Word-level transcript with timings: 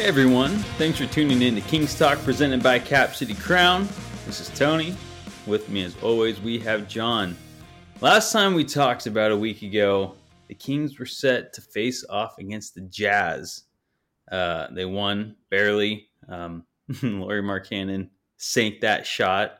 Hey 0.00 0.06
everyone, 0.06 0.56
thanks 0.78 0.98
for 0.98 1.04
tuning 1.04 1.42
in 1.42 1.54
to 1.56 1.60
Kings 1.60 1.96
Talk 1.96 2.18
presented 2.20 2.62
by 2.62 2.78
Cap 2.78 3.14
City 3.14 3.34
Crown. 3.34 3.86
This 4.24 4.40
is 4.40 4.48
Tony. 4.58 4.96
With 5.46 5.68
me 5.68 5.82
as 5.82 5.94
always, 6.02 6.40
we 6.40 6.58
have 6.60 6.88
John. 6.88 7.36
Last 8.00 8.32
time 8.32 8.54
we 8.54 8.64
talked 8.64 9.06
about 9.06 9.30
a 9.30 9.36
week 9.36 9.60
ago, 9.60 10.14
the 10.48 10.54
Kings 10.54 10.98
were 10.98 11.04
set 11.04 11.52
to 11.52 11.60
face 11.60 12.02
off 12.08 12.38
against 12.38 12.74
the 12.74 12.80
Jazz. 12.80 13.64
Uh, 14.32 14.68
they 14.72 14.86
won 14.86 15.36
barely. 15.50 16.08
Um, 16.30 16.64
Lauri 17.02 17.42
Markkanen 17.42 18.08
sank 18.38 18.80
that 18.80 19.06
shot, 19.06 19.58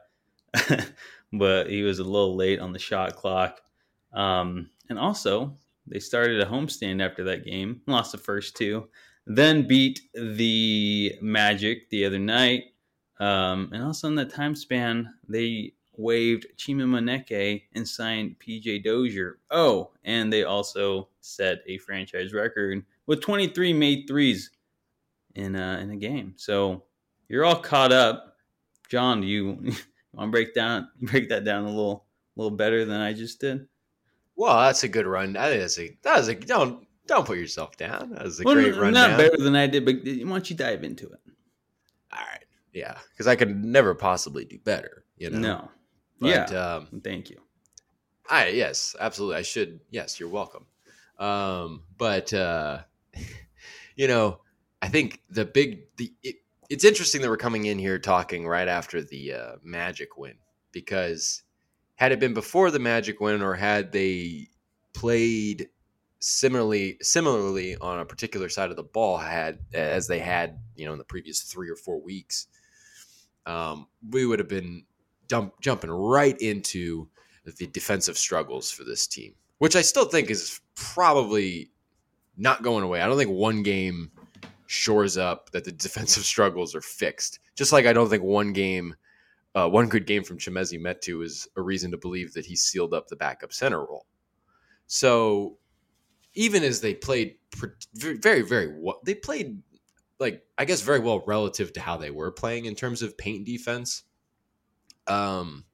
but 1.34 1.68
he 1.68 1.82
was 1.82 1.98
a 1.98 2.04
little 2.04 2.34
late 2.34 2.60
on 2.60 2.72
the 2.72 2.78
shot 2.78 3.14
clock. 3.14 3.60
Um, 4.14 4.70
and 4.88 4.98
also, 4.98 5.58
they 5.86 5.98
started 5.98 6.40
a 6.40 6.46
homestand 6.46 7.04
after 7.04 7.24
that 7.24 7.44
game, 7.44 7.82
lost 7.86 8.12
the 8.12 8.16
first 8.18 8.56
two, 8.56 8.88
then 9.26 9.66
beat 9.66 10.00
the 10.14 11.14
Magic 11.20 11.88
the 11.90 12.04
other 12.04 12.18
night. 12.18 12.64
Um, 13.18 13.70
and 13.72 13.82
also 13.82 14.08
in 14.08 14.14
that 14.16 14.30
time 14.30 14.54
span, 14.54 15.12
they 15.28 15.74
waived 15.96 16.46
Chima 16.56 16.86
Moneke 16.88 17.62
and 17.74 17.86
signed 17.86 18.36
PJ 18.40 18.82
Dozier. 18.84 19.38
Oh, 19.50 19.90
and 20.04 20.32
they 20.32 20.44
also 20.44 21.08
set 21.20 21.58
a 21.66 21.78
franchise 21.78 22.32
record 22.32 22.82
with 23.06 23.20
23 23.20 23.72
made 23.72 24.06
threes 24.08 24.50
in 25.34 25.54
a, 25.54 25.78
in 25.78 25.90
a 25.90 25.96
game. 25.96 26.34
So 26.36 26.84
you're 27.28 27.44
all 27.44 27.60
caught 27.60 27.92
up. 27.92 28.36
John, 28.88 29.20
do 29.20 29.26
you, 29.26 29.46
want 30.12 30.28
to 30.28 30.30
break 30.30 30.54
down 30.54 30.88
break 31.02 31.28
that 31.28 31.44
down 31.44 31.64
a 31.64 31.68
little 31.68 32.04
little 32.36 32.50
better 32.50 32.84
than 32.84 33.00
I 33.00 33.12
just 33.12 33.40
did? 33.40 33.66
Well, 34.36 34.58
that's 34.58 34.84
a 34.84 34.88
good 34.88 35.06
run. 35.06 35.34
That's 35.34 35.78
a 35.78 35.96
that 36.02 36.18
was 36.18 36.28
a 36.28 36.34
don't 36.34 36.86
don't 37.06 37.26
put 37.26 37.38
yourself 37.38 37.76
down. 37.76 38.10
That 38.10 38.24
was 38.24 38.40
a 38.40 38.44
well, 38.44 38.54
great 38.54 38.76
run. 38.76 38.92
Not 38.92 39.16
better 39.16 39.36
than 39.36 39.56
I 39.56 39.66
did, 39.66 39.84
but 39.84 39.96
why 40.04 40.32
don't 40.32 40.50
you 40.50 40.56
dive 40.56 40.84
into 40.84 41.06
it? 41.06 41.20
All 42.12 42.24
right, 42.30 42.44
yeah, 42.72 42.98
because 43.10 43.26
I 43.26 43.36
could 43.36 43.64
never 43.64 43.94
possibly 43.94 44.44
do 44.44 44.58
better. 44.58 45.04
You 45.16 45.30
know, 45.30 45.38
no, 45.38 45.68
but, 46.20 46.28
yeah. 46.28 46.44
Um, 46.58 47.00
Thank 47.02 47.30
you. 47.30 47.40
I 48.28 48.48
yes, 48.48 48.94
absolutely. 48.98 49.36
I 49.36 49.42
should. 49.42 49.80
Yes, 49.90 50.20
you're 50.20 50.28
welcome. 50.28 50.66
Um, 51.18 51.82
but 51.98 52.32
uh, 52.32 52.80
you 53.96 54.08
know, 54.08 54.40
I 54.82 54.88
think 54.88 55.20
the 55.30 55.44
big 55.44 55.82
the 55.96 56.12
it, 56.22 56.36
it's 56.68 56.84
interesting 56.84 57.20
that 57.22 57.28
we're 57.28 57.36
coming 57.36 57.66
in 57.66 57.78
here 57.78 57.98
talking 57.98 58.46
right 58.46 58.68
after 58.68 59.02
the 59.02 59.34
uh, 59.34 59.52
Magic 59.62 60.16
win 60.16 60.34
because 60.72 61.42
had 61.96 62.12
it 62.12 62.20
been 62.20 62.32
before 62.32 62.70
the 62.70 62.78
Magic 62.78 63.20
win, 63.20 63.42
or 63.42 63.54
had 63.54 63.92
they 63.92 64.48
played 64.94 65.68
similarly 66.20 66.98
similarly 67.02 67.76
on 67.76 67.98
a 67.98 68.04
particular 68.04 68.48
side 68.48 68.70
of 68.70 68.76
the 68.76 68.82
ball, 68.82 69.18
had 69.18 69.58
as 69.74 70.06
they 70.06 70.20
had 70.20 70.58
you 70.76 70.86
know 70.86 70.92
in 70.92 70.98
the 70.98 71.04
previous 71.04 71.42
three 71.42 71.68
or 71.68 71.76
four 71.76 72.00
weeks, 72.00 72.46
um, 73.46 73.86
we 74.10 74.26
would 74.26 74.38
have 74.38 74.48
been 74.48 74.84
dump, 75.26 75.60
jumping 75.60 75.90
right 75.90 76.38
into 76.40 77.08
the 77.44 77.66
defensive 77.66 78.18
struggles 78.18 78.70
for 78.70 78.84
this 78.84 79.06
team, 79.06 79.34
which 79.58 79.76
I 79.76 79.82
still 79.82 80.04
think 80.04 80.30
is 80.30 80.60
probably 80.74 81.70
not 82.36 82.62
going 82.62 82.84
away. 82.84 83.00
I 83.00 83.06
don't 83.06 83.18
think 83.18 83.30
one 83.30 83.62
game 83.62 84.12
shores 84.66 85.16
up 85.16 85.50
that 85.50 85.64
the 85.64 85.72
defensive 85.86 86.24
struggles 86.24 86.74
are 86.74 86.82
fixed. 86.82 87.40
Just 87.56 87.72
like 87.72 87.86
I 87.86 87.92
don't 87.92 88.08
think 88.08 88.22
one 88.22 88.52
game 88.52 88.94
uh, 89.54 89.68
one 89.68 89.88
good 89.88 90.06
game 90.06 90.22
from 90.22 90.38
Chimezie 90.38 90.80
Metu 90.80 91.24
is 91.24 91.48
a 91.56 91.62
reason 91.62 91.90
to 91.90 91.96
believe 91.96 92.32
that 92.34 92.46
he 92.46 92.54
sealed 92.54 92.94
up 92.94 93.08
the 93.08 93.16
backup 93.16 93.52
center 93.52 93.80
role. 93.80 94.06
So 94.86 95.58
even 96.34 96.62
as 96.62 96.80
they 96.80 96.94
played 96.94 97.36
very, 97.94 98.42
very 98.42 98.74
well, 98.78 99.00
they 99.04 99.14
played 99.14 99.62
like 100.18 100.42
I 100.58 100.64
guess 100.64 100.82
very 100.82 101.00
well 101.00 101.22
relative 101.26 101.72
to 101.72 101.80
how 101.80 101.96
they 101.96 102.10
were 102.10 102.30
playing 102.30 102.66
in 102.66 102.74
terms 102.74 103.02
of 103.02 103.16
paint 103.16 103.46
defense. 103.46 104.04
Um, 105.06 105.64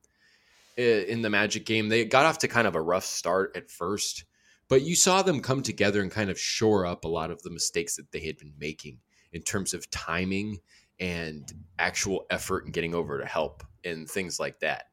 in 0.76 1.22
the 1.22 1.30
Magic 1.30 1.64
game, 1.66 1.88
they 1.88 2.04
got 2.04 2.26
off 2.26 2.38
to 2.38 2.48
kind 2.48 2.66
of 2.66 2.74
a 2.74 2.80
rough 2.80 3.04
start 3.04 3.56
at 3.56 3.70
first, 3.70 4.24
but 4.68 4.82
you 4.82 4.94
saw 4.94 5.22
them 5.22 5.40
come 5.40 5.62
together 5.62 6.02
and 6.02 6.10
kind 6.10 6.30
of 6.30 6.38
shore 6.38 6.84
up 6.86 7.04
a 7.04 7.08
lot 7.08 7.30
of 7.30 7.42
the 7.42 7.50
mistakes 7.50 7.96
that 7.96 8.12
they 8.12 8.20
had 8.20 8.36
been 8.36 8.52
making 8.58 8.98
in 9.32 9.42
terms 9.42 9.74
of 9.74 9.90
timing 9.90 10.58
and 11.00 11.52
actual 11.78 12.26
effort 12.30 12.64
and 12.64 12.74
getting 12.74 12.94
over 12.94 13.18
to 13.18 13.26
help 13.26 13.64
and 13.84 14.08
things 14.08 14.38
like 14.38 14.60
that. 14.60 14.84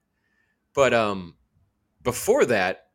But 0.73 0.94
um 0.94 1.35
before 2.02 2.46
that, 2.46 2.88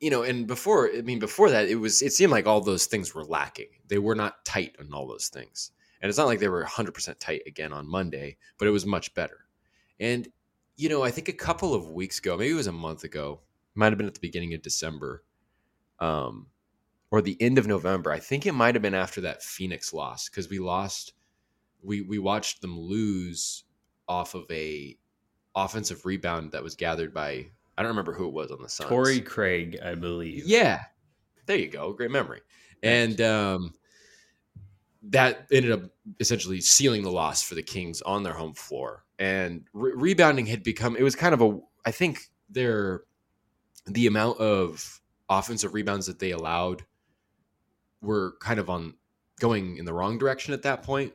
you 0.00 0.10
know, 0.10 0.22
and 0.22 0.46
before 0.46 0.90
I 0.96 1.02
mean 1.02 1.18
before 1.18 1.50
that 1.50 1.68
it 1.68 1.76
was 1.76 2.02
it 2.02 2.12
seemed 2.12 2.32
like 2.32 2.46
all 2.46 2.60
those 2.60 2.86
things 2.86 3.14
were 3.14 3.24
lacking. 3.24 3.68
They 3.88 3.98
were 3.98 4.14
not 4.14 4.44
tight 4.44 4.76
on 4.78 4.92
all 4.92 5.06
those 5.06 5.28
things. 5.28 5.72
And 6.00 6.08
it's 6.08 6.18
not 6.18 6.28
like 6.28 6.38
they 6.38 6.48
were 6.48 6.64
100% 6.64 7.18
tight 7.18 7.42
again 7.46 7.72
on 7.72 7.90
Monday, 7.90 8.36
but 8.56 8.68
it 8.68 8.70
was 8.70 8.86
much 8.86 9.12
better. 9.14 9.46
And 9.98 10.28
you 10.76 10.88
know, 10.88 11.02
I 11.02 11.10
think 11.10 11.28
a 11.28 11.32
couple 11.32 11.74
of 11.74 11.90
weeks 11.90 12.20
ago, 12.20 12.36
maybe 12.36 12.52
it 12.52 12.54
was 12.54 12.68
a 12.68 12.72
month 12.72 13.02
ago, 13.02 13.40
might 13.74 13.90
have 13.90 13.98
been 13.98 14.06
at 14.06 14.14
the 14.14 14.20
beginning 14.20 14.54
of 14.54 14.62
December. 14.62 15.24
Um 16.00 16.46
or 17.10 17.22
the 17.22 17.40
end 17.40 17.58
of 17.58 17.66
November. 17.66 18.12
I 18.12 18.18
think 18.18 18.46
it 18.46 18.52
might 18.52 18.74
have 18.74 18.82
been 18.82 18.94
after 18.94 19.22
that 19.22 19.42
Phoenix 19.42 19.92
loss 19.92 20.28
because 20.28 20.48
we 20.48 20.58
lost 20.58 21.14
we 21.82 22.02
we 22.02 22.18
watched 22.18 22.60
them 22.60 22.78
lose 22.78 23.64
off 24.06 24.34
of 24.34 24.44
a 24.50 24.96
offensive 25.54 26.04
rebound 26.06 26.52
that 26.52 26.62
was 26.62 26.74
gathered 26.74 27.12
by 27.12 27.46
I 27.78 27.82
don't 27.82 27.90
remember 27.90 28.12
who 28.12 28.26
it 28.26 28.32
was 28.32 28.50
on 28.50 28.60
the 28.60 28.68
Suns. 28.68 28.88
Torrey 28.88 29.20
Craig, 29.20 29.78
I 29.82 29.94
believe. 29.94 30.44
Yeah, 30.46 30.82
there 31.46 31.56
you 31.56 31.68
go. 31.68 31.92
Great 31.92 32.10
memory. 32.10 32.40
And 32.82 33.20
um, 33.20 33.74
that 35.04 35.46
ended 35.52 35.70
up 35.70 35.82
essentially 36.18 36.60
sealing 36.60 37.02
the 37.02 37.12
loss 37.12 37.42
for 37.42 37.54
the 37.54 37.62
Kings 37.62 38.02
on 38.02 38.24
their 38.24 38.32
home 38.32 38.52
floor. 38.52 39.04
And 39.20 39.64
re- 39.72 39.92
rebounding 39.94 40.46
had 40.46 40.64
become 40.64 40.96
it 40.96 41.02
was 41.02 41.14
kind 41.14 41.34
of 41.34 41.40
a 41.40 41.58
I 41.86 41.92
think 41.92 42.20
their 42.50 43.02
the 43.86 44.08
amount 44.08 44.38
of 44.38 45.00
offensive 45.28 45.72
rebounds 45.72 46.06
that 46.06 46.18
they 46.18 46.32
allowed 46.32 46.84
were 48.00 48.34
kind 48.40 48.58
of 48.60 48.68
on 48.68 48.94
going 49.40 49.76
in 49.76 49.84
the 49.84 49.94
wrong 49.94 50.18
direction 50.18 50.52
at 50.52 50.62
that 50.62 50.82
point 50.82 51.12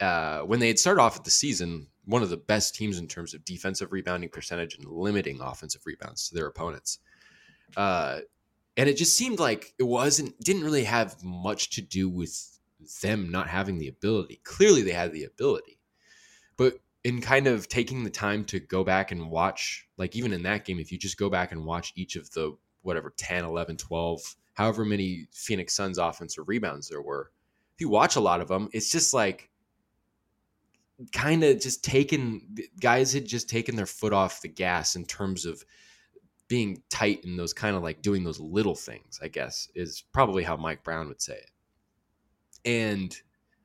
uh, 0.00 0.40
when 0.40 0.60
they 0.60 0.68
had 0.68 0.78
started 0.78 1.00
off 1.00 1.16
at 1.16 1.24
the 1.24 1.30
season, 1.30 1.86
one 2.06 2.22
of 2.22 2.30
the 2.30 2.36
best 2.36 2.74
teams 2.74 2.98
in 2.98 3.08
terms 3.08 3.34
of 3.34 3.44
defensive 3.44 3.92
rebounding 3.92 4.28
percentage 4.28 4.76
and 4.76 4.86
limiting 4.86 5.40
offensive 5.40 5.82
rebounds 5.86 6.28
to 6.28 6.34
their 6.34 6.46
opponents. 6.46 6.98
Uh, 7.76 8.20
and 8.76 8.88
it 8.88 8.96
just 8.96 9.16
seemed 9.16 9.38
like 9.38 9.72
it 9.78 9.84
wasn't 9.84 10.38
didn't 10.40 10.64
really 10.64 10.84
have 10.84 11.22
much 11.22 11.70
to 11.70 11.82
do 11.82 12.08
with 12.08 12.58
them 13.02 13.30
not 13.30 13.48
having 13.48 13.78
the 13.78 13.88
ability. 13.88 14.40
Clearly, 14.44 14.82
they 14.82 14.92
had 14.92 15.12
the 15.12 15.24
ability, 15.24 15.78
but 16.56 16.78
in 17.04 17.20
kind 17.20 17.46
of 17.46 17.68
taking 17.68 18.02
the 18.02 18.10
time 18.10 18.44
to 18.46 18.58
go 18.58 18.82
back 18.82 19.12
and 19.12 19.30
watch, 19.30 19.86
like 19.96 20.16
even 20.16 20.32
in 20.32 20.42
that 20.42 20.64
game, 20.64 20.80
if 20.80 20.90
you 20.90 20.98
just 20.98 21.18
go 21.18 21.28
back 21.28 21.52
and 21.52 21.64
watch 21.64 21.92
each 21.96 22.16
of 22.16 22.30
the 22.32 22.56
whatever 22.82 23.12
10, 23.16 23.44
11, 23.44 23.76
12, 23.76 24.36
however 24.54 24.84
many 24.84 25.26
Phoenix 25.32 25.74
Suns 25.74 25.98
offensive 25.98 26.44
rebounds 26.48 26.88
there 26.88 27.02
were, 27.02 27.30
if 27.74 27.80
you 27.80 27.88
watch 27.88 28.16
a 28.16 28.20
lot 28.20 28.40
of 28.40 28.48
them, 28.48 28.68
it's 28.72 28.90
just 28.90 29.12
like 29.12 29.50
kind 31.12 31.42
of 31.42 31.60
just 31.60 31.82
taken 31.82 32.56
guys 32.80 33.12
had 33.12 33.26
just 33.26 33.48
taken 33.48 33.76
their 33.76 33.86
foot 33.86 34.12
off 34.12 34.42
the 34.42 34.48
gas 34.48 34.96
in 34.96 35.04
terms 35.04 35.44
of 35.44 35.64
being 36.48 36.82
tight 36.90 37.24
and 37.24 37.38
those 37.38 37.52
kind 37.52 37.74
of 37.74 37.82
like 37.82 38.02
doing 38.02 38.22
those 38.22 38.40
little 38.40 38.74
things, 38.74 39.18
I 39.22 39.28
guess, 39.28 39.68
is 39.74 40.04
probably 40.12 40.42
how 40.42 40.56
Mike 40.56 40.84
Brown 40.84 41.08
would 41.08 41.22
say 41.22 41.34
it. 41.34 41.50
And 42.64 43.16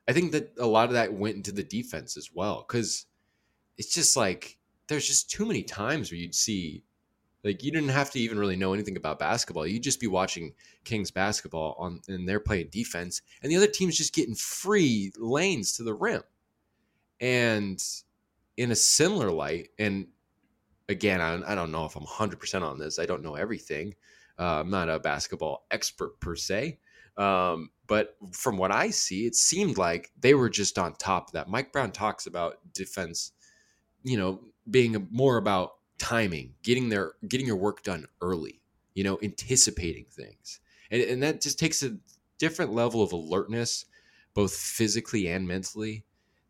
I 0.08 0.14
think 0.14 0.32
that 0.32 0.54
a 0.58 0.66
lot 0.66 0.88
of 0.88 0.94
that 0.94 1.14
went 1.14 1.36
into 1.36 1.52
the 1.52 1.64
defense 1.64 2.18
as 2.18 2.32
well 2.34 2.66
because 2.68 3.06
it's 3.78 3.94
just 3.94 4.18
like 4.18 4.58
there's 4.88 5.08
just 5.08 5.30
too 5.30 5.46
many 5.46 5.64
times 5.64 6.12
where 6.12 6.20
you'd 6.20 6.36
see 6.36 6.84
like 7.44 7.64
you 7.64 7.72
didn't 7.72 7.90
have 7.90 8.12
to 8.12 8.20
even 8.20 8.40
really 8.40 8.56
know 8.56 8.74
anything 8.74 8.98
about 8.98 9.20
basketball. 9.20 9.68
You'd 9.68 9.84
just 9.84 10.02
be 10.02 10.08
watching 10.08 10.54
Kings 10.84 11.12
basketball 11.12 11.76
on 11.78 12.02
and 12.08 12.28
they're 12.28 12.40
playing 12.40 12.70
defense 12.72 13.22
and 13.42 13.52
the 13.52 13.56
other 13.56 13.68
team's 13.68 13.98
just 13.98 14.16
getting 14.16 14.36
free 14.36 15.12
lanes 15.18 15.74
to 15.74 15.84
the 15.84 15.94
rim. 15.94 16.24
And 17.20 17.82
in 18.58 18.72
a 18.72 18.76
similar 18.76 19.32
light, 19.32 19.70
and 19.78 20.08
again, 20.88 21.22
I, 21.22 21.52
I 21.52 21.56
don't 21.56 21.72
know 21.72 21.86
if 21.86 21.96
I'm 21.96 22.06
100% 22.06 22.62
on 22.62 22.80
this. 22.80 23.00
I 23.00 23.06
don't 23.06 23.24
know 23.24 23.36
everything. 23.36 23.96
Uh, 24.38 24.62
I'm 24.62 24.70
not 24.70 24.90
a 24.90 25.00
basketball 25.00 25.66
expert 25.72 26.20
per 26.20 26.36
se. 26.36 26.80
Um, 27.18 27.72
but 27.88 28.16
from 28.32 28.58
what 28.58 28.72
I 28.72 28.90
see, 28.92 29.26
it 29.26 29.36
seemed 29.36 29.78
like 29.78 30.12
they 30.20 30.34
were 30.34 30.50
just 30.50 30.80
on 30.80 30.94
top 30.94 31.28
of 31.28 31.34
that. 31.34 31.50
Mike 31.50 31.74
Brown 31.74 31.92
talks 31.92 32.28
about 32.28 32.58
defense, 32.74 33.34
you 34.04 34.18
know, 34.18 34.40
being 34.70 35.08
more 35.12 35.38
about 35.38 35.74
timing, 35.98 36.54
getting 36.64 36.88
their 36.88 37.14
getting 37.28 37.46
your 37.46 37.58
work 37.58 37.84
done 37.84 38.06
early, 38.22 38.62
you 38.94 39.04
know, 39.04 39.20
anticipating 39.22 40.06
things, 40.10 40.62
and, 40.92 41.02
and 41.02 41.24
that 41.24 41.42
just 41.42 41.60
takes 41.60 41.84
a 41.84 41.98
different 42.38 42.74
level 42.74 43.02
of 43.02 43.12
alertness, 43.12 43.86
both 44.34 44.56
physically 44.56 45.28
and 45.28 45.46
mentally, 45.46 46.06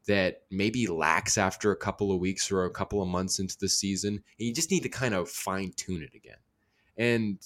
that 0.07 0.43
maybe 0.49 0.87
lacks 0.87 1.37
after 1.37 1.71
a 1.71 1.77
couple 1.77 2.11
of 2.11 2.19
weeks 2.19 2.51
or 2.51 2.65
a 2.65 2.71
couple 2.71 3.01
of 3.01 3.07
months 3.07 3.39
into 3.39 3.57
the 3.59 3.69
season. 3.69 4.13
And 4.13 4.47
you 4.47 4.53
just 4.53 4.71
need 4.71 4.83
to 4.83 4.89
kind 4.89 5.13
of 5.13 5.29
fine 5.29 5.71
tune 5.75 6.01
it 6.01 6.15
again. 6.15 6.37
And 6.97 7.39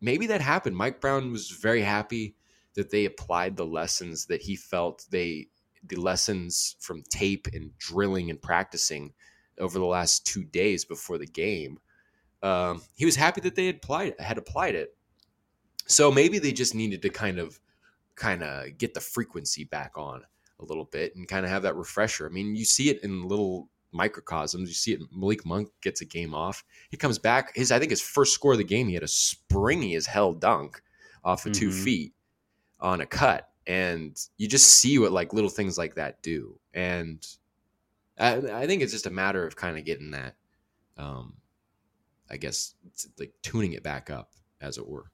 maybe 0.00 0.26
that 0.28 0.40
happened. 0.40 0.76
Mike 0.76 1.00
Brown 1.00 1.32
was 1.32 1.50
very 1.50 1.82
happy 1.82 2.34
that 2.74 2.90
they 2.90 3.04
applied 3.04 3.56
the 3.56 3.66
lessons 3.66 4.26
that 4.26 4.42
he 4.42 4.56
felt 4.56 5.06
they 5.10 5.48
the 5.88 5.96
lessons 5.96 6.76
from 6.80 7.02
tape 7.08 7.46
and 7.52 7.76
drilling 7.78 8.28
and 8.28 8.42
practicing 8.42 9.12
over 9.58 9.78
the 9.78 9.84
last 9.84 10.26
two 10.26 10.42
days 10.44 10.84
before 10.84 11.16
the 11.16 11.26
game. 11.26 11.78
Um, 12.42 12.82
he 12.96 13.04
was 13.04 13.16
happy 13.16 13.40
that 13.42 13.54
they 13.54 13.66
had 13.66 13.76
applied 13.76 14.14
had 14.18 14.38
applied 14.38 14.74
it. 14.74 14.96
So 15.86 16.10
maybe 16.10 16.38
they 16.38 16.52
just 16.52 16.74
needed 16.74 17.02
to 17.02 17.08
kind 17.08 17.38
of 17.38 17.60
kind 18.14 18.42
of 18.42 18.78
get 18.78 18.94
the 18.94 19.00
frequency 19.00 19.64
back 19.64 19.92
on 19.96 20.22
a 20.60 20.64
little 20.64 20.84
bit 20.84 21.14
and 21.16 21.28
kind 21.28 21.44
of 21.44 21.50
have 21.50 21.62
that 21.62 21.76
refresher. 21.76 22.26
I 22.26 22.30
mean, 22.30 22.56
you 22.56 22.64
see 22.64 22.88
it 22.90 23.02
in 23.02 23.28
little 23.28 23.68
microcosms. 23.92 24.68
You 24.68 24.74
see 24.74 24.92
it. 24.92 25.00
Malik 25.12 25.44
Monk 25.44 25.70
gets 25.82 26.00
a 26.00 26.04
game 26.04 26.34
off. 26.34 26.64
He 26.90 26.96
comes 26.96 27.18
back. 27.18 27.54
His 27.54 27.72
I 27.72 27.78
think 27.78 27.90
his 27.90 28.00
first 28.02 28.34
score 28.34 28.52
of 28.52 28.58
the 28.58 28.64
game, 28.64 28.88
he 28.88 28.94
had 28.94 29.02
a 29.02 29.08
springy 29.08 29.94
as 29.94 30.06
hell 30.06 30.32
dunk 30.32 30.82
off 31.24 31.46
of 31.46 31.52
mm-hmm. 31.52 31.60
two 31.60 31.72
feet 31.72 32.12
on 32.80 33.00
a 33.00 33.06
cut, 33.06 33.48
and 33.66 34.16
you 34.36 34.46
just 34.48 34.66
see 34.66 34.98
what 34.98 35.12
like 35.12 35.32
little 35.32 35.50
things 35.50 35.78
like 35.78 35.94
that 35.96 36.22
do. 36.22 36.58
And 36.74 37.26
I, 38.18 38.36
I 38.36 38.66
think 38.66 38.82
it's 38.82 38.92
just 38.92 39.06
a 39.06 39.10
matter 39.10 39.46
of 39.46 39.56
kind 39.56 39.78
of 39.78 39.84
getting 39.84 40.12
that, 40.12 40.36
um, 40.96 41.34
I 42.30 42.36
guess, 42.36 42.74
like 43.18 43.32
tuning 43.42 43.72
it 43.72 43.82
back 43.82 44.10
up, 44.10 44.32
as 44.60 44.78
it 44.78 44.86
were. 44.86 45.10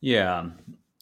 Yeah. 0.00 0.50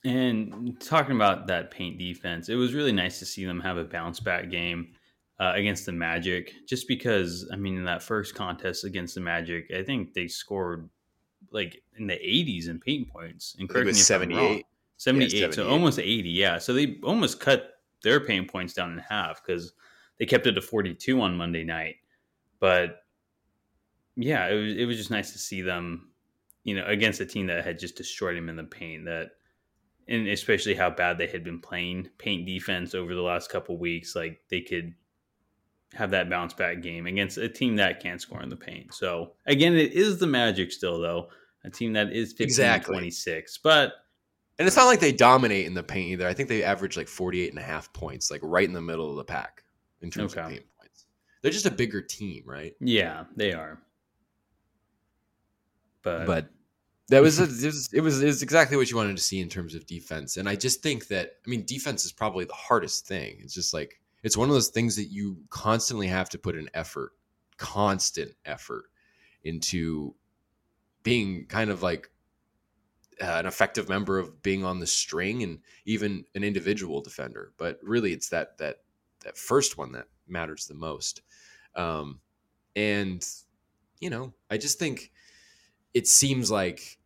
And 0.05 0.79
talking 0.81 1.15
about 1.15 1.47
that 1.47 1.71
paint 1.71 1.99
defense, 1.99 2.49
it 2.49 2.56
was 2.56 2.75
really 2.75 2.93
nice 2.93 3.19
to 3.21 3.27
see 3.27 3.45
them 3.45 3.61
have 3.61 3.79
a 3.79 3.85
bounce 3.85 4.21
back 4.21 4.51
game 4.51 4.89
uh, 5.41 5.53
against 5.55 5.87
the 5.87 5.93
Magic, 5.93 6.53
just 6.67 6.87
because, 6.87 7.49
I 7.53 7.56
mean, 7.56 7.79
in 7.79 7.85
that 7.85 8.03
first 8.03 8.35
contest 8.35 8.85
against 8.85 9.15
the 9.15 9.23
Magic, 9.23 9.71
I 9.75 9.83
think 9.83 10.12
they 10.12 10.29
scored 10.29 10.89
like 11.51 11.83
in 11.97 12.06
the 12.06 12.15
80s 12.15 12.69
in 12.69 12.81
paint 12.81 13.09
points. 13.09 13.56
And 13.59 13.69
correct 13.69 13.87
me 13.87 13.93
78. 13.95 14.67
78, 14.97 15.33
yeah, 15.33 15.47
78, 15.47 15.55
so 15.55 15.69
almost 15.69 15.99
80, 15.99 16.29
yeah. 16.29 16.59
So 16.59 16.73
they 16.73 16.99
almost 17.03 17.41
cut 17.41 17.75
their 18.03 18.21
paint 18.21 18.50
points 18.50 18.75
down 18.75 18.93
in 18.93 18.99
half 18.99 19.43
because 19.45 19.73
they 20.19 20.27
kept 20.27 20.47
it 20.47 20.53
to 20.53 20.61
42 20.61 21.21
on 21.21 21.37
Monday 21.37 21.65
night. 21.65 21.97
But 22.61 23.03
yeah, 24.17 24.49
it 24.49 24.55
was, 24.55 24.77
it 24.77 24.85
was 24.85 24.97
just 24.97 25.11
nice 25.11 25.33
to 25.33 25.39
see 25.39 25.62
them, 25.62 26.11
you 26.62 26.77
know, 26.77 26.85
against 26.87 27.21
a 27.21 27.27
team 27.27 27.47
that 27.49 27.65
had 27.65 27.79
just 27.79 27.97
destroyed 27.97 28.37
him 28.37 28.49
in 28.49 28.57
the 28.57 28.65
paint. 28.65 29.07
That, 29.07 29.31
and 30.09 30.29
especially 30.29 30.75
how 30.75 30.91
bad 30.91 31.19
they 31.19 31.27
had 31.27 31.45
been 31.45 31.61
playing 31.61 32.09
paint 32.19 32.47
defense 32.47 32.95
over 32.95 33.15
the 33.15 33.23
last 33.23 33.51
couple 33.51 33.79
weeks, 33.79 34.15
like 34.15 34.41
they 34.49 34.61
could 34.61 34.95
have 35.95 36.11
that 36.11 36.29
bounce 36.29 36.53
back 36.53 36.83
game 36.83 37.06
against 37.06 37.39
a 37.39 37.49
team 37.49 37.77
that 37.77 38.01
can't 38.01 38.21
score 38.21 38.43
in 38.43 38.49
the 38.49 38.56
paint. 38.56 38.93
So 38.93 39.33
again, 39.47 39.75
it 39.75 39.93
is 39.93 40.19
the 40.19 40.27
Magic 40.27 40.73
still 40.73 41.01
though, 41.01 41.29
a 41.65 41.71
team 41.71 41.93
that 41.95 42.12
is 42.12 42.33
15 42.33 42.45
exactly. 42.45 42.95
26, 42.95 43.59
but 43.59 43.95
and 44.59 44.69
it's 44.69 44.77
not 44.77 44.87
like 44.87 45.01
they 45.01 45.12
dominate 45.12 45.67
in 45.67 45.75
the 45.75 45.83
paint 45.83 46.12
either. 46.12 46.29
I 46.29 46.35
think 46.35 46.49
they 46.49 46.62
average 46.62 46.97
like 46.97 47.09
48 47.09 47.50
and 47.50 47.59
a 47.59 47.62
half 47.62 47.93
points, 47.93 48.31
like 48.31 48.41
right 48.43 48.67
in 48.67 48.73
the 48.73 48.81
middle 48.81 49.11
of 49.11 49.17
the 49.17 49.25
pack 49.25 49.65
in 50.00 50.11
terms 50.11 50.33
okay. 50.33 50.43
of 50.43 50.49
paint 50.49 50.65
points. 50.79 51.07
They're 51.43 51.50
just 51.50 51.67
a 51.67 51.71
bigger 51.71 52.00
team, 52.00 52.45
right? 52.47 52.75
Yeah, 52.81 53.25
they 53.37 53.53
are. 53.53 53.81
But 56.03 56.27
but 56.27 56.49
that 57.09 57.23
was, 57.23 57.39
a, 57.39 57.45
it 57.45 58.01
was 58.01 58.23
it 58.23 58.27
was 58.27 58.43
exactly 58.43 58.77
what 58.77 58.91
you 58.91 58.97
wanted 58.97 59.17
to 59.17 59.23
see 59.23 59.41
in 59.41 59.49
terms 59.49 59.75
of 59.75 59.87
defense. 59.87 60.37
And 60.37 60.49
I 60.49 60.56
just 60.56 60.83
think 60.83 61.09
that 61.09 61.33
I 61.47 61.51
mean 61.51 61.65
defense 61.67 62.05
is 62.05 62.12
probably 62.12 62.45
the 62.45 62.55
hardest 62.55 63.06
thing. 63.06 63.39
It's 63.43 63.55
just 63.55 63.75
like 63.75 64.01
it's 64.23 64.37
one 64.37 64.49
of 64.49 64.55
those 64.55 64.69
things 64.69 64.97
that 64.97 65.11
you 65.11 65.37
constantly 65.51 66.06
have 66.06 66.31
to 66.31 66.39
put 66.39 66.56
an 66.56 66.71
effort, 66.73 67.12
constant 67.59 68.33
effort 68.47 68.87
into 69.43 70.15
being 71.03 71.45
kind 71.47 71.71
of 71.71 71.83
like 71.83 72.11
uh, 73.21 73.37
an 73.39 73.47
effective 73.47 73.89
member 73.89 74.19
of 74.19 74.43
being 74.43 74.65
on 74.65 74.81
the 74.81 74.87
string 74.87 75.43
and 75.43 75.59
even 75.85 76.25
an 76.35 76.43
individual 76.43 77.03
defender. 77.03 77.53
But 77.59 77.79
really, 77.83 78.12
it's 78.12 78.31
that 78.31 78.57
that 78.59 78.79
that 79.25 79.37
first 79.37 79.77
one 79.77 79.93
that 79.93 80.07
matters 80.27 80.67
the 80.67 80.75
most. 80.75 81.21
Um, 81.75 82.21
and 82.75 83.23
you 84.00 84.09
know, 84.09 84.33
I 84.50 84.57
just 84.57 84.79
think 84.79 85.12
it 85.94 86.06
seems 86.08 86.50
like 86.50 86.99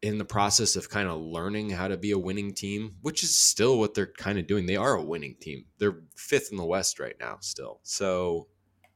in 0.00 0.18
the 0.18 0.24
process 0.24 0.76
of 0.76 0.88
kind 0.88 1.08
of 1.08 1.20
learning 1.20 1.70
how 1.70 1.88
to 1.88 1.96
be 1.96 2.12
a 2.12 2.18
winning 2.18 2.54
team, 2.54 2.94
which 3.02 3.24
is 3.24 3.36
still 3.36 3.78
what 3.78 3.94
they're 3.94 4.06
kind 4.06 4.38
of 4.38 4.46
doing. 4.46 4.64
They 4.64 4.76
are 4.76 4.94
a 4.94 5.04
winning 5.04 5.34
team. 5.40 5.64
They're 5.78 6.00
fifth 6.16 6.50
in 6.52 6.56
the 6.56 6.64
West 6.64 7.00
right 7.00 7.16
now, 7.18 7.38
still. 7.40 7.80
So, 7.82 8.46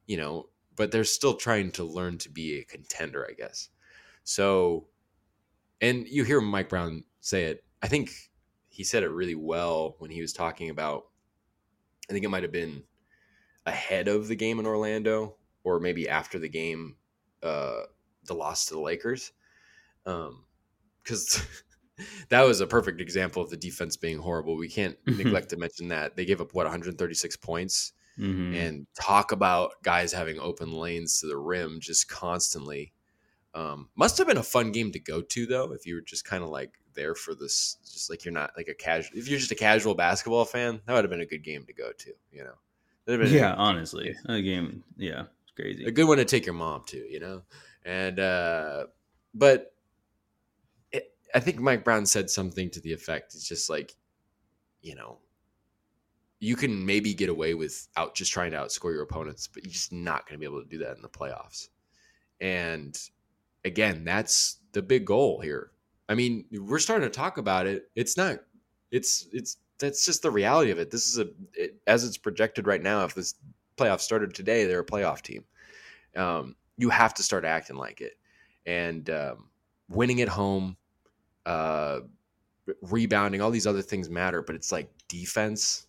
you 0.06 0.17
know, 0.17 0.49
but 0.76 0.93
they're 0.93 1.05
still 1.05 1.35
trying 1.35 1.73
to 1.73 1.85
learn 1.85 2.19
to 2.19 2.31
be 2.31 2.59
a 2.59 2.64
contender, 2.64 3.26
I 3.29 3.35
guess. 3.35 3.69
So, 4.23 4.87
and 5.81 6.06
you 6.06 6.23
hear 6.23 6.41
Mike 6.41 6.69
Brown 6.69 7.03
say 7.20 7.44
it. 7.44 7.65
I 7.82 7.88
think 7.88 8.12
he 8.69 8.85
said 8.85 9.03
it 9.03 9.11
really 9.11 9.35
well 9.35 9.97
when 9.99 10.11
he 10.11 10.20
was 10.20 10.32
talking 10.32 10.70
about. 10.70 11.06
I 12.08 12.12
think 12.12 12.25
it 12.25 12.31
might 12.31 12.44
have 12.44 12.53
been 12.53 12.85
ahead 13.67 14.06
of 14.06 14.29
the 14.29 14.37
game 14.37 14.61
in 14.61 14.67
Orlando, 14.67 15.37
or 15.65 15.81
maybe 15.81 16.08
after 16.08 16.38
the 16.38 16.49
game, 16.49 16.97
uh, 17.43 17.82
the 18.25 18.35
loss 18.35 18.67
to 18.67 18.75
the 18.75 18.81
Lakers, 18.81 19.33
because 20.05 21.37
um, 21.37 22.05
that 22.29 22.43
was 22.43 22.61
a 22.61 22.67
perfect 22.67 23.01
example 23.01 23.43
of 23.43 23.51
the 23.51 23.57
defense 23.57 23.97
being 23.97 24.19
horrible. 24.19 24.57
We 24.57 24.69
can't 24.69 24.97
neglect 25.07 25.51
to 25.51 25.57
mention 25.57 25.89
that 25.89 26.17
they 26.17 26.25
gave 26.25 26.41
up 26.41 26.55
what 26.55 26.65
136 26.65 27.37
points, 27.37 27.93
mm-hmm. 28.19 28.55
and 28.55 28.87
talk 28.95 29.33
about 29.33 29.73
guys 29.83 30.13
having 30.13 30.39
open 30.39 30.73
lanes 30.73 31.21
to 31.21 31.27
the 31.27 31.37
rim 31.37 31.81
just 31.81 32.09
constantly. 32.09 32.93
Um, 33.55 33.91
must 33.97 34.17
have 34.17 34.27
been 34.27 34.39
a 34.39 34.43
fun 34.43 34.73
game 34.73 34.93
to 34.93 34.99
go 34.99 35.21
to 35.21 35.47
though, 35.47 35.73
if 35.73 35.87
you 35.87 35.97
were 35.97 36.01
just 36.01 36.25
kind 36.25 36.43
of 36.43 36.49
like 36.49 36.73
there 36.95 37.15
for 37.15 37.35
this, 37.35 37.77
just 37.85 38.11
like 38.11 38.25
you're 38.25 38.33
not 38.33 38.53
like 38.57 38.69
a 38.69 38.75
casual. 38.75 39.19
If 39.19 39.29
you're 39.29 39.39
just 39.39 39.53
a 39.53 39.57
casual 39.57 39.95
basketball 39.95 40.45
fan, 40.45 40.81
that 40.87 40.95
would 40.95 41.05
have 41.05 41.11
been 41.11 41.21
a 41.21 41.27
good 41.27 41.45
game 41.45 41.65
to 41.67 41.73
go 41.73 41.93
to. 41.93 42.13
You 42.31 42.45
know, 42.45 43.25
yeah, 43.25 43.53
a, 43.53 43.57
honestly, 43.57 44.15
a 44.27 44.41
game, 44.41 44.85
yeah, 44.96 45.25
it's 45.43 45.53
crazy. 45.55 45.85
A 45.85 45.91
good 45.91 46.08
one 46.08 46.19
to 46.19 46.25
take 46.25 46.46
your 46.46 46.55
mom 46.55 46.82
to. 46.87 46.96
You 46.96 47.20
know, 47.20 47.43
and 47.84 48.19
uh, 48.20 48.86
but 49.34 49.74
it, 50.93 51.12
I 51.34 51.41
think 51.41 51.58
Mike 51.58 51.84
Brown 51.84 52.06
said 52.06 52.31
something 52.31 52.70
to 52.70 52.81
the 52.81 52.93
effect. 52.93 53.34
It's 53.34 53.48
just 53.48 53.70
like, 53.70 53.94
you 54.81 54.94
know, 54.94 55.19
you 56.39 56.56
can 56.56 56.84
maybe 56.84 57.15
get 57.15 57.29
away 57.29 57.55
with 57.55 57.89
out 57.96 58.15
just 58.15 58.32
trying 58.32 58.51
to 58.51 58.56
outscore 58.56 58.93
your 58.93 59.03
opponents, 59.03 59.46
but 59.46 59.65
you're 59.65 59.72
just 59.72 59.93
not 59.93 60.27
going 60.27 60.34
to 60.34 60.41
be 60.41 60.46
able 60.46 60.62
to 60.62 60.69
do 60.69 60.79
that 60.79 60.96
in 60.96 61.03
the 61.03 61.08
playoffs. 61.08 61.69
And 62.41 62.98
again, 63.65 64.05
that's 64.05 64.58
the 64.72 64.82
big 64.82 65.05
goal 65.05 65.41
here. 65.41 65.70
I 66.08 66.15
mean, 66.15 66.44
we're 66.51 66.81
starting 66.81 67.08
to 67.08 67.17
talk 67.17 67.39
about 67.39 67.67
it. 67.67 67.91
It's 67.94 68.17
not. 68.17 68.39
It's 68.91 69.29
it's 69.32 69.58
that's 69.79 70.05
just 70.05 70.22
the 70.22 70.31
reality 70.31 70.70
of 70.70 70.79
it. 70.79 70.91
This 70.91 71.06
is 71.06 71.19
a 71.19 71.29
it, 71.55 71.81
as 71.86 72.05
it's 72.05 72.19
projected 72.19 72.67
right 72.67 72.82
now. 72.82 73.05
If 73.05 73.15
this 73.15 73.34
playoff 73.77 74.01
started 74.01 74.34
today, 74.34 74.65
they're 74.65 74.81
a 74.81 74.84
playoff 74.84 75.22
team. 75.22 75.44
Um, 76.17 76.56
you 76.76 76.91
have 76.91 77.14
to 77.14 77.22
start 77.22 77.44
acting 77.44 77.76
like 77.76 78.00
it, 78.00 78.14
and 78.67 79.08
um, 79.10 79.48
winning 79.88 80.20
at 80.20 80.29
home, 80.29 80.76
uh, 81.46 82.00
rebounding, 82.82 83.41
all 83.41 83.50
these 83.50 83.67
other 83.67 83.82
things 83.82 84.08
matter. 84.10 84.43
But 84.43 84.56
it's 84.56 84.72
like 84.72 84.91
defense 85.08 85.86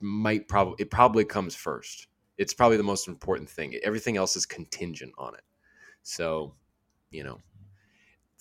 might 0.00 0.48
probably 0.48 0.76
it 0.78 0.90
probably 0.90 1.24
comes 1.24 1.54
first. 1.54 2.06
It's 2.36 2.54
probably 2.54 2.76
the 2.76 2.82
most 2.82 3.08
important 3.08 3.48
thing. 3.48 3.74
Everything 3.82 4.16
else 4.16 4.36
is 4.36 4.46
contingent 4.46 5.12
on 5.18 5.34
it. 5.34 5.44
So 6.02 6.54
you 7.10 7.24
know, 7.24 7.40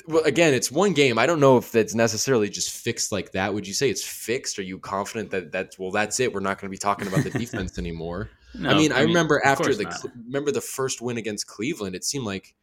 well, 0.08 0.24
again, 0.24 0.54
it's 0.54 0.72
one 0.72 0.94
game. 0.94 1.18
I 1.18 1.26
don't 1.26 1.40
know 1.40 1.58
if 1.58 1.72
that's 1.72 1.96
necessarily 1.96 2.50
just 2.50 2.72
fixed 2.72 3.12
like 3.12 3.32
that. 3.32 3.54
Would 3.54 3.68
you 3.68 3.74
say 3.74 3.90
it's 3.90 4.06
fixed? 4.06 4.60
Are 4.60 4.64
you 4.64 4.80
confident 4.80 5.32
that 5.32 5.52
that's 5.52 5.80
well, 5.80 5.92
that's 5.92 6.20
it? 6.20 6.34
We're 6.34 6.40
not 6.40 6.60
going 6.60 6.70
to 6.70 6.74
be 6.74 6.78
talking 6.78 7.08
about 7.08 7.24
the 7.24 7.30
defense 7.38 7.78
anymore. 7.78 8.30
No, 8.58 8.70
I 8.70 8.76
mean, 8.76 8.92
I, 8.92 8.98
I 8.98 9.00
mean, 9.02 9.10
remember 9.10 9.42
after 9.44 9.74
the 9.74 9.84
not. 9.84 10.06
remember 10.26 10.52
the 10.52 10.62
first 10.62 11.02
win 11.02 11.18
against 11.18 11.48
Cleveland. 11.48 11.96
It 11.96 12.04
seemed 12.04 12.26
like 12.26 12.56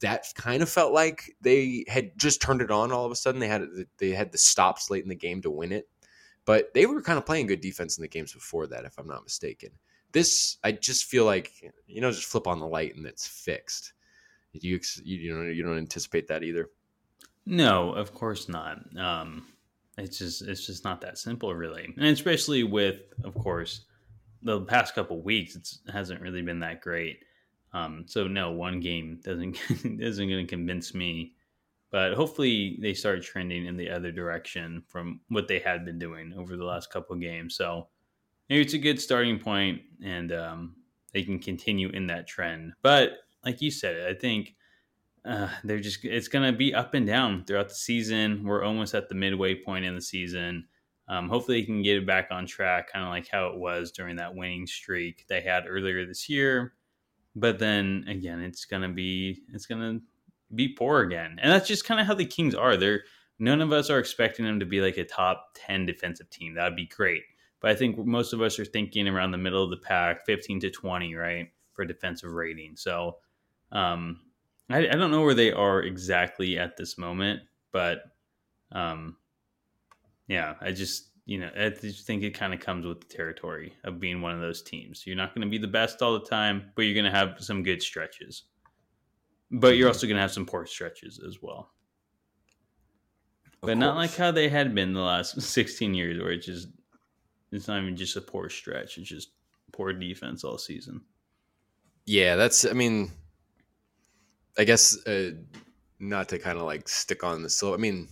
that 0.00 0.26
kind 0.34 0.62
of 0.62 0.68
felt 0.68 0.92
like 0.92 1.36
they 1.40 1.84
had 1.88 2.18
just 2.18 2.42
turned 2.42 2.62
it 2.62 2.70
on 2.70 2.92
all 2.92 3.04
of 3.04 3.12
a 3.12 3.16
sudden. 3.16 3.40
They 3.40 3.48
had 3.48 3.66
they 3.98 4.10
had 4.10 4.32
the 4.32 4.38
stops 4.38 4.90
late 4.90 5.02
in 5.02 5.08
the 5.08 5.14
game 5.14 5.42
to 5.42 5.50
win 5.50 5.72
it, 5.72 5.88
but 6.44 6.72
they 6.74 6.86
were 6.86 7.02
kind 7.02 7.18
of 7.18 7.26
playing 7.26 7.46
good 7.46 7.60
defense 7.60 7.98
in 7.98 8.02
the 8.02 8.08
games 8.08 8.32
before 8.32 8.66
that, 8.68 8.84
if 8.84 8.98
I'm 8.98 9.08
not 9.08 9.24
mistaken. 9.24 9.70
This 10.12 10.58
I 10.64 10.72
just 10.72 11.04
feel 11.04 11.24
like 11.24 11.52
you 11.86 12.00
know 12.00 12.10
just 12.10 12.26
flip 12.26 12.46
on 12.46 12.60
the 12.60 12.66
light 12.66 12.96
and 12.96 13.06
it's 13.06 13.26
fixed. 13.26 13.92
You 14.52 14.80
you 15.04 15.34
know 15.34 15.48
you 15.48 15.62
don't 15.62 15.78
anticipate 15.78 16.28
that 16.28 16.42
either. 16.42 16.68
No, 17.46 17.92
of 17.92 18.14
course 18.14 18.48
not. 18.48 18.78
Um, 18.96 19.46
it's 19.98 20.18
just 20.18 20.42
it's 20.42 20.66
just 20.66 20.84
not 20.84 21.00
that 21.02 21.18
simple, 21.18 21.54
really, 21.54 21.84
and 21.96 22.06
especially 22.06 22.64
with, 22.64 23.00
of 23.24 23.34
course, 23.34 23.82
the 24.42 24.60
past 24.62 24.94
couple 24.94 25.22
weeks, 25.22 25.56
it 25.56 25.68
hasn't 25.92 26.20
really 26.20 26.42
been 26.42 26.60
that 26.60 26.80
great. 26.80 27.20
Um, 27.72 28.04
so 28.06 28.26
no, 28.26 28.50
one 28.50 28.80
game 28.80 29.20
doesn't 29.22 29.58
isn't 30.00 30.28
going 30.28 30.46
to 30.46 30.50
convince 30.50 30.94
me, 30.94 31.34
but 31.90 32.14
hopefully 32.14 32.78
they 32.80 32.94
start 32.94 33.22
trending 33.22 33.66
in 33.66 33.76
the 33.76 33.90
other 33.90 34.10
direction 34.10 34.82
from 34.86 35.20
what 35.28 35.48
they 35.48 35.58
had 35.58 35.84
been 35.84 35.98
doing 35.98 36.34
over 36.36 36.56
the 36.56 36.64
last 36.64 36.92
couple 36.92 37.14
games. 37.16 37.54
So 37.54 37.88
maybe 38.48 38.62
it's 38.62 38.74
a 38.74 38.78
good 38.78 39.00
starting 39.00 39.38
point, 39.38 39.82
and 40.04 40.32
um, 40.32 40.76
they 41.12 41.22
can 41.22 41.38
continue 41.38 41.90
in 41.90 42.06
that 42.08 42.26
trend. 42.26 42.72
But 42.82 43.12
like 43.44 43.62
you 43.62 43.70
said, 43.70 44.08
I 44.08 44.18
think 44.18 44.56
uh, 45.24 45.48
they're 45.64 45.80
just 45.80 46.04
it's 46.04 46.28
going 46.28 46.50
to 46.50 46.56
be 46.56 46.74
up 46.74 46.94
and 46.94 47.06
down 47.06 47.44
throughout 47.44 47.68
the 47.68 47.74
season. 47.74 48.44
We're 48.44 48.64
almost 48.64 48.94
at 48.94 49.08
the 49.08 49.14
midway 49.14 49.54
point 49.54 49.84
in 49.84 49.94
the 49.94 50.02
season. 50.02 50.66
Um, 51.10 51.28
hopefully, 51.28 51.60
they 51.60 51.66
can 51.66 51.82
get 51.82 51.96
it 51.96 52.06
back 52.06 52.28
on 52.30 52.46
track, 52.46 52.92
kind 52.92 53.04
of 53.04 53.10
like 53.10 53.26
how 53.26 53.48
it 53.48 53.58
was 53.58 53.90
during 53.90 54.14
that 54.16 54.36
winning 54.36 54.64
streak 54.64 55.26
they 55.28 55.40
had 55.40 55.64
earlier 55.66 56.06
this 56.06 56.28
year. 56.28 56.74
But 57.34 57.58
then 57.58 58.04
again, 58.08 58.40
it's 58.40 58.64
gonna 58.64 58.88
be 58.88 59.42
it's 59.52 59.66
gonna 59.66 59.98
be 60.54 60.68
poor 60.68 61.00
again, 61.00 61.36
and 61.42 61.50
that's 61.52 61.66
just 61.66 61.84
kind 61.84 62.00
of 62.00 62.06
how 62.06 62.14
the 62.14 62.24
Kings 62.24 62.54
are. 62.54 62.76
They're 62.76 63.02
none 63.40 63.60
of 63.60 63.72
us 63.72 63.90
are 63.90 63.98
expecting 63.98 64.44
them 64.44 64.60
to 64.60 64.66
be 64.66 64.80
like 64.80 64.98
a 64.98 65.04
top 65.04 65.48
ten 65.56 65.84
defensive 65.84 66.30
team. 66.30 66.54
That 66.54 66.64
would 66.68 66.76
be 66.76 66.86
great, 66.86 67.24
but 67.58 67.72
I 67.72 67.74
think 67.74 67.98
most 67.98 68.32
of 68.32 68.40
us 68.40 68.60
are 68.60 68.64
thinking 68.64 69.08
around 69.08 69.32
the 69.32 69.38
middle 69.38 69.64
of 69.64 69.70
the 69.70 69.78
pack, 69.78 70.24
fifteen 70.26 70.60
to 70.60 70.70
twenty, 70.70 71.16
right, 71.16 71.48
for 71.72 71.84
defensive 71.84 72.30
rating. 72.30 72.76
So, 72.76 73.16
um, 73.72 74.20
I, 74.68 74.78
I 74.78 74.92
don't 74.92 75.10
know 75.10 75.22
where 75.22 75.34
they 75.34 75.50
are 75.50 75.82
exactly 75.82 76.56
at 76.56 76.76
this 76.76 76.96
moment, 76.96 77.40
but 77.72 78.02
um, 78.70 79.16
yeah, 80.30 80.54
I 80.60 80.70
just 80.70 81.08
you 81.26 81.38
know, 81.38 81.50
I 81.58 81.70
just 81.70 82.06
think 82.06 82.22
it 82.22 82.38
kind 82.38 82.54
of 82.54 82.60
comes 82.60 82.86
with 82.86 83.00
the 83.00 83.06
territory 83.06 83.74
of 83.84 84.00
being 84.00 84.22
one 84.22 84.32
of 84.32 84.40
those 84.40 84.62
teams. 84.62 85.04
You're 85.06 85.16
not 85.16 85.34
going 85.34 85.46
to 85.46 85.50
be 85.50 85.58
the 85.58 85.66
best 85.66 86.02
all 86.02 86.12
the 86.18 86.24
time, 86.24 86.70
but 86.74 86.82
you're 86.82 86.94
going 86.94 87.04
to 87.04 87.16
have 87.16 87.36
some 87.40 87.62
good 87.64 87.82
stretches. 87.82 88.44
But 89.50 89.76
you're 89.76 89.88
also 89.88 90.06
going 90.06 90.16
to 90.16 90.22
have 90.22 90.32
some 90.32 90.46
poor 90.46 90.66
stretches 90.66 91.20
as 91.26 91.38
well. 91.42 91.72
Of 93.44 93.60
but 93.62 93.66
course. 93.66 93.78
not 93.78 93.96
like 93.96 94.14
how 94.14 94.30
they 94.30 94.48
had 94.48 94.72
been 94.74 94.92
the 94.92 95.00
last 95.00 95.40
16 95.42 95.94
years, 95.94 96.20
where 96.20 96.30
it's 96.30 96.46
just 96.46 96.68
it's 97.50 97.66
not 97.66 97.82
even 97.82 97.96
just 97.96 98.16
a 98.16 98.20
poor 98.20 98.48
stretch; 98.48 98.98
it's 98.98 99.08
just 99.08 99.30
poor 99.72 99.92
defense 99.92 100.44
all 100.44 100.58
season. 100.58 101.00
Yeah, 102.06 102.36
that's. 102.36 102.64
I 102.64 102.72
mean, 102.72 103.10
I 104.56 104.62
guess 104.62 104.96
uh, 105.06 105.32
not 105.98 106.28
to 106.28 106.38
kind 106.38 106.56
of 106.56 106.64
like 106.64 106.88
stick 106.88 107.24
on 107.24 107.42
the 107.42 107.50
so. 107.50 107.74
I 107.74 107.78
mean, 107.78 108.08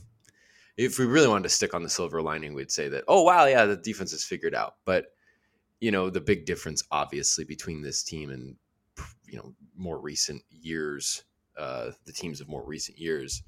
if 0.78 0.99
we 0.99 1.06
really 1.06 1.26
wanted 1.26 1.42
to 1.42 1.49
stick 1.49 1.75
on 1.75 1.82
the 1.82 1.90
silver 1.90 2.23
lining, 2.23 2.54
we'd 2.54 2.70
say 2.70 2.88
that, 2.88 3.02
oh, 3.08 3.23
wow, 3.23 3.47
yeah, 3.47 3.64
the 3.64 3.76
defense 3.76 4.12
is 4.12 4.25
figured 4.25 4.54
out. 4.54 4.76
But, 4.85 5.06
you 5.80 5.90
know, 5.90 6.08
the 6.08 6.20
big 6.20 6.47
difference, 6.47 6.85
obviously, 6.92 7.44
between 7.44 7.82
this 7.82 8.04
team 8.04 8.30
and, 8.30 8.54
you 9.26 9.38
know, 9.38 9.52
more 9.76 9.99
recent 9.99 10.40
years, 10.50 11.25
uh, 11.58 11.90
the 12.04 12.12
teams 12.12 12.40
of 12.40 12.49
more 12.49 12.64
recent 12.64 12.97
years, 12.97 13.42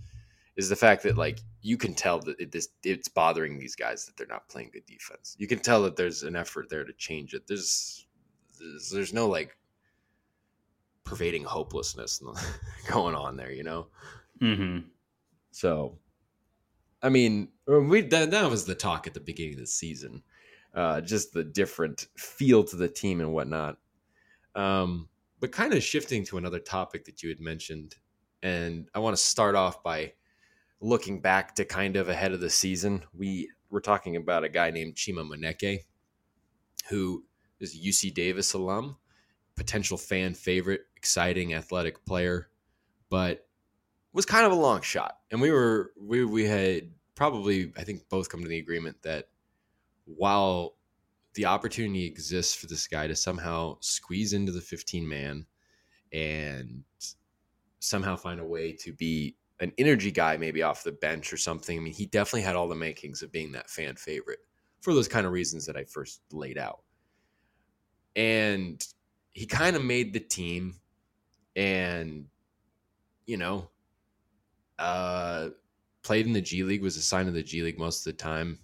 is 0.57 0.69
the 0.69 0.75
fact 0.75 1.05
that, 1.05 1.17
like, 1.17 1.39
you 1.63 1.77
can 1.77 1.95
tell 1.95 2.19
that 2.19 2.39
it, 2.41 2.51
this, 2.51 2.69
it's 2.83 3.07
bothering 3.07 3.59
these 3.59 3.77
guys 3.77 4.05
that 4.07 4.17
they're 4.17 4.27
not 4.27 4.49
playing 4.49 4.71
good 4.73 4.87
defense. 4.87 5.37
You 5.39 5.47
can 5.47 5.61
tell 5.61 5.83
that 5.85 5.95
there's 5.95 6.25
an 6.25 6.35
effort 6.35 6.69
there 6.69 6.85
to 6.85 6.93
change 6.95 7.33
it. 7.33 7.47
There's, 7.47 8.07
there's, 8.59 8.91
there's 8.91 9.15
no, 9.15 9.29
like, 9.29 9.57
pervading 11.05 11.45
hopelessness 11.45 12.21
going 12.91 13.15
on 13.15 13.37
there, 13.37 13.53
you 13.53 13.63
know? 13.63 13.87
Mm-hmm. 14.43 14.89
So 15.53 15.97
I 17.03 17.09
mean, 17.09 17.49
we 17.67 18.03
that, 18.03 18.31
that 18.31 18.51
was 18.51 18.65
the 18.65 18.75
talk 18.75 19.07
at 19.07 19.15
the 19.15 19.21
beginning 19.21 19.55
of 19.55 19.61
the 19.61 19.67
season, 19.67 20.23
uh, 20.75 21.01
just 21.01 21.33
the 21.33 21.45
different 21.45 22.09
feel 22.17 22.65
to 22.65 22.77
the 22.77 22.89
team 22.89 23.21
and 23.21 23.33
whatnot. 23.33 23.79
Um, 24.55 25.09
but 25.41 25.53
kind 25.53 25.73
of 25.73 25.83
shifting 25.83 26.25
to 26.27 26.39
another 26.39 26.59
topic 26.59 27.07
that 27.07 27.23
you 27.23 27.31
had 27.31 27.41
mentioned, 27.41 27.97
and 28.43 28.89
I 28.95 28.99
want 28.99 29.17
to 29.17 29.23
start 29.23 29.55
off 29.55 29.83
by 29.83 30.13
looking 30.81 31.21
back 31.21 31.55
to 31.55 31.65
kind 31.65 31.97
of 31.97 32.09
ahead 32.09 32.33
of 32.33 32.41
the 32.41 32.51
season. 32.51 33.05
We 33.15 33.51
were 33.71 33.81
talking 33.81 34.17
about 34.17 34.45
a 34.45 34.49
guy 34.49 34.71
named 34.71 34.97
Chima 34.97 35.27
Moneke, 35.27 35.85
who 36.89 37.25
is 37.61 37.75
a 37.75 37.79
UC 37.79 38.15
Davis 38.15 38.53
alum, 38.53 38.97
potential 39.57 39.97
fan 39.97 40.35
favorite, 40.35 40.83
exciting 40.97 41.55
athletic 41.55 42.05
player, 42.05 42.51
but 43.09 43.47
was 44.13 44.27
kind 44.27 44.47
of 44.47 44.53
a 44.53 44.57
long 44.57 44.83
shot. 44.83 45.19
And 45.31 45.41
we 45.41 45.51
were 45.51 45.93
we 46.01 46.25
we 46.25 46.45
had 46.45 46.91
probably 47.15 47.73
I 47.77 47.85
think 47.85 48.09
both 48.09 48.29
come 48.29 48.43
to 48.43 48.49
the 48.49 48.59
agreement 48.59 49.03
that 49.03 49.29
while 50.05 50.77
the 51.35 51.47
opportunity 51.47 52.05
exists 52.05 52.55
for 52.55 52.67
this 52.67 52.89
guy 52.89 53.07
to 53.07 53.15
somehow 53.15 53.77
squeeze 53.81 54.33
into 54.33 54.51
the 54.51 54.61
15 54.61 55.09
man 55.09 55.47
and 56.13 56.83
somehow 57.79 58.17
find 58.17 58.41
a 58.41 58.45
way 58.45 58.73
to 58.73 58.93
be 58.93 59.37
an 59.61 59.73
energy 59.79 60.11
guy 60.11 60.37
maybe 60.37 60.63
off 60.63 60.83
the 60.83 60.93
bench 60.93 61.33
or 61.33 61.37
something. 61.37 61.79
I 61.79 61.81
mean, 61.81 61.93
he 61.93 62.07
definitely 62.07 62.43
had 62.43 62.57
all 62.57 62.67
the 62.67 62.75
makings 62.75 63.23
of 63.23 63.31
being 63.31 63.53
that 63.53 63.71
fan 63.71 63.95
favorite 63.95 64.41
for 64.81 64.93
those 64.93 65.07
kind 65.07 65.27
of 65.27 65.33
reasons 65.33 65.67
that 65.67 65.77
I 65.77 65.85
first 65.85 66.23
laid 66.33 66.59
out. 66.59 66.81
And 68.17 68.85
he 69.33 69.47
kind 69.47 69.77
of 69.77 69.85
made 69.85 70.13
the 70.13 70.21
team 70.21 70.81
and 71.55 72.27
you 73.27 73.37
know, 73.37 73.70
uh, 74.81 75.51
played 76.03 76.27
in 76.27 76.33
the 76.33 76.41
G 76.41 76.65
League, 76.65 76.83
was 76.83 76.97
assigned 76.97 77.27
to 77.27 77.33
the 77.33 77.43
G 77.43 77.63
League 77.63 77.79
most 77.79 78.07
of 78.07 78.13
the 78.13 78.23
time. 78.23 78.59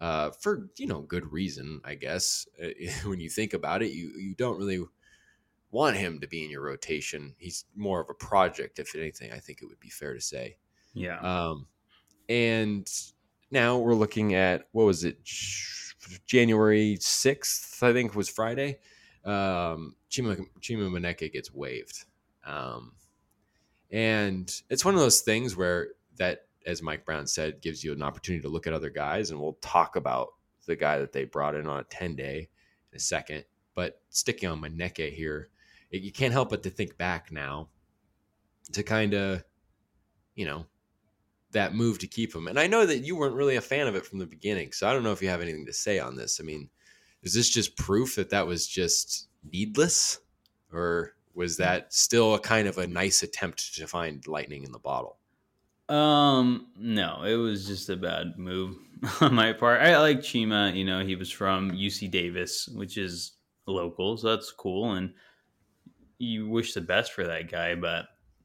Uh, 0.00 0.30
for 0.30 0.70
you 0.78 0.86
know 0.86 1.02
good 1.02 1.30
reason, 1.30 1.80
I 1.84 1.94
guess. 1.94 2.48
Uh, 2.62 2.68
when 3.08 3.20
you 3.20 3.28
think 3.28 3.52
about 3.52 3.82
it, 3.82 3.92
you 3.92 4.12
you 4.18 4.34
don't 4.34 4.58
really 4.58 4.82
want 5.70 5.96
him 5.96 6.18
to 6.20 6.26
be 6.26 6.42
in 6.42 6.50
your 6.50 6.62
rotation. 6.62 7.34
He's 7.38 7.66
more 7.76 8.00
of 8.00 8.10
a 8.10 8.14
project, 8.14 8.78
if 8.78 8.96
anything. 8.96 9.30
I 9.32 9.38
think 9.38 9.60
it 9.62 9.66
would 9.66 9.78
be 9.78 9.90
fair 9.90 10.14
to 10.14 10.20
say. 10.20 10.56
Yeah. 10.94 11.20
Um, 11.20 11.66
and 12.28 12.90
now 13.50 13.78
we're 13.78 13.94
looking 13.94 14.34
at 14.34 14.68
what 14.72 14.84
was 14.84 15.04
it, 15.04 15.18
January 16.26 16.96
sixth? 17.00 17.82
I 17.82 17.92
think 17.92 18.14
was 18.14 18.28
Friday. 18.28 18.78
Um, 19.24 19.96
Chima 20.10 20.44
Chima 20.60 20.90
Moneke 20.90 21.30
gets 21.30 21.52
waived. 21.52 22.06
Um, 22.46 22.92
and 23.90 24.52
it's 24.68 24.84
one 24.84 24.94
of 24.94 25.00
those 25.00 25.20
things 25.20 25.56
where 25.56 25.88
that, 26.16 26.46
as 26.66 26.82
Mike 26.82 27.04
Brown 27.04 27.26
said, 27.26 27.60
gives 27.60 27.82
you 27.82 27.92
an 27.92 28.02
opportunity 28.02 28.42
to 28.42 28.48
look 28.48 28.66
at 28.66 28.72
other 28.72 28.90
guys. 28.90 29.30
And 29.30 29.40
we'll 29.40 29.58
talk 29.60 29.96
about 29.96 30.28
the 30.66 30.76
guy 30.76 30.98
that 30.98 31.12
they 31.12 31.24
brought 31.24 31.56
in 31.56 31.66
on 31.66 31.80
a 31.80 31.84
10 31.84 32.14
day 32.14 32.48
in 32.92 32.96
a 32.96 33.00
second. 33.00 33.44
But 33.74 34.00
sticking 34.10 34.48
on 34.48 34.60
Moneke 34.60 35.12
here, 35.12 35.48
it, 35.90 36.02
you 36.02 36.12
can't 36.12 36.32
help 36.32 36.50
but 36.50 36.62
to 36.64 36.70
think 36.70 36.96
back 36.96 37.32
now 37.32 37.68
to 38.72 38.82
kind 38.82 39.14
of, 39.14 39.42
you 40.34 40.46
know, 40.46 40.66
that 41.52 41.74
move 41.74 41.98
to 41.98 42.06
keep 42.06 42.32
him. 42.32 42.46
And 42.46 42.60
I 42.60 42.68
know 42.68 42.86
that 42.86 42.98
you 42.98 43.16
weren't 43.16 43.34
really 43.34 43.56
a 43.56 43.60
fan 43.60 43.88
of 43.88 43.96
it 43.96 44.06
from 44.06 44.20
the 44.20 44.26
beginning. 44.26 44.70
So 44.70 44.88
I 44.88 44.92
don't 44.92 45.02
know 45.02 45.12
if 45.12 45.20
you 45.20 45.28
have 45.28 45.40
anything 45.40 45.66
to 45.66 45.72
say 45.72 45.98
on 45.98 46.14
this. 46.14 46.38
I 46.40 46.44
mean, 46.44 46.68
is 47.22 47.34
this 47.34 47.50
just 47.50 47.76
proof 47.76 48.14
that 48.14 48.30
that 48.30 48.46
was 48.46 48.68
just 48.68 49.28
needless? 49.42 50.20
Or 50.72 51.14
was 51.40 51.56
that 51.56 51.90
still 51.90 52.34
a 52.34 52.38
kind 52.38 52.68
of 52.68 52.76
a 52.76 52.86
nice 52.86 53.22
attempt 53.22 53.74
to 53.74 53.86
find 53.86 54.26
lightning 54.26 54.62
in 54.62 54.72
the 54.72 54.78
bottle? 54.78 55.16
Um, 55.88 56.66
no, 56.76 57.22
it 57.22 57.36
was 57.36 57.66
just 57.66 57.88
a 57.88 57.96
bad 57.96 58.36
move 58.36 58.76
on 59.22 59.34
my 59.34 59.54
part. 59.54 59.80
I 59.80 59.98
like 59.98 60.18
Chima. 60.18 60.76
You 60.76 60.84
know, 60.84 61.02
he 61.02 61.16
was 61.16 61.30
from 61.30 61.70
UC 61.70 62.10
Davis, 62.10 62.68
which 62.68 62.98
is 62.98 63.32
local, 63.66 64.18
so 64.18 64.28
that's 64.28 64.52
cool. 64.52 64.92
And 64.92 65.14
you 66.18 66.46
wish 66.46 66.74
the 66.74 66.82
best 66.82 67.14
for 67.14 67.24
that 67.24 67.50
guy, 67.50 67.74
but 67.74 68.04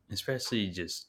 especially 0.09 0.69
just 0.69 1.07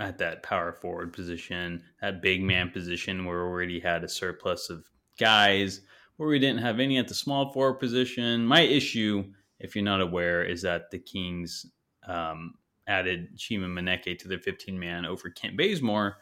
at 0.00 0.18
that 0.18 0.42
power 0.42 0.72
forward 0.72 1.12
position, 1.12 1.84
that 2.02 2.20
big 2.20 2.42
man 2.42 2.68
position 2.68 3.24
where 3.24 3.44
we 3.44 3.48
already 3.48 3.78
had 3.78 4.02
a 4.02 4.08
surplus 4.08 4.70
of 4.70 4.84
guys, 5.20 5.82
where 6.16 6.28
we 6.28 6.40
didn't 6.40 6.62
have 6.62 6.80
any 6.80 6.98
at 6.98 7.06
the 7.06 7.14
small 7.14 7.52
forward 7.52 7.78
position. 7.78 8.44
My 8.44 8.62
issue 8.62 9.32
if 9.60 9.76
you're 9.76 9.84
not 9.84 10.00
aware, 10.00 10.42
is 10.42 10.62
that 10.62 10.90
the 10.90 10.98
Kings 10.98 11.66
um, 12.06 12.54
added 12.86 13.36
Chima 13.36 13.66
Moneke 13.66 14.18
to 14.18 14.28
their 14.28 14.38
15 14.38 14.78
man 14.78 15.04
over 15.04 15.30
Kent 15.30 15.56
Bazemore, 15.56 16.16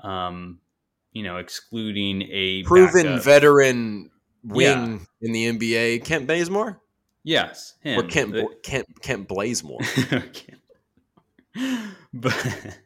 um, 0.00 0.58
you 1.12 1.22
know, 1.22 1.36
excluding 1.36 2.22
a 2.30 2.62
proven 2.64 3.04
backup. 3.04 3.24
veteran 3.24 4.10
wing 4.44 5.06
yeah. 5.22 5.26
in 5.26 5.32
the 5.32 5.58
NBA, 5.58 6.04
Kent 6.04 6.26
Bazemore. 6.26 6.80
Yes, 7.24 7.74
him. 7.82 8.00
or 8.00 8.02
Kent 8.02 8.32
the, 8.32 8.48
Kent 8.62 8.86
Kent 9.00 9.28
Blazemore. 9.28 9.78
but 12.12 12.78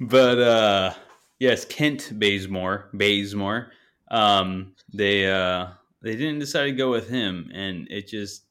but 0.00 0.38
uh, 0.38 0.94
yes, 1.38 1.64
Kent 1.64 2.10
Bazemore, 2.18 2.90
Bazemore. 2.92 3.70
Um, 4.10 4.74
they 4.92 5.30
uh, 5.30 5.68
they 6.02 6.16
didn't 6.16 6.40
decide 6.40 6.64
to 6.64 6.72
go 6.72 6.90
with 6.90 7.08
him, 7.08 7.50
and 7.54 7.86
it 7.88 8.08
just 8.08 8.42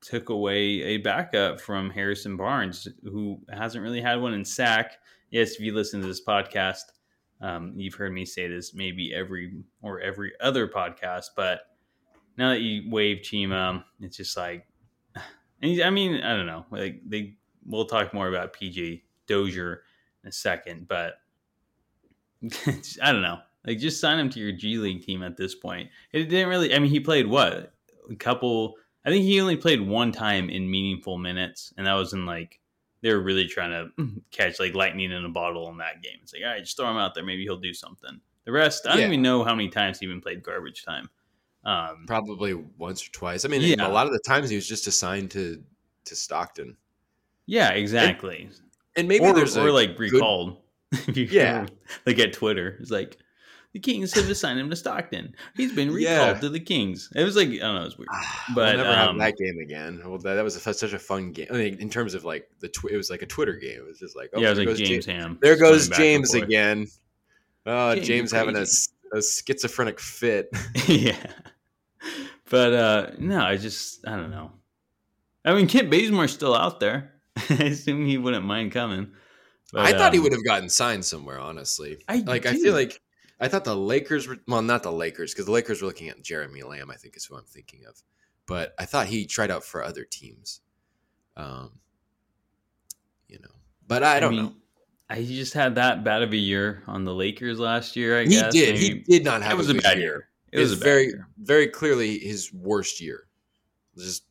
took 0.00 0.28
away 0.30 0.82
a 0.82 0.96
backup 0.98 1.60
from 1.60 1.90
Harrison 1.90 2.36
Barnes, 2.36 2.88
who 3.04 3.40
hasn't 3.50 3.82
really 3.82 4.00
had 4.00 4.20
one 4.20 4.34
in 4.34 4.44
Sac. 4.44 4.98
Yes, 5.30 5.52
if 5.52 5.60
you 5.60 5.74
listen 5.74 6.00
to 6.00 6.06
this 6.06 6.24
podcast, 6.24 6.82
um, 7.40 7.72
you've 7.76 7.94
heard 7.94 8.12
me 8.12 8.24
say 8.24 8.48
this 8.48 8.74
maybe 8.74 9.14
every 9.14 9.52
or 9.82 10.00
every 10.00 10.32
other 10.40 10.66
podcast, 10.68 11.26
but 11.36 11.60
now 12.36 12.50
that 12.50 12.60
you 12.60 12.90
wave 12.90 13.18
Chima, 13.18 13.84
it's 14.00 14.16
just 14.16 14.36
like, 14.36 14.66
I 15.62 15.90
mean, 15.90 16.22
I 16.22 16.36
don't 16.36 16.46
know. 16.46 16.64
Like 16.70 17.00
they, 17.06 17.36
we'll 17.64 17.86
talk 17.86 18.14
more 18.14 18.28
about 18.28 18.54
PJ 18.54 19.02
Dozier 19.26 19.82
in 20.22 20.28
a 20.28 20.32
second, 20.32 20.88
but 20.88 21.14
I 23.02 23.12
don't 23.12 23.22
know. 23.22 23.38
Like 23.66 23.78
just 23.78 24.00
sign 24.00 24.18
him 24.18 24.30
to 24.30 24.40
your 24.40 24.52
G 24.52 24.78
League 24.78 25.04
team 25.04 25.22
at 25.22 25.36
this 25.36 25.54
point. 25.54 25.90
It 26.12 26.24
didn't 26.24 26.48
really. 26.48 26.74
I 26.74 26.78
mean, 26.78 26.90
he 26.90 27.00
played 27.00 27.26
what 27.26 27.74
a 28.10 28.14
couple 28.16 28.76
I 29.04 29.10
think 29.10 29.24
he 29.24 29.40
only 29.40 29.56
played 29.56 29.80
one 29.80 30.12
time 30.12 30.50
in 30.50 30.70
meaningful 30.70 31.16
minutes, 31.18 31.72
and 31.76 31.86
that 31.86 31.94
was 31.94 32.12
in 32.12 32.26
like 32.26 32.60
they 33.02 33.12
were 33.12 33.20
really 33.20 33.46
trying 33.46 33.70
to 33.96 34.10
catch 34.30 34.60
like 34.60 34.74
lightning 34.74 35.10
in 35.12 35.24
a 35.24 35.28
bottle 35.28 35.70
in 35.70 35.78
that 35.78 36.02
game. 36.02 36.18
It's 36.22 36.34
like, 36.34 36.42
all 36.44 36.50
right, 36.50 36.60
just 36.62 36.76
throw 36.76 36.90
him 36.90 36.96
out 36.98 37.14
there. 37.14 37.24
Maybe 37.24 37.44
he'll 37.44 37.56
do 37.60 37.72
something. 37.72 38.20
The 38.44 38.52
rest, 38.52 38.86
I 38.86 38.96
don't 38.96 39.06
even 39.06 39.22
know 39.22 39.42
how 39.44 39.54
many 39.54 39.68
times 39.68 39.98
he 40.00 40.06
even 40.06 40.20
played 40.20 40.42
garbage 40.42 40.84
time. 40.84 41.08
Um, 41.64 42.04
Probably 42.06 42.54
once 42.54 43.06
or 43.06 43.10
twice. 43.12 43.44
I 43.44 43.48
mean, 43.48 43.60
Yeah. 43.62 43.86
a 43.86 43.88
lot 43.90 44.06
of 44.06 44.12
the 44.12 44.20
times 44.26 44.48
he 44.50 44.56
was 44.56 44.66
just 44.66 44.86
assigned 44.86 45.30
to 45.32 45.62
to 46.06 46.16
Stockton, 46.16 46.76
yeah, 47.46 47.70
exactly. 47.70 48.48
and 48.96 49.06
maybe 49.06 49.24
or, 49.26 49.34
there's 49.34 49.56
or 49.56 49.68
a 49.68 49.72
like 49.72 49.96
good- 49.96 50.12
recalled. 50.12 50.56
If 50.92 51.16
you 51.16 51.24
Yeah. 51.30 51.66
like 52.06 52.18
at 52.18 52.32
Twitter, 52.32 52.76
it's 52.80 52.90
like 52.90 53.16
the 53.72 53.78
Kings 53.78 54.12
have 54.14 54.28
assigned 54.28 54.58
him 54.58 54.68
to 54.70 54.76
Stockton. 54.76 55.34
He's 55.56 55.72
been 55.72 55.92
recalled 55.92 56.36
Yeah. 56.36 56.40
to 56.40 56.48
the 56.48 56.58
Kings. 56.58 57.08
It 57.14 57.22
was 57.22 57.36
like 57.36 57.48
I 57.48 57.56
don't 57.58 57.74
know, 57.74 57.82
it 57.82 57.84
was 57.84 57.98
weird. 57.98 58.08
But 58.10 58.54
But, 58.54 58.76
we'll 58.76 58.84
never 58.84 58.88
um, 58.88 59.18
have 59.18 59.18
that 59.18 59.36
game 59.36 59.58
again. 59.58 60.02
Well, 60.04 60.18
that, 60.18 60.34
that 60.34 60.44
was 60.44 60.56
a, 60.56 60.74
such 60.74 60.92
a 60.92 60.98
fun 60.98 61.32
game. 61.32 61.46
I 61.50 61.54
mean, 61.54 61.78
in 61.78 61.88
terms 61.88 62.14
of 62.14 62.24
like 62.24 62.48
the, 62.60 62.68
tw- 62.68 62.90
it 62.90 62.96
was 62.96 63.10
like 63.10 63.22
a 63.22 63.26
Twitter 63.26 63.54
game. 63.54 63.78
It 63.78 63.86
was 63.86 63.98
just 63.98 64.16
like, 64.16 64.30
oh, 64.34 64.40
yeah, 64.40 64.46
it 64.46 64.50
was 64.50 64.58
there 64.58 64.66
like 64.66 64.76
goes 64.78 64.88
James 64.88 65.06
Ja- 65.06 65.12
Ham. 65.14 65.38
there 65.40 65.56
goes 65.56 65.88
James 65.88 66.34
again. 66.34 66.86
Oh, 67.66 67.94
James, 67.94 68.06
James, 68.06 68.32
having 68.32 68.56
a, 68.56 68.66
a 69.16 69.22
schizophrenic 69.22 70.00
fit. 70.00 70.48
yeah. 70.86 71.16
But 72.48 72.72
uh 72.72 73.10
no, 73.18 73.40
I 73.40 73.56
just 73.56 74.06
I 74.08 74.16
don't 74.16 74.30
know. 74.30 74.50
I 75.44 75.54
mean 75.54 75.68
Kent 75.68 75.90
Bazemore's 75.90 76.32
still 76.32 76.54
out 76.54 76.80
there. 76.80 77.12
I 77.50 77.64
assume 77.64 78.06
he 78.06 78.18
wouldn't 78.18 78.44
mind 78.44 78.72
coming. 78.72 79.12
But, 79.72 79.86
I 79.86 79.92
thought 79.96 80.12
he 80.12 80.18
um, 80.18 80.24
would 80.24 80.32
have 80.32 80.44
gotten 80.44 80.68
signed 80.68 81.04
somewhere. 81.04 81.38
Honestly, 81.38 81.98
I 82.08 82.16
like 82.26 82.46
I 82.46 82.54
feel 82.54 82.72
like 82.74 83.00
I 83.40 83.48
thought 83.48 83.64
the 83.64 83.76
Lakers 83.76 84.28
were 84.28 84.36
well, 84.46 84.62
not 84.62 84.82
the 84.82 84.92
Lakers 84.92 85.32
because 85.32 85.46
the 85.46 85.52
Lakers 85.52 85.80
were 85.80 85.88
looking 85.88 86.08
at 86.08 86.22
Jeremy 86.22 86.62
Lamb. 86.62 86.90
I 86.90 86.96
think 86.96 87.16
is 87.16 87.24
who 87.24 87.36
I'm 87.36 87.44
thinking 87.44 87.80
of, 87.88 88.00
but 88.46 88.74
I 88.78 88.84
thought 88.84 89.06
he 89.06 89.24
tried 89.24 89.50
out 89.50 89.64
for 89.64 89.82
other 89.82 90.04
teams. 90.04 90.60
Um, 91.36 91.70
you 93.28 93.38
know, 93.38 93.54
but 93.86 94.02
I 94.02 94.20
don't 94.20 94.32
mean, 94.32 94.44
know. 94.44 94.54
I, 95.08 95.16
he 95.16 95.36
just 95.36 95.54
had 95.54 95.74
that 95.76 96.04
bad 96.04 96.22
of 96.22 96.32
a 96.32 96.36
year 96.36 96.82
on 96.86 97.04
the 97.04 97.14
Lakers 97.14 97.58
last 97.58 97.96
year, 97.96 98.18
I 98.18 98.24
guess. 98.24 98.52
He 98.52 98.60
guess. 98.60 98.68
did. 98.68 98.76
He 98.76 98.94
did 98.94 99.24
not 99.24 99.42
have 99.42 99.54
it 99.54 99.56
was 99.56 99.70
a, 99.70 99.74
bad 99.74 99.98
year. 99.98 100.06
year. 100.06 100.28
It 100.52 100.58
was 100.60 100.72
a 100.72 100.76
bad 100.76 100.84
very, 100.84 101.04
year. 101.06 101.28
very 101.38 101.66
clearly 101.66 102.18
his 102.18 102.52
worst 102.52 103.00
year. 103.00 103.26
Just 103.96 104.24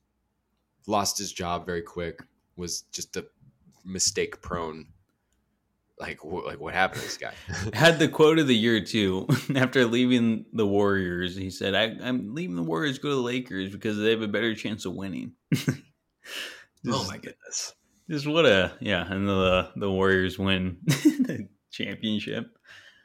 lost 0.88 1.18
his 1.18 1.32
job 1.32 1.66
very 1.66 1.82
quick. 1.82 2.22
Was 2.56 2.84
just 2.92 3.18
a 3.18 3.26
mistake 3.86 4.42
prone. 4.42 4.88
Like, 6.00 6.20
wh- 6.20 6.46
like 6.46 6.60
what 6.60 6.74
happened 6.74 7.02
to 7.02 7.08
this 7.08 7.18
guy? 7.18 7.34
Had 7.74 8.00
the 8.00 8.08
quote 8.08 8.40
of 8.40 8.48
the 8.48 8.56
year 8.56 8.80
too. 8.84 9.28
After 9.56 9.86
leaving 9.86 10.46
the 10.54 10.66
Warriors, 10.66 11.36
he 11.36 11.50
said, 11.50 11.76
I, 11.76 11.96
"I'm 12.08 12.34
leaving 12.34 12.56
the 12.56 12.64
Warriors, 12.64 13.00
go 13.00 13.10
to 13.10 13.16
the 13.16 13.22
Lakers 13.22 13.72
because 13.72 13.98
they 13.98 14.12
have 14.12 14.22
a 14.22 14.28
better 14.28 14.56
chance 14.56 14.86
of 14.86 14.94
winning." 14.94 15.34
oh 16.88 17.06
my 17.08 17.18
goodness! 17.18 17.74
Just 18.10 18.28
what 18.28 18.46
a 18.46 18.72
yeah, 18.80 19.12
and 19.12 19.28
the 19.28 19.72
the 19.76 19.92
Warriors 19.92 20.40
win 20.40 20.78
the 20.86 21.50
championship. 21.70 22.58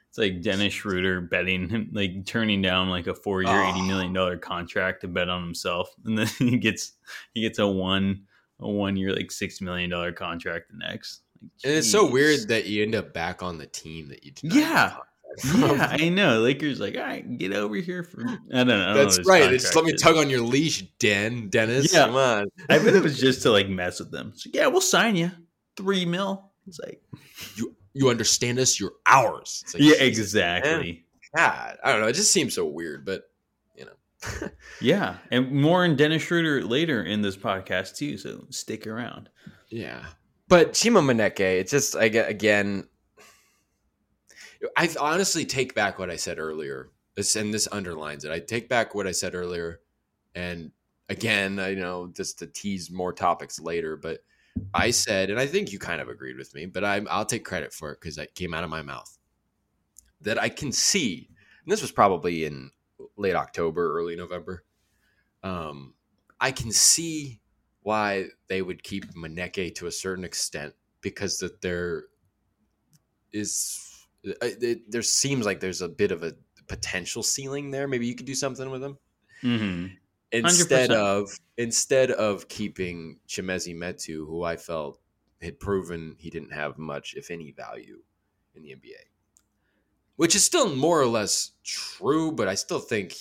It's 0.09 0.19
like 0.19 0.43
Dennis 0.43 0.73
Schroeder 0.73 1.21
betting 1.21 1.69
him, 1.69 1.91
like 1.93 2.25
turning 2.25 2.63
down 2.63 2.89
like 2.89 3.09
a 3.09 3.15
four 3.17 3.43
year, 3.43 3.65
eighty 3.65 3.81
oh. 3.81 3.87
million 3.87 4.13
dollar 4.13 4.39
contract 4.39 5.01
to 5.01 5.09
bet 5.09 5.29
on 5.29 5.43
himself, 5.43 5.93
and 6.05 6.17
then 6.17 6.29
he 6.39 6.59
gets 6.59 6.93
he 7.33 7.41
gets 7.41 7.59
a 7.59 7.67
one 7.67 8.27
a 8.61 8.71
one 8.71 8.97
year 8.97 9.13
like 9.13 9.33
six 9.33 9.61
million 9.61 9.91
dollar 9.91 10.13
contract 10.13 10.71
the 10.71 10.79
next. 10.79 11.24
It's 11.63 11.91
so 11.91 12.09
weird 12.11 12.49
that 12.49 12.67
you 12.67 12.83
end 12.83 12.95
up 12.95 13.13
back 13.13 13.43
on 13.43 13.59
the 13.59 13.67
team 13.67 14.09
that 14.09 14.25
you 14.25 14.33
Yeah. 14.43 14.63
have 14.63 14.93
a 14.93 15.41
contract 15.41 15.41
from. 15.41 15.61
Yeah, 15.61 16.07
I 16.07 16.09
know. 16.11 16.41
Lakers 16.41 16.79
like, 16.81 16.97
all 16.97 17.03
right, 17.03 17.39
get 17.39 17.53
over 17.53 17.75
here 17.77 18.03
for. 18.05 18.23
I 18.23 18.25
don't 18.27 18.37
know. 18.51 18.61
I 18.61 18.65
don't 18.65 18.69
know 18.69 18.95
That's 18.95 19.17
his 19.19 19.27
right. 19.27 19.51
Just 19.51 19.75
let 19.75 19.85
me 19.85 19.93
is. 19.93 20.01
tug 20.03 20.17
on 20.17 20.31
your 20.31 20.41
leash, 20.43 20.83
Den 20.99 21.49
Dennis. 21.49 21.93
Yeah. 21.93 22.07
Come 22.07 22.17
on. 22.17 22.47
I 22.71 22.79
bet 22.79 22.95
it 22.95 23.03
was 23.03 23.19
just 23.21 23.43
to 23.43 23.51
like 23.51 23.69
mess 23.69 23.99
with 24.01 24.11
them. 24.11 24.33
So 24.37 24.51
yeah, 24.53 24.67
we'll 24.69 24.81
sign 24.81 25.17
you 25.17 25.31
three 25.77 26.05
mil. 26.05 26.51
It's 26.67 26.79
like, 26.79 27.03
You 27.57 27.75
you 27.93 28.09
understand 28.11 28.59
us? 28.59 28.79
You're 28.81 28.93
ours. 29.07 29.61
It's 29.65 29.75
like, 29.75 29.83
yeah, 29.83 30.03
exactly. 30.05 31.05
God, 31.37 31.79
I 31.83 31.93
don't 31.93 32.01
know. 32.01 32.07
It 32.09 32.15
just 32.15 32.33
seems 32.33 32.55
so 32.55 32.65
weird, 32.67 33.05
but 33.05 33.23
you 33.77 33.85
know. 33.87 34.49
Yeah, 34.81 35.17
and 35.31 35.51
more 35.53 35.85
on 35.85 35.97
Dennis 35.97 36.23
Schroeder 36.23 36.63
later 36.65 37.03
in 37.03 37.23
this 37.23 37.37
podcast 37.37 37.97
too. 37.97 38.17
So 38.19 38.47
stick 38.51 38.87
around. 38.87 39.29
Yeah. 39.69 40.05
But 40.49 40.73
Chima 40.73 41.05
Moneke, 41.05 41.41
it's 41.61 41.71
just 41.71 41.97
I 41.97 42.09
get 42.09 42.29
again. 42.29 42.89
I 44.77 44.89
honestly 45.01 45.45
take 45.45 45.75
back 45.75 45.99
what 45.99 46.11
I 46.11 46.17
said 46.17 46.39
earlier. 46.39 46.91
And 47.17 47.55
this 47.55 47.69
underlines 47.71 48.25
it. 48.25 48.33
I 48.33 48.41
take 48.41 48.69
back 48.69 48.95
what 48.95 49.07
I 49.07 49.13
said 49.13 49.37
earlier, 49.37 49.81
and 50.35 50.73
again, 51.09 51.61
I 51.61 51.75
know 51.75 52.11
just 52.13 52.41
to 52.41 52.49
tease 52.49 52.91
more 52.91 53.13
topics 53.13 53.61
later. 53.61 53.97
But 53.97 54.25
I 54.73 54.91
said, 54.91 55.31
and 55.31 55.39
I 55.39 55.47
think 55.47 55.71
you 55.73 55.79
kind 55.79 56.01
of 56.01 56.09
agreed 56.09 56.37
with 56.37 56.53
me, 56.55 56.67
but 56.67 56.85
I'm, 56.85 57.07
I'll 57.09 57.25
take 57.25 57.45
credit 57.45 57.73
for 57.73 57.93
it 57.93 58.01
because 58.01 58.19
it 58.19 58.35
came 58.35 58.53
out 58.53 58.65
of 58.65 58.71
my 58.71 58.83
mouth 58.83 59.17
that 60.23 60.43
I 60.43 60.49
can 60.49 60.73
see. 60.73 61.29
And 61.65 61.73
this 61.73 61.83
was 61.83 61.93
probably 61.93 62.45
in 62.45 62.71
late 63.17 63.37
October, 63.37 63.97
early 63.97 64.17
November. 64.17 64.65
Um, 65.45 65.95
I 66.41 66.51
can 66.51 66.73
see 66.73 67.41
why 67.85 68.27
they 68.49 68.61
would 68.63 68.83
keep 68.83 69.15
Moneke 69.15 69.73
to 69.77 69.87
a 69.87 69.93
certain 69.93 70.25
extent 70.25 70.75
because 71.01 71.39
that 71.39 71.61
there 71.61 72.07
is 73.33 74.07
uh, 74.27 74.33
it, 74.41 74.91
there 74.91 75.03
seems 75.03 75.47
like 75.47 75.61
there's 75.61 75.83
a 75.83 75.89
bit 75.89 76.11
of 76.11 76.25
a 76.25 76.35
potential 76.67 77.23
ceiling 77.23 77.71
there. 77.71 77.87
Maybe 77.87 78.07
you 78.07 78.17
could 78.17 78.27
do 78.27 78.35
something 78.35 78.71
with 78.71 78.83
him 78.83 78.99
Mm-hmm. 79.45 79.95
instead 80.33 80.91
of 80.91 81.29
instead 81.59 82.11
of 82.11 82.49
keeping 82.49 83.21
Chimezie 83.29 83.77
Metu, 83.77 84.27
who 84.27 84.43
I 84.43 84.57
felt 84.57 85.01
had 85.43 85.61
proven 85.61 86.17
he 86.19 86.31
didn't 86.31 86.53
have 86.53 86.79
much, 86.79 87.15
if 87.15 87.31
any, 87.31 87.53
value 87.53 87.99
in 88.55 88.63
the 88.63 88.71
NBA, 88.71 89.05
which 90.17 90.35
is 90.35 90.43
still 90.43 90.75
more 90.75 90.99
or 90.99 91.07
less 91.07 91.51
true. 91.63 92.33
But 92.33 92.49
I 92.49 92.55
still 92.55 92.79
think 92.79 93.15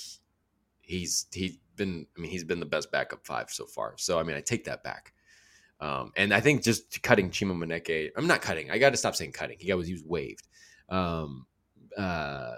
he's 0.79 1.25
he's 1.33 1.57
been 1.75 2.05
I 2.17 2.21
mean 2.21 2.31
he's 2.31 2.43
been 2.43 2.59
the 2.59 2.65
best 2.65 2.91
backup 2.91 3.25
five 3.25 3.49
so 3.49 3.65
far. 3.65 3.93
So 3.97 4.19
I 4.19 4.23
mean 4.23 4.35
I 4.35 4.41
take 4.41 4.65
that 4.65 4.83
back. 4.83 5.13
Um, 5.79 6.11
and 6.15 6.33
I 6.33 6.39
think 6.39 6.63
just 6.63 7.01
cutting 7.03 7.29
Chima 7.29 7.53
Moneke, 7.57 8.11
I'm 8.15 8.27
not 8.27 8.41
cutting. 8.41 8.71
I 8.71 8.77
got 8.77 8.91
to 8.91 8.97
stop 8.97 9.15
saying 9.15 9.33
cutting. 9.33 9.57
He 9.59 9.67
got 9.67 9.77
was 9.77 9.87
he 9.87 9.93
was 9.93 10.03
waived. 10.03 10.47
Um, 10.87 11.45
uh, 11.97 12.55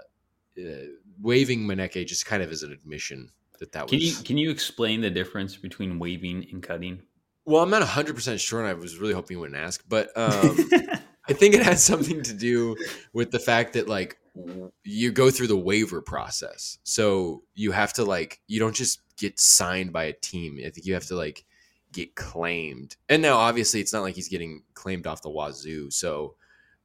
uh, 0.58 0.86
waiving 1.20 1.66
Moneke 1.66 2.06
just 2.06 2.24
kind 2.26 2.42
of 2.42 2.52
is 2.52 2.62
an 2.62 2.72
admission 2.72 3.30
that 3.58 3.72
that 3.72 3.88
Can 3.88 3.98
was. 3.98 4.18
you 4.18 4.24
can 4.24 4.38
you 4.38 4.50
explain 4.50 5.00
the 5.00 5.10
difference 5.10 5.56
between 5.56 5.98
waving 5.98 6.46
and 6.52 6.62
cutting? 6.62 7.02
Well, 7.46 7.62
I'm 7.62 7.70
not 7.70 7.82
100% 7.82 8.40
sure, 8.40 8.60
and 8.60 8.68
I 8.68 8.74
was 8.74 8.98
really 8.98 9.14
hoping 9.14 9.36
you 9.36 9.40
wouldn't 9.40 9.58
ask, 9.58 9.84
but 9.88 10.08
um, 10.16 10.56
I 11.28 11.32
think 11.32 11.54
it 11.54 11.62
has 11.62 11.82
something 11.82 12.22
to 12.22 12.34
do 12.34 12.76
with 13.12 13.30
the 13.30 13.38
fact 13.38 13.74
that, 13.74 13.88
like, 13.88 14.18
you 14.82 15.12
go 15.12 15.30
through 15.30 15.46
the 15.46 15.56
waiver 15.56 16.02
process. 16.02 16.78
So 16.82 17.44
you 17.54 17.70
have 17.70 17.92
to, 17.94 18.04
like, 18.04 18.40
you 18.48 18.58
don't 18.58 18.74
just 18.74 19.00
get 19.16 19.38
signed 19.40 19.92
by 19.92 20.04
a 20.04 20.12
team. 20.12 20.58
I 20.58 20.70
think 20.70 20.86
you 20.86 20.94
have 20.94 21.06
to, 21.06 21.16
like, 21.16 21.44
get 21.92 22.14
claimed. 22.14 22.96
And 23.08 23.22
now, 23.22 23.36
obviously, 23.36 23.80
it's 23.80 23.92
not 23.92 24.02
like 24.02 24.14
he's 24.14 24.28
getting 24.28 24.62
claimed 24.74 25.06
off 25.06 25.22
the 25.22 25.30
wazoo. 25.30 25.90
So 25.90 26.34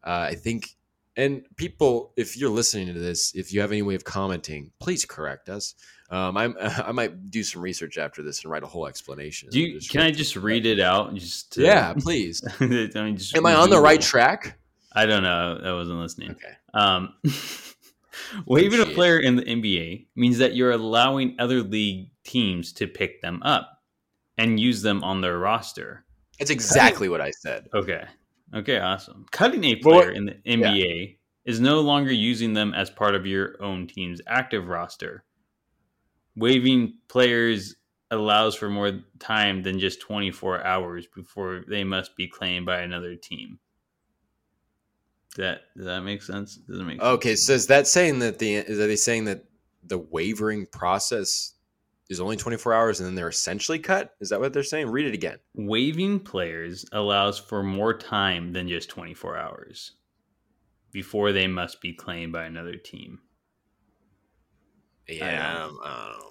uh, 0.04 0.28
I 0.30 0.36
think, 0.36 0.76
and 1.18 1.44
people, 1.58 2.14
if 2.16 2.38
you're 2.38 2.50
listening 2.50 2.88
to 2.94 3.00
this, 3.00 3.34
if 3.36 3.54
you 3.54 3.62
have 3.62 3.72
any 3.72 3.82
way 3.82 3.96
of 3.96 4.04
commenting, 4.04 4.72
please 4.80 5.06
correct 5.06 5.50
us. 5.50 5.76
Um, 6.10 6.38
I'm, 6.38 6.56
I 6.60 6.92
might 6.92 7.30
do 7.32 7.44
some 7.44 7.62
research 7.62 7.98
after 7.98 8.22
this 8.24 8.44
and 8.44 8.52
write 8.52 8.64
a 8.64 8.68
whole 8.68 8.88
explanation. 8.88 9.50
Do 9.52 9.60
you, 9.60 9.80
can 9.80 10.02
I 10.02 10.12
just 10.12 10.36
read 10.36 10.66
it 10.66 10.80
out? 10.80 11.14
Just 11.16 11.54
to, 11.54 11.62
yeah, 11.62 11.94
please. 11.98 12.44
I 12.60 12.66
mean, 12.66 13.20
Am 13.36 13.46
I 13.46 13.56
on 13.56 13.70
the 13.70 13.80
right 13.80 14.00
Google. 14.00 14.08
track? 14.08 14.58
I 14.94 15.06
don't 15.06 15.24
know. 15.24 15.60
I 15.64 15.74
wasn't 15.74 16.00
listening. 16.00 16.32
Okay. 16.32 16.54
Um, 16.74 17.14
waiving 18.46 18.82
a 18.82 18.86
player 18.86 19.20
in 19.20 19.38
the 19.38 19.44
NBA 19.44 20.08
means 20.16 20.38
that 20.38 20.56
you're 20.56 20.72
allowing 20.72 21.36
other 21.40 21.62
league 21.62 22.11
teams 22.24 22.74
to 22.74 22.88
pick 22.88 23.22
them 23.22 23.42
up 23.44 23.82
and 24.38 24.60
use 24.60 24.82
them 24.82 25.04
on 25.04 25.22
their 25.22 25.40
roster. 25.40 26.06
That's 26.40 26.52
exactly 26.52 27.10
what 27.10 27.22
I 27.22 27.32
said. 27.32 27.68
Okay. 27.74 28.04
Okay, 28.54 28.80
awesome. 28.80 29.26
Cutting 29.32 29.64
a 29.64 29.76
player 29.76 30.12
in 30.12 30.26
the 30.26 30.34
NBA 30.46 31.18
is 31.46 31.60
no 31.60 31.80
longer 31.80 32.12
using 32.12 32.54
them 32.54 32.74
as 32.74 32.90
part 32.90 33.16
of 33.16 33.26
your 33.26 33.62
own 33.62 33.88
team's 33.88 34.22
active 34.28 34.68
roster. 34.68 35.24
Waiving 36.36 36.96
players 37.08 37.76
allows 38.10 38.56
for 38.56 38.70
more 38.70 39.00
time 39.20 39.64
than 39.64 39.80
just 39.80 40.02
24 40.02 40.66
hours 40.66 41.08
before 41.08 41.64
they 41.68 41.84
must 41.84 42.16
be 42.16 42.28
claimed 42.28 42.66
by 42.66 42.82
another 42.82 43.16
team. 43.16 43.60
Does 45.36 45.38
that 45.38 45.62
does 45.78 45.86
that 45.86 46.02
make 46.02 46.22
sense? 46.22 46.58
Doesn't 46.58 46.86
make 46.86 47.00
sense. 47.00 47.08
Okay, 47.14 47.36
so 47.36 47.54
is 47.54 47.68
that 47.68 47.88
saying 47.88 48.20
that 48.20 48.40
the 48.40 48.56
is 48.56 48.78
that 48.78 48.88
they 48.88 48.98
saying 48.98 49.26
that 49.26 49.46
the 49.84 49.98
wavering 49.98 50.66
process 50.66 51.54
is 52.12 52.20
only 52.20 52.36
24 52.38 52.74
hours 52.74 53.00
and 53.00 53.08
then 53.08 53.16
they're 53.16 53.30
essentially 53.30 53.80
cut? 53.80 54.14
Is 54.20 54.30
that 54.30 54.40
what 54.40 54.54
they're 54.54 54.64
saying? 54.64 54.90
Read 54.90 55.06
it 55.08 55.14
again. 55.14 55.38
Waiving 55.56 56.20
players 56.20 56.86
allows 56.92 57.40
for 57.40 57.64
more 57.64 57.98
time 57.98 58.54
than 58.54 58.68
just 58.68 58.90
24 58.90 59.38
hours 59.38 59.94
before 60.92 61.32
they 61.32 61.48
must 61.48 61.82
be 61.82 61.94
claimed 61.94 62.34
by 62.34 62.44
another 62.44 62.76
team. 62.76 63.20
Yeah, 65.08 65.66
um, 65.66 65.80
I 65.84 66.12
don't 66.12 66.20
know. 66.20 66.28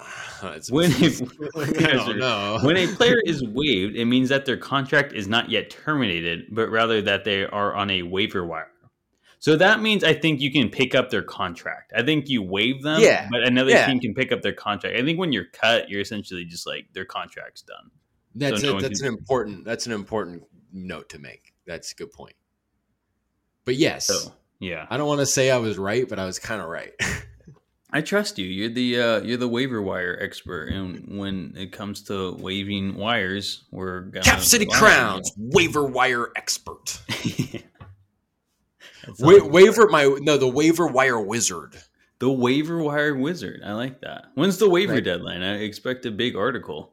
It's- 0.56 0.70
When 0.70 0.90
I 1.56 2.58
when 2.64 2.76
a 2.78 2.86
player 2.94 3.20
is 3.26 3.44
waived, 3.44 3.96
it 3.96 4.06
means 4.06 4.30
that 4.30 4.46
their 4.46 4.56
contract 4.56 5.12
is 5.12 5.28
not 5.28 5.50
yet 5.50 5.68
terminated, 5.70 6.46
but 6.50 6.70
rather 6.70 7.02
that 7.02 7.24
they 7.24 7.44
are 7.44 7.74
on 7.74 7.90
a 7.90 8.02
waiver 8.02 8.44
wire. 8.46 8.69
So 9.42 9.56
that 9.56 9.80
means 9.80 10.04
I 10.04 10.12
think 10.12 10.40
you 10.40 10.52
can 10.52 10.68
pick 10.68 10.94
up 10.94 11.08
their 11.10 11.22
contract. 11.22 11.92
I 11.96 12.02
think 12.02 12.28
you 12.28 12.42
waive 12.42 12.82
them, 12.82 13.00
Yeah. 13.00 13.26
but 13.30 13.42
another 13.42 13.70
Yeah. 13.70 13.86
team 13.86 13.98
can 13.98 14.12
pick 14.14 14.32
up 14.32 14.42
their 14.42 14.52
contract. 14.52 14.96
I 14.98 15.02
think 15.02 15.18
when 15.18 15.32
you're 15.32 15.46
cut, 15.46 15.88
you're 15.88 16.02
essentially 16.02 16.44
just 16.44 16.66
like 16.66 16.86
their 16.92 17.06
contract's 17.06 17.62
done. 17.62 17.90
That's 18.34 18.60
So 18.60 18.76
a, 18.76 18.80
that's 18.80 19.00
can- 19.00 19.08
an 19.12 19.18
important 19.18 19.64
that's 19.64 19.86
an 19.86 19.92
important 19.92 20.44
note 20.72 21.08
to 21.10 21.18
make. 21.18 21.54
That's 21.66 21.90
a 21.92 21.94
good 21.94 22.12
point. 22.12 22.34
But 23.64 23.76
yes, 23.76 24.06
So 24.06 24.32
yeah, 24.58 24.86
I 24.90 24.96
don't 24.98 25.08
want 25.08 25.20
to 25.20 25.26
say 25.26 25.50
I 25.50 25.56
was 25.56 25.78
right, 25.78 26.06
but 26.08 26.18
I 26.18 26.26
was 26.26 26.38
kind 26.38 26.60
of 26.60 26.68
right. 26.68 26.92
I 27.92 28.02
trust 28.02 28.38
you. 28.38 28.46
You're 28.46 28.68
the 28.68 29.00
uh, 29.00 29.20
you're 29.22 29.36
the 29.38 29.48
waiver 29.48 29.80
wire 29.82 30.16
expert, 30.20 30.66
and 30.68 31.18
when 31.18 31.54
it 31.56 31.72
comes 31.72 32.02
to 32.04 32.32
waving 32.34 32.94
wires, 32.94 33.64
we're 33.72 34.02
gonna 34.02 34.22
Cap 34.24 34.40
City 34.40 34.66
Crowns 34.66 35.32
waiver 35.36 35.84
wire 35.84 36.28
expert. 36.36 37.00
Wa- 39.18 39.44
waiver 39.44 39.88
my 39.88 40.04
no 40.20 40.36
the 40.36 40.48
waiver 40.48 40.86
wire 40.86 41.20
wizard. 41.20 41.76
The 42.18 42.30
waiver 42.30 42.82
wire 42.82 43.16
wizard. 43.16 43.62
I 43.64 43.72
like 43.72 44.02
that. 44.02 44.26
When's 44.34 44.58
the 44.58 44.68
waiver 44.68 45.00
deadline? 45.00 45.42
I 45.42 45.60
expect 45.60 46.04
a 46.04 46.10
big 46.10 46.36
article. 46.36 46.92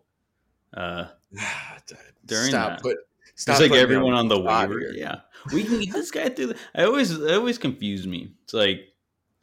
Uh, 0.74 1.08
during 2.26 2.50
stop, 2.50 2.70
that. 2.70 2.82
Put, 2.82 2.98
stop 3.36 3.60
it's 3.60 3.70
like 3.70 3.80
everyone 3.80 4.14
on 4.14 4.30
the 4.30 4.40
waiver. 4.40 4.80
Here. 4.80 4.94
Yeah, 4.96 5.16
we 5.54 5.64
can 5.64 5.80
get 5.82 5.92
this 5.92 6.12
guy 6.12 6.30
through. 6.30 6.48
The, 6.48 6.58
I 6.76 6.84
always, 6.84 7.22
I 7.22 7.36
always 7.36 7.58
confuse 7.58 8.08
me. 8.08 8.32
It's 8.44 8.54
like, 8.54 8.94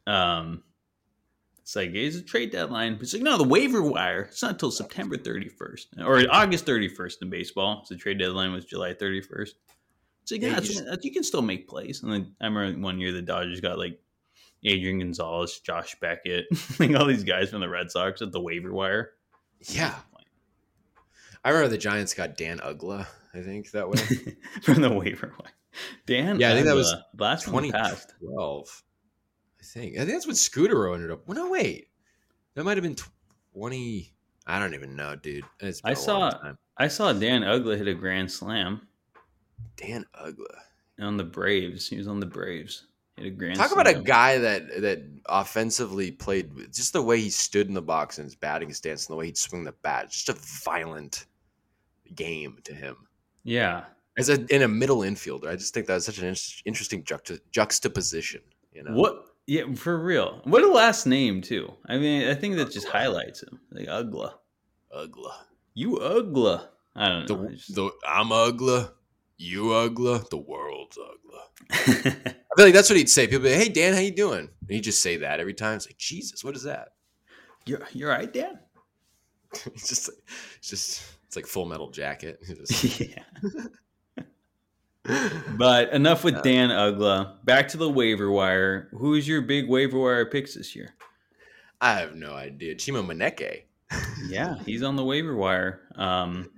um, 0.06 0.62
it's 1.64 1.76
like 1.76 1.94
it's 1.94 2.16
a 2.16 2.22
trade 2.22 2.50
deadline. 2.50 2.98
It's 3.00 3.14
like 3.14 3.22
no, 3.22 3.38
the 3.38 3.44
waiver 3.44 3.82
wire. 3.82 4.22
It's 4.22 4.42
not 4.42 4.52
until 4.52 4.70
September 4.70 5.16
31st 5.16 6.04
or 6.04 6.24
August 6.30 6.66
31st 6.66 7.22
in 7.22 7.30
baseball. 7.30 7.84
So 7.84 7.94
the 7.94 8.00
trade 8.00 8.18
deadline 8.18 8.52
was 8.52 8.64
July 8.64 8.92
31st. 8.92 9.52
So 10.24 10.36
yeah, 10.36 10.58
just, 10.60 10.82
you 11.02 11.12
can 11.12 11.22
still 11.22 11.42
make 11.42 11.68
plays. 11.68 12.02
And 12.02 12.12
then 12.12 12.34
I 12.40 12.46
remember 12.46 12.80
one 12.80 12.98
year 12.98 13.12
the 13.12 13.22
Dodgers 13.22 13.60
got 13.60 13.78
like 13.78 14.00
Adrian 14.64 14.98
Gonzalez, 14.98 15.60
Josh 15.60 15.96
Beckett, 16.00 16.46
like 16.78 16.94
all 16.94 17.06
these 17.06 17.24
guys 17.24 17.50
from 17.50 17.60
the 17.60 17.68
Red 17.68 17.90
Sox 17.90 18.22
at 18.22 18.32
the 18.32 18.40
waiver 18.40 18.72
wire. 18.72 19.12
Yeah. 19.60 19.94
I 21.44 21.50
remember 21.50 21.68
the 21.68 21.78
Giants 21.78 22.14
got 22.14 22.38
Dan 22.38 22.58
Uggla, 22.58 23.06
I 23.34 23.42
think, 23.42 23.70
that 23.72 23.88
way. 23.88 23.98
from 24.62 24.80
the 24.80 24.90
waiver 24.90 25.34
wire. 25.38 25.52
Dan 26.06 26.40
Yeah, 26.40 26.52
I 26.52 26.54
think 26.54 26.66
that 26.66 26.74
was 26.74 26.94
last 27.18 27.44
2012. 27.44 28.82
I 29.60 29.62
think. 29.62 29.94
I 29.94 29.98
think 29.98 30.10
that's 30.10 30.26
what 30.26 30.36
Scutaro 30.36 30.94
ended 30.94 31.10
up. 31.10 31.26
Well, 31.26 31.36
no, 31.36 31.50
wait. 31.50 31.88
That 32.54 32.64
might 32.64 32.78
have 32.78 32.84
been 32.84 32.96
20. 33.52 34.14
I 34.46 34.58
don't 34.58 34.74
even 34.74 34.96
know, 34.96 35.16
dude. 35.16 35.44
I 35.84 35.94
saw 35.94 36.32
I 36.76 36.88
saw 36.88 37.12
Dan 37.12 37.42
Uggla 37.42 37.76
hit 37.76 37.88
a 37.88 37.94
grand 37.94 38.30
slam 38.30 38.86
Dan 39.76 40.04
Uggla. 40.14 40.56
on 41.00 41.16
the 41.16 41.24
Braves. 41.24 41.88
He 41.88 41.96
was 41.96 42.06
on 42.08 42.20
the 42.20 42.26
Braves. 42.26 42.86
Hit 43.16 43.26
a 43.26 43.30
grand 43.30 43.56
Talk 43.56 43.72
about 43.72 43.86
a 43.88 43.94
guy 43.94 44.38
that 44.38 44.80
that 44.82 45.02
offensively 45.26 46.10
played 46.10 46.52
with- 46.54 46.72
just 46.74 46.92
the 46.92 47.02
way 47.02 47.20
he 47.20 47.30
stood 47.30 47.68
in 47.68 47.74
the 47.74 47.82
box 47.82 48.18
and 48.18 48.24
his 48.24 48.34
batting 48.34 48.72
stance 48.72 49.06
and 49.06 49.14
the 49.14 49.18
way 49.18 49.26
he'd 49.26 49.38
swing 49.38 49.64
the 49.64 49.72
bat. 49.72 50.10
Just 50.10 50.28
a 50.28 50.32
violent 50.64 51.26
game 52.14 52.58
to 52.64 52.74
him. 52.74 52.96
Yeah. 53.44 53.84
As 54.16 54.28
a 54.28 54.44
in 54.54 54.62
a 54.62 54.68
middle 54.68 54.98
infielder, 54.98 55.48
I 55.48 55.56
just 55.56 55.74
think 55.74 55.86
that's 55.86 56.06
such 56.06 56.18
an 56.18 56.26
in- 56.26 56.36
interesting 56.64 57.04
juxta- 57.04 57.40
juxtaposition. 57.50 58.40
You 58.72 58.84
know 58.84 58.92
What? 58.94 59.24
Yeah, 59.46 59.74
for 59.74 59.98
real. 60.02 60.40
What 60.44 60.62
a 60.62 60.68
last 60.68 61.06
name 61.06 61.42
too. 61.42 61.72
I 61.86 61.98
mean, 61.98 62.28
I 62.28 62.34
think 62.34 62.56
that 62.56 62.70
just 62.70 62.88
highlights 62.88 63.42
him. 63.42 63.60
Like 63.70 63.86
Ugla. 63.88 64.34
Ugla. 64.96 65.32
You 65.74 65.98
Ugla. 65.98 66.68
I 66.96 67.08
don't 67.08 67.28
know. 67.28 67.48
I 67.48 67.52
just- 67.52 67.74
the 67.74 67.90
I'm 68.06 68.28
Ugla. 68.28 68.92
You 69.36 69.64
Ugla. 69.64 70.28
The 70.30 70.36
world's 70.36 70.96
Ugla. 70.98 71.40
I 71.70 72.56
feel 72.56 72.64
like 72.66 72.74
that's 72.74 72.88
what 72.88 72.96
he'd 72.96 73.10
say. 73.10 73.26
People 73.26 73.44
be 73.44 73.50
like, 73.54 73.62
"Hey 73.64 73.68
Dan, 73.68 73.94
how 73.94 74.00
you 74.00 74.14
doing?" 74.14 74.48
And 74.60 74.70
he'd 74.70 74.82
just 74.82 75.02
say 75.02 75.16
that 75.18 75.40
every 75.40 75.54
time. 75.54 75.76
It's 75.76 75.86
like, 75.86 75.98
Jesus, 75.98 76.44
what 76.44 76.56
is 76.56 76.62
that? 76.64 76.90
you're 77.66 77.80
you're 77.92 78.10
right, 78.10 78.32
Dan. 78.32 78.58
It's 79.66 79.88
just, 79.88 80.10
it's 80.56 80.68
just, 80.68 81.02
it's 81.26 81.36
like 81.36 81.46
Full 81.46 81.64
Metal 81.64 81.88
Jacket. 81.90 82.40
Just- 82.44 83.00
yeah. 83.00 83.22
But 85.56 85.92
enough 85.92 86.24
with 86.24 86.42
Dan 86.42 86.70
Uggla. 86.70 87.44
Back 87.44 87.68
to 87.68 87.76
the 87.76 87.88
waiver 87.88 88.30
wire. 88.32 88.88
Who's 88.92 89.28
your 89.28 89.42
big 89.42 89.68
waiver 89.68 89.98
wire 89.98 90.26
picks 90.26 90.54
this 90.54 90.74
year? 90.74 90.94
I 91.80 92.00
have 92.00 92.16
no 92.16 92.32
idea. 92.34 92.74
Chima 92.74 93.04
Moneke. 93.06 93.64
Yeah, 94.26 94.56
he's 94.64 94.82
on 94.82 94.96
the 94.96 95.04
waiver 95.04 95.36
wire. 95.36 95.82
Um, 95.94 96.50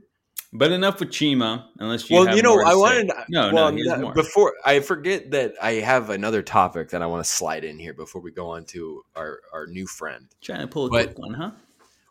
but 0.58 0.72
enough 0.72 1.00
with 1.00 1.10
Chima, 1.10 1.66
unless 1.78 2.08
you. 2.08 2.16
well, 2.16 2.36
you 2.36 2.42
know, 2.42 2.60
I 2.62 2.70
say. 2.70 2.76
wanted. 2.76 3.10
No, 3.28 3.52
well, 3.52 3.70
no, 3.70 3.76
he 3.76 3.88
has 3.88 3.98
no, 3.98 4.04
more. 4.06 4.14
before 4.14 4.54
I 4.64 4.80
forget 4.80 5.30
that 5.32 5.54
I 5.62 5.72
have 5.74 6.10
another 6.10 6.42
topic 6.42 6.90
that 6.90 7.02
I 7.02 7.06
want 7.06 7.24
to 7.24 7.30
slide 7.30 7.64
in 7.64 7.78
here 7.78 7.94
before 7.94 8.20
we 8.20 8.30
go 8.30 8.48
on 8.50 8.64
to 8.66 9.04
our 9.14 9.40
our 9.52 9.66
new 9.66 9.86
friend. 9.86 10.26
Trying 10.40 10.60
to 10.60 10.66
pull 10.66 10.86
a 10.86 10.90
but- 10.90 11.06
quick 11.06 11.18
one, 11.18 11.34
huh? 11.34 11.50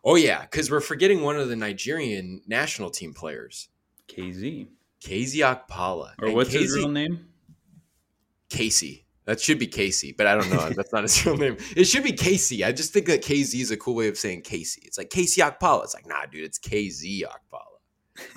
Oh 0.04 0.14
yeah, 0.14 0.42
because 0.42 0.70
we're 0.70 0.80
forgetting 0.80 1.22
one 1.22 1.36
of 1.36 1.48
the 1.48 1.56
Nigerian 1.56 2.40
national 2.46 2.90
team 2.90 3.12
players, 3.12 3.68
KZ. 4.08 4.68
Casey 5.00 5.38
Okpala. 5.40 6.12
Or 6.20 6.26
And 6.26 6.34
what's 6.34 6.52
his 6.52 6.74
real 6.74 6.88
name? 6.88 7.26
Casey. 8.48 9.04
That 9.24 9.40
should 9.40 9.58
be 9.58 9.66
Casey, 9.66 10.12
but 10.16 10.28
I 10.28 10.36
don't 10.36 10.48
know. 10.50 10.70
That's 10.70 10.92
not 10.92 11.02
his 11.02 11.26
real 11.26 11.36
name. 11.36 11.56
It 11.76 11.84
should 11.84 12.04
be 12.04 12.12
Casey. 12.12 12.62
I 12.64 12.70
just 12.70 12.92
think 12.92 13.06
that 13.06 13.22
KZ 13.22 13.60
is 13.60 13.72
a 13.72 13.76
cool 13.76 13.96
way 13.96 14.06
of 14.08 14.16
saying 14.16 14.42
Casey. 14.42 14.82
It's 14.84 14.96
like 14.98 15.10
Casey 15.10 15.40
Okpala. 15.40 15.82
It's 15.84 15.94
like, 15.94 16.06
nah, 16.06 16.26
dude, 16.30 16.44
it's 16.44 16.58
KZ 16.60 17.22
Okpala. 17.22 17.75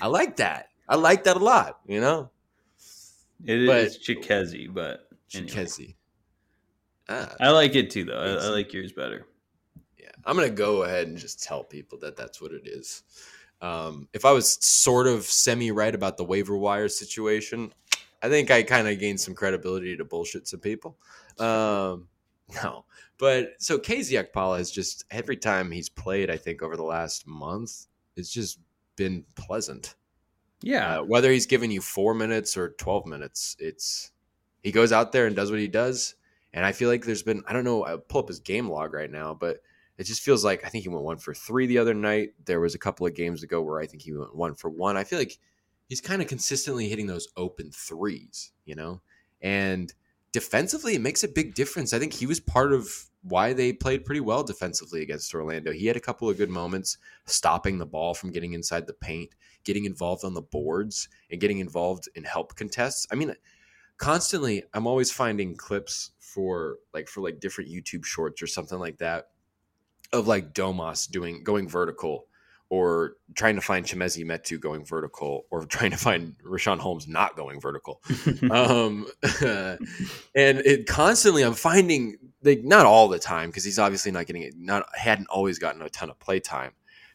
I 0.01 0.07
like 0.07 0.37
that. 0.37 0.67
I 0.87 0.95
like 0.95 1.23
that 1.25 1.37
a 1.37 1.39
lot, 1.39 1.79
you 1.87 1.99
know? 2.01 2.29
It 3.45 3.65
But- 3.67 3.83
is 3.85 3.97
Chikezie, 3.99 4.73
but 4.73 5.07
anyway. 5.33 5.49
Chikezie. 5.51 5.95
Ah, 7.07 7.35
I 7.39 7.49
like 7.51 7.75
it 7.75 7.89
too, 7.89 8.05
though. 8.05 8.19
I, 8.19 8.45
I 8.45 8.49
like 8.49 8.71
yours 8.73 8.91
better. 8.93 9.25
yeah. 9.97 10.09
I'm 10.25 10.35
going 10.35 10.47
to 10.49 10.53
go 10.55 10.83
ahead 10.83 11.07
and 11.07 11.17
just 11.17 11.41
tell 11.41 11.63
people 11.63 11.97
that 11.99 12.15
that's 12.15 12.39
what 12.41 12.51
it 12.51 12.67
is. 12.67 13.03
Um, 13.61 14.07
if 14.13 14.25
I 14.25 14.31
was 14.31 14.63
sort 14.63 15.07
of 15.07 15.23
semi 15.25 15.71
right 15.71 15.93
about 15.93 16.17
the 16.17 16.23
waiver 16.23 16.55
wire 16.57 16.87
situation, 16.87 17.73
I 18.21 18.29
think 18.29 18.51
I 18.51 18.63
kind 18.63 18.87
of 18.87 18.99
gained 18.99 19.19
some 19.19 19.33
credibility 19.33 19.97
to 19.97 20.05
bullshit 20.05 20.47
some 20.47 20.59
people. 20.59 20.97
Um, 21.39 22.07
no, 22.63 22.85
but 23.17 23.53
so 23.59 23.77
KZ 23.79 24.23
Okpala 24.31 24.57
has 24.59 24.71
just 24.71 25.03
every 25.11 25.37
time 25.37 25.71
he's 25.71 25.89
played, 25.89 26.29
I 26.29 26.37
think 26.37 26.61
over 26.61 26.75
the 26.77 26.83
last 26.83 27.25
month, 27.27 27.87
it's 28.15 28.31
just 28.31 28.59
been 28.99 29.25
pleasant. 29.35 29.95
Yeah, 30.61 30.99
Uh, 30.99 31.03
whether 31.03 31.31
he's 31.31 31.45
giving 31.47 31.71
you 31.71 31.81
four 31.81 32.13
minutes 32.13 32.57
or 32.57 32.69
twelve 32.71 33.05
minutes, 33.07 33.55
it's 33.59 34.11
he 34.61 34.71
goes 34.71 34.91
out 34.91 35.11
there 35.13 35.25
and 35.25 35.35
does 35.35 35.51
what 35.51 35.59
he 35.59 35.69
does. 35.69 36.15
And 36.53 36.65
I 36.65 36.73
feel 36.73 36.89
like 36.89 37.05
there's 37.05 37.23
been 37.23 37.43
I 37.47 37.53
don't 37.53 37.63
know. 37.63 37.85
I 37.85 37.95
pull 37.97 38.21
up 38.21 38.27
his 38.27 38.39
game 38.39 38.69
log 38.69 38.93
right 38.93 39.09
now, 39.11 39.33
but 39.33 39.61
it 39.97 40.03
just 40.03 40.21
feels 40.21 40.43
like 40.43 40.65
I 40.65 40.69
think 40.69 40.83
he 40.83 40.89
went 40.89 41.05
one 41.05 41.17
for 41.17 41.33
three 41.33 41.67
the 41.67 41.77
other 41.77 41.93
night. 41.93 42.33
There 42.45 42.59
was 42.59 42.75
a 42.75 42.79
couple 42.79 43.07
of 43.07 43.15
games 43.15 43.43
ago 43.43 43.61
where 43.61 43.79
I 43.79 43.87
think 43.87 44.03
he 44.03 44.13
went 44.13 44.35
one 44.35 44.55
for 44.55 44.69
one. 44.69 44.97
I 44.97 45.05
feel 45.05 45.19
like 45.19 45.37
he's 45.87 46.01
kind 46.01 46.21
of 46.21 46.27
consistently 46.27 46.89
hitting 46.89 47.07
those 47.07 47.29
open 47.37 47.71
threes, 47.71 48.51
you 48.65 48.75
know, 48.75 49.01
and 49.41 49.93
defensively 50.31 50.95
it 50.95 51.01
makes 51.01 51.23
a 51.23 51.27
big 51.27 51.55
difference. 51.55 51.93
I 51.93 51.99
think 51.99 52.13
he 52.13 52.25
was 52.25 52.39
part 52.39 52.73
of 52.73 52.89
why 53.21 53.53
they 53.53 53.73
played 53.73 54.05
pretty 54.05 54.21
well 54.21 54.43
defensively 54.43 55.01
against 55.01 55.33
Orlando. 55.33 55.71
He 55.71 55.87
had 55.87 55.97
a 55.97 56.01
couple 56.01 56.29
of 56.29 56.37
good 56.37 56.49
moments 56.49 56.97
stopping 57.25 57.77
the 57.77 57.85
ball 57.85 58.13
from 58.13 58.31
getting 58.31 58.53
inside 58.53 58.87
the 58.87 58.93
paint, 58.93 59.35
getting 59.63 59.85
involved 59.85 60.23
on 60.23 60.33
the 60.33 60.41
boards, 60.41 61.09
and 61.29 61.41
getting 61.41 61.59
involved 61.59 62.07
in 62.15 62.23
help 62.23 62.55
contests. 62.55 63.07
I 63.11 63.15
mean, 63.15 63.33
constantly 63.97 64.63
I'm 64.73 64.87
always 64.87 65.11
finding 65.11 65.55
clips 65.55 66.11
for 66.19 66.77
like 66.93 67.07
for 67.07 67.21
like 67.21 67.39
different 67.39 67.69
YouTube 67.69 68.05
shorts 68.05 68.41
or 68.41 68.47
something 68.47 68.79
like 68.79 68.97
that 68.99 69.29
of 70.13 70.27
like 70.27 70.53
Domas 70.53 71.09
doing 71.09 71.43
going 71.43 71.67
vertical 71.67 72.27
or 72.69 73.13
trying 73.35 73.55
to 73.55 73.61
find 73.61 73.85
Chimezie 73.85 74.25
Metu 74.25 74.59
going 74.59 74.85
vertical 74.85 75.45
or 75.49 75.65
trying 75.65 75.91
to 75.91 75.97
find 75.97 76.35
Richaun 76.43 76.77
Holmes 76.77 77.07
not 77.07 77.35
going 77.35 77.59
vertical. 77.59 78.01
Um 78.51 79.07
and 79.41 80.59
it 80.59 80.87
constantly 80.87 81.43
i'm 81.43 81.53
finding 81.53 82.17
like 82.43 82.63
not 82.63 82.85
all 82.85 83.07
the 83.07 83.19
time 83.19 83.49
because 83.49 83.63
he's 83.63 83.79
obviously 83.79 84.11
not 84.11 84.25
getting 84.25 84.41
it 84.41 84.53
not 84.57 84.85
hadn't 84.95 85.27
always 85.27 85.59
gotten 85.59 85.81
a 85.81 85.89
ton 85.89 86.09
of 86.09 86.19
play 86.19 86.39
time 86.39 86.71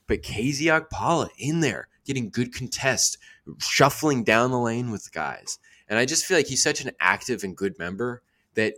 but 0.06 0.22
KZ 0.22 0.88
Okpala 0.88 1.28
in 1.38 1.60
there 1.60 1.88
getting 2.04 2.30
good 2.30 2.54
contest 2.54 3.18
shuffling 3.58 4.22
down 4.24 4.50
the 4.50 4.58
lane 4.58 4.90
with 4.90 5.12
guys. 5.12 5.58
And 5.88 5.98
i 5.98 6.04
just 6.04 6.24
feel 6.24 6.36
like 6.36 6.46
he's 6.46 6.62
such 6.62 6.84
an 6.84 6.92
active 7.00 7.44
and 7.44 7.56
good 7.56 7.78
member 7.78 8.22
that 8.54 8.74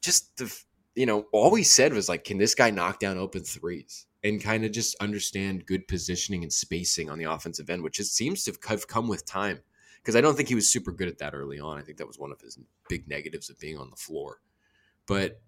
just 0.00 0.36
the 0.36 0.54
you 0.94 1.06
know 1.06 1.26
all 1.32 1.50
we 1.50 1.62
said 1.62 1.92
was 1.92 2.08
like 2.08 2.24
can 2.24 2.38
this 2.38 2.54
guy 2.54 2.70
knock 2.70 2.98
down 2.98 3.18
open 3.18 3.42
threes 3.42 4.06
and 4.22 4.42
kind 4.42 4.64
of 4.64 4.72
just 4.72 4.96
understand 5.00 5.66
good 5.66 5.88
positioning 5.88 6.42
and 6.42 6.52
spacing 6.52 7.08
on 7.08 7.18
the 7.18 7.24
offensive 7.24 7.70
end 7.70 7.82
which 7.82 8.00
it 8.00 8.04
seems 8.04 8.44
to 8.44 8.54
have 8.68 8.86
come 8.86 9.08
with 9.08 9.24
time 9.24 9.60
because 10.02 10.16
I 10.16 10.20
don't 10.20 10.34
think 10.34 10.48
he 10.48 10.54
was 10.54 10.68
super 10.68 10.92
good 10.92 11.08
at 11.08 11.18
that 11.18 11.34
early 11.34 11.60
on. 11.60 11.78
I 11.78 11.82
think 11.82 11.98
that 11.98 12.06
was 12.06 12.18
one 12.18 12.32
of 12.32 12.40
his 12.40 12.58
big 12.88 13.08
negatives 13.08 13.50
of 13.50 13.58
being 13.58 13.78
on 13.78 13.90
the 13.90 13.96
floor. 13.96 14.40
But 15.06 15.40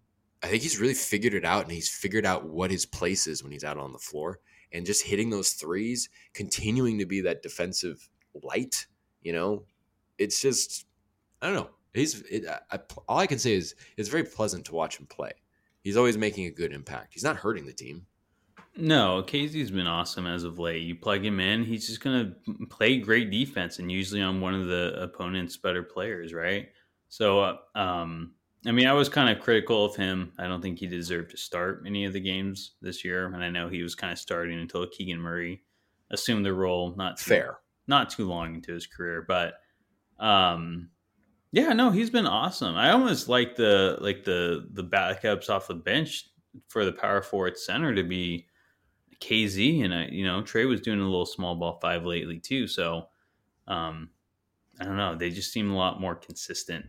I 0.43 0.49
think 0.49 0.63
he's 0.63 0.79
really 0.79 0.95
figured 0.95 1.35
it 1.35 1.45
out 1.45 1.63
and 1.63 1.73
he's 1.73 1.89
figured 1.89 2.27
out 2.27 2.47
what 2.47 2.71
his 2.71 2.85
place 2.85 3.27
is 3.27 3.43
when 3.43 3.53
he's 3.53 3.65
out 3.65 3.79
on 3.79 3.93
the 3.93 3.99
floor 3.99 4.41
and 4.73 4.87
just 4.87 5.05
hitting 5.05 5.31
those 5.31 5.53
threes, 5.53 6.09
continuing 6.35 6.99
to 6.99 7.07
be 7.07 7.21
that 7.23 7.43
defensive 7.43 8.09
light, 8.43 8.87
you 9.23 9.33
know. 9.33 9.65
It's 10.19 10.41
just 10.41 10.87
I 11.41 11.47
don't 11.47 11.57
know. 11.57 11.71
He's 11.95 12.21
it, 12.23 12.45
I, 12.71 12.79
all 13.09 13.19
I 13.19 13.27
can 13.27 13.39
say 13.39 13.55
is 13.55 13.75
it's 13.97 14.09
very 14.09 14.25
pleasant 14.25 14.67
to 14.67 14.75
watch 14.75 14.99
him 14.99 15.07
play. 15.07 15.33
He's 15.83 15.97
always 15.97 16.19
making 16.19 16.47
a 16.47 16.51
good 16.51 16.73
impact. 16.73 17.15
He's 17.15 17.25
not 17.25 17.37
hurting 17.37 17.67
the 17.67 17.73
team. 17.73 18.07
No, 18.77 19.23
Casey's 19.23 19.71
been 19.71 19.87
awesome 19.87 20.27
as 20.27 20.45
of 20.45 20.59
late. 20.59 20.83
You 20.83 20.95
plug 20.95 21.25
him 21.25 21.41
in, 21.41 21.65
he's 21.65 21.87
just 21.87 22.01
going 22.01 22.35
to 22.47 22.67
play 22.67 22.99
great 22.99 23.31
defense 23.31 23.79
and 23.79 23.93
usually 23.93 24.23
on 24.23 24.41
one 24.41 24.55
of 24.55 24.67
the 24.67 24.95
opponent's 25.03 25.57
better 25.59 25.83
players, 25.83 26.33
right? 26.33 26.69
So, 27.09 27.41
uh, 27.41 27.57
um, 27.75 28.33
I 28.67 28.73
mean, 28.73 28.87
I 28.87 28.95
was 28.95 29.09
kind 29.09 29.29
of 29.29 29.43
critical 29.43 29.85
of 29.85 29.97
him. 29.97 30.33
I 30.39 30.47
don't 30.47 30.63
think 30.63 30.79
he 30.79 30.87
deserved 30.87 31.33
to 31.33 31.37
start 31.37 31.83
any 31.87 32.05
of 32.07 32.13
the 32.13 32.21
games 32.21 32.73
this 32.81 33.05
year, 33.05 33.27
and 33.27 33.45
I 33.45 33.51
know 33.51 33.69
he 33.69 33.83
was 33.83 33.95
kind 33.95 34.13
of 34.13 34.19
starting 34.19 34.59
until 34.59 34.87
Keegan 34.87 35.19
Murray 35.19 35.63
assumed 36.11 36.47
the 36.47 36.55
role. 36.55 36.95
Not 36.97 37.19
too, 37.19 37.29
fair, 37.29 37.59
not 37.89 38.09
too 38.09 38.27
long 38.27 38.55
into 38.55 38.73
his 38.73 38.87
career, 38.87 39.25
but 39.27 39.55
um, 40.19 40.91
yeah, 41.51 41.73
no, 41.73 41.91
he's 41.91 42.11
been 42.11 42.27
awesome. 42.27 42.77
I 42.77 42.93
almost 42.93 43.29
like 43.29 43.57
the 43.57 43.99
like 44.01 44.25
the 44.25 44.69
the 44.73 44.85
backups 44.85 45.51
off 45.51 45.69
the 45.69 45.75
bench 45.75 46.31
for 46.69 46.85
the 46.85 46.93
power 46.93 47.21
forward 47.21 47.59
center 47.59 47.95
to 47.95 48.05
be 48.05 48.47
KZ, 49.23 49.85
and 49.85 49.95
I, 49.95 50.07
you 50.07 50.25
know, 50.25 50.43
Trey 50.43 50.65
was 50.65 50.81
doing 50.81 50.99
a 50.99 51.05
little 51.05 51.27
small 51.27 51.55
ball 51.55 51.79
five 51.81 52.05
lately 52.05 52.41
too. 52.41 52.67
So, 52.67 53.09
um, 53.69 54.11
I 54.81 54.85
don't 54.85 54.97
know. 54.97 55.15
They 55.15 55.31
just 55.31 55.53
seem 55.53 55.71
a 55.71 55.77
lot 55.77 56.01
more 56.01 56.17
consistent, 56.17 56.87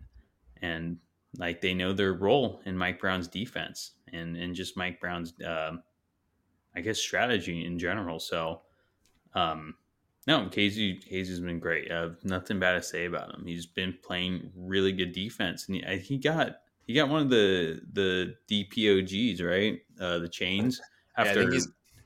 and 0.61 0.97
like 1.37 1.61
they 1.61 1.75
know 1.75 1.93
their 1.93 2.13
role 2.13 2.61
in 2.65 2.77
Mike 2.77 2.99
Brown's 2.99 3.27
defense, 3.27 3.91
and 4.11 4.35
and 4.35 4.55
just 4.55 4.75
Mike 4.75 4.99
Brown's, 4.99 5.39
uh, 5.41 5.73
I 6.75 6.81
guess, 6.81 6.97
strategy 6.97 7.65
in 7.65 7.77
general. 7.77 8.19
So, 8.19 8.61
um, 9.35 9.75
no, 10.25 10.47
KZ 10.47 11.07
KZ's 11.07 11.39
been 11.39 11.59
great. 11.59 11.91
I 11.91 11.99
have 12.01 12.23
nothing 12.23 12.59
bad 12.59 12.73
to 12.73 12.81
say 12.81 13.05
about 13.05 13.35
him. 13.35 13.45
He's 13.45 13.67
been 13.67 13.95
playing 14.01 14.51
really 14.55 14.91
good 14.91 15.11
defense, 15.11 15.67
and 15.67 15.75
he, 15.75 15.97
he 15.99 16.17
got 16.17 16.61
he 16.87 16.95
got 16.95 17.09
one 17.09 17.21
of 17.21 17.29
the 17.29 17.79
the 17.93 18.35
DPOGs 18.49 19.43
right, 19.43 19.81
uh, 19.99 20.17
the 20.17 20.29
chains 20.29 20.81
after. 21.15 21.43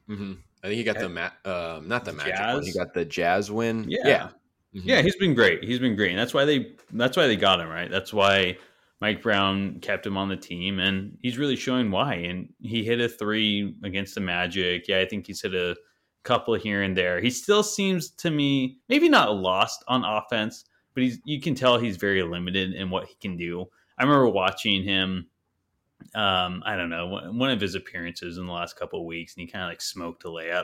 Mm-hmm. 0.09 0.33
I 0.63 0.67
think 0.67 0.77
he 0.77 0.83
got 0.83 0.99
the 0.99 1.09
ma- 1.09 1.29
uh, 1.45 1.81
not 1.83 2.05
the 2.05 2.13
magic 2.13 2.39
one. 2.39 2.63
He 2.63 2.73
got 2.73 2.93
the 2.93 3.05
jazz 3.05 3.51
win. 3.51 3.85
Yeah, 3.87 4.07
yeah. 4.07 4.29
Mm-hmm. 4.75 4.89
yeah. 4.89 5.01
He's 5.01 5.15
been 5.15 5.33
great. 5.33 5.63
He's 5.63 5.79
been 5.79 5.95
great. 5.95 6.11
And 6.11 6.19
that's 6.19 6.33
why 6.33 6.45
they 6.45 6.75
that's 6.91 7.15
why 7.15 7.27
they 7.27 7.35
got 7.35 7.59
him 7.59 7.69
right. 7.69 7.89
That's 7.89 8.13
why 8.13 8.57
Mike 8.99 9.21
Brown 9.21 9.79
kept 9.79 10.05
him 10.05 10.17
on 10.17 10.29
the 10.29 10.37
team, 10.37 10.79
and 10.79 11.17
he's 11.21 11.37
really 11.37 11.55
showing 11.55 11.91
why. 11.91 12.15
And 12.15 12.49
he 12.59 12.83
hit 12.83 12.99
a 12.99 13.07
three 13.07 13.75
against 13.83 14.15
the 14.15 14.21
Magic. 14.21 14.87
Yeah, 14.87 14.99
I 14.99 15.05
think 15.05 15.27
he's 15.27 15.41
hit 15.41 15.53
a 15.53 15.75
couple 16.23 16.55
here 16.55 16.81
and 16.81 16.97
there. 16.97 17.21
He 17.21 17.29
still 17.29 17.63
seems 17.63 18.09
to 18.11 18.31
me 18.31 18.79
maybe 18.89 19.07
not 19.07 19.35
lost 19.35 19.83
on 19.87 20.03
offense, 20.03 20.65
but 20.93 21.03
he's 21.03 21.19
you 21.25 21.39
can 21.39 21.55
tell 21.55 21.77
he's 21.77 21.97
very 21.97 22.23
limited 22.23 22.73
in 22.73 22.89
what 22.89 23.05
he 23.05 23.15
can 23.21 23.37
do. 23.37 23.65
I 23.97 24.03
remember 24.03 24.29
watching 24.29 24.83
him 24.83 25.27
um, 26.17 26.63
I 26.65 26.75
don't 26.75 26.89
know, 26.89 27.29
one 27.31 27.51
of 27.51 27.61
his 27.61 27.75
appearances 27.75 28.39
in 28.39 28.47
the 28.47 28.51
last 28.51 28.75
couple 28.75 29.05
weeks, 29.05 29.35
and 29.35 29.41
he 29.41 29.47
kind 29.47 29.63
of 29.63 29.69
like 29.69 29.81
smoked 29.81 30.25
a 30.25 30.27
layup. 30.29 30.63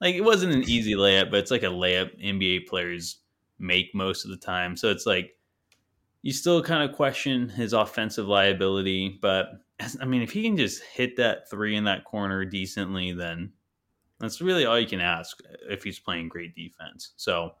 Like 0.00 0.14
it 0.14 0.20
wasn't 0.20 0.54
an 0.54 0.62
easy 0.62 0.94
layup, 0.94 1.32
but 1.32 1.40
it's 1.40 1.50
like 1.50 1.64
a 1.64 1.66
layup 1.66 2.10
NBA 2.24 2.68
players 2.68 3.18
make 3.58 3.92
most 3.94 4.24
of 4.24 4.30
the 4.30 4.36
time. 4.36 4.76
So 4.76 4.88
it's 4.90 5.04
like 5.04 5.32
you 6.22 6.32
still 6.32 6.62
kind 6.62 6.88
of 6.88 6.94
question 6.94 7.48
his 7.48 7.72
offensive 7.72 8.28
liability, 8.28 9.18
but 9.20 9.48
I 10.00 10.04
mean, 10.04 10.22
if 10.22 10.30
he 10.30 10.44
can 10.44 10.56
just 10.56 10.84
hit 10.84 11.16
that 11.16 11.50
three 11.50 11.74
in 11.74 11.82
that 11.84 12.04
corner 12.04 12.44
decently, 12.44 13.10
then 13.10 13.52
that's 14.20 14.40
really 14.40 14.66
all 14.66 14.78
you 14.78 14.86
can 14.86 15.00
ask 15.00 15.40
if 15.68 15.82
he's 15.82 15.98
playing 15.98 16.28
great 16.28 16.54
defense. 16.54 17.12
So 17.16 17.54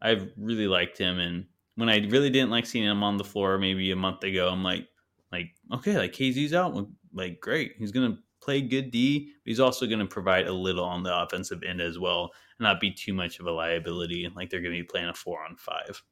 I've 0.00 0.30
really 0.38 0.68
liked 0.68 0.96
him, 0.96 1.18
and 1.18 1.44
when 1.74 1.90
I 1.90 1.98
really 2.06 2.30
didn't 2.30 2.50
like 2.50 2.64
seeing 2.64 2.86
him 2.86 3.02
on 3.02 3.18
the 3.18 3.24
floor 3.24 3.58
maybe 3.58 3.90
a 3.90 3.96
month 3.96 4.24
ago, 4.24 4.48
I'm 4.48 4.62
like, 4.62 4.88
like 5.36 5.54
okay, 5.78 5.96
like 5.96 6.12
KZ's 6.12 6.54
out, 6.54 6.86
like 7.12 7.40
great, 7.40 7.74
he's 7.78 7.92
gonna 7.92 8.18
play 8.40 8.60
good 8.60 8.90
D, 8.90 9.32
but 9.44 9.50
he's 9.50 9.60
also 9.60 9.86
gonna 9.86 10.06
provide 10.06 10.46
a 10.46 10.52
little 10.52 10.84
on 10.84 11.02
the 11.02 11.16
offensive 11.16 11.62
end 11.62 11.80
as 11.80 11.98
well, 11.98 12.30
and 12.58 12.64
not 12.64 12.80
be 12.80 12.90
too 12.90 13.12
much 13.12 13.38
of 13.38 13.46
a 13.46 13.50
liability. 13.50 14.28
Like 14.34 14.50
they're 14.50 14.60
gonna 14.60 14.74
be 14.74 14.82
playing 14.82 15.08
a 15.08 15.14
four 15.14 15.44
on 15.44 15.56
5 15.56 16.02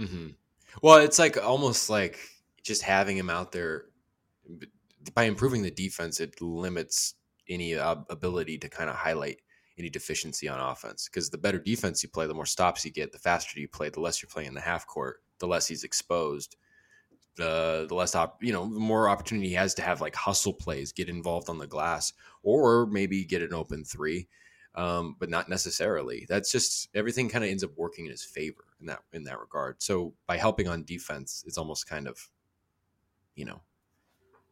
mm-hmm. 0.00 0.28
Well, 0.80 0.98
it's 0.98 1.18
like 1.18 1.36
almost 1.36 1.90
like 1.90 2.18
just 2.62 2.82
having 2.82 3.16
him 3.16 3.28
out 3.28 3.52
there 3.52 3.86
by 5.14 5.24
improving 5.24 5.62
the 5.62 5.70
defense, 5.70 6.20
it 6.20 6.40
limits 6.40 7.14
any 7.48 7.74
uh, 7.74 7.96
ability 8.08 8.56
to 8.58 8.68
kind 8.68 8.88
of 8.88 8.96
highlight 8.96 9.40
any 9.78 9.90
deficiency 9.90 10.48
on 10.48 10.60
offense. 10.60 11.08
Because 11.08 11.28
the 11.28 11.38
better 11.38 11.58
defense 11.58 12.02
you 12.02 12.08
play, 12.08 12.26
the 12.26 12.34
more 12.34 12.46
stops 12.46 12.84
you 12.84 12.92
get, 12.92 13.12
the 13.12 13.18
faster 13.18 13.60
you 13.60 13.68
play, 13.68 13.90
the 13.90 14.00
less 14.00 14.22
you're 14.22 14.30
playing 14.30 14.48
in 14.48 14.54
the 14.54 14.60
half 14.60 14.86
court, 14.86 15.22
the 15.40 15.46
less 15.46 15.66
he's 15.66 15.84
exposed 15.84 16.56
the 17.36 17.86
the 17.88 17.94
less 17.94 18.14
op, 18.14 18.42
you 18.42 18.52
know, 18.52 18.64
the 18.64 18.80
more 18.80 19.08
opportunity 19.08 19.48
he 19.48 19.54
has 19.54 19.74
to 19.74 19.82
have 19.82 20.00
like 20.00 20.14
hustle 20.14 20.52
plays, 20.52 20.92
get 20.92 21.08
involved 21.08 21.48
on 21.48 21.58
the 21.58 21.66
glass, 21.66 22.12
or 22.42 22.86
maybe 22.86 23.24
get 23.24 23.42
an 23.42 23.54
open 23.54 23.84
three, 23.84 24.28
um, 24.74 25.16
but 25.18 25.30
not 25.30 25.48
necessarily. 25.48 26.26
That's 26.28 26.52
just 26.52 26.88
everything 26.94 27.28
kind 27.28 27.44
of 27.44 27.50
ends 27.50 27.64
up 27.64 27.70
working 27.76 28.04
in 28.06 28.10
his 28.10 28.24
favor 28.24 28.64
in 28.80 28.86
that 28.86 29.00
in 29.12 29.24
that 29.24 29.40
regard. 29.40 29.82
So 29.82 30.14
by 30.26 30.36
helping 30.36 30.68
on 30.68 30.84
defense, 30.84 31.44
it's 31.46 31.58
almost 31.58 31.88
kind 31.88 32.06
of, 32.06 32.28
you 33.34 33.44
know, 33.44 33.62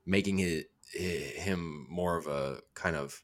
making 0.07 0.41
it 0.41 0.71
him 0.93 1.87
more 1.89 2.17
of 2.17 2.27
a 2.27 2.61
kind 2.75 2.97
of 2.97 3.23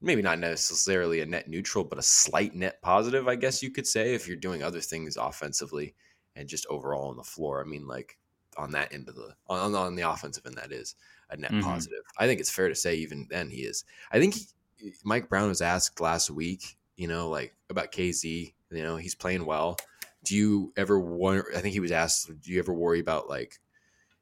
maybe 0.00 0.20
not 0.22 0.38
necessarily 0.38 1.20
a 1.20 1.26
net 1.26 1.48
neutral, 1.48 1.84
but 1.84 1.98
a 1.98 2.02
slight 2.02 2.54
net 2.54 2.82
positive, 2.82 3.28
I 3.28 3.36
guess 3.36 3.62
you 3.62 3.70
could 3.70 3.86
say, 3.86 4.14
if 4.14 4.28
you're 4.28 4.36
doing 4.36 4.62
other 4.62 4.80
things 4.80 5.16
offensively 5.16 5.94
and 6.34 6.48
just 6.48 6.66
overall 6.68 7.08
on 7.08 7.16
the 7.16 7.22
floor. 7.22 7.62
I 7.62 7.64
mean, 7.64 7.86
like 7.86 8.18
on 8.56 8.72
that 8.72 8.92
end 8.92 9.08
of 9.08 9.14
the 9.14 9.34
on, 9.48 9.74
on 9.74 9.94
the 9.94 10.08
offensive 10.08 10.44
end 10.46 10.56
that 10.56 10.72
is 10.72 10.94
a 11.30 11.36
net 11.36 11.50
mm-hmm. 11.50 11.60
positive. 11.60 12.00
I 12.18 12.26
think 12.26 12.40
it's 12.40 12.50
fair 12.50 12.68
to 12.68 12.74
say 12.74 12.96
even 12.96 13.26
then 13.30 13.50
he 13.50 13.62
is. 13.62 13.84
I 14.10 14.18
think 14.18 14.34
he, 14.34 14.92
Mike 15.04 15.28
Brown 15.28 15.48
was 15.48 15.60
asked 15.60 16.00
last 16.00 16.30
week, 16.30 16.76
you 16.96 17.08
know, 17.08 17.28
like 17.28 17.54
about 17.70 17.92
KZ. 17.92 18.52
You 18.70 18.82
know, 18.82 18.96
he's 18.96 19.14
playing 19.14 19.44
well. 19.44 19.76
Do 20.24 20.34
you 20.34 20.72
ever 20.76 20.98
wonder? 20.98 21.46
I 21.56 21.60
think 21.60 21.72
he 21.72 21.80
was 21.80 21.92
asked, 21.92 22.28
do 22.42 22.52
you 22.52 22.58
ever 22.58 22.72
worry 22.72 23.00
about 23.00 23.28
like 23.28 23.58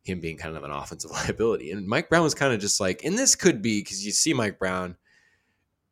him 0.03 0.21
being 0.21 0.37
kind 0.37 0.57
of 0.57 0.65
an 0.65 0.71
offensive 0.71 1.11
liability? 1.13 1.71
And 1.71 1.87
Mike 1.87 2.09
Brown 2.09 2.23
was 2.23 2.35
kind 2.35 2.53
of 2.53 2.61
just 2.61 2.81
like, 2.81 3.05
and 3.05 3.19
this 3.19 3.35
could 3.35 3.63
be 3.63 3.81
because 3.81 4.05
you 4.05 4.13
see 4.13 4.35
Mike 4.35 4.59
Brown. 4.59 4.97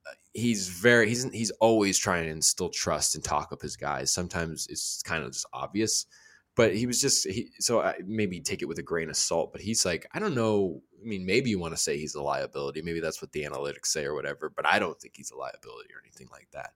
Uh, 0.07 0.15
he's 0.35 0.69
very 0.69 1.09
he's 1.09 1.25
he's 1.31 1.51
always 1.53 1.99
trying 1.99 2.25
to 2.25 2.31
instill 2.31 2.69
trust 2.69 3.15
and 3.15 3.25
talk 3.25 3.53
up 3.53 3.63
his 3.63 3.77
guys. 3.77 4.13
Sometimes 4.13 4.67
it's 4.69 5.03
kind 5.03 5.25
of 5.25 5.33
just 5.33 5.47
obvious 5.53 6.07
but 6.55 6.75
he 6.75 6.87
was 6.87 7.01
just 7.01 7.27
he, 7.27 7.51
so 7.59 7.81
I, 7.81 7.95
maybe 8.05 8.41
take 8.41 8.63
it 8.63 8.69
with 8.69 8.79
a 8.79 8.83
grain 8.83 9.09
of 9.09 9.17
salt. 9.17 9.53
But 9.53 9.63
he's 9.63 9.85
like, 9.85 10.07
I 10.13 10.19
don't 10.19 10.35
know. 10.35 10.83
I 11.01 11.07
mean, 11.07 11.25
maybe 11.25 11.51
you 11.51 11.59
want 11.59 11.75
to 11.75 11.81
say 11.81 11.97
he's 11.97 12.15
a 12.15 12.23
liability. 12.23 12.83
Maybe 12.83 13.01
that's 13.01 13.23
what 13.23 13.33
the 13.33 13.45
analytics 13.45 13.87
say 13.87 14.05
or 14.05 14.15
whatever. 14.15 14.53
But 14.55 14.67
I 14.67 14.79
don't 14.79 15.01
think 15.01 15.15
he's 15.17 15.31
a 15.31 15.37
liability 15.37 15.91
or 15.95 16.03
anything 16.05 16.29
like 16.31 16.49
that. 16.53 16.73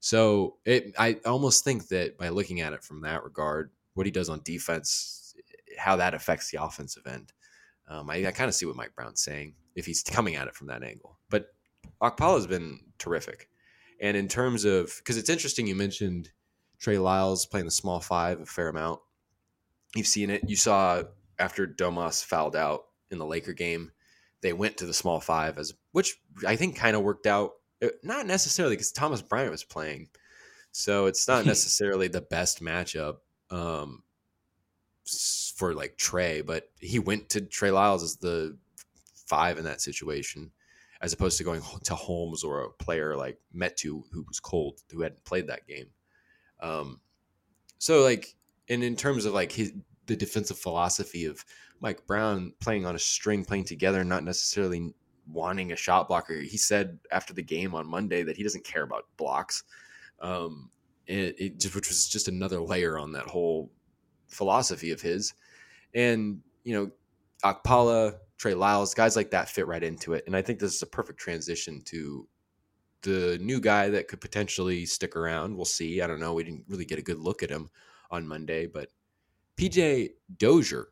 So 0.00 0.56
it, 0.64 0.94
I 0.98 1.18
almost 1.24 1.62
think 1.62 1.88
that 1.88 2.18
by 2.18 2.30
looking 2.30 2.60
at 2.60 2.72
it 2.72 2.82
from 2.82 3.02
that 3.02 3.22
regard, 3.22 3.70
what 3.94 4.06
he 4.06 4.12
does 4.12 4.28
on 4.28 4.40
defense, 4.42 5.34
how 5.78 5.96
that 5.96 6.14
affects 6.14 6.50
the 6.50 6.62
offensive 6.62 7.06
end, 7.06 7.32
um, 7.88 8.10
I, 8.10 8.26
I 8.26 8.30
kind 8.32 8.48
of 8.48 8.54
see 8.54 8.66
what 8.66 8.76
Mike 8.76 8.94
Brown's 8.96 9.22
saying 9.22 9.54
if 9.76 9.86
he's 9.86 10.02
coming 10.02 10.36
at 10.36 10.48
it 10.48 10.54
from 10.54 10.68
that 10.68 10.82
angle. 10.82 11.18
But 11.28 11.46
Okpala 12.02 12.36
has 12.36 12.46
been 12.46 12.80
terrific, 12.98 13.48
and 14.00 14.16
in 14.16 14.26
terms 14.26 14.64
of 14.64 14.92
because 14.98 15.16
it's 15.16 15.28
interesting, 15.28 15.66
you 15.66 15.74
mentioned 15.74 16.30
Trey 16.78 16.98
Lyles 16.98 17.46
playing 17.46 17.66
the 17.66 17.70
small 17.70 18.00
five 18.00 18.40
a 18.40 18.46
fair 18.46 18.68
amount 18.68 19.00
You've 19.94 20.06
seen 20.06 20.30
it. 20.30 20.48
You 20.48 20.56
saw 20.56 21.02
after 21.38 21.66
Domas 21.66 22.24
fouled 22.24 22.56
out 22.56 22.84
in 23.10 23.18
the 23.18 23.26
Laker 23.26 23.52
game, 23.52 23.92
they 24.42 24.52
went 24.52 24.76
to 24.78 24.86
the 24.86 24.94
small 24.94 25.20
five 25.20 25.58
as 25.58 25.74
which 25.92 26.16
I 26.46 26.56
think 26.56 26.76
kind 26.76 26.96
of 26.96 27.02
worked 27.02 27.26
out. 27.26 27.52
Uh, 27.82 27.88
not 28.02 28.26
necessarily 28.26 28.76
because 28.76 28.92
Thomas 28.92 29.22
Bryant 29.22 29.50
was 29.50 29.64
playing, 29.64 30.08
so 30.72 31.06
it's 31.06 31.26
not 31.26 31.46
necessarily 31.46 32.08
the 32.08 32.20
best 32.20 32.62
matchup 32.62 33.16
um, 33.50 34.02
for 35.56 35.74
like 35.74 35.96
Trey. 35.96 36.42
But 36.42 36.70
he 36.78 36.98
went 36.98 37.30
to 37.30 37.40
Trey 37.40 37.70
Lyles 37.70 38.02
as 38.02 38.16
the 38.16 38.56
five 39.26 39.58
in 39.58 39.64
that 39.64 39.80
situation, 39.80 40.52
as 41.00 41.12
opposed 41.12 41.38
to 41.38 41.44
going 41.44 41.62
to 41.84 41.94
Holmes 41.94 42.44
or 42.44 42.62
a 42.62 42.70
player 42.70 43.16
like 43.16 43.38
Metu 43.54 44.02
who 44.12 44.24
was 44.28 44.40
cold 44.40 44.80
who 44.92 45.02
hadn't 45.02 45.24
played 45.24 45.48
that 45.48 45.66
game. 45.66 45.88
Um, 46.60 47.00
so 47.78 48.02
like 48.02 48.36
and 48.70 48.82
in 48.84 48.96
terms 48.96 49.26
of 49.26 49.34
like 49.34 49.52
his 49.52 49.74
the 50.06 50.16
defensive 50.16 50.58
philosophy 50.58 51.26
of 51.26 51.44
Mike 51.80 52.06
Brown 52.06 52.52
playing 52.60 52.86
on 52.86 52.94
a 52.94 52.98
string, 52.98 53.44
playing 53.44 53.64
together, 53.64 54.02
not 54.02 54.24
necessarily 54.24 54.94
wanting 55.26 55.72
a 55.72 55.76
shot 55.76 56.08
blocker. 56.08 56.40
He 56.40 56.56
said 56.56 56.98
after 57.12 57.34
the 57.34 57.42
game 57.42 57.74
on 57.74 57.86
Monday 57.86 58.22
that 58.22 58.36
he 58.36 58.42
doesn't 58.42 58.64
care 58.64 58.82
about 58.82 59.06
blocks. 59.16 59.62
Um, 60.20 60.70
it, 61.06 61.36
it 61.38 61.60
just, 61.60 61.74
which 61.74 61.88
was 61.88 62.08
just 62.08 62.28
another 62.28 62.60
layer 62.60 62.98
on 62.98 63.12
that 63.12 63.26
whole 63.26 63.70
philosophy 64.28 64.90
of 64.90 65.00
his. 65.00 65.34
And 65.94 66.40
you 66.64 66.74
know, 66.74 66.90
Okpala, 67.44 68.16
Trey 68.38 68.54
Lyles, 68.54 68.94
guys 68.94 69.16
like 69.16 69.30
that 69.30 69.48
fit 69.48 69.66
right 69.66 69.82
into 69.82 70.14
it. 70.14 70.24
And 70.26 70.36
I 70.36 70.42
think 70.42 70.58
this 70.58 70.74
is 70.74 70.82
a 70.82 70.86
perfect 70.86 71.18
transition 71.18 71.82
to 71.86 72.26
the 73.02 73.38
new 73.40 73.60
guy 73.60 73.88
that 73.88 74.08
could 74.08 74.20
potentially 74.20 74.84
stick 74.86 75.16
around. 75.16 75.56
We'll 75.56 75.64
see. 75.64 76.02
I 76.02 76.06
don't 76.06 76.20
know. 76.20 76.34
We 76.34 76.44
didn't 76.44 76.64
really 76.68 76.84
get 76.84 76.98
a 76.98 77.02
good 77.02 77.18
look 77.18 77.42
at 77.42 77.50
him 77.50 77.70
on 78.10 78.26
Monday, 78.26 78.66
but 78.66 78.88
PJ 79.56 80.10
Dozier 80.38 80.88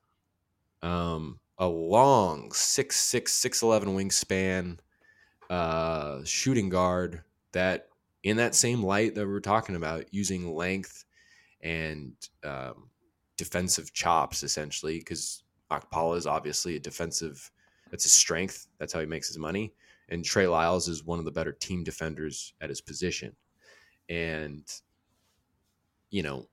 um, 0.83 1.41
a 1.59 1.67
long 1.67 2.53
six 2.53 2.97
six 2.97 3.35
six 3.35 3.63
eleven 3.63 3.97
wingspan, 3.97 4.79
uh, 5.51 6.21
shooting 6.25 6.69
guard 6.69 7.23
that 7.53 7.89
in 8.23 8.37
that 8.37 8.55
same 8.55 8.83
light 8.83 9.15
that 9.15 9.27
we 9.27 9.33
are 9.33 9.41
talking 9.41 9.77
about, 9.77 10.13
using 10.13 10.55
length 10.55 11.05
and 11.63 12.13
um, 12.45 12.91
defensive 13.37 13.93
chops 13.93 14.43
essentially, 14.43 14.99
because 14.99 15.43
Okpala 15.71 16.17
is 16.17 16.27
obviously 16.27 16.77
a 16.77 16.81
defensive. 16.81 17.51
That's 17.91 18.05
his 18.05 18.13
strength. 18.13 18.67
That's 18.79 18.93
how 18.93 19.01
he 19.01 19.07
makes 19.07 19.29
his 19.29 19.39
money. 19.39 19.73
And 20.11 20.25
Trey 20.25 20.47
Lyles 20.47 20.89
is 20.89 21.05
one 21.05 21.19
of 21.19 21.25
the 21.25 21.31
better 21.31 21.53
team 21.53 21.85
defenders 21.85 22.55
at 22.61 22.69
his 22.69 22.81
position. 22.81 23.35
And 24.09 24.65
you 26.11 26.23
know, 26.23 26.49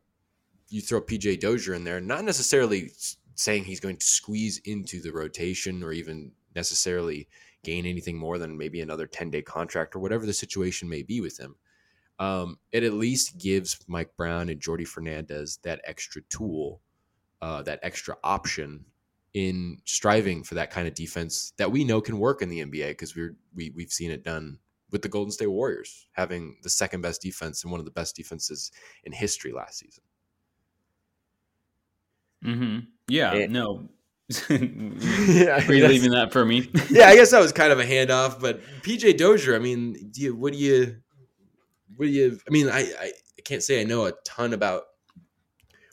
you 0.69 0.81
throw 0.81 1.01
PJ 1.01 1.39
Dozier 1.39 1.73
in 1.73 1.83
there, 1.83 2.01
not 2.01 2.23
necessarily 2.23 2.91
saying 3.35 3.63
he's 3.63 3.79
going 3.79 3.97
to 3.97 4.05
squeeze 4.05 4.59
into 4.65 5.01
the 5.01 5.11
rotation 5.11 5.83
or 5.83 5.91
even 5.91 6.31
necessarily 6.55 7.27
gain 7.63 7.85
anything 7.85 8.17
more 8.17 8.37
than 8.37 8.57
maybe 8.57 8.81
another 8.81 9.07
10 9.07 9.29
day 9.29 9.41
contract 9.41 9.95
or 9.95 9.99
whatever 9.99 10.25
the 10.25 10.33
situation 10.33 10.87
may 10.87 11.01
be 11.01 11.19
with 11.21 11.39
him. 11.39 11.55
Um, 12.17 12.59
it 12.71 12.83
at 12.83 12.93
least 12.93 13.37
gives 13.37 13.77
Mike 13.87 14.15
Brown 14.15 14.47
and 14.47 14.61
Jordi 14.61 14.87
Fernandez 14.87 15.59
that 15.63 15.81
extra 15.83 16.21
tool, 16.29 16.79
uh, 17.41 17.61
that 17.63 17.79
extra 17.83 18.15
option 18.23 18.85
in 19.33 19.79
striving 19.83 20.43
for 20.43 20.55
that 20.55 20.71
kind 20.71 20.87
of 20.87 20.93
defense 20.93 21.51
that 21.57 21.69
we 21.69 21.83
know 21.83 21.99
can 21.99 22.19
work 22.19 22.41
in 22.41 22.47
the 22.47 22.63
NBA 22.63 22.89
because 22.89 23.17
we're 23.17 23.35
we, 23.53 23.69
we've 23.75 23.91
seen 23.91 24.09
it 24.09 24.23
done 24.23 24.59
with 24.91 25.01
the 25.01 25.09
Golden 25.09 25.31
State 25.31 25.47
Warriors 25.47 26.07
having 26.13 26.55
the 26.63 26.69
second 26.69 27.01
best 27.01 27.21
defense 27.21 27.63
and 27.63 27.69
one 27.69 27.81
of 27.81 27.85
the 27.85 27.91
best 27.91 28.15
defenses 28.15 28.71
in 29.03 29.11
history 29.11 29.51
last 29.51 29.79
season. 29.79 30.04
Mm-hmm. 32.45 32.79
Yeah, 33.07 33.33
and, 33.33 33.53
no. 33.53 33.89
yeah, 34.49 35.63
Are 35.67 35.73
you 35.73 35.87
leaving 35.87 36.11
that 36.11 36.29
for 36.31 36.45
me? 36.45 36.69
yeah, 36.89 37.07
I 37.07 37.15
guess 37.15 37.31
that 37.31 37.39
was 37.39 37.51
kind 37.51 37.71
of 37.71 37.79
a 37.79 37.83
handoff, 37.83 38.39
but 38.39 38.61
PJ 38.81 39.17
Dozier, 39.17 39.55
I 39.55 39.59
mean, 39.59 40.09
do 40.11 40.21
you, 40.21 40.35
what 40.35 40.53
do 40.53 40.59
you, 40.59 40.97
what 41.95 42.05
do 42.05 42.11
you, 42.11 42.39
I 42.47 42.51
mean, 42.51 42.69
I, 42.69 42.81
I 42.99 43.11
can't 43.43 43.61
say 43.61 43.81
I 43.81 43.83
know 43.83 44.05
a 44.05 44.13
ton 44.25 44.53
about 44.53 44.83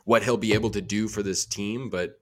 what 0.04 0.22
he'll 0.22 0.36
be 0.36 0.54
able 0.54 0.70
to 0.70 0.80
do 0.80 1.08
for 1.08 1.22
this 1.22 1.44
team, 1.44 1.90
but, 1.90 2.18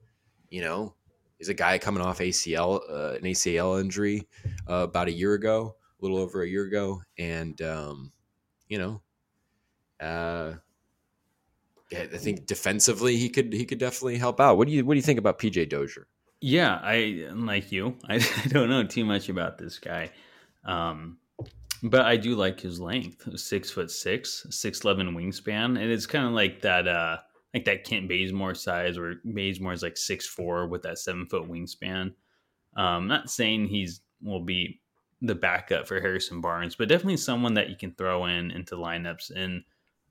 you 0.49 0.61
know, 0.61 0.95
he's 1.37 1.49
a 1.49 1.53
guy 1.53 1.77
coming 1.77 2.03
off 2.03 2.19
ACL, 2.19 2.81
uh, 2.89 3.13
an 3.13 3.23
ACL 3.23 3.79
injury 3.79 4.27
uh, 4.69 4.83
about 4.83 5.07
a 5.07 5.11
year 5.11 5.33
ago, 5.33 5.75
a 5.99 6.03
little 6.03 6.17
over 6.17 6.43
a 6.43 6.47
year 6.47 6.65
ago. 6.65 7.01
And, 7.17 7.59
um, 7.61 8.11
you 8.67 8.77
know, 8.77 9.01
uh, 9.99 10.55
I 11.93 12.17
think 12.17 12.45
defensively 12.45 13.17
he 13.17 13.29
could 13.29 13.53
he 13.53 13.65
could 13.65 13.79
definitely 13.79 14.17
help 14.17 14.39
out. 14.39 14.57
What 14.57 14.67
do 14.67 14.73
you 14.73 14.85
what 14.85 14.93
do 14.93 14.97
you 14.97 15.03
think 15.03 15.19
about 15.19 15.39
PJ 15.39 15.69
Dozier? 15.69 16.07
Yeah, 16.39 16.79
I 16.81 17.27
like 17.33 17.71
you. 17.71 17.97
I, 18.07 18.15
I 18.43 18.47
don't 18.47 18.69
know 18.69 18.83
too 18.83 19.05
much 19.05 19.29
about 19.29 19.57
this 19.57 19.77
guy, 19.77 20.11
um, 20.65 21.17
but 21.83 22.01
I 22.01 22.17
do 22.17 22.35
like 22.35 22.59
his 22.59 22.79
length 22.79 23.27
six 23.39 23.69
foot 23.69 23.91
six, 23.91 24.45
six 24.49 24.83
eleven 24.83 25.15
wingspan, 25.15 25.79
and 25.79 25.91
it's 25.91 26.07
kind 26.07 26.25
of 26.25 26.31
like 26.31 26.61
that 26.61 26.87
uh, 26.87 27.17
like 27.53 27.65
that 27.65 27.83
Kent 27.83 28.07
Bazemore 28.07 28.55
size, 28.55 28.97
where 28.97 29.15
Bazemore 29.25 29.73
is 29.73 29.83
like 29.83 29.97
six 29.97 30.27
four 30.27 30.67
with 30.67 30.83
that 30.83 30.99
seven 30.99 31.25
foot 31.27 31.49
wingspan. 31.49 32.13
Um, 32.77 33.07
not 33.07 33.29
saying 33.29 33.67
he's 33.67 34.01
will 34.21 34.43
be 34.43 34.79
the 35.21 35.35
backup 35.35 35.87
for 35.87 35.99
Harrison 35.99 36.41
Barnes, 36.41 36.75
but 36.75 36.87
definitely 36.89 37.17
someone 37.17 37.53
that 37.55 37.69
you 37.69 37.75
can 37.75 37.93
throw 37.93 38.25
in 38.25 38.51
into 38.51 38.75
lineups 38.75 39.31
and 39.35 39.63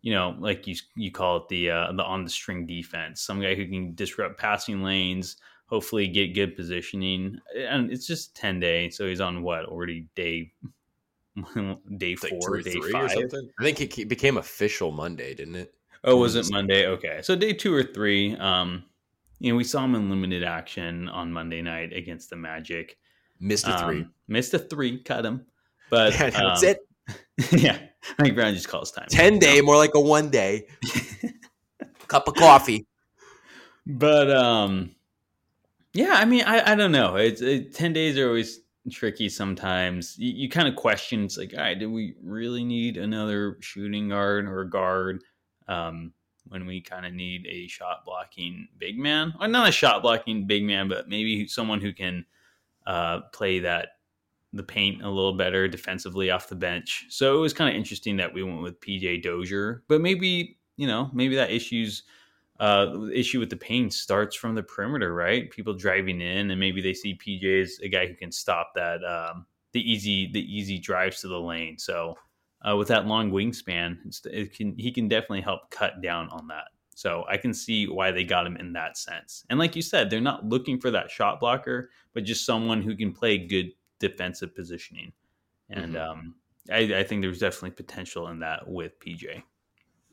you 0.02 0.12
know, 0.12 0.34
like 0.38 0.66
you 0.66 0.74
you 0.94 1.10
call 1.10 1.38
it 1.38 1.48
the 1.48 1.70
uh, 1.70 1.92
the 1.92 2.02
on 2.02 2.24
the 2.24 2.30
string 2.30 2.66
defense. 2.66 3.20
Some 3.20 3.40
guy 3.40 3.54
who 3.54 3.66
can 3.66 3.94
disrupt 3.94 4.38
passing 4.38 4.82
lanes, 4.82 5.36
hopefully 5.66 6.08
get 6.08 6.34
good 6.34 6.56
positioning. 6.56 7.38
And 7.56 7.90
it's 7.90 8.06
just 8.06 8.34
ten 8.34 8.60
day, 8.60 8.90
so 8.90 9.06
he's 9.06 9.20
on 9.20 9.42
what 9.42 9.66
already 9.66 10.06
day 10.14 10.52
day 11.96 12.14
four, 12.14 12.56
like 12.56 12.64
day 12.64 12.80
five. 12.92 13.10
I 13.58 13.62
think 13.62 13.98
it 13.98 14.08
became 14.08 14.36
official 14.36 14.90
Monday, 14.90 15.34
didn't 15.34 15.56
it? 15.56 15.74
Oh, 16.02 16.16
was 16.16 16.34
it 16.34 16.50
Monday? 16.50 16.86
Okay, 16.86 17.20
so 17.22 17.36
day 17.36 17.52
two 17.52 17.74
or 17.74 17.82
three. 17.82 18.34
Um, 18.36 18.84
you 19.38 19.52
know, 19.52 19.56
we 19.56 19.64
saw 19.64 19.84
him 19.84 19.94
in 19.94 20.10
limited 20.10 20.44
action 20.44 21.08
on 21.08 21.32
Monday 21.32 21.62
night 21.62 21.92
against 21.92 22.30
the 22.30 22.36
Magic. 22.36 22.98
Missed 23.38 23.66
a 23.66 23.78
three. 23.78 24.00
Um, 24.00 24.12
missed 24.28 24.54
a 24.54 24.58
three. 24.58 25.02
Cut 25.02 25.24
him. 25.24 25.46
But 25.90 26.12
yeah, 26.12 26.30
that's 26.30 26.62
um, 26.62 26.68
it. 26.68 26.78
yeah, 27.52 27.78
Mike 28.18 28.34
Brown 28.34 28.54
just 28.54 28.68
calls 28.68 28.90
time. 28.92 29.06
Ten 29.08 29.38
day, 29.38 29.60
more 29.60 29.76
like 29.76 29.94
a 29.94 30.00
one 30.00 30.30
day. 30.30 30.66
Cup 32.08 32.28
of 32.28 32.34
coffee. 32.34 32.86
But 33.86 34.30
um, 34.30 34.94
yeah, 35.92 36.14
I 36.14 36.24
mean, 36.24 36.44
I, 36.44 36.72
I 36.72 36.74
don't 36.74 36.92
know. 36.92 37.16
It's 37.16 37.40
it, 37.40 37.74
ten 37.74 37.92
days 37.92 38.18
are 38.18 38.28
always 38.28 38.60
tricky. 38.90 39.28
Sometimes 39.28 40.16
you, 40.18 40.32
you 40.32 40.48
kind 40.48 40.68
of 40.68 40.76
question. 40.76 41.24
It's 41.24 41.38
like, 41.38 41.52
all 41.54 41.62
right, 41.62 41.78
do 41.78 41.90
we 41.90 42.14
really 42.22 42.64
need 42.64 42.96
another 42.96 43.58
shooting 43.60 44.08
guard 44.08 44.46
or 44.46 44.64
guard? 44.64 45.22
Um, 45.68 46.12
when 46.48 46.66
we 46.66 46.80
kind 46.80 47.06
of 47.06 47.12
need 47.12 47.46
a 47.48 47.68
shot 47.68 48.04
blocking 48.04 48.66
big 48.76 48.98
man, 48.98 49.34
or 49.40 49.46
not 49.46 49.68
a 49.68 49.72
shot 49.72 50.02
blocking 50.02 50.46
big 50.46 50.64
man, 50.64 50.88
but 50.88 51.08
maybe 51.08 51.46
someone 51.46 51.80
who 51.80 51.92
can 51.92 52.24
uh, 52.86 53.20
play 53.32 53.60
that 53.60 53.99
the 54.52 54.62
paint 54.62 55.02
a 55.02 55.08
little 55.08 55.36
better 55.36 55.68
defensively 55.68 56.30
off 56.30 56.48
the 56.48 56.56
bench. 56.56 57.06
So 57.08 57.36
it 57.36 57.40
was 57.40 57.52
kind 57.52 57.70
of 57.70 57.76
interesting 57.76 58.16
that 58.16 58.34
we 58.34 58.42
went 58.42 58.62
with 58.62 58.80
PJ 58.80 59.22
Dozier, 59.22 59.82
but 59.88 60.00
maybe 60.00 60.58
you 60.76 60.86
know 60.86 61.10
maybe 61.12 61.36
that 61.36 61.50
issues 61.50 62.02
uh, 62.60 63.06
issue 63.14 63.40
with 63.40 63.48
the 63.48 63.56
paint 63.56 63.92
starts 63.92 64.36
from 64.36 64.54
the 64.54 64.62
perimeter, 64.62 65.14
right? 65.14 65.50
People 65.50 65.72
driving 65.72 66.20
in, 66.20 66.50
and 66.50 66.60
maybe 66.60 66.82
they 66.82 66.92
see 66.92 67.16
PJ 67.16 67.62
as 67.62 67.78
a 67.82 67.88
guy 67.88 68.06
who 68.06 68.14
can 68.14 68.30
stop 68.30 68.72
that 68.74 69.02
um, 69.04 69.46
the 69.72 69.80
easy 69.80 70.30
the 70.32 70.42
easy 70.42 70.78
drives 70.78 71.20
to 71.20 71.28
the 71.28 71.40
lane. 71.40 71.78
So 71.78 72.16
uh, 72.68 72.76
with 72.76 72.88
that 72.88 73.06
long 73.06 73.30
wingspan, 73.30 73.96
it 74.26 74.54
can 74.54 74.76
he 74.76 74.92
can 74.92 75.08
definitely 75.08 75.40
help 75.40 75.70
cut 75.70 76.02
down 76.02 76.28
on 76.30 76.48
that. 76.48 76.64
So 76.94 77.24
I 77.30 77.38
can 77.38 77.54
see 77.54 77.88
why 77.88 78.10
they 78.10 78.24
got 78.24 78.46
him 78.46 78.58
in 78.58 78.74
that 78.74 78.98
sense. 78.98 79.44
And 79.48 79.58
like 79.58 79.74
you 79.74 79.80
said, 79.80 80.10
they're 80.10 80.20
not 80.20 80.44
looking 80.44 80.78
for 80.78 80.90
that 80.90 81.10
shot 81.10 81.40
blocker, 81.40 81.88
but 82.12 82.24
just 82.24 82.44
someone 82.44 82.82
who 82.82 82.94
can 82.94 83.12
play 83.12 83.38
good 83.38 83.70
defensive 84.00 84.54
positioning. 84.54 85.12
And 85.68 85.94
mm-hmm. 85.94 86.10
um, 86.10 86.34
I, 86.70 86.78
I 86.98 87.04
think 87.04 87.22
there's 87.22 87.38
definitely 87.38 87.70
potential 87.70 88.28
in 88.28 88.40
that 88.40 88.66
with 88.66 88.98
PJ. 88.98 89.42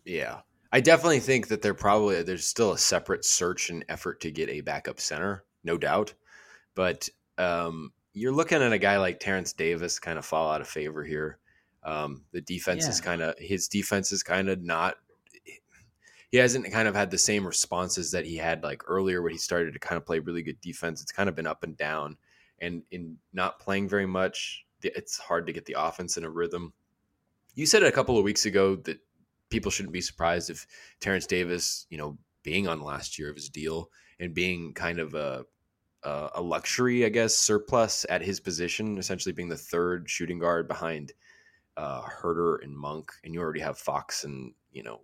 Yeah. 0.05 0.41
I 0.71 0.81
definitely 0.81 1.19
think 1.19 1.47
that 1.47 1.61
there 1.61 1.73
probably 1.73 2.21
there's 2.23 2.45
still 2.45 2.73
a 2.73 2.77
separate 2.77 3.25
search 3.25 3.69
and 3.69 3.85
effort 3.89 4.21
to 4.21 4.31
get 4.31 4.49
a 4.49 4.61
backup 4.61 4.99
center, 4.99 5.43
no 5.63 5.77
doubt. 5.77 6.13
But 6.75 7.09
um, 7.37 7.91
you're 8.13 8.33
looking 8.33 8.61
at 8.61 8.73
a 8.73 8.77
guy 8.77 8.97
like 8.97 9.19
Terrence 9.19 9.53
Davis 9.53 9.99
kind 9.99 10.19
of 10.19 10.25
fall 10.25 10.51
out 10.51 10.61
of 10.61 10.67
favor 10.67 11.03
here. 11.03 11.39
Um, 11.83 12.23
the 12.33 12.41
defense 12.41 12.83
yeah. 12.83 12.89
is 12.89 13.01
kind 13.01 13.21
of 13.21 13.35
his 13.39 13.67
defense 13.67 14.11
is 14.11 14.23
kind 14.23 14.49
of 14.49 14.61
not. 14.61 14.95
He 16.29 16.37
hasn't 16.37 16.69
kind 16.73 16.89
of 16.89 16.95
had 16.95 17.09
the 17.09 17.17
same 17.17 17.47
responses 17.47 18.11
that 18.11 18.25
he 18.25 18.35
had 18.35 18.61
like 18.61 18.83
earlier 18.87 19.21
when 19.21 19.31
he 19.31 19.37
started 19.37 19.73
to 19.73 19.79
kind 19.79 19.95
of 19.95 20.05
play 20.05 20.19
really 20.19 20.43
good 20.43 20.59
defense. 20.59 21.01
It's 21.01 21.13
kind 21.13 21.29
of 21.29 21.35
been 21.35 21.47
up 21.47 21.63
and 21.63 21.77
down 21.77 22.17
and 22.59 22.83
in 22.91 23.17
not 23.33 23.59
playing 23.59 23.87
very 23.87 24.05
much, 24.05 24.65
it's 24.81 25.17
hard 25.17 25.47
to 25.47 25.53
get 25.53 25.65
the 25.65 25.75
offense 25.77 26.17
in 26.17 26.23
a 26.23 26.29
rhythm. 26.29 26.73
You 27.55 27.65
said 27.65 27.83
a 27.83 27.91
couple 27.91 28.17
of 28.17 28.23
weeks 28.23 28.45
ago 28.45 28.75
that 28.75 28.99
people 29.49 29.71
shouldn't 29.71 29.93
be 29.93 30.01
surprised 30.01 30.49
if 30.49 30.67
Terrence 30.99 31.25
Davis, 31.25 31.87
you 31.89 31.97
know, 31.97 32.17
being 32.43 32.67
on 32.67 32.81
last 32.81 33.17
year 33.17 33.29
of 33.29 33.35
his 33.35 33.49
deal 33.49 33.89
and 34.19 34.33
being 34.33 34.73
kind 34.73 34.99
of 34.99 35.13
a 35.13 35.45
a 36.03 36.41
luxury, 36.41 37.05
I 37.05 37.09
guess, 37.09 37.35
surplus 37.35 38.05
at 38.09 38.21
his 38.21 38.39
position, 38.39 38.97
essentially 38.97 39.33
being 39.33 39.49
the 39.49 39.57
third 39.57 40.09
shooting 40.09 40.39
guard 40.39 40.67
behind 40.67 41.11
uh, 41.75 42.01
Huerter 42.03 42.63
and 42.63 42.77
Monk, 42.77 43.11
and 43.23 43.33
you 43.33 43.41
already 43.41 43.59
have 43.59 43.77
Fox 43.77 44.23
and 44.23 44.53
you 44.71 44.83
know, 44.83 45.01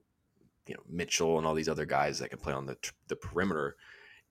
you 0.65 0.75
know 0.75 0.83
Mitchell 0.89 1.37
and 1.37 1.45
all 1.45 1.55
these 1.55 1.67
other 1.67 1.85
guys 1.85 2.19
that 2.19 2.29
can 2.29 2.39
play 2.39 2.53
on 2.53 2.65
the 2.65 2.77
the 3.09 3.15
perimeter, 3.15 3.75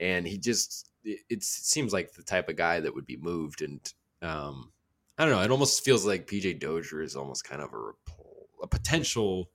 and 0.00 0.26
he 0.26 0.38
just 0.38 0.91
it, 1.04 1.42
seems 1.42 1.92
like 1.92 2.12
the 2.12 2.22
type 2.22 2.48
of 2.48 2.56
guy 2.56 2.80
that 2.80 2.94
would 2.94 3.06
be 3.06 3.16
moved. 3.16 3.62
And 3.62 3.80
um, 4.20 4.72
I 5.18 5.24
don't 5.24 5.34
know. 5.34 5.42
It 5.42 5.50
almost 5.50 5.84
feels 5.84 6.06
like 6.06 6.26
PJ 6.26 6.60
Dozier 6.60 7.02
is 7.02 7.16
almost 7.16 7.44
kind 7.44 7.62
of 7.62 7.72
a, 7.72 8.62
a 8.62 8.66
potential. 8.66 9.50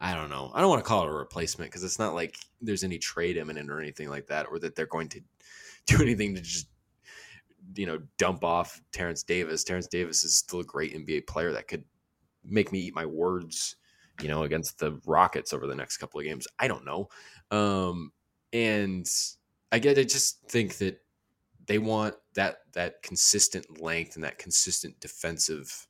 I 0.00 0.14
don't 0.14 0.30
know. 0.30 0.50
I 0.54 0.60
don't 0.60 0.70
want 0.70 0.82
to 0.82 0.88
call 0.88 1.04
it 1.04 1.10
a 1.10 1.12
replacement 1.12 1.70
because 1.70 1.84
it's 1.84 1.98
not 1.98 2.14
like 2.14 2.36
there's 2.60 2.84
any 2.84 2.98
trade 2.98 3.36
imminent 3.36 3.70
or 3.70 3.80
anything 3.80 4.08
like 4.08 4.26
that, 4.26 4.46
or 4.50 4.58
that 4.58 4.74
they're 4.74 4.86
going 4.86 5.08
to 5.10 5.20
do 5.86 6.02
anything 6.02 6.34
to 6.34 6.40
just 6.40 6.66
you 7.76 7.86
know 7.86 8.00
dump 8.18 8.44
off 8.44 8.80
Terrence 8.92 9.22
Davis. 9.22 9.64
Terrence 9.64 9.86
Davis 9.86 10.24
is 10.24 10.36
still 10.36 10.60
a 10.60 10.64
great 10.64 10.94
NBA 10.94 11.26
player 11.26 11.52
that 11.52 11.68
could 11.68 11.84
make 12.44 12.72
me 12.72 12.80
eat 12.80 12.94
my 12.94 13.06
words, 13.06 13.76
you 14.20 14.28
know, 14.28 14.42
against 14.42 14.78
the 14.78 15.00
Rockets 15.06 15.52
over 15.52 15.66
the 15.66 15.74
next 15.74 15.98
couple 15.98 16.18
of 16.18 16.26
games. 16.26 16.48
I 16.58 16.66
don't 16.68 16.84
know. 16.84 17.08
Um, 17.50 18.12
and 18.52 19.08
I 19.72 19.78
get. 19.78 19.98
I 19.98 20.04
just 20.04 20.42
think 20.48 20.76
that 20.78 21.00
they 21.66 21.78
want 21.78 22.14
that 22.34 22.58
that 22.74 23.02
consistent 23.02 23.80
length 23.80 24.14
and 24.14 24.24
that 24.24 24.38
consistent 24.38 25.00
defensive, 25.00 25.88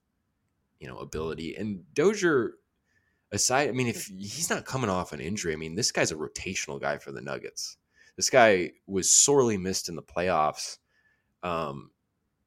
you 0.79 0.87
know, 0.87 0.99
ability. 0.99 1.57
And 1.57 1.83
Dozier, 1.93 2.55
aside, 3.33 3.69
I 3.69 3.73
mean, 3.73 3.89
if 3.89 4.07
he's 4.07 4.51
not 4.51 4.65
coming 4.65 4.89
off 4.89 5.13
an 5.13 5.21
injury, 5.21 5.53
I 5.53 5.57
mean, 5.57 5.75
this 5.75 5.91
guy's 5.91 6.13
a 6.13 6.17
rotational 6.17 6.81
guy 6.81 6.99
for 6.99 7.11
the 7.11 7.21
Nuggets. 7.21 7.77
This 8.17 8.31
guy 8.31 8.71
was 8.87 9.11
sorely 9.11 9.57
missed 9.57 9.89
in 9.89 9.97
the 9.97 10.03
playoffs. 10.03 10.79
Um, 11.43 11.91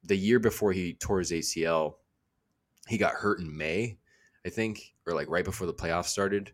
the 0.02 0.16
year 0.16 0.38
before 0.38 0.72
he 0.72 0.94
tore 0.94 1.18
his 1.18 1.32
ACL, 1.32 1.96
he 2.88 2.96
got 2.96 3.14
hurt 3.14 3.40
in 3.40 3.54
May, 3.54 3.98
I 4.46 4.48
think, 4.48 4.94
or 5.06 5.12
like 5.12 5.28
right 5.28 5.44
before 5.44 5.66
the 5.66 5.74
playoffs 5.74 6.06
started, 6.06 6.52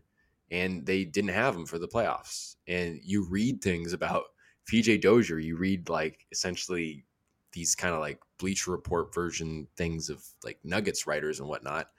and 0.51 0.85
they 0.85 1.05
didn't 1.05 1.29
have 1.29 1.55
him 1.55 1.65
for 1.65 1.79
the 1.79 1.87
playoffs. 1.87 2.55
And 2.67 2.99
you 3.01 3.25
read 3.29 3.61
things 3.61 3.93
about 3.93 4.23
PJ 4.71 5.01
Dozier, 5.01 5.39
you 5.39 5.57
read 5.57 5.89
like 5.89 6.25
essentially 6.31 7.05
these 7.51 7.75
kind 7.75 7.93
of 7.93 7.99
like 7.99 8.19
Bleacher 8.37 8.71
Report 8.71 9.13
version 9.13 9.67
things 9.77 10.09
of 10.09 10.23
like 10.43 10.59
Nuggets 10.63 11.07
writers 11.07 11.39
and 11.39 11.47
whatnot, 11.47 11.89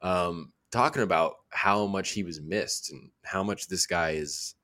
um, 0.00 0.52
talking 0.70 1.02
about 1.02 1.34
how 1.50 1.86
much 1.86 2.10
he 2.10 2.22
was 2.22 2.40
missed 2.40 2.90
and 2.90 3.10
how 3.22 3.42
much 3.42 3.68
this 3.68 3.86
guy 3.86 4.10
is 4.10 4.54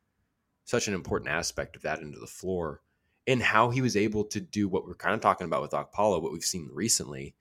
such 0.64 0.88
an 0.88 0.94
important 0.94 1.30
aspect 1.30 1.76
of 1.76 1.82
that 1.82 2.00
into 2.00 2.18
the 2.18 2.26
floor 2.26 2.82
and 3.26 3.42
how 3.42 3.70
he 3.70 3.82
was 3.82 3.96
able 3.96 4.24
to 4.24 4.40
do 4.40 4.68
what 4.68 4.86
we're 4.86 4.94
kind 4.94 5.14
of 5.14 5.20
talking 5.20 5.46
about 5.46 5.62
with 5.62 5.72
Okpala, 5.72 6.20
what 6.20 6.32
we've 6.32 6.42
seen 6.42 6.68
recently. 6.72 7.34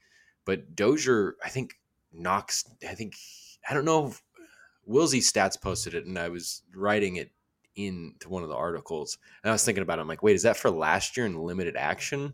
But 0.45 0.75
Dozier, 0.75 1.35
I 1.43 1.49
think, 1.49 1.79
knocks, 2.11 2.65
I 2.87 2.93
think, 2.93 3.15
I 3.69 3.73
don't 3.73 3.85
know 3.85 4.07
if 4.07 4.21
Wilsey 4.87 5.19
Stats 5.19 5.59
posted 5.59 5.93
it 5.93 6.05
and 6.05 6.17
I 6.17 6.29
was 6.29 6.61
writing 6.75 7.15
it 7.15 7.31
into 7.77 8.29
one 8.29 8.43
of 8.43 8.49
the 8.49 8.55
articles. 8.55 9.17
And 9.43 9.49
I 9.49 9.53
was 9.53 9.63
thinking 9.63 9.81
about 9.81 9.99
it. 9.99 10.01
I'm 10.01 10.07
like, 10.07 10.23
wait, 10.23 10.35
is 10.35 10.43
that 10.43 10.57
for 10.57 10.69
last 10.69 11.15
year 11.15 11.25
in 11.25 11.37
limited 11.37 11.75
action? 11.77 12.33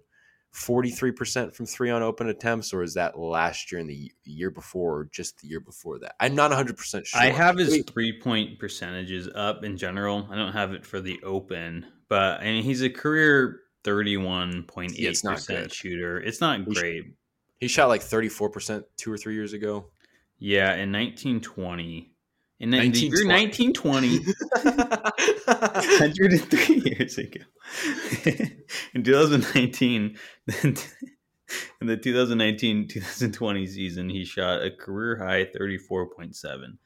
43% 0.54 1.54
from 1.54 1.66
three 1.66 1.90
on 1.90 2.04
open 2.04 2.30
attempts, 2.30 2.74
or 2.74 2.84
is 2.84 2.94
that 2.94 3.18
last 3.18 3.72
year 3.72 3.82
and 3.82 3.90
the 3.90 4.12
year 4.24 4.52
before, 4.52 5.00
or 5.00 5.06
just 5.06 5.40
the 5.40 5.48
year 5.48 5.60
before 5.60 5.98
that? 6.00 6.16
I'm 6.20 6.36
not 6.36 6.52
100% 6.52 7.06
sure. 7.06 7.20
I 7.20 7.32
have 7.32 7.58
his 7.58 7.84
three 7.92 8.20
point 8.20 8.60
percentages 8.60 9.28
up 9.34 9.64
in 9.64 9.78
general. 9.78 10.28
I 10.30 10.36
don't 10.36 10.54
have 10.54 10.74
it 10.74 10.86
for 10.86 11.02
the 11.02 11.20
open, 11.24 11.88
but 12.08 12.40
I 12.42 12.46
mean, 12.46 12.64
he's 12.64 12.84
a 12.84 12.90
career 12.90 13.62
31.8% 13.84 15.50
yeah, 15.50 15.68
shooter. 15.68 16.22
It's 16.22 16.40
not 16.40 16.60
he 16.60 16.66
great. 16.66 17.04
Sh- 17.04 17.10
he 17.60 17.68
shot 17.68 17.88
like 17.88 18.02
34% 18.02 18.84
two 18.98 19.12
or 19.12 19.18
three 19.18 19.34
years 19.34 19.54
ago. 19.54 19.88
Yeah, 20.38 20.76
in 20.76 20.92
1920. 20.92 22.13
In 22.60 22.72
1920. 22.72 23.00
the 23.00 23.18
year 23.18 23.28
1920, 23.28 24.20
103 26.10 26.76
years 26.98 27.18
ago. 27.18 27.42
in 28.94 29.04
2019, 29.04 30.18
in 30.64 31.88
the 31.88 31.98
2019-2020 31.98 33.68
season, 33.68 34.10
he 34.10 34.24
shot 34.24 34.64
a 34.64 34.72
career 34.72 35.18
high 35.18 35.46
34.7. 35.46 36.78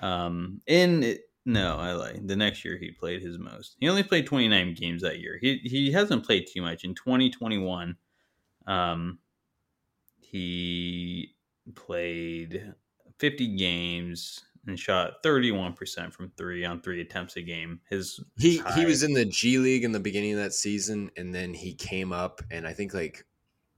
Um, 0.00 0.60
in 0.66 1.16
no, 1.44 1.76
I 1.76 1.92
lie. 1.92 2.20
The 2.22 2.36
next 2.36 2.64
year 2.64 2.78
he 2.78 2.92
played 2.92 3.22
his 3.22 3.38
most. 3.38 3.76
He 3.80 3.88
only 3.88 4.02
played 4.04 4.26
29 4.26 4.74
games 4.74 5.02
that 5.02 5.18
year. 5.18 5.38
He 5.40 5.58
he 5.64 5.90
hasn't 5.92 6.24
played 6.24 6.46
too 6.46 6.62
much 6.62 6.84
in 6.84 6.94
2021. 6.94 7.96
Um, 8.66 9.18
he 10.20 11.34
played 11.74 12.74
50 13.18 13.56
games 13.56 14.42
and 14.66 14.78
shot 14.78 15.22
31% 15.22 16.12
from 16.12 16.30
three 16.36 16.64
on 16.64 16.80
three 16.80 17.00
attempts 17.00 17.36
a 17.36 17.42
game. 17.42 17.80
His 17.90 18.20
he 18.38 18.58
high. 18.58 18.72
he 18.74 18.84
was 18.84 19.02
in 19.02 19.12
the 19.12 19.24
G 19.24 19.58
League 19.58 19.84
in 19.84 19.92
the 19.92 20.00
beginning 20.00 20.32
of 20.32 20.38
that 20.38 20.52
season, 20.52 21.10
and 21.16 21.34
then 21.34 21.54
he 21.54 21.74
came 21.74 22.12
up, 22.12 22.42
and 22.50 22.66
I 22.66 22.72
think 22.72 22.94
like 22.94 23.24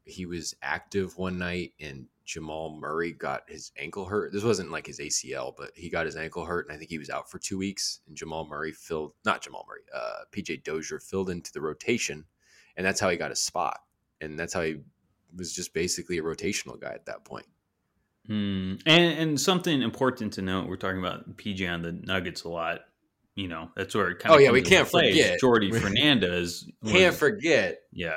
he 0.05 0.26
was 0.26 0.55
active 0.62 1.16
one 1.16 1.39
night, 1.39 1.72
and 1.80 2.07
Jamal 2.24 2.78
Murray 2.78 3.12
got 3.12 3.43
his 3.49 3.72
ankle 3.78 4.05
hurt. 4.05 4.32
This 4.32 4.45
wasn't 4.45 4.70
like 4.70 4.87
his 4.87 4.99
ACL, 4.99 5.55
but 5.57 5.70
he 5.74 5.89
got 5.89 6.07
his 6.07 6.16
ankle 6.16 6.45
hurt, 6.45 6.66
and 6.66 6.74
I 6.74 6.78
think 6.78 6.91
he 6.91 6.99
was 6.99 7.11
out 7.11 7.30
for 7.30 7.39
two 7.39 7.59
weeks. 7.59 8.01
And 8.07 8.16
Jamal 8.16 8.47
Murray 8.47 8.72
filled 8.72 9.12
not 9.24 9.43
Jamal 9.43 9.66
Murray, 9.68 9.82
uh, 9.95 10.24
PJ 10.32 10.64
Dozier 10.64 10.99
filled 10.99 11.30
into 11.30 11.53
the 11.53 11.61
rotation, 11.61 12.24
and 12.76 12.87
that's 12.87 13.01
how 13.01 13.09
he 13.09 13.16
got 13.16 13.30
his 13.30 13.41
spot, 13.41 13.80
and 14.20 14.39
that's 14.39 14.53
how 14.53 14.62
he 14.62 14.80
was 15.35 15.55
just 15.55 15.74
basically 15.74 16.18
a 16.18 16.22
rotational 16.22 16.80
guy 16.80 16.93
at 16.93 17.07
that 17.07 17.24
point. 17.24 17.47
Hmm. 18.27 18.77
And 18.87 19.18
and 19.18 19.41
something 19.41 19.83
important 19.83 20.35
to 20.35 20.43
note: 20.43 20.68
we're 20.68 20.77
talking 20.77 20.99
about 20.99 21.37
PJ 21.37 21.70
on 21.70 21.83
the 21.83 21.93
Nuggets 21.93 22.45
a 22.45 22.49
lot. 22.49 22.81
You 23.35 23.49
know, 23.49 23.70
that's 23.77 23.95
where 23.95 24.11
it 24.11 24.20
kind 24.20 24.35
of. 24.35 24.41
Oh 24.41 24.43
yeah, 24.43 24.51
we 24.51 24.62
can't 24.72 24.89
forget 24.89 25.41
Jordi 25.41 25.75
Fernandez. 25.79 26.70
Can't 26.87 27.14
forget. 27.14 27.81
Yeah, 27.93 28.16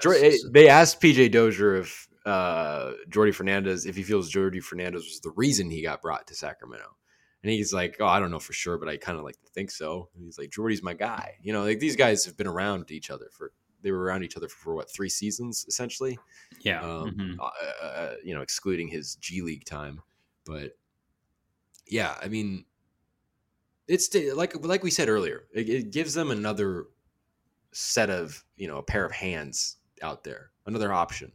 they 0.51 0.69
asked 0.69 1.01
PJ 1.01 1.31
Dozier 1.31 1.77
if 1.77 2.07
uh, 2.25 2.93
Jordi 3.09 3.33
Fernandez 3.33 3.85
if 3.85 3.95
he 3.95 4.03
feels 4.03 4.31
Jordi 4.31 4.61
Fernandez 4.61 5.03
was 5.03 5.19
the 5.21 5.31
reason 5.35 5.69
he 5.69 5.81
got 5.81 6.01
brought 6.01 6.27
to 6.27 6.35
Sacramento. 6.35 6.95
And 7.43 7.51
he's 7.51 7.73
like, 7.73 7.97
"Oh, 7.99 8.05
I 8.05 8.19
don't 8.19 8.31
know 8.31 8.39
for 8.39 8.53
sure, 8.53 8.77
but 8.77 8.89
I 8.89 8.97
kind 8.97 9.17
of 9.17 9.23
like 9.23 9.39
to 9.41 9.47
think 9.53 9.71
so." 9.71 10.09
And 10.15 10.23
he's 10.23 10.37
like, 10.37 10.49
"Jordi's 10.49 10.83
my 10.83 10.93
guy." 10.93 11.35
You 11.41 11.53
know, 11.53 11.63
like 11.63 11.79
these 11.79 11.95
guys 11.95 12.25
have 12.25 12.37
been 12.37 12.47
around 12.47 12.91
each 12.91 13.09
other 13.09 13.27
for 13.31 13.51
they 13.87 13.93
were 13.93 14.03
around 14.03 14.23
each 14.23 14.35
other 14.35 14.49
for, 14.49 14.57
for 14.57 14.75
what 14.75 14.91
three 14.91 15.07
seasons 15.07 15.65
essentially. 15.69 16.19
Yeah, 16.59 16.81
um, 16.81 17.11
mm-hmm. 17.11 17.39
uh, 17.39 17.85
uh, 17.85 18.13
you 18.21 18.35
know, 18.35 18.41
excluding 18.41 18.89
his 18.89 19.15
G 19.15 19.41
League 19.41 19.63
time, 19.63 20.01
but 20.45 20.77
yeah, 21.87 22.15
I 22.21 22.27
mean, 22.27 22.65
it's 23.87 24.13
like 24.35 24.53
like 24.65 24.83
we 24.83 24.91
said 24.91 25.07
earlier, 25.07 25.45
it, 25.53 25.69
it 25.69 25.91
gives 25.91 26.13
them 26.13 26.31
another 26.31 26.87
set 27.71 28.09
of 28.09 28.43
you 28.57 28.67
know 28.67 28.77
a 28.77 28.83
pair 28.83 29.05
of 29.05 29.13
hands 29.13 29.77
out 30.01 30.25
there, 30.25 30.51
another 30.65 30.91
option, 30.91 31.31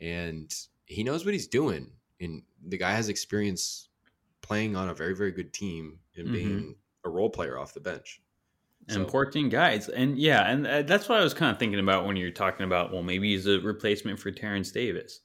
and 0.00 0.50
he 0.86 1.04
knows 1.04 1.26
what 1.26 1.34
he's 1.34 1.48
doing, 1.48 1.90
and 2.18 2.42
the 2.66 2.78
guy 2.78 2.92
has 2.92 3.10
experience 3.10 3.90
playing 4.40 4.74
on 4.74 4.88
a 4.88 4.94
very 4.94 5.14
very 5.14 5.32
good 5.32 5.52
team 5.52 5.98
and 6.16 6.28
mm-hmm. 6.28 6.34
being 6.34 6.74
a 7.04 7.10
role 7.10 7.28
player 7.28 7.58
off 7.58 7.74
the 7.74 7.80
bench 7.80 8.22
so. 8.94 9.00
important 9.00 9.50
guys. 9.50 9.88
And 9.88 10.18
yeah, 10.18 10.50
and 10.50 10.66
uh, 10.66 10.82
that's 10.82 11.08
what 11.08 11.18
I 11.18 11.24
was 11.24 11.34
kind 11.34 11.50
of 11.50 11.58
thinking 11.58 11.80
about 11.80 12.06
when 12.06 12.16
you're 12.16 12.30
talking 12.30 12.64
about, 12.64 12.92
well, 12.92 13.02
maybe 13.02 13.32
he's 13.32 13.46
a 13.46 13.60
replacement 13.60 14.18
for 14.18 14.30
terrence 14.30 14.70
Davis. 14.70 15.20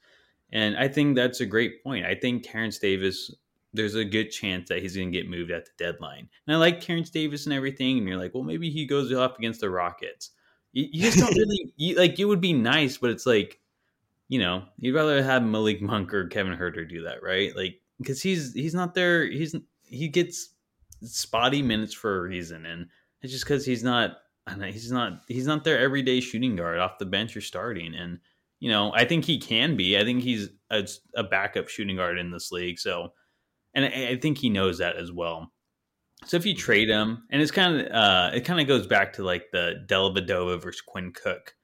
And 0.52 0.78
I 0.78 0.88
think 0.88 1.16
that's 1.16 1.42
a 1.42 1.46
great 1.46 1.84
point. 1.84 2.06
I 2.06 2.16
think 2.16 2.44
terrence 2.44 2.78
Davis, 2.78 3.34
there's 3.74 3.96
a 3.96 4.06
good 4.06 4.30
chance 4.30 4.70
that 4.70 4.82
he's 4.82 4.96
going 4.96 5.12
to 5.12 5.18
get 5.18 5.30
moved 5.30 5.52
at 5.52 5.66
the 5.66 5.72
deadline. 5.78 6.30
And 6.46 6.56
I 6.56 6.60
like 6.60 6.80
terrence 6.80 7.10
Davis 7.10 7.46
and 7.46 7.54
everything. 7.54 7.98
And 7.98 8.08
you're 8.08 8.18
like, 8.18 8.34
well, 8.34 8.44
maybe 8.44 8.70
he 8.70 8.86
goes 8.86 9.12
off 9.14 9.38
against 9.38 9.62
the 9.62 9.70
Rockets. 9.70 10.32
You, 10.72 10.88
you 10.92 11.02
just 11.04 11.18
don't 11.18 11.36
really, 11.38 11.74
you, 11.76 11.96
like, 11.96 12.20
it 12.20 12.26
would 12.26 12.42
be 12.42 12.54
nice, 12.54 12.98
but 12.98 13.10
it's 13.10 13.26
like, 13.26 13.60
you 14.30 14.40
know, 14.40 14.64
you'd 14.78 14.96
rather 14.96 15.24
have 15.24 15.44
Malik 15.44 15.82
Monk 15.82 16.14
or 16.14 16.28
Kevin 16.28 16.56
Huerter 16.58 16.88
do 16.88 17.04
that, 17.04 17.24
right? 17.24 17.56
Like, 17.56 17.80
because 18.00 18.22
he's 18.22 18.54
he's 18.54 18.74
not 18.74 18.94
there. 18.94 19.26
He's 19.26 19.56
he 19.86 20.08
gets 20.08 20.50
spotty 21.04 21.62
minutes 21.62 21.94
for 21.94 22.18
a 22.18 22.22
reason, 22.22 22.66
and 22.66 22.88
it's 23.24 23.32
just 23.32 23.46
because 23.46 23.66
he's 23.66 23.84
not. 23.84 24.18
Know, 24.58 24.66
he's 24.66 24.92
not. 24.92 25.22
He's 25.28 25.48
not 25.48 25.64
their 25.64 25.80
everyday 25.80 26.20
shooting 26.20 26.56
guard 26.58 26.80
off 26.80 27.00
the 27.00 27.06
bench 27.06 27.36
or 27.36 27.42
starting. 27.42 27.96
And 27.96 28.20
you 28.60 28.70
know, 28.70 28.92
I 28.94 29.06
think 29.06 29.26
he 29.26 29.40
can 29.40 29.76
be. 29.78 29.98
I 29.98 30.04
think 30.04 30.22
he's 30.22 30.50
a, 30.70 30.88
a 31.16 31.24
backup 31.24 31.70
shooting 31.70 31.96
guard 31.96 32.20
in 32.20 32.32
this 32.32 32.52
league. 32.52 32.80
So, 32.80 33.14
and 33.74 33.86
I, 33.86 34.10
I, 34.12 34.20
think 34.20 34.38
he 34.38 34.50
knows 34.50 34.78
that 34.78 34.98
as 34.98 35.12
well. 35.12 35.52
So 36.26 36.38
if 36.38 36.46
you 36.46 36.56
trade 36.56 36.90
him, 36.90 37.24
and 37.30 37.42
it's 37.42 37.52
kind 37.52 37.82
of 37.82 37.92
uh, 37.92 38.32
it 38.34 38.42
kind 38.42 38.60
of 38.60 38.68
goes 38.68 38.86
back 38.86 39.14
to 39.14 39.24
like 39.24 39.52
the 39.52 39.86
Dellavedova 39.88 40.62
versus 40.62 40.82
Quinn 40.82 41.14
Cook 41.14 41.56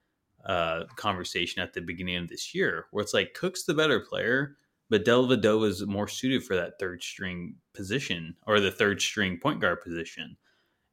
uh, 0.45 0.86
conversation 0.95 1.62
at 1.62 1.74
the 1.74 1.82
beginning 1.82 2.18
of 2.18 2.30
this 2.30 2.55
year, 2.55 2.86
where 2.91 3.03
it's 3.03 3.14
like 3.14 3.34
Cook's 3.34 3.64
the 3.64 3.74
better 3.74 3.99
player, 3.99 4.55
but 4.89 5.05
Dellavedova 5.05 5.68
is 5.68 5.86
more 5.86 6.07
suited 6.07 6.43
for 6.43 6.55
that 6.55 6.80
third 6.80 7.03
string 7.03 7.55
position 7.74 8.36
or 8.47 8.60
the 8.60 8.72
third 8.72 9.01
string 9.01 9.38
point 9.41 9.60
guard 9.60 9.82
position. 9.82 10.38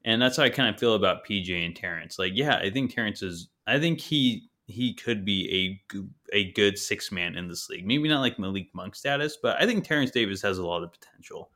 And 0.06 0.22
that's 0.22 0.36
how 0.36 0.44
I 0.44 0.50
kind 0.50 0.72
of 0.72 0.80
feel 0.80 0.94
about 0.94 1.26
PJ 1.26 1.50
and 1.50 1.74
Terrence. 1.74 2.18
Like, 2.18 2.32
yeah, 2.34 2.56
I 2.56 2.70
think 2.70 2.94
Terrence 2.94 3.22
is. 3.22 3.48
I 3.66 3.78
think 3.78 4.00
he 4.00 4.48
he 4.66 4.94
could 4.94 5.24
be 5.24 5.80
a 5.92 5.96
a 6.32 6.52
good 6.52 6.78
six 6.78 7.12
man 7.12 7.36
in 7.36 7.48
this 7.48 7.68
league. 7.68 7.86
Maybe 7.86 8.08
not 8.08 8.20
like 8.20 8.38
Malik 8.38 8.68
Monk 8.72 8.94
status, 8.94 9.36
but 9.40 9.60
I 9.60 9.66
think 9.66 9.84
Terrence 9.84 10.12
Davis 10.12 10.40
has 10.42 10.58
a 10.58 10.66
lot 10.66 10.84
of 10.84 10.92
potential. 10.92 11.50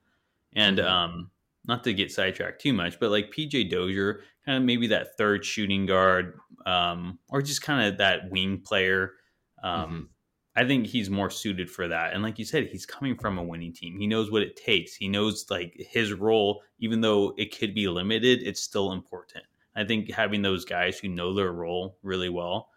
And 0.53 0.79
mm-hmm. 0.79 0.89
um, 0.89 1.31
not 1.67 1.85
to 1.85 1.95
get 1.95 2.11
sidetracked 2.11 2.61
too 2.61 2.73
much, 2.73 2.99
but 2.99 3.11
like 3.11 3.33
PJ 3.33 3.71
Dozier, 3.71 4.23
kind 4.45 4.59
of 4.59 4.65
maybe 4.65 4.89
that 4.89 5.17
third 5.17 5.45
shooting 5.45 5.87
guard, 5.87 6.39
um, 6.67 7.19
or 7.29 7.43
just 7.43 7.63
kind 7.63 7.87
of 7.87 7.99
that 7.99 8.31
wing 8.31 8.61
player. 8.65 9.13
Um, 9.63 9.81
mm-hmm. 9.81 10.01
I 10.57 10.65
think 10.67 10.87
he's 10.87 11.09
more 11.09 11.31
suited 11.31 11.71
for 11.71 11.87
that. 11.89 12.13
And 12.13 12.23
like 12.23 12.39
you 12.39 12.45
said, 12.45 12.67
he's 12.67 12.85
coming 12.85 13.17
from 13.17 13.39
a 13.39 13.43
winning 13.43 13.73
team. 13.73 13.99
He 13.99 14.07
knows 14.07 14.31
what 14.31 14.43
it 14.43 14.57
takes. 14.57 14.95
He 14.95 15.09
knows 15.09 15.47
like 15.49 15.75
his 15.79 16.13
role, 16.13 16.63
even 16.81 17.01
though 17.01 17.35
it 17.39 17.57
could 17.57 17.75
be 17.75 17.89
limited, 17.89 18.43
it's 18.43 18.61
still 18.61 18.93
important. 18.93 19.45
I 19.77 19.85
think 19.85 20.11
having 20.11 20.43
those 20.43 20.65
guys 20.65 20.99
who 20.99 21.09
know 21.09 21.33
their 21.33 21.53
role 21.53 21.97
really 22.03 22.29
well, 22.29 22.71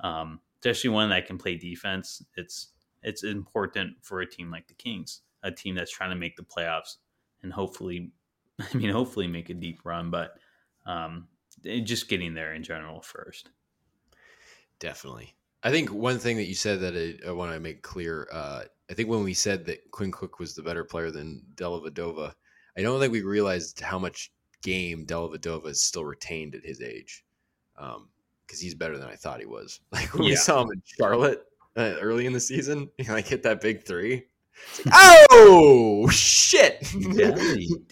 um, 0.00 0.40
especially 0.60 0.90
one 0.90 1.10
that 1.10 1.26
can 1.26 1.38
play 1.38 1.56
defense, 1.56 2.22
it's 2.36 2.72
it's 3.02 3.22
important 3.22 3.96
for 4.02 4.20
a 4.20 4.26
team 4.28 4.50
like 4.50 4.66
the 4.66 4.74
Kings, 4.74 5.22
a 5.42 5.50
team 5.50 5.74
that's 5.74 5.92
trying 5.92 6.10
to 6.10 6.16
make 6.16 6.36
the 6.36 6.42
playoffs 6.42 6.96
and 7.42 7.52
hopefully, 7.52 8.10
I 8.60 8.76
mean, 8.76 8.90
hopefully 8.90 9.26
make 9.26 9.50
a 9.50 9.54
deep 9.54 9.80
run, 9.84 10.10
but 10.10 10.34
um, 10.84 11.28
just 11.62 12.08
getting 12.08 12.34
there 12.34 12.54
in 12.54 12.62
general 12.62 13.00
first. 13.00 13.50
Definitely. 14.78 15.34
I 15.62 15.70
think 15.70 15.92
one 15.92 16.18
thing 16.18 16.36
that 16.38 16.46
you 16.46 16.54
said 16.54 16.80
that 16.80 16.94
I, 16.94 17.28
I 17.28 17.32
want 17.32 17.52
to 17.52 17.60
make 17.60 17.82
clear, 17.82 18.28
uh, 18.32 18.62
I 18.90 18.94
think 18.94 19.08
when 19.08 19.22
we 19.22 19.34
said 19.34 19.66
that 19.66 19.90
Quinn 19.90 20.10
Cook 20.10 20.38
was 20.38 20.54
the 20.54 20.62
better 20.62 20.84
player 20.84 21.10
than 21.10 21.42
Dellavedova, 21.54 22.32
I 22.78 22.82
don't 22.82 22.98
think 23.00 23.12
we 23.12 23.22
realized 23.22 23.80
how 23.80 23.98
much 23.98 24.32
game 24.62 25.04
Dellavedova 25.06 25.66
is 25.68 25.82
still 25.84 26.04
retained 26.04 26.54
at 26.54 26.64
his 26.64 26.80
age. 26.80 27.24
Um, 27.78 28.08
because 28.46 28.60
he's 28.60 28.74
better 28.74 28.98
than 28.98 29.08
I 29.08 29.14
thought 29.14 29.38
he 29.38 29.46
was. 29.46 29.78
Like 29.92 30.12
when 30.12 30.24
we 30.24 30.34
saw 30.34 30.62
him 30.62 30.70
in 30.72 30.82
Charlotte 30.84 31.44
uh, 31.76 31.94
early 32.00 32.26
in 32.26 32.32
the 32.32 32.40
season, 32.40 32.90
he 32.98 33.04
like 33.08 33.28
hit 33.28 33.44
that 33.44 33.60
big 33.60 33.84
three. 33.86 34.24
Like, 34.84 34.94
oh 35.30 36.08
shit! 36.10 36.80
Dude, 36.90 37.22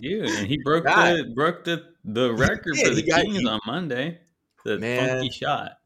and 0.02 0.46
he 0.48 0.58
broke 0.64 0.84
God. 0.84 1.16
the 1.16 1.32
broke 1.34 1.64
the 1.64 1.84
the 2.04 2.34
record 2.34 2.76
for 2.76 2.90
the 2.90 3.02
got- 3.02 3.22
Kings 3.22 3.38
he- 3.38 3.46
on 3.48 3.60
Monday. 3.66 4.18
The 4.64 4.78
Man. 4.80 5.08
funky 5.08 5.30
shot. 5.30 5.78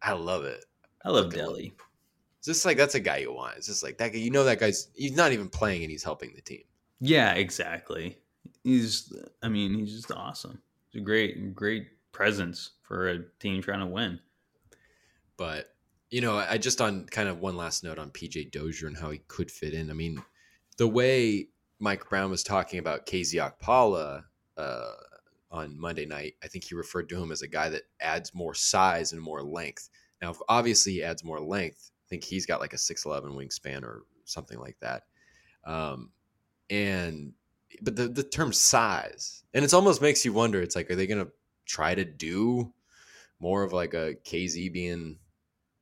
I 0.00 0.12
love 0.12 0.44
it. 0.44 0.64
I 1.08 1.10
love 1.10 1.32
Deli. 1.32 1.72
It's 2.36 2.46
just 2.46 2.66
like 2.66 2.76
that's 2.76 2.94
a 2.94 3.00
guy 3.00 3.16
you 3.16 3.32
want. 3.32 3.56
It's 3.56 3.66
just 3.66 3.82
like 3.82 3.96
that 3.96 4.12
guy. 4.12 4.18
You 4.18 4.30
know 4.30 4.44
that 4.44 4.60
guy's 4.60 4.88
he's 4.94 5.16
not 5.16 5.32
even 5.32 5.48
playing 5.48 5.82
and 5.82 5.90
he's 5.90 6.04
helping 6.04 6.34
the 6.34 6.42
team. 6.42 6.64
Yeah, 7.00 7.32
exactly. 7.32 8.18
He's, 8.62 9.10
I 9.42 9.48
mean, 9.48 9.78
he's 9.78 9.94
just 9.94 10.12
awesome. 10.12 10.60
He's 10.90 11.00
a 11.00 11.04
great, 11.04 11.54
great 11.54 11.86
presence 12.12 12.72
for 12.82 13.08
a 13.08 13.20
team 13.40 13.62
trying 13.62 13.80
to 13.80 13.86
win. 13.86 14.20
But 15.38 15.74
you 16.10 16.20
know, 16.20 16.36
I 16.36 16.58
just 16.58 16.82
on 16.82 17.06
kind 17.06 17.30
of 17.30 17.40
one 17.40 17.56
last 17.56 17.84
note 17.84 17.98
on 17.98 18.10
PJ 18.10 18.52
Dozier 18.52 18.88
and 18.88 18.96
how 18.96 19.08
he 19.08 19.22
could 19.28 19.50
fit 19.50 19.72
in. 19.72 19.88
I 19.88 19.94
mean, 19.94 20.22
the 20.76 20.88
way 20.88 21.48
Mike 21.78 22.06
Brown 22.10 22.30
was 22.30 22.42
talking 22.42 22.80
about 22.80 23.06
KZ 23.06 23.50
Okpala 23.50 24.24
uh, 24.58 24.92
on 25.50 25.80
Monday 25.80 26.04
night, 26.04 26.34
I 26.44 26.48
think 26.48 26.64
he 26.64 26.74
referred 26.74 27.08
to 27.08 27.22
him 27.22 27.32
as 27.32 27.40
a 27.40 27.48
guy 27.48 27.70
that 27.70 27.84
adds 27.98 28.34
more 28.34 28.52
size 28.52 29.14
and 29.14 29.22
more 29.22 29.42
length. 29.42 29.88
Now, 30.22 30.34
obviously 30.48 30.92
he 30.94 31.02
adds 31.02 31.24
more 31.24 31.40
length, 31.40 31.90
I 32.06 32.08
think 32.08 32.24
he's 32.24 32.46
got 32.46 32.60
like 32.60 32.72
a 32.72 32.78
six 32.78 33.04
eleven 33.04 33.32
wingspan 33.32 33.82
or 33.82 34.02
something 34.24 34.58
like 34.58 34.78
that. 34.80 35.04
Um, 35.64 36.10
and 36.70 37.32
but 37.82 37.96
the 37.96 38.08
the 38.08 38.22
term 38.24 38.52
size, 38.52 39.44
and 39.54 39.64
it 39.64 39.74
almost 39.74 40.02
makes 40.02 40.24
you 40.24 40.32
wonder. 40.32 40.62
It's 40.62 40.76
like, 40.76 40.90
are 40.90 40.96
they 40.96 41.06
going 41.06 41.24
to 41.24 41.32
try 41.66 41.94
to 41.94 42.04
do 42.04 42.72
more 43.40 43.62
of 43.62 43.72
like 43.72 43.94
a 43.94 44.14
KZ 44.24 44.70
being 44.72 45.18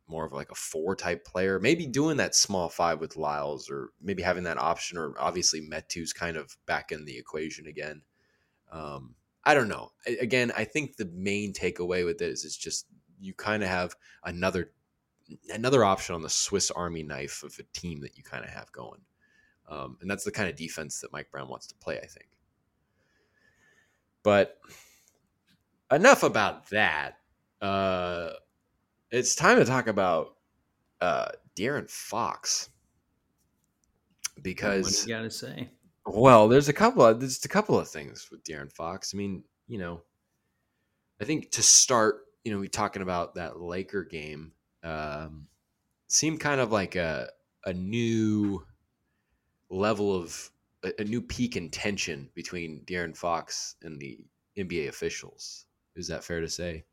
more 0.08 0.24
of 0.24 0.32
like 0.32 0.50
a 0.52 0.56
four 0.56 0.94
type 0.96 1.24
player, 1.24 1.58
maybe 1.58 1.86
doing 1.86 2.16
that 2.18 2.34
small 2.34 2.68
five 2.68 3.00
with 3.00 3.16
Lyles, 3.16 3.70
or 3.70 3.90
maybe 4.00 4.22
having 4.22 4.44
that 4.44 4.58
option, 4.58 4.98
or 4.98 5.14
obviously 5.18 5.60
Metu's 5.60 6.12
kind 6.12 6.36
of 6.36 6.56
back 6.66 6.92
in 6.92 7.04
the 7.04 7.18
equation 7.18 7.66
again. 7.66 8.02
Um, 8.70 9.14
I 9.44 9.54
don't 9.54 9.68
know. 9.68 9.92
A- 10.06 10.18
Again, 10.18 10.52
I 10.56 10.64
think 10.64 10.96
the 10.96 11.10
main 11.14 11.52
takeaway 11.52 12.04
with 12.04 12.22
it 12.22 12.30
is 12.30 12.44
it's 12.44 12.56
just 12.56 12.86
you 13.20 13.34
kind 13.34 13.62
of 13.62 13.68
have 13.68 13.94
another 14.24 14.72
another 15.50 15.84
option 15.84 16.14
on 16.14 16.22
the 16.22 16.30
Swiss 16.30 16.70
Army 16.70 17.02
knife 17.02 17.42
of 17.42 17.58
a 17.58 17.78
team 17.78 18.00
that 18.00 18.16
you 18.16 18.22
kind 18.22 18.44
of 18.44 18.50
have 18.50 18.70
going, 18.72 19.00
um, 19.68 19.96
and 20.00 20.10
that's 20.10 20.24
the 20.24 20.32
kind 20.32 20.48
of 20.48 20.56
defense 20.56 21.00
that 21.00 21.12
Mike 21.12 21.30
Brown 21.30 21.48
wants 21.48 21.66
to 21.68 21.74
play. 21.76 21.98
I 21.98 22.06
think. 22.06 22.28
But 24.22 24.58
enough 25.90 26.22
about 26.22 26.70
that. 26.70 27.18
Uh, 27.60 28.30
it's 29.10 29.34
time 29.34 29.58
to 29.58 29.64
talk 29.64 29.86
about 29.86 30.36
uh, 31.00 31.28
De'Aaron 31.56 31.88
Fox 31.88 32.68
what 34.36 34.42
because 34.42 35.04
do 35.04 35.10
you 35.10 35.16
got 35.16 35.22
to 35.22 35.30
say? 35.30 35.70
well, 36.06 36.48
there's 36.48 36.68
a 36.68 36.72
couple 36.72 37.04
of 37.04 37.20
there's 37.20 37.44
a 37.44 37.48
couple 37.48 37.78
of 37.78 37.88
things 37.88 38.28
with 38.30 38.44
De'Aaron 38.44 38.72
Fox. 38.72 39.12
I 39.14 39.16
mean, 39.16 39.44
you 39.66 39.78
know, 39.78 40.02
I 41.20 41.24
think 41.24 41.50
to 41.52 41.62
start, 41.62 42.25
you 42.46 42.52
know, 42.52 42.60
we 42.60 42.68
talking 42.68 43.02
about 43.02 43.34
that 43.34 43.60
Laker 43.60 44.04
game 44.04 44.52
um, 44.84 45.48
seemed 46.06 46.38
kind 46.38 46.60
of 46.60 46.70
like 46.70 46.94
a 46.94 47.28
a 47.64 47.72
new 47.72 48.64
level 49.68 50.14
of 50.14 50.52
a, 50.84 50.92
a 51.00 51.04
new 51.04 51.20
peak 51.20 51.56
in 51.56 51.70
tension 51.70 52.30
between 52.34 52.82
De'Aaron 52.86 53.16
Fox 53.16 53.74
and 53.82 53.98
the 53.98 54.20
NBA 54.56 54.86
officials. 54.86 55.66
Is 55.96 56.06
that 56.06 56.22
fair 56.22 56.40
to 56.40 56.48
say? 56.48 56.84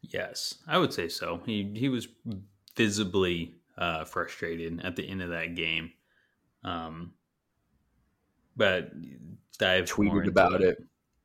Yes, 0.00 0.58
I 0.68 0.78
would 0.78 0.92
say 0.92 1.08
so. 1.08 1.40
He 1.44 1.72
he 1.74 1.88
was 1.88 2.06
visibly 2.76 3.56
uh, 3.76 4.04
frustrated 4.04 4.80
at 4.84 4.94
the 4.94 5.08
end 5.08 5.22
of 5.22 5.30
that 5.30 5.56
game. 5.56 5.90
Um, 6.62 7.14
but 8.56 8.92
more 9.98 10.22
Tweeted 10.22 10.28
about 10.28 10.62
it. 10.62 10.78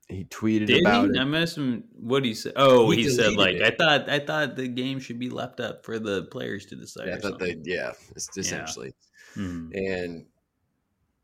He 0.10 0.26
tweeted 0.26 0.66
Did 0.68 0.82
about 0.82 1.12
he? 1.12 1.20
I 1.20 1.22
it. 1.22 1.26
missed 1.26 1.56
him. 1.58 1.84
What 1.94 2.26
he 2.26 2.34
said? 2.34 2.54
Oh, 2.56 2.90
He 2.90 3.04
he, 3.04 3.10
said 3.10 3.34
like 3.36 3.56
it. 3.58 3.62
I 3.62 3.70
thought. 3.70 4.10
I 4.10 4.20
thought 4.20 4.56
the 4.56 4.68
game 4.68 5.00
should 5.00 5.20
be 5.20 5.30
left 5.30 5.60
up 5.60 5.86
for 5.86 6.00
the 6.00 6.24
players 6.24 6.66
to 6.68 6.76
decide. 6.76 7.08
Yeah, 7.08 7.16
I 7.16 7.20
thought 7.20 7.38
they, 7.40 7.58
yeah, 7.64 7.92
it's 8.16 8.36
essentially. 8.36 8.94
Mhm. 9.36 9.72
and 9.76 10.26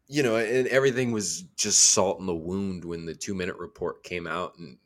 you 0.07 0.21
know 0.21 0.35
and 0.35 0.67
everything 0.67 1.11
was 1.11 1.41
just 1.57 1.79
salt 1.79 2.19
in 2.19 2.27
the 2.27 2.35
wound 2.35 2.85
when 2.85 3.05
the 3.05 3.15
two 3.15 3.33
minute 3.33 3.57
report 3.57 4.03
came 4.03 4.27
out 4.27 4.53
and 4.59 4.77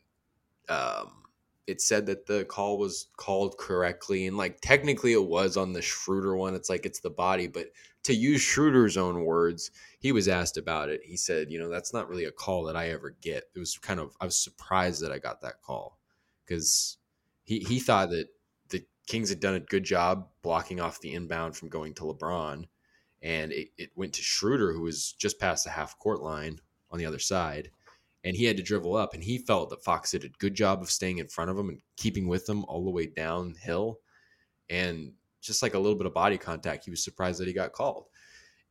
um, 0.69 1.23
it 1.67 1.81
said 1.81 2.05
that 2.05 2.25
the 2.25 2.45
call 2.45 2.77
was 2.77 3.07
called 3.17 3.57
correctly 3.57 4.27
and 4.27 4.37
like 4.37 4.61
technically 4.61 5.11
it 5.11 5.21
was 5.23 5.57
on 5.57 5.73
the 5.73 5.81
schroeder 5.81 6.37
one 6.37 6.55
it's 6.55 6.69
like 6.69 6.85
it's 6.85 7.01
the 7.01 7.09
body 7.09 7.47
but 7.47 7.65
to 8.03 8.13
use 8.13 8.41
schroeder's 8.41 8.97
own 8.97 9.25
words 9.25 9.71
he 9.99 10.11
was 10.11 10.27
asked 10.27 10.57
about 10.57 10.89
it 10.89 11.01
he 11.03 11.17
said 11.17 11.51
you 11.51 11.59
know 11.59 11.69
that's 11.69 11.93
not 11.93 12.09
really 12.09 12.25
a 12.25 12.31
call 12.31 12.63
that 12.63 12.75
i 12.75 12.89
ever 12.89 13.15
get 13.21 13.43
it 13.55 13.59
was 13.59 13.77
kind 13.77 13.99
of 13.99 14.15
i 14.21 14.25
was 14.25 14.37
surprised 14.37 15.01
that 15.01 15.11
i 15.11 15.17
got 15.17 15.41
that 15.41 15.61
call 15.61 15.97
because 16.45 16.97
he, 17.43 17.59
he 17.59 17.79
thought 17.79 18.09
that 18.09 18.27
the 18.69 18.83
kings 19.07 19.29
had 19.29 19.39
done 19.39 19.55
a 19.55 19.59
good 19.59 19.83
job 19.83 20.27
blocking 20.41 20.79
off 20.79 21.01
the 21.01 21.13
inbound 21.13 21.55
from 21.55 21.69
going 21.69 21.93
to 21.93 22.03
lebron 22.03 22.65
and 23.21 23.51
it, 23.51 23.69
it 23.77 23.91
went 23.95 24.13
to 24.13 24.21
Schroeder, 24.21 24.73
who 24.73 24.81
was 24.81 25.13
just 25.13 25.39
past 25.39 25.65
the 25.65 25.71
half 25.71 25.97
court 25.99 26.21
line 26.21 26.59
on 26.91 26.99
the 26.99 27.05
other 27.05 27.19
side, 27.19 27.71
and 28.23 28.35
he 28.35 28.45
had 28.45 28.57
to 28.57 28.63
dribble 28.63 28.95
up. 28.95 29.13
And 29.13 29.23
he 29.23 29.37
felt 29.37 29.69
that 29.69 29.83
Fox 29.83 30.11
did 30.11 30.23
a 30.23 30.29
good 30.29 30.55
job 30.55 30.81
of 30.81 30.89
staying 30.89 31.17
in 31.17 31.27
front 31.27 31.49
of 31.49 31.57
him 31.57 31.69
and 31.69 31.81
keeping 31.97 32.27
with 32.27 32.47
him 32.47 32.63
all 32.65 32.83
the 32.83 32.91
way 32.91 33.07
downhill. 33.07 33.99
And 34.69 35.13
just 35.41 35.61
like 35.61 35.73
a 35.73 35.79
little 35.79 35.97
bit 35.97 36.07
of 36.07 36.13
body 36.13 36.37
contact, 36.37 36.85
he 36.85 36.91
was 36.91 37.03
surprised 37.03 37.39
that 37.39 37.47
he 37.47 37.53
got 37.53 37.73
called. 37.73 38.05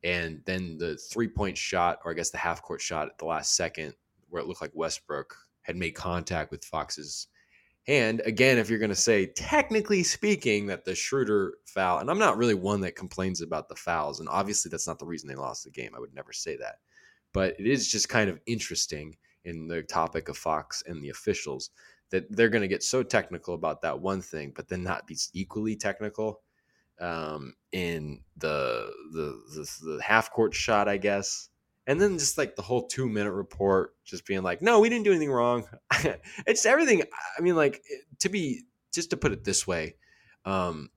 And 0.03 0.41
then 0.45 0.77
the 0.77 0.97
three 0.97 1.27
point 1.27 1.57
shot, 1.57 1.99
or 2.05 2.11
I 2.11 2.13
guess 2.13 2.29
the 2.29 2.37
half 2.37 2.61
court 2.61 2.81
shot 2.81 3.07
at 3.07 3.17
the 3.17 3.25
last 3.25 3.55
second, 3.55 3.93
where 4.29 4.41
it 4.41 4.47
looked 4.47 4.61
like 4.61 4.71
Westbrook 4.73 5.35
had 5.63 5.75
made 5.75 5.91
contact 5.91 6.51
with 6.51 6.63
Fox's 6.63 7.27
hand. 7.85 8.21
Again, 8.25 8.57
if 8.57 8.69
you're 8.69 8.79
going 8.79 8.89
to 8.89 8.95
say, 8.95 9.25
technically 9.25 10.03
speaking, 10.03 10.67
that 10.67 10.85
the 10.85 10.95
Schroeder 10.95 11.55
foul, 11.65 11.99
and 11.99 12.09
I'm 12.09 12.19
not 12.19 12.37
really 12.37 12.53
one 12.53 12.81
that 12.81 12.95
complains 12.95 13.41
about 13.41 13.67
the 13.67 13.75
fouls, 13.75 14.19
and 14.19 14.29
obviously 14.29 14.69
that's 14.69 14.87
not 14.87 14.99
the 14.99 15.05
reason 15.05 15.27
they 15.27 15.35
lost 15.35 15.63
the 15.63 15.71
game. 15.71 15.91
I 15.95 15.99
would 15.99 16.13
never 16.13 16.31
say 16.31 16.55
that. 16.57 16.75
But 17.33 17.59
it 17.59 17.67
is 17.67 17.91
just 17.91 18.09
kind 18.09 18.29
of 18.29 18.39
interesting 18.45 19.17
in 19.45 19.67
the 19.67 19.83
topic 19.83 20.29
of 20.29 20.37
Fox 20.37 20.83
and 20.85 21.03
the 21.03 21.09
officials 21.09 21.71
that 22.11 22.25
they're 22.35 22.49
going 22.49 22.61
to 22.61 22.67
get 22.67 22.83
so 22.83 23.03
technical 23.03 23.53
about 23.53 23.81
that 23.81 23.99
one 23.99 24.21
thing, 24.21 24.51
but 24.55 24.67
then 24.67 24.83
not 24.83 25.07
be 25.07 25.17
equally 25.33 25.75
technical 25.75 26.41
um, 26.99 27.53
in 27.71 28.21
the, 28.37 28.91
the 29.11 29.41
the 29.53 29.95
the 29.95 30.03
half 30.03 30.31
court 30.31 30.53
shot, 30.53 30.87
I 30.87 30.97
guess. 30.97 31.49
And 31.87 31.99
then 31.99 32.19
just 32.19 32.37
like 32.37 32.55
the 32.55 32.61
whole 32.61 32.87
two 32.87 33.09
minute 33.09 33.31
report, 33.31 33.95
just 34.03 34.25
being 34.25 34.43
like, 34.43 34.61
"No, 34.61 34.79
we 34.79 34.89
didn't 34.89 35.05
do 35.05 35.11
anything 35.11 35.31
wrong." 35.31 35.65
it's 36.45 36.65
everything. 36.65 37.03
I 37.37 37.41
mean, 37.41 37.55
like 37.55 37.83
to 38.19 38.29
be 38.29 38.63
just 38.93 39.09
to 39.11 39.17
put 39.17 39.31
it 39.31 39.43
this 39.43 39.65
way, 39.65 39.95
um, 40.45 40.89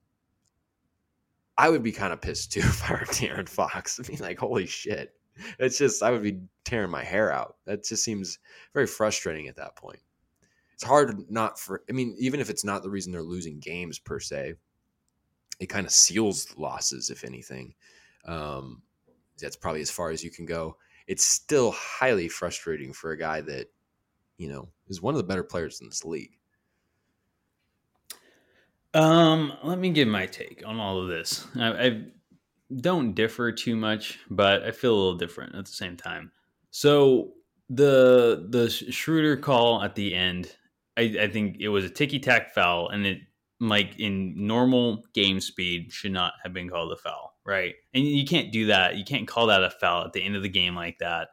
I 1.56 1.68
would 1.68 1.82
be 1.82 1.92
kind 1.92 2.12
of 2.12 2.20
pissed 2.20 2.52
too 2.52 2.60
if 2.64 2.90
I 2.90 2.94
were 2.94 2.98
De'Aaron 3.00 3.48
Fox. 3.48 4.00
I 4.00 4.10
mean, 4.10 4.20
like, 4.20 4.38
holy 4.38 4.66
shit! 4.66 5.14
It's 5.58 5.78
just 5.78 6.02
I 6.02 6.10
would 6.10 6.22
be 6.22 6.40
tearing 6.64 6.90
my 6.90 7.04
hair 7.04 7.32
out. 7.32 7.56
That 7.64 7.84
just 7.84 8.04
seems 8.04 8.38
very 8.74 8.86
frustrating 8.86 9.48
at 9.48 9.56
that 9.56 9.76
point. 9.76 10.00
It's 10.74 10.84
hard 10.84 11.30
not 11.30 11.58
for. 11.58 11.82
I 11.88 11.92
mean, 11.92 12.16
even 12.18 12.40
if 12.40 12.50
it's 12.50 12.64
not 12.64 12.82
the 12.82 12.90
reason 12.90 13.12
they're 13.12 13.22
losing 13.22 13.60
games 13.60 13.98
per 13.98 14.20
se, 14.20 14.54
it 15.62 15.68
kind 15.68 15.86
of 15.86 15.92
seals 15.92 16.52
losses, 16.58 17.08
if 17.08 17.22
anything. 17.22 17.72
Um, 18.24 18.82
that's 19.40 19.54
probably 19.54 19.80
as 19.80 19.92
far 19.92 20.10
as 20.10 20.24
you 20.24 20.30
can 20.30 20.44
go. 20.44 20.76
It's 21.06 21.22
still 21.24 21.70
highly 21.70 22.26
frustrating 22.26 22.92
for 22.92 23.12
a 23.12 23.16
guy 23.16 23.42
that, 23.42 23.68
you 24.38 24.48
know, 24.48 24.68
is 24.88 25.00
one 25.00 25.14
of 25.14 25.18
the 25.18 25.26
better 25.26 25.44
players 25.44 25.80
in 25.80 25.88
this 25.88 26.04
league. 26.04 26.36
Um, 28.92 29.52
let 29.62 29.78
me 29.78 29.90
give 29.90 30.08
my 30.08 30.26
take 30.26 30.64
on 30.66 30.80
all 30.80 31.00
of 31.00 31.06
this. 31.06 31.46
I, 31.56 31.86
I 31.86 32.04
don't 32.80 33.14
differ 33.14 33.52
too 33.52 33.76
much, 33.76 34.18
but 34.30 34.64
I 34.64 34.72
feel 34.72 34.92
a 34.92 34.98
little 34.98 35.16
different 35.16 35.54
at 35.54 35.66
the 35.66 35.72
same 35.72 35.96
time. 35.96 36.32
So 36.72 37.34
the 37.70 38.48
the 38.50 38.68
Schroeder 38.68 39.36
call 39.36 39.80
at 39.80 39.94
the 39.94 40.12
end, 40.12 40.56
I, 40.96 41.02
I 41.20 41.28
think 41.28 41.58
it 41.60 41.68
was 41.68 41.84
a 41.84 41.90
ticky 41.90 42.18
tack 42.18 42.52
foul, 42.52 42.88
and 42.88 43.06
it 43.06 43.18
like 43.68 43.98
in 43.98 44.46
normal 44.46 45.04
game 45.14 45.40
speed 45.40 45.92
should 45.92 46.12
not 46.12 46.34
have 46.42 46.52
been 46.52 46.68
called 46.68 46.92
a 46.92 46.96
foul, 46.96 47.36
right? 47.44 47.74
And 47.94 48.04
you 48.04 48.24
can't 48.24 48.52
do 48.52 48.66
that. 48.66 48.96
You 48.96 49.04
can't 49.04 49.28
call 49.28 49.46
that 49.48 49.62
a 49.62 49.70
foul 49.70 50.04
at 50.04 50.12
the 50.12 50.22
end 50.22 50.36
of 50.36 50.42
the 50.42 50.48
game 50.48 50.74
like 50.74 50.98
that. 50.98 51.28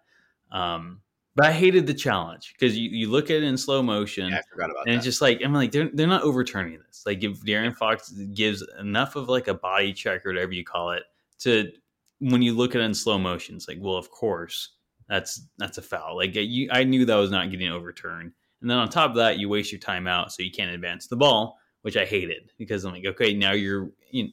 Um, 0.52 1.02
but 1.36 1.46
I 1.46 1.52
hated 1.54 1.88
the 1.88 1.94
challenge 1.94 2.54
because 2.54 2.78
you, 2.78 2.90
you 2.90 3.10
look 3.10 3.26
at 3.26 3.38
it 3.38 3.44
in 3.44 3.58
slow 3.58 3.82
motion. 3.82 4.30
Yeah, 4.30 4.40
I 4.40 4.42
forgot 4.52 4.72
about 4.72 4.88
And 4.88 4.94
that. 4.94 4.98
it's 4.98 5.06
just 5.06 5.22
like 5.22 5.42
I'm 5.44 5.54
like 5.54 5.72
they're 5.72 5.90
they're 5.94 6.08
not 6.08 6.24
overturning 6.24 6.80
this. 6.86 7.04
Like 7.06 7.24
if 7.24 7.42
De'Aaron 7.42 7.76
Fox 7.76 8.12
gives 8.34 8.64
enough 8.80 9.16
of 9.16 9.30
like 9.30 9.48
a 9.48 9.54
body 9.54 9.94
check 9.94 10.26
or 10.26 10.30
whatever 10.30 10.52
you 10.54 10.66
call 10.66 10.92
it 10.92 11.04
to 11.40 11.72
when 12.20 12.42
you 12.42 12.54
look 12.54 12.76
at 12.76 12.82
it 12.82 12.86
in 12.86 12.94
slow 12.94 13.18
motion, 13.18 13.56
it's 13.56 13.68
like 13.68 13.78
well 13.80 13.96
of 13.96 14.12
course 14.12 14.76
that's 15.08 15.48
that's 15.58 15.78
a 15.78 15.82
foul. 15.82 16.18
Like 16.18 16.32
you, 16.36 16.70
I 16.72 16.84
knew 16.84 17.06
that 17.06 17.16
was 17.16 17.32
not 17.32 17.50
getting 17.52 17.72
overturned. 17.72 18.34
And 18.62 18.70
then 18.70 18.78
on 18.78 18.90
top 18.90 19.12
of 19.12 19.16
that, 19.18 19.40
you 19.40 19.48
waste 19.48 19.72
your 19.72 19.80
time 19.80 20.06
out, 20.06 20.34
so 20.34 20.44
you 20.44 20.52
can't 20.52 20.72
advance 20.72 21.08
the 21.08 21.16
ball, 21.16 21.58
which 21.90 21.98
I 21.98 22.06
hated 22.06 22.52
because 22.60 22.86
I'm 22.86 22.94
like, 22.94 23.08
okay, 23.08 23.34
now 23.34 23.54
you're. 23.54 23.90
You 24.12 24.30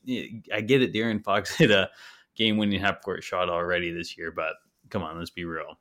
I 0.53 0.61
get 0.61 0.83
it. 0.83 0.93
De'Aaron 0.93 1.25
Fox 1.25 1.57
hit 1.57 1.71
a 1.71 1.89
game-winning 2.35 2.79
half-court 2.79 3.25
shot 3.25 3.49
already 3.49 3.91
this 3.91 4.19
year, 4.19 4.31
but 4.31 4.53
come 4.91 5.03
on, 5.03 5.17
let's 5.19 5.31
be 5.31 5.47
real. 5.47 5.79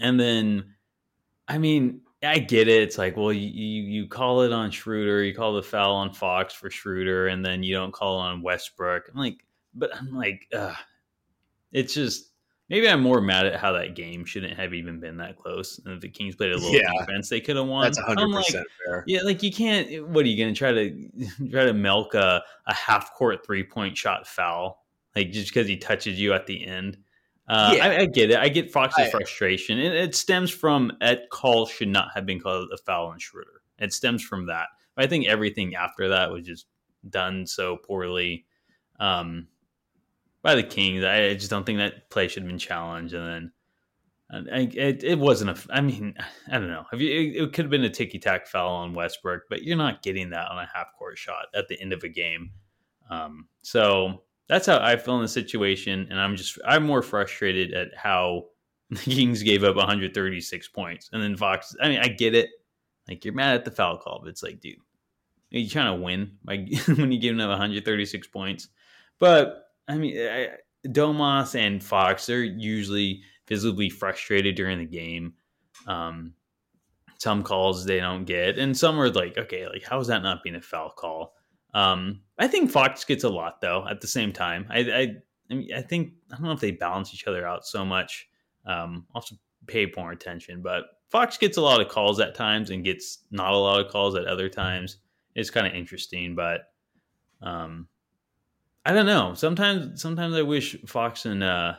And 0.00 0.18
then, 0.18 0.74
I 1.46 1.58
mean, 1.58 2.00
I 2.24 2.40
get 2.40 2.66
it. 2.66 2.82
It's 2.82 2.98
like, 2.98 3.16
well, 3.16 3.32
you, 3.32 3.46
you 3.46 4.08
call 4.08 4.42
it 4.42 4.52
on 4.52 4.72
Schroeder, 4.72 5.22
you 5.22 5.32
call 5.32 5.54
the 5.54 5.62
foul 5.62 5.94
on 5.94 6.12
Fox 6.12 6.54
for 6.54 6.70
Schroeder, 6.70 7.28
and 7.28 7.46
then 7.46 7.62
you 7.62 7.72
don't 7.72 7.92
call 7.92 8.18
on 8.18 8.42
Westbrook. 8.42 9.10
I'm 9.12 9.20
like, 9.20 9.44
but 9.74 9.94
I'm 9.94 10.12
like, 10.12 10.52
it's 11.70 11.94
just 11.94 12.29
maybe 12.70 12.88
I'm 12.88 13.02
more 13.02 13.20
mad 13.20 13.46
at 13.46 13.56
how 13.56 13.72
that 13.72 13.94
game 13.94 14.24
shouldn't 14.24 14.56
have 14.56 14.72
even 14.72 15.00
been 15.00 15.18
that 15.18 15.36
close. 15.36 15.78
And 15.84 15.92
if 15.92 16.00
the 16.00 16.08
Kings 16.08 16.36
played 16.36 16.52
a 16.52 16.56
little 16.56 16.72
yeah, 16.72 16.88
defense, 17.00 17.28
they 17.28 17.40
could 17.40 17.56
have 17.56 17.66
won. 17.66 17.82
That's 17.82 17.98
100 17.98 18.28
like, 18.28 18.46
fair. 18.46 19.04
Yeah, 19.06 19.20
like 19.22 19.42
you 19.42 19.52
can't. 19.52 20.08
What 20.08 20.24
are 20.24 20.28
you 20.28 20.42
going 20.42 20.54
to 20.54 20.58
try 20.58 20.72
to 20.72 21.50
try 21.50 21.64
to 21.64 21.74
milk 21.74 22.14
a, 22.14 22.42
a 22.66 22.74
half 22.74 23.12
court 23.14 23.44
three 23.44 23.64
point 23.64 23.98
shot 23.98 24.26
foul 24.26 24.84
like 25.14 25.32
just 25.32 25.52
because 25.52 25.66
he 25.66 25.76
touches 25.76 26.18
you 26.18 26.32
at 26.32 26.46
the 26.46 26.64
end? 26.64 26.96
Uh, 27.48 27.72
yeah. 27.76 27.86
I, 27.86 27.98
I, 27.98 28.06
get 28.06 28.30
it. 28.30 28.38
I 28.38 28.48
get 28.48 28.70
Fox's 28.70 29.06
I, 29.06 29.10
frustration. 29.10 29.76
It, 29.78 29.92
it, 29.92 30.14
stems 30.14 30.52
from 30.52 30.92
that 31.00 31.30
call 31.30 31.66
should 31.66 31.88
not 31.88 32.10
have 32.14 32.24
been 32.24 32.38
called 32.38 32.70
a 32.72 32.76
foul 32.76 33.08
on 33.08 33.18
Schroeder. 33.18 33.62
It 33.80 33.92
stems 33.92 34.22
from 34.22 34.46
that. 34.46 34.68
But 34.94 35.04
I 35.04 35.08
think 35.08 35.26
everything 35.26 35.74
after 35.74 36.10
that 36.10 36.30
was 36.30 36.46
just 36.46 36.66
done 37.08 37.48
so 37.48 37.76
poorly 37.76 38.46
um, 39.00 39.48
by 40.42 40.54
the 40.54 40.62
Kings. 40.62 41.04
I, 41.04 41.34
just 41.34 41.50
don't 41.50 41.64
think 41.64 41.78
that 41.78 42.10
play 42.10 42.28
should 42.28 42.42
have 42.42 42.48
been 42.48 42.58
challenged. 42.58 43.14
And 43.14 43.52
then 44.32 44.48
I, 44.52 44.58
it, 44.60 45.02
it 45.02 45.18
wasn't 45.18 45.50
a. 45.50 45.74
I 45.74 45.80
mean, 45.80 46.14
I 46.50 46.58
don't 46.58 46.68
know. 46.68 46.84
You, 46.92 47.44
it, 47.44 47.52
could 47.52 47.64
have 47.64 47.70
been 47.70 47.84
a 47.84 47.90
ticky 47.90 48.18
tack 48.18 48.46
foul 48.46 48.74
on 48.74 48.94
Westbrook, 48.94 49.44
but 49.48 49.62
you're 49.62 49.76
not 49.76 50.02
getting 50.02 50.30
that 50.30 50.50
on 50.50 50.58
a 50.58 50.68
half 50.72 50.88
court 50.98 51.18
shot 51.18 51.46
at 51.54 51.68
the 51.68 51.80
end 51.80 51.92
of 51.92 52.04
a 52.04 52.08
game. 52.08 52.50
Um, 53.10 53.48
so 53.62 54.22
that's 54.48 54.66
how 54.66 54.78
I 54.78 54.96
feel 54.96 55.16
in 55.16 55.22
the 55.22 55.28
situation, 55.28 56.06
and 56.10 56.20
I'm 56.20 56.36
just 56.36 56.58
I'm 56.64 56.84
more 56.84 57.02
frustrated 57.02 57.74
at 57.74 57.88
how 57.96 58.46
the 58.90 58.96
Kings 58.98 59.42
gave 59.42 59.64
up 59.64 59.76
136 59.76 60.68
points, 60.68 61.10
and 61.12 61.22
then 61.22 61.36
Fox. 61.36 61.74
I 61.82 61.88
mean, 61.88 62.00
I 62.00 62.08
get 62.08 62.34
it. 62.34 62.50
Like 63.08 63.24
you're 63.24 63.34
mad 63.34 63.56
at 63.56 63.64
the 63.64 63.70
foul 63.72 63.98
call, 63.98 64.20
but 64.22 64.28
it's 64.28 64.44
like, 64.44 64.60
dude, 64.60 64.76
are 65.52 65.58
you 65.58 65.68
trying 65.68 65.96
to 65.96 66.02
win 66.02 66.36
by 66.44 66.56
when 66.86 67.10
you're 67.10 67.20
giving 67.20 67.40
up 67.40 67.48
136 67.48 68.28
points? 68.28 68.68
But 69.18 69.69
I 69.90 69.98
mean, 69.98 70.16
I, 70.18 70.48
Domas 70.86 71.54
and 71.54 71.82
Fox 71.82 72.28
are 72.30 72.42
usually 72.44 73.22
visibly 73.48 73.90
frustrated 73.90 74.54
during 74.54 74.78
the 74.78 74.86
game. 74.86 75.34
Um, 75.86 76.34
some 77.18 77.42
calls 77.42 77.84
they 77.84 77.98
don't 77.98 78.24
get, 78.24 78.58
and 78.58 78.76
some 78.76 78.98
are 78.98 79.10
like, 79.10 79.36
okay, 79.36 79.66
like 79.66 79.84
how 79.84 80.00
is 80.00 80.06
that 80.06 80.22
not 80.22 80.42
being 80.42 80.56
a 80.56 80.60
foul 80.62 80.90
call? 80.90 81.34
Um, 81.74 82.20
I 82.38 82.48
think 82.48 82.70
Fox 82.70 83.04
gets 83.04 83.24
a 83.24 83.28
lot 83.28 83.60
though. 83.60 83.86
At 83.88 84.00
the 84.00 84.06
same 84.06 84.32
time, 84.32 84.66
I, 84.70 84.78
I, 84.78 85.06
I, 85.50 85.54
mean, 85.54 85.68
I 85.74 85.82
think 85.82 86.12
I 86.32 86.36
don't 86.36 86.44
know 86.44 86.52
if 86.52 86.60
they 86.60 86.70
balance 86.70 87.12
each 87.12 87.26
other 87.26 87.46
out 87.46 87.66
so 87.66 87.84
much. 87.84 88.26
Um, 88.66 89.06
also 89.14 89.36
pay 89.66 89.90
more 89.96 90.12
attention, 90.12 90.62
but 90.62 90.84
Fox 91.10 91.36
gets 91.36 91.56
a 91.56 91.62
lot 91.62 91.80
of 91.80 91.88
calls 91.88 92.20
at 92.20 92.34
times 92.34 92.70
and 92.70 92.84
gets 92.84 93.24
not 93.30 93.52
a 93.52 93.56
lot 93.56 93.84
of 93.84 93.90
calls 93.90 94.14
at 94.14 94.26
other 94.26 94.48
times. 94.48 94.98
It's 95.34 95.50
kind 95.50 95.66
of 95.66 95.74
interesting, 95.74 96.34
but 96.34 96.62
um, 97.42 97.88
I 98.90 98.94
don't 98.94 99.06
know. 99.06 99.34
Sometimes, 99.34 100.00
sometimes 100.00 100.34
I 100.34 100.42
wish 100.42 100.76
Fox 100.86 101.26
and 101.26 101.42
uh, 101.42 101.74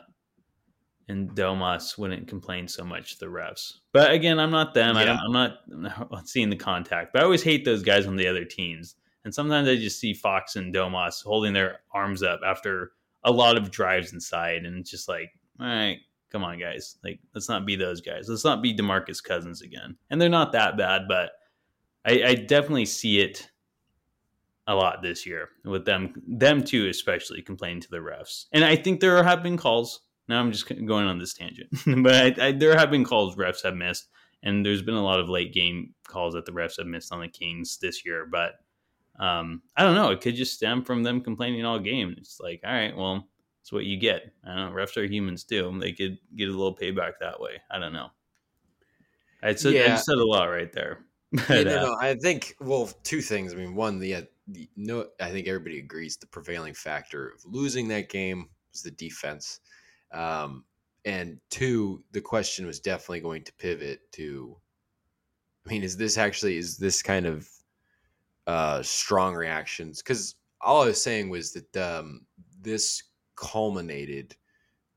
and 1.07 1.32
Domas 1.32 1.97
wouldn't 1.97 2.28
complain 2.28 2.68
so 2.68 2.84
much 2.84 3.14
to 3.14 3.20
the 3.20 3.32
refs. 3.32 3.74
But 3.91 4.12
again, 4.12 4.39
I'm 4.39 4.51
not 4.51 4.74
them. 4.74 4.95
Yeah. 4.95 5.18
I 5.22 5.26
am 5.26 5.32
not, 5.32 5.57
I'm 5.72 5.82
not 5.82 6.28
seeing 6.30 6.49
the 6.49 6.55
contact. 6.55 7.14
But 7.14 7.22
I 7.22 7.26
always 7.26 7.43
hate 7.43 7.66
those 7.66 7.84
guys 7.84 8.07
on 8.07 8.16
the 8.16 8.28
other 8.28 8.45
teams 8.45 8.95
and 9.24 9.34
sometimes 9.34 9.68
I 9.68 9.76
just 9.76 9.99
see 9.99 10.14
Fox 10.14 10.55
and 10.55 10.74
Domas 10.74 11.24
holding 11.24 11.53
their 11.53 11.82
arms 11.93 12.24
up 12.24 12.41
after 12.45 12.93
a 13.24 13.32
lot 13.32 13.57
of 13.57 13.72
drives 13.72 14.14
inside. 14.14 14.66
And 14.66 14.80
it's 14.80 14.89
just 14.89 15.07
like, 15.07 15.32
all 15.59 15.68
right, 15.68 15.99
come 16.32 16.43
on, 16.43 16.59
guys. 16.59 16.97
Like, 17.03 17.20
let's 17.36 17.49
not 17.49 17.66
be 17.66 17.76
those 17.76 18.01
guys. 18.01 18.28
Let's 18.28 18.45
not 18.45 18.64
be 18.64 18.76
Demarcus 18.76 19.24
Cousins 19.24 19.62
again. 19.62 19.95
And 20.09 20.20
they're 20.20 20.30
not 20.30 20.53
that 20.53 20.78
bad, 20.78 21.03
but 21.07 21.32
I, 22.03 22.24
I 22.24 22.36
definitely 22.36 22.86
see 22.86 23.20
it 23.20 23.51
a 24.68 24.76
lot 24.76 25.01
this 25.01 25.26
year 25.26 25.49
with 25.66 25.86
them, 25.86 26.14
them 26.28 26.64
too, 26.64 26.88
especially 26.88 27.41
complaining 27.41 27.82
to 27.82 27.89
the 27.89 27.97
refs. 27.97 28.45
And 28.51 28.64
I 28.64 28.76
think 28.76 28.99
there 28.99 29.24
have 29.24 29.43
been 29.43 29.57
calls. 29.57 30.01
Now 30.28 30.39
I'm 30.39 30.51
just 30.51 30.68
going 30.86 31.07
on 31.07 31.20
this 31.20 31.34
tangent, 31.34 31.70
but 32.03 32.39
I, 32.39 32.47
I, 32.47 32.51
there 32.51 32.78
have 32.78 32.91
been 32.91 33.03
calls 33.03 33.36
refs 33.36 33.64
have 33.64 33.76
missed, 33.76 34.09
and 34.43 34.66
there's 34.66 34.82
been 34.82 34.95
a 34.95 35.03
lot 35.03 35.20
of 35.20 35.30
late 35.30 35.53
game 35.53 35.93
calls 36.07 36.34
that 36.34 36.45
the 36.45 36.51
refs 36.51 36.78
have 36.78 36.88
missed 36.88 37.12
on 37.12 37.22
the 37.22 37.28
Kings 37.28 37.78
this 37.82 38.05
year. 38.05 38.28
But 38.32 38.53
um, 39.20 39.62
I 39.76 39.84
don't 39.84 39.95
know. 39.95 40.12
It 40.12 40.22
could 40.22 40.36
just 40.36 40.53
stem 40.53 40.84
from 40.84 41.03
them 41.03 41.22
complaining 41.22 41.66
all 41.66 41.80
game. 41.80 42.16
It's 42.18 42.39
like, 42.39 42.62
all 42.66 42.72
right, 42.72 42.95
well, 42.95 43.28
it's 43.62 43.72
what 43.72 43.86
you 43.86 43.97
get. 43.97 44.34
I 44.43 44.55
don't 44.55 44.70
know. 44.70 44.76
Refs 44.76 44.97
are 44.97 45.05
humans 45.05 45.43
too. 45.43 45.78
They 45.80 45.91
could 45.91 46.18
get 46.36 46.49
a 46.49 46.51
little 46.51 46.76
payback 46.76 47.14
that 47.20 47.39
way. 47.39 47.62
I 47.70 47.80
don't 47.80 47.93
know. 47.93 48.07
I 49.43 49.55
said, 49.55 49.74
yeah. 49.74 49.93
I 49.93 49.97
said 49.97 50.18
a 50.18 50.26
lot 50.26 50.45
right 50.45 50.72
there. 50.72 51.05
But, 51.47 51.49
yeah, 51.49 51.64
no, 51.64 51.78
uh, 51.78 51.86
no, 51.86 51.97
I 52.01 52.16
think 52.16 52.57
well, 52.59 52.89
two 53.03 53.22
things. 53.22 53.53
I 53.53 53.55
mean, 53.55 53.74
one, 53.74 53.99
the, 53.99 54.16
uh, 54.16 54.22
the 54.41 54.41
no, 54.76 55.08
I 55.20 55.32
think 55.32 55.47
everybody 55.47 55.80
agrees 55.80 56.18
the 56.18 56.28
prevailing 56.28 56.74
factor 56.74 57.30
of 57.30 57.45
losing 57.45 57.88
that 57.89 58.10
game 58.10 58.49
was 58.72 58.84
the 58.84 58.91
defense, 58.91 59.60
um, 60.12 60.66
and 61.06 61.39
two, 61.49 62.04
the 62.12 62.22
question 62.22 62.66
was 62.66 62.80
definitely 62.80 63.22
going 63.22 63.43
to 63.43 63.54
pivot 63.54 64.12
to. 64.14 64.58
I 65.66 65.70
mean, 65.70 65.84
is 65.84 65.95
this 65.95 66.18
actually 66.18 66.58
is 66.58 66.78
this 66.78 67.04
kind 67.04 67.26
of 67.26 67.47
uh, 68.47 68.82
strong 68.82 69.36
reactions 69.36 70.02
because 70.02 70.36
all 70.60 70.84
I 70.84 70.88
was 70.88 71.02
saying 71.02 71.30
was 71.30 71.54
that 71.54 71.78
um, 71.78 72.26
this 72.62 73.04
culminated 73.36 74.36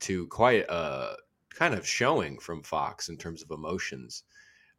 to 0.01 0.27
quite 0.29 0.65
a 0.69 1.17
kind 1.51 1.75
of 1.75 1.87
showing 1.87 2.39
from 2.39 2.63
Fox 2.63 3.09
in 3.09 3.17
terms 3.17 3.43
of 3.43 3.51
emotions. 3.51 4.25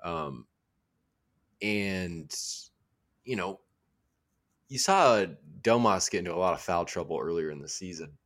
Um, 0.04 0.46
and, 1.62 2.34
you 3.24 3.36
know, 3.36 3.60
you 4.68 4.80
saw 4.80 5.26
Domas 5.62 6.10
get 6.10 6.20
into 6.20 6.34
a 6.34 6.38
lot 6.38 6.54
of 6.54 6.62
foul 6.62 6.86
trouble 6.86 7.20
earlier 7.22 7.52
in 7.52 7.62
the 7.62 7.68
season. 7.68 8.18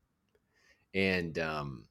And 0.93 1.37
um, 1.39 1.85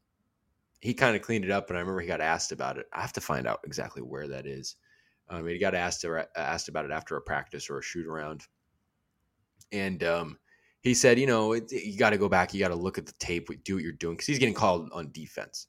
he 0.80 0.94
kind 0.94 1.16
of 1.16 1.22
cleaned 1.22 1.44
it 1.44 1.50
up. 1.50 1.68
And 1.68 1.76
I 1.76 1.80
remember 1.80 2.00
he 2.00 2.06
got 2.06 2.20
asked 2.20 2.52
about 2.52 2.78
it. 2.78 2.86
I 2.92 3.00
have 3.00 3.12
to 3.14 3.20
find 3.20 3.46
out 3.46 3.60
exactly 3.64 4.02
where 4.02 4.28
that 4.28 4.46
is. 4.46 4.76
Um, 5.30 5.46
he 5.46 5.58
got 5.58 5.74
asked 5.74 6.04
asked 6.36 6.68
about 6.68 6.84
it 6.84 6.90
after 6.90 7.16
a 7.16 7.20
practice 7.20 7.68
or 7.68 7.78
a 7.78 7.82
shoot 7.82 8.06
around, 8.06 8.46
and 9.72 10.02
um, 10.02 10.38
he 10.80 10.94
said, 10.94 11.18
you 11.18 11.26
know, 11.26 11.52
it, 11.52 11.70
you 11.70 11.98
got 11.98 12.10
to 12.10 12.18
go 12.18 12.28
back, 12.28 12.54
you 12.54 12.60
got 12.60 12.68
to 12.68 12.74
look 12.74 12.96
at 12.96 13.06
the 13.06 13.12
tape, 13.18 13.48
do 13.64 13.74
what 13.74 13.82
you're 13.82 13.92
doing 13.92 14.14
because 14.14 14.26
he's 14.26 14.38
getting 14.38 14.54
called 14.54 14.88
on 14.92 15.10
defense. 15.12 15.66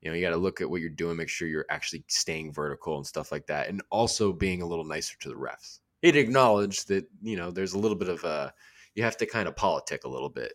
You 0.00 0.10
know, 0.10 0.16
you 0.16 0.22
got 0.22 0.30
to 0.30 0.36
look 0.36 0.60
at 0.60 0.70
what 0.70 0.80
you're 0.80 0.90
doing, 0.90 1.16
make 1.16 1.28
sure 1.28 1.48
you're 1.48 1.66
actually 1.70 2.04
staying 2.08 2.52
vertical 2.52 2.96
and 2.96 3.06
stuff 3.06 3.32
like 3.32 3.46
that, 3.46 3.68
and 3.68 3.82
also 3.90 4.32
being 4.32 4.62
a 4.62 4.66
little 4.66 4.84
nicer 4.84 5.16
to 5.20 5.28
the 5.28 5.34
refs. 5.34 5.80
He'd 6.02 6.16
acknowledged 6.16 6.88
that 6.88 7.06
you 7.22 7.36
know 7.36 7.50
there's 7.50 7.74
a 7.74 7.78
little 7.78 7.96
bit 7.96 8.08
of 8.08 8.24
a 8.24 8.52
you 8.94 9.02
have 9.02 9.16
to 9.18 9.26
kind 9.26 9.48
of 9.48 9.56
politic 9.56 10.04
a 10.04 10.08
little 10.08 10.28
bit 10.28 10.54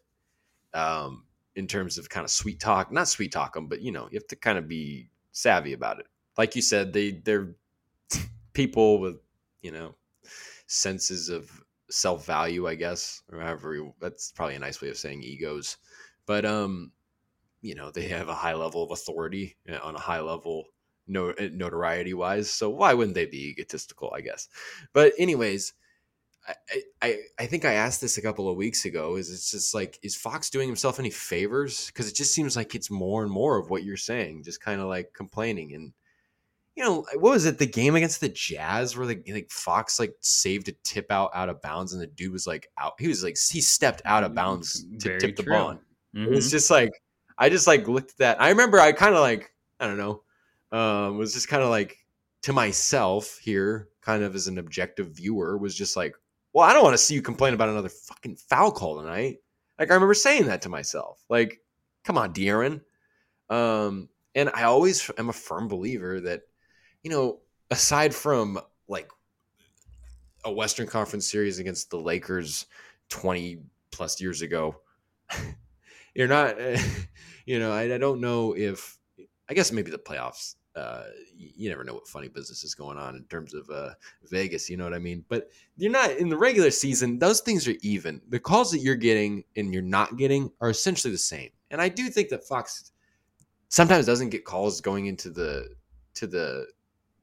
um, 0.73 1.25
in 1.55 1.67
terms 1.67 1.97
of 1.97 2.09
kind 2.09 2.23
of 2.23 2.31
sweet 2.31 2.59
talk, 2.59 2.91
not 2.91 3.07
sweet 3.07 3.31
talk 3.31 3.53
them, 3.53 3.67
but 3.67 3.81
you 3.81 3.91
know 3.91 4.07
you 4.11 4.17
have 4.17 4.27
to 4.27 4.35
kind 4.35 4.57
of 4.57 4.67
be 4.67 5.09
savvy 5.31 5.73
about 5.73 5.99
it. 5.99 6.07
Like 6.37 6.55
you 6.55 6.61
said, 6.61 6.93
they 6.93 7.11
they're 7.11 7.55
people 8.53 8.99
with 8.99 9.17
you 9.61 9.71
know 9.71 9.95
senses 10.67 11.29
of 11.29 11.49
self 11.89 12.25
value, 12.25 12.67
I 12.67 12.75
guess, 12.75 13.21
or 13.31 13.39
however 13.39 13.91
that's 13.99 14.31
probably 14.31 14.55
a 14.55 14.59
nice 14.59 14.81
way 14.81 14.89
of 14.89 14.97
saying 14.97 15.23
egos. 15.23 15.77
But 16.25 16.45
um, 16.45 16.91
you 17.61 17.75
know, 17.75 17.91
they 17.91 18.07
have 18.09 18.29
a 18.29 18.35
high 18.35 18.53
level 18.53 18.83
of 18.83 18.91
authority 18.91 19.57
eh, 19.67 19.77
on 19.81 19.95
a 19.95 19.99
high 19.99 20.19
level 20.19 20.65
no, 21.07 21.29
eh, 21.31 21.49
notoriety 21.51 22.13
wise. 22.13 22.49
So 22.49 22.69
why 22.69 22.93
wouldn't 22.93 23.15
they 23.15 23.25
be 23.25 23.49
egotistical? 23.49 24.13
I 24.15 24.21
guess. 24.21 24.47
But 24.93 25.13
anyways. 25.17 25.73
I, 26.47 26.81
I, 27.01 27.19
I 27.39 27.45
think 27.47 27.65
I 27.65 27.73
asked 27.73 28.01
this 28.01 28.19
a 28.19 28.21
couple 28.21 28.47
of 28.47 28.55
weeks 28.55 28.85
ago. 28.85 29.15
Is 29.15 29.31
it's 29.31 29.49
just 29.49 29.73
like 29.73 29.97
is 30.03 30.15
Fox 30.15 30.51
doing 30.51 30.69
himself 30.69 30.99
any 30.99 31.09
favors? 31.09 31.87
Because 31.87 32.07
it 32.07 32.15
just 32.15 32.35
seems 32.35 32.55
like 32.55 32.75
it's 32.75 32.91
more 32.91 33.23
and 33.23 33.31
more 33.31 33.57
of 33.57 33.71
what 33.71 33.83
you're 33.83 33.97
saying, 33.97 34.43
just 34.43 34.61
kind 34.61 34.79
of 34.79 34.87
like 34.87 35.11
complaining 35.15 35.73
and 35.73 35.91
you 36.75 36.83
know, 36.83 37.05
what 37.13 37.31
was 37.31 37.45
it? 37.45 37.57
The 37.57 37.65
game 37.65 37.95
against 37.95 38.19
the 38.19 38.29
Jazz 38.29 38.97
where 38.97 39.07
the 39.07 39.21
like 39.29 39.49
Fox 39.49 39.97
like 39.97 40.13
saved 40.19 40.67
a 40.67 40.73
tip 40.83 41.09
out 41.09 41.31
out 41.33 41.47
of 41.47 41.61
bounds 41.61 41.93
and 41.93 42.01
the 42.01 42.07
dude 42.07 42.33
was 42.33 42.45
like 42.45 42.69
out. 42.77 42.93
He 42.99 43.07
was 43.07 43.23
like 43.23 43.37
he 43.37 43.61
stepped 43.61 44.01
out 44.03 44.23
of 44.23 44.35
bounds 44.35 44.83
to 44.99 45.07
Very 45.07 45.19
tip 45.19 45.35
the 45.37 45.43
ball. 45.43 45.79
Mm-hmm. 46.15 46.33
It's 46.33 46.51
just 46.51 46.69
like 46.69 46.91
I 47.37 47.49
just 47.49 47.65
like 47.65 47.87
looked 47.87 48.11
at 48.11 48.17
that. 48.17 48.41
I 48.41 48.49
remember 48.49 48.79
I 48.79 48.91
kind 48.91 49.15
of 49.15 49.21
like 49.21 49.53
I 49.79 49.87
don't 49.87 49.97
know, 49.97 50.23
um, 50.75 51.17
was 51.17 51.33
just 51.33 51.47
kind 51.47 51.63
of 51.63 51.69
like 51.69 51.97
to 52.43 52.53
myself 52.53 53.39
here, 53.41 53.89
kind 54.01 54.23
of 54.23 54.35
as 54.35 54.47
an 54.47 54.57
objective 54.57 55.07
viewer, 55.07 55.57
was 55.57 55.75
just 55.75 55.95
like, 55.95 56.15
well, 56.53 56.65
I 56.65 56.73
don't 56.73 56.83
want 56.83 56.93
to 56.93 56.97
see 56.97 57.13
you 57.13 57.21
complain 57.21 57.53
about 57.53 57.69
another 57.69 57.89
fucking 57.89 58.35
foul 58.35 58.71
call 58.71 58.99
tonight. 58.99 59.37
Like 59.79 59.91
I 59.91 59.93
remember 59.93 60.13
saying 60.13 60.47
that 60.47 60.61
to 60.63 60.69
myself. 60.69 61.23
Like, 61.29 61.59
come 62.03 62.17
on, 62.17 62.33
De'Aaron. 62.33 62.81
Um, 63.49 64.09
and 64.33 64.49
I 64.53 64.63
always 64.63 65.09
am 65.17 65.29
a 65.29 65.33
firm 65.33 65.67
believer 65.67 66.21
that 66.21 66.41
you 67.05 67.11
know, 67.11 67.37
aside 67.69 68.15
from 68.15 68.59
like 68.87 69.11
a 70.43 70.51
Western 70.51 70.87
Conference 70.87 71.29
series 71.29 71.59
against 71.59 71.91
the 71.91 71.99
Lakers 71.99 72.65
20 73.09 73.59
plus 73.91 74.19
years 74.19 74.41
ago. 74.41 74.77
You're 76.15 76.27
not, 76.27 76.55
you 77.45 77.59
know, 77.59 77.71
I, 77.71 77.93
I, 77.93 77.97
don't 77.99 78.21
know 78.21 78.55
if, 78.57 78.97
I 79.47 79.53
guess 79.53 79.71
maybe 79.71 79.91
the 79.91 79.99
playoffs. 79.99 80.55
Uh, 80.75 81.05
you 81.37 81.69
never 81.69 81.83
know 81.83 81.93
what 81.93 82.07
funny 82.07 82.27
business 82.27 82.63
is 82.63 82.75
going 82.75 82.97
on 82.97 83.15
in 83.15 83.23
terms 83.25 83.53
of 83.53 83.69
uh, 83.69 83.91
Vegas. 84.29 84.69
You 84.69 84.75
know 84.75 84.83
what 84.83 84.93
I 84.93 84.99
mean? 84.99 85.23
But 85.29 85.49
you're 85.77 85.91
not 85.91 86.11
in 86.11 86.27
the 86.27 86.37
regular 86.37 86.71
season. 86.71 87.17
Those 87.17 87.39
things 87.39 87.67
are 87.67 87.75
even. 87.81 88.21
The 88.29 88.39
calls 88.39 88.71
that 88.71 88.79
you're 88.79 88.95
getting 88.95 89.43
and 89.55 89.73
you're 89.73 89.81
not 89.81 90.17
getting 90.17 90.51
are 90.59 90.69
essentially 90.69 91.11
the 91.11 91.17
same. 91.17 91.49
And 91.71 91.81
I 91.81 91.87
do 91.87 92.09
think 92.09 92.29
that 92.29 92.45
Fox 92.45 92.91
sometimes 93.69 94.05
doesn't 94.05 94.29
get 94.29 94.45
calls 94.45 94.81
going 94.81 95.05
into 95.05 95.29
the 95.29 95.69
to 96.15 96.27
the 96.27 96.67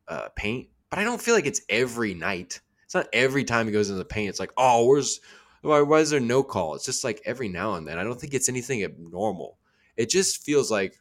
uh, 0.09 0.28
paint, 0.36 0.68
but 0.90 0.98
I 0.98 1.05
don't 1.05 1.20
feel 1.20 1.34
like 1.34 1.46
it's 1.46 1.62
every 1.68 2.14
night. 2.14 2.61
It's 2.84 2.94
not 2.94 3.09
every 3.12 3.44
time 3.44 3.66
he 3.66 3.72
goes 3.72 3.88
into 3.88 3.98
the 3.98 4.05
paint. 4.05 4.28
It's 4.28 4.40
like, 4.40 4.53
oh, 4.57 4.86
where's 4.86 5.20
why, 5.62 5.80
why 5.80 6.00
is 6.00 6.11
there 6.11 6.20
no 6.20 6.42
call? 6.42 6.74
It's 6.74 6.84
just 6.84 7.05
like 7.05 7.22
every 7.24 7.48
now 7.48 7.74
and 7.74 7.86
then. 7.86 7.98
I 7.98 8.05
don't 8.05 8.20
think 8.20 8.34
it's 8.34 8.48
anything 8.48 8.82
abnormal. 8.82 9.59
It 9.96 10.11
just 10.11 10.44
feels 10.44 10.70
like 10.70 11.00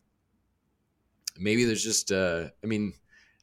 maybe 1.37 1.65
there's 1.65 1.83
just 1.83 2.11
uh 2.11 2.49
I 2.63 2.67
mean, 2.67 2.93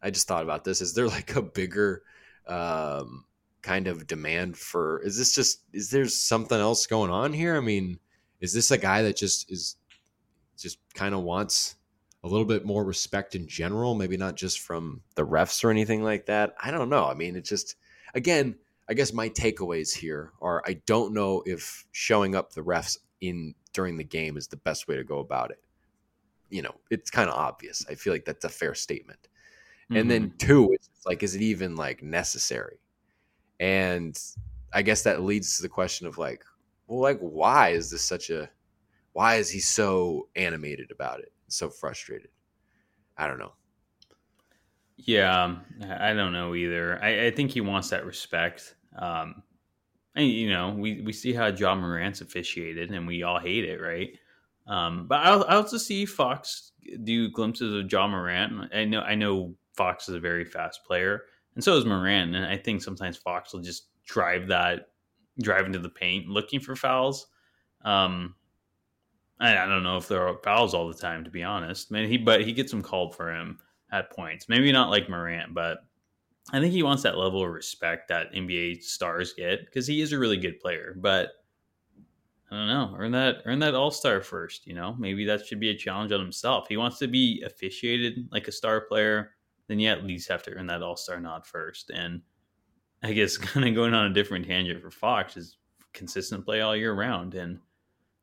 I 0.02 0.10
just 0.10 0.28
thought 0.28 0.42
about 0.42 0.64
this. 0.64 0.80
Is 0.80 0.94
there 0.94 1.08
like 1.18 1.36
a 1.36 1.42
bigger 1.42 2.02
um 2.46 3.24
kind 3.62 3.88
of 3.88 4.06
demand 4.06 4.56
for 4.56 5.00
is 5.02 5.18
this 5.18 5.34
just 5.34 5.62
is 5.72 5.90
there 5.90 6.06
something 6.06 6.58
else 6.58 6.86
going 6.86 7.10
on 7.10 7.32
here? 7.32 7.56
I 7.56 7.60
mean, 7.60 7.98
is 8.40 8.52
this 8.52 8.70
a 8.70 8.78
guy 8.78 9.02
that 9.02 9.16
just 9.16 9.50
is 9.50 9.76
just 10.56 10.78
kind 10.94 11.14
of 11.14 11.22
wants 11.22 11.76
a 12.24 12.28
little 12.28 12.44
bit 12.44 12.64
more 12.64 12.84
respect 12.84 13.34
in 13.34 13.46
general, 13.46 13.94
maybe 13.94 14.16
not 14.16 14.36
just 14.36 14.60
from 14.60 15.02
the 15.14 15.24
refs 15.24 15.62
or 15.62 15.70
anything 15.70 16.02
like 16.02 16.26
that. 16.26 16.54
I 16.60 16.70
don't 16.70 16.90
know. 16.90 17.06
I 17.06 17.14
mean, 17.14 17.36
it 17.36 17.44
just 17.44 17.76
again, 18.14 18.56
I 18.88 18.94
guess 18.94 19.12
my 19.12 19.28
takeaways 19.28 19.94
here 19.94 20.32
are 20.40 20.62
I 20.66 20.80
don't 20.86 21.14
know 21.14 21.42
if 21.46 21.86
showing 21.92 22.34
up 22.34 22.52
the 22.52 22.62
refs 22.62 22.98
in 23.20 23.54
during 23.72 23.96
the 23.96 24.04
game 24.04 24.36
is 24.36 24.48
the 24.48 24.56
best 24.56 24.88
way 24.88 24.96
to 24.96 25.04
go 25.04 25.18
about 25.18 25.50
it. 25.50 25.62
You 26.50 26.62
know, 26.62 26.74
it's 26.90 27.10
kind 27.10 27.28
of 27.28 27.34
obvious. 27.34 27.84
I 27.90 27.94
feel 27.94 28.12
like 28.12 28.24
that's 28.24 28.44
a 28.44 28.48
fair 28.48 28.74
statement. 28.74 29.28
Mm-hmm. 29.84 29.96
And 29.96 30.10
then 30.10 30.28
mm-hmm. 30.28 30.46
two, 30.46 30.70
it's 30.72 30.88
like, 31.06 31.22
is 31.22 31.34
it 31.34 31.42
even 31.42 31.76
like 31.76 32.02
necessary? 32.02 32.80
And 33.60 34.18
I 34.72 34.82
guess 34.82 35.02
that 35.02 35.22
leads 35.22 35.56
to 35.56 35.62
the 35.62 35.68
question 35.68 36.06
of 36.06 36.18
like, 36.18 36.44
well, 36.86 37.00
like, 37.00 37.18
why 37.20 37.70
is 37.70 37.90
this 37.90 38.04
such 38.04 38.30
a, 38.30 38.48
why 39.12 39.36
is 39.36 39.50
he 39.50 39.60
so 39.60 40.28
animated 40.36 40.90
about 40.90 41.20
it, 41.20 41.32
so 41.48 41.68
frustrated? 41.68 42.30
I 43.16 43.26
don't 43.26 43.38
know. 43.38 43.52
Yeah, 44.96 45.56
I 46.00 46.12
don't 46.12 46.32
know 46.32 46.54
either. 46.54 47.02
I, 47.02 47.26
I 47.26 47.30
think 47.30 47.50
he 47.50 47.60
wants 47.60 47.90
that 47.90 48.04
respect. 48.04 48.74
Um, 48.98 49.42
and 50.16 50.26
you 50.26 50.50
know, 50.50 50.70
we 50.70 51.00
we 51.02 51.12
see 51.12 51.32
how 51.32 51.46
Ja 51.46 51.74
Morant's 51.74 52.20
officiated, 52.20 52.90
and 52.90 53.06
we 53.06 53.22
all 53.22 53.38
hate 53.38 53.64
it, 53.64 53.80
right? 53.80 54.18
Um, 54.68 55.06
but 55.08 55.20
I, 55.20 55.34
I 55.34 55.56
also 55.56 55.78
see 55.78 56.04
Fox 56.04 56.72
do 57.02 57.30
glimpses 57.30 57.74
of 57.74 57.90
Ja 57.90 58.06
Morant. 58.06 58.70
I 58.74 58.84
know 58.84 59.00
I 59.00 59.14
know 59.14 59.54
Fox 59.74 60.08
is 60.08 60.14
a 60.14 60.20
very 60.20 60.44
fast 60.44 60.84
player, 60.86 61.22
and 61.54 61.64
so 61.64 61.76
is 61.76 61.84
Morant. 61.84 62.36
And 62.36 62.44
I 62.44 62.56
think 62.56 62.82
sometimes 62.82 63.16
Fox 63.16 63.52
will 63.52 63.60
just 63.60 63.88
drive 64.04 64.46
that 64.48 64.90
drive 65.40 65.66
into 65.66 65.78
the 65.78 65.88
paint 65.88 66.28
looking 66.28 66.60
for 66.60 66.76
fouls. 66.76 67.28
Um, 67.84 68.34
I, 69.40 69.66
don't 69.66 69.84
know 69.84 69.96
if 69.96 70.08
there 70.08 70.26
are 70.26 70.38
fouls 70.42 70.74
all 70.74 70.88
the 70.88 70.94
time, 70.94 71.24
to 71.24 71.30
be 71.30 71.44
honest. 71.44 71.92
I 71.94 72.06
he 72.06 72.18
but 72.18 72.44
he 72.44 72.52
gets 72.52 72.70
them 72.70 72.82
called 72.82 73.14
for 73.14 73.32
him 73.32 73.58
at 73.92 74.10
points. 74.10 74.48
Maybe 74.48 74.72
not 74.72 74.90
like 74.90 75.08
Morant, 75.08 75.54
but 75.54 75.78
I 76.52 76.60
think 76.60 76.72
he 76.72 76.82
wants 76.82 77.02
that 77.04 77.18
level 77.18 77.44
of 77.44 77.50
respect 77.50 78.08
that 78.08 78.32
NBA 78.32 78.82
stars 78.82 79.32
get 79.32 79.64
because 79.64 79.86
he 79.86 80.00
is 80.00 80.12
a 80.12 80.18
really 80.18 80.36
good 80.36 80.60
player. 80.60 80.94
But 80.98 81.30
I 82.50 82.56
don't 82.56 82.68
know, 82.68 82.94
earn 82.98 83.12
that 83.12 83.42
earn 83.44 83.58
that 83.58 83.74
All 83.74 83.90
Star 83.90 84.22
first. 84.22 84.66
You 84.66 84.74
know, 84.74 84.96
maybe 84.98 85.24
that 85.26 85.44
should 85.44 85.60
be 85.60 85.70
a 85.70 85.76
challenge 85.76 86.12
on 86.12 86.20
himself. 86.20 86.66
He 86.68 86.76
wants 86.76 86.98
to 86.98 87.06
be 87.06 87.42
officiated 87.44 88.28
like 88.32 88.48
a 88.48 88.52
star 88.52 88.82
player, 88.82 89.32
then 89.66 89.78
you 89.78 89.88
at 89.90 90.04
least 90.04 90.28
have 90.28 90.42
to 90.44 90.52
earn 90.54 90.66
that 90.68 90.82
All 90.82 90.96
Star 90.96 91.20
nod 91.20 91.46
first. 91.46 91.90
And 91.90 92.22
I 93.02 93.12
guess 93.12 93.36
kind 93.36 93.68
of 93.68 93.74
going 93.74 93.94
on 93.94 94.10
a 94.10 94.14
different 94.14 94.46
tangent 94.46 94.82
for 94.82 94.90
Fox 94.90 95.36
is 95.36 95.58
consistent 95.92 96.44
play 96.44 96.60
all 96.60 96.76
year 96.76 96.94
round, 96.94 97.34
and 97.34 97.58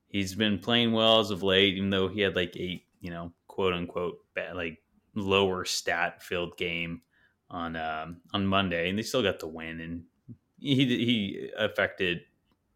he's 0.07 0.33
been 0.33 0.57
playing 0.57 0.91
well 0.91 1.19
as 1.19 1.29
of 1.29 1.43
late, 1.43 1.75
even 1.75 1.89
though 1.89 2.07
he 2.07 2.21
had 2.21 2.35
like 2.35 2.55
eight, 2.55 2.85
you 3.01 3.11
know, 3.11 3.31
quote 3.47 3.73
unquote 3.73 4.17
bad, 4.33 4.55
like 4.55 4.81
lower 5.13 5.65
stat 5.65 6.21
filled 6.21 6.57
game 6.57 7.01
on 7.49 7.75
um, 7.75 8.17
on 8.33 8.45
Monday, 8.45 8.89
and 8.89 8.97
they 8.97 9.03
still 9.03 9.23
got 9.23 9.39
the 9.39 9.47
win. 9.47 9.79
And 9.81 10.03
he 10.57 10.85
he 10.85 11.51
affected 11.57 12.21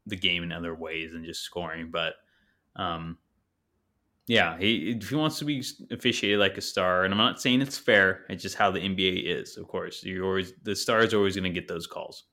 the 0.10 0.18
game 0.18 0.43
in 0.43 0.51
other 0.51 0.76
ways 0.76 1.12
than 1.14 1.26
just 1.26 1.41
scoring. 1.41 1.91
But 1.91 2.14
um, 2.76 3.18
yeah, 4.28 4.57
he 4.57 4.97
if 4.99 5.10
he 5.10 5.16
wants 5.16 5.39
to 5.39 5.45
be 5.45 5.64
officiated 5.91 6.39
like 6.39 6.57
a 6.57 6.62
star, 6.62 7.03
and 7.03 7.14
I'm 7.14 7.18
not 7.18 7.41
saying 7.41 7.62
it's 7.62 7.78
fair. 7.78 8.26
It's 8.30 8.43
just 8.43 8.55
how 8.55 8.72
the 8.72 8.80
NBA 8.80 9.26
is. 9.26 9.57
Of 9.57 9.68
course, 9.68 10.03
you're 10.03 10.26
always 10.26 10.53
the 10.64 10.76
star 10.76 10.99
is 10.99 11.14
always 11.14 11.36
going 11.36 11.51
to 11.51 11.60
get 11.60 11.68
those 11.68 11.88
calls, 11.88 12.26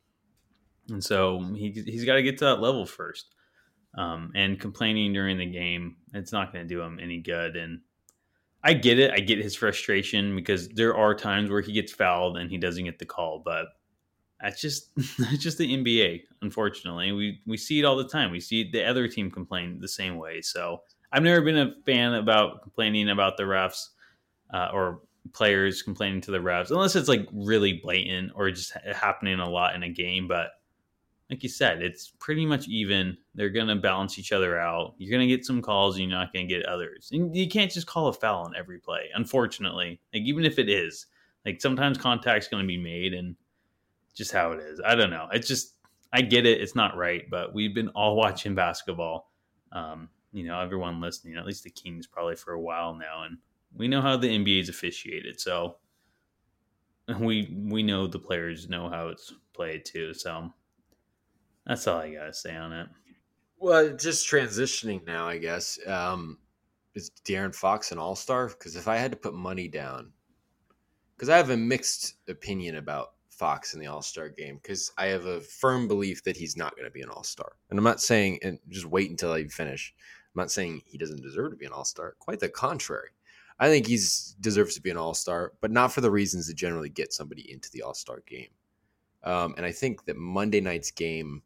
and 0.90 1.02
so 1.02 1.40
he 1.54 1.70
he's 1.70 2.04
got 2.04 2.16
to 2.16 2.22
get 2.22 2.38
to 2.38 2.44
that 2.46 2.60
level 2.60 2.86
first. 2.86 3.34
Um, 3.96 4.30
and 4.34 4.60
complaining 4.60 5.14
during 5.14 5.38
the 5.38 5.46
game, 5.46 5.96
it's 6.12 6.32
not 6.32 6.52
going 6.52 6.68
to 6.68 6.74
do 6.74 6.82
him 6.82 6.98
any 7.00 7.20
good. 7.20 7.56
And 7.56 7.80
I 8.62 8.74
get 8.74 8.98
it. 8.98 9.10
I 9.10 9.20
get 9.20 9.38
his 9.38 9.54
frustration 9.54 10.36
because 10.36 10.68
there 10.68 10.94
are 10.94 11.14
times 11.14 11.50
where 11.50 11.62
he 11.62 11.72
gets 11.72 11.92
fouled 11.92 12.36
and 12.36 12.50
he 12.50 12.58
doesn't 12.58 12.84
get 12.84 12.98
the 12.98 13.06
call, 13.06 13.40
but 13.44 13.66
that's 14.40 14.60
just 14.60 14.94
that's 15.18 15.38
just 15.38 15.58
the 15.58 15.76
NBA. 15.76 16.22
Unfortunately, 16.42 17.12
we 17.12 17.40
we 17.46 17.56
see 17.56 17.78
it 17.78 17.84
all 17.84 17.96
the 17.96 18.08
time. 18.08 18.30
We 18.30 18.40
see 18.40 18.70
the 18.70 18.84
other 18.84 19.08
team 19.08 19.30
complain 19.30 19.78
the 19.80 19.88
same 19.88 20.16
way. 20.16 20.42
So 20.42 20.82
I've 21.12 21.22
never 21.22 21.40
been 21.42 21.56
a 21.56 21.74
fan 21.84 22.14
about 22.14 22.62
complaining 22.62 23.08
about 23.08 23.36
the 23.36 23.44
refs 23.44 23.88
uh, 24.52 24.68
or 24.72 25.00
players 25.32 25.82
complaining 25.82 26.20
to 26.22 26.30
the 26.30 26.38
refs, 26.38 26.70
unless 26.70 26.96
it's 26.96 27.08
like 27.08 27.26
really 27.32 27.74
blatant 27.82 28.32
or 28.34 28.50
just 28.50 28.72
happening 28.94 29.40
a 29.40 29.48
lot 29.48 29.74
in 29.74 29.82
a 29.82 29.88
game. 29.88 30.28
But 30.28 30.48
like 31.30 31.42
you 31.42 31.48
said, 31.48 31.82
it's 31.82 32.12
pretty 32.18 32.46
much 32.46 32.68
even. 32.68 33.16
They're 33.34 33.50
going 33.50 33.66
to 33.66 33.76
balance 33.76 34.18
each 34.18 34.32
other 34.32 34.58
out. 34.58 34.94
You're 34.98 35.10
going 35.10 35.28
to 35.28 35.34
get 35.34 35.44
some 35.44 35.62
calls, 35.62 35.96
and 35.96 36.08
you're 36.08 36.18
not 36.18 36.32
going 36.32 36.46
to 36.46 36.54
get 36.54 36.66
others. 36.66 37.10
And 37.12 37.34
you 37.34 37.48
can't 37.48 37.70
just 37.70 37.86
call 37.86 38.08
a 38.08 38.12
foul 38.12 38.44
on 38.44 38.54
every 38.56 38.78
play, 38.78 39.10
unfortunately. 39.14 40.00
Like 40.12 40.22
even 40.22 40.44
if 40.44 40.58
it 40.58 40.68
is, 40.68 41.06
like 41.44 41.60
sometimes 41.60 41.98
contact's 41.98 42.48
going 42.48 42.62
to 42.62 42.68
be 42.68 42.78
made, 42.78 43.14
and 43.14 43.34
just 44.16 44.32
how 44.32 44.52
it 44.52 44.60
is. 44.60 44.80
I 44.84 44.94
don't 44.94 45.10
know. 45.10 45.28
It's 45.32 45.46
just 45.46 45.74
I 46.12 46.22
get 46.22 46.46
it. 46.46 46.60
It's 46.60 46.74
not 46.74 46.96
right, 46.96 47.28
but 47.30 47.54
we've 47.54 47.74
been 47.74 47.88
all 47.90 48.16
watching 48.24 48.54
basketball. 48.54 49.30
Um, 49.72 50.08
you 50.32 50.44
know, 50.44 50.58
everyone 50.60 51.00
listening, 51.00 51.36
at 51.36 51.46
least 51.46 51.64
the 51.64 51.70
Kings, 51.70 52.06
probably 52.06 52.36
for 52.36 52.52
a 52.52 52.60
while 52.60 52.94
now, 52.94 53.24
and 53.24 53.38
we 53.74 53.88
know 53.88 54.00
how 54.00 54.16
the 54.16 54.28
NBA 54.28 54.62
is 54.62 54.68
officiated. 54.68 55.40
So 55.40 55.76
we 57.20 57.54
we 57.54 57.82
know 57.82 58.06
the 58.06 58.18
players 58.18 58.68
know 58.68 58.88
how 58.88 59.08
it's 59.08 59.32
played 59.52 59.84
too. 59.84 60.14
So 60.14 60.52
that's 61.66 61.86
all 61.86 61.98
I 61.98 62.12
gotta 62.12 62.32
say 62.32 62.56
on 62.56 62.72
it. 62.72 62.88
Well, 63.58 63.96
just 63.96 64.28
transitioning 64.28 65.06
now, 65.06 65.26
I 65.26 65.38
guess. 65.38 65.78
Um, 65.86 66.38
is 66.94 67.10
De'Aaron 67.24 67.54
Fox 67.54 67.92
an 67.92 67.98
All 67.98 68.16
Star? 68.16 68.48
Because 68.48 68.76
if 68.76 68.88
I 68.88 68.96
had 68.96 69.10
to 69.10 69.16
put 69.16 69.34
money 69.34 69.68
down, 69.68 70.12
because 71.14 71.28
I 71.28 71.36
have 71.36 71.50
a 71.50 71.56
mixed 71.56 72.14
opinion 72.28 72.76
about 72.76 73.15
Fox 73.36 73.74
in 73.74 73.80
the 73.80 73.86
All 73.86 74.02
Star 74.02 74.28
game, 74.28 74.58
because 74.62 74.90
I 74.96 75.06
have 75.06 75.26
a 75.26 75.40
firm 75.40 75.88
belief 75.88 76.24
that 76.24 76.36
he's 76.36 76.56
not 76.56 76.74
going 76.76 76.86
to 76.86 76.92
be 76.92 77.02
an 77.02 77.10
All 77.10 77.24
Star, 77.24 77.52
and 77.70 77.78
I'm 77.78 77.84
not 77.84 78.00
saying 78.00 78.38
and 78.42 78.58
just 78.68 78.86
wait 78.86 79.10
until 79.10 79.32
I 79.32 79.44
finish. 79.44 79.94
I'm 80.34 80.40
not 80.40 80.50
saying 80.50 80.82
he 80.84 80.98
doesn't 80.98 81.22
deserve 81.22 81.50
to 81.50 81.56
be 81.56 81.66
an 81.66 81.72
All 81.72 81.84
Star. 81.84 82.14
Quite 82.18 82.40
the 82.40 82.48
contrary. 82.48 83.10
I 83.58 83.68
think 83.68 83.86
he 83.86 83.98
deserves 84.40 84.74
to 84.74 84.82
be 84.82 84.90
an 84.90 84.96
All 84.96 85.14
Star, 85.14 85.52
but 85.60 85.70
not 85.70 85.92
for 85.92 86.00
the 86.00 86.10
reasons 86.10 86.46
that 86.46 86.54
generally 86.54 86.90
get 86.90 87.12
somebody 87.12 87.50
into 87.50 87.70
the 87.70 87.82
All 87.82 87.94
Star 87.94 88.22
game. 88.26 88.48
Um, 89.22 89.54
and 89.56 89.66
I 89.66 89.72
think 89.72 90.04
that 90.04 90.16
Monday 90.16 90.60
night's 90.60 90.90
game 90.90 91.42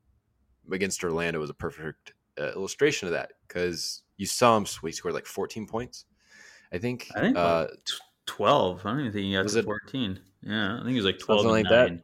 against 0.70 1.02
Orlando 1.02 1.40
was 1.40 1.50
a 1.50 1.54
perfect 1.54 2.12
uh, 2.38 2.52
illustration 2.52 3.08
of 3.08 3.12
that 3.12 3.32
because 3.46 4.02
you 4.16 4.26
saw 4.26 4.56
him. 4.56 4.66
He 4.82 4.92
scored 4.92 5.14
like 5.14 5.26
14 5.26 5.66
points, 5.66 6.04
I 6.72 6.78
think. 6.78 7.08
I 7.14 7.20
think 7.20 7.36
uh, 7.36 7.68
12. 8.30 8.86
I 8.86 8.90
don't 8.90 9.00
even 9.00 9.12
think 9.12 9.24
he 9.24 9.32
got 9.32 9.48
to 9.48 9.62
14. 9.64 10.20
Yeah, 10.42 10.74
I 10.74 10.76
think 10.78 10.90
he 10.90 10.94
was 10.94 11.04
like 11.04 11.18
12 11.18 11.46
like 11.46 11.64
nine. 11.64 11.70
that. 11.70 12.00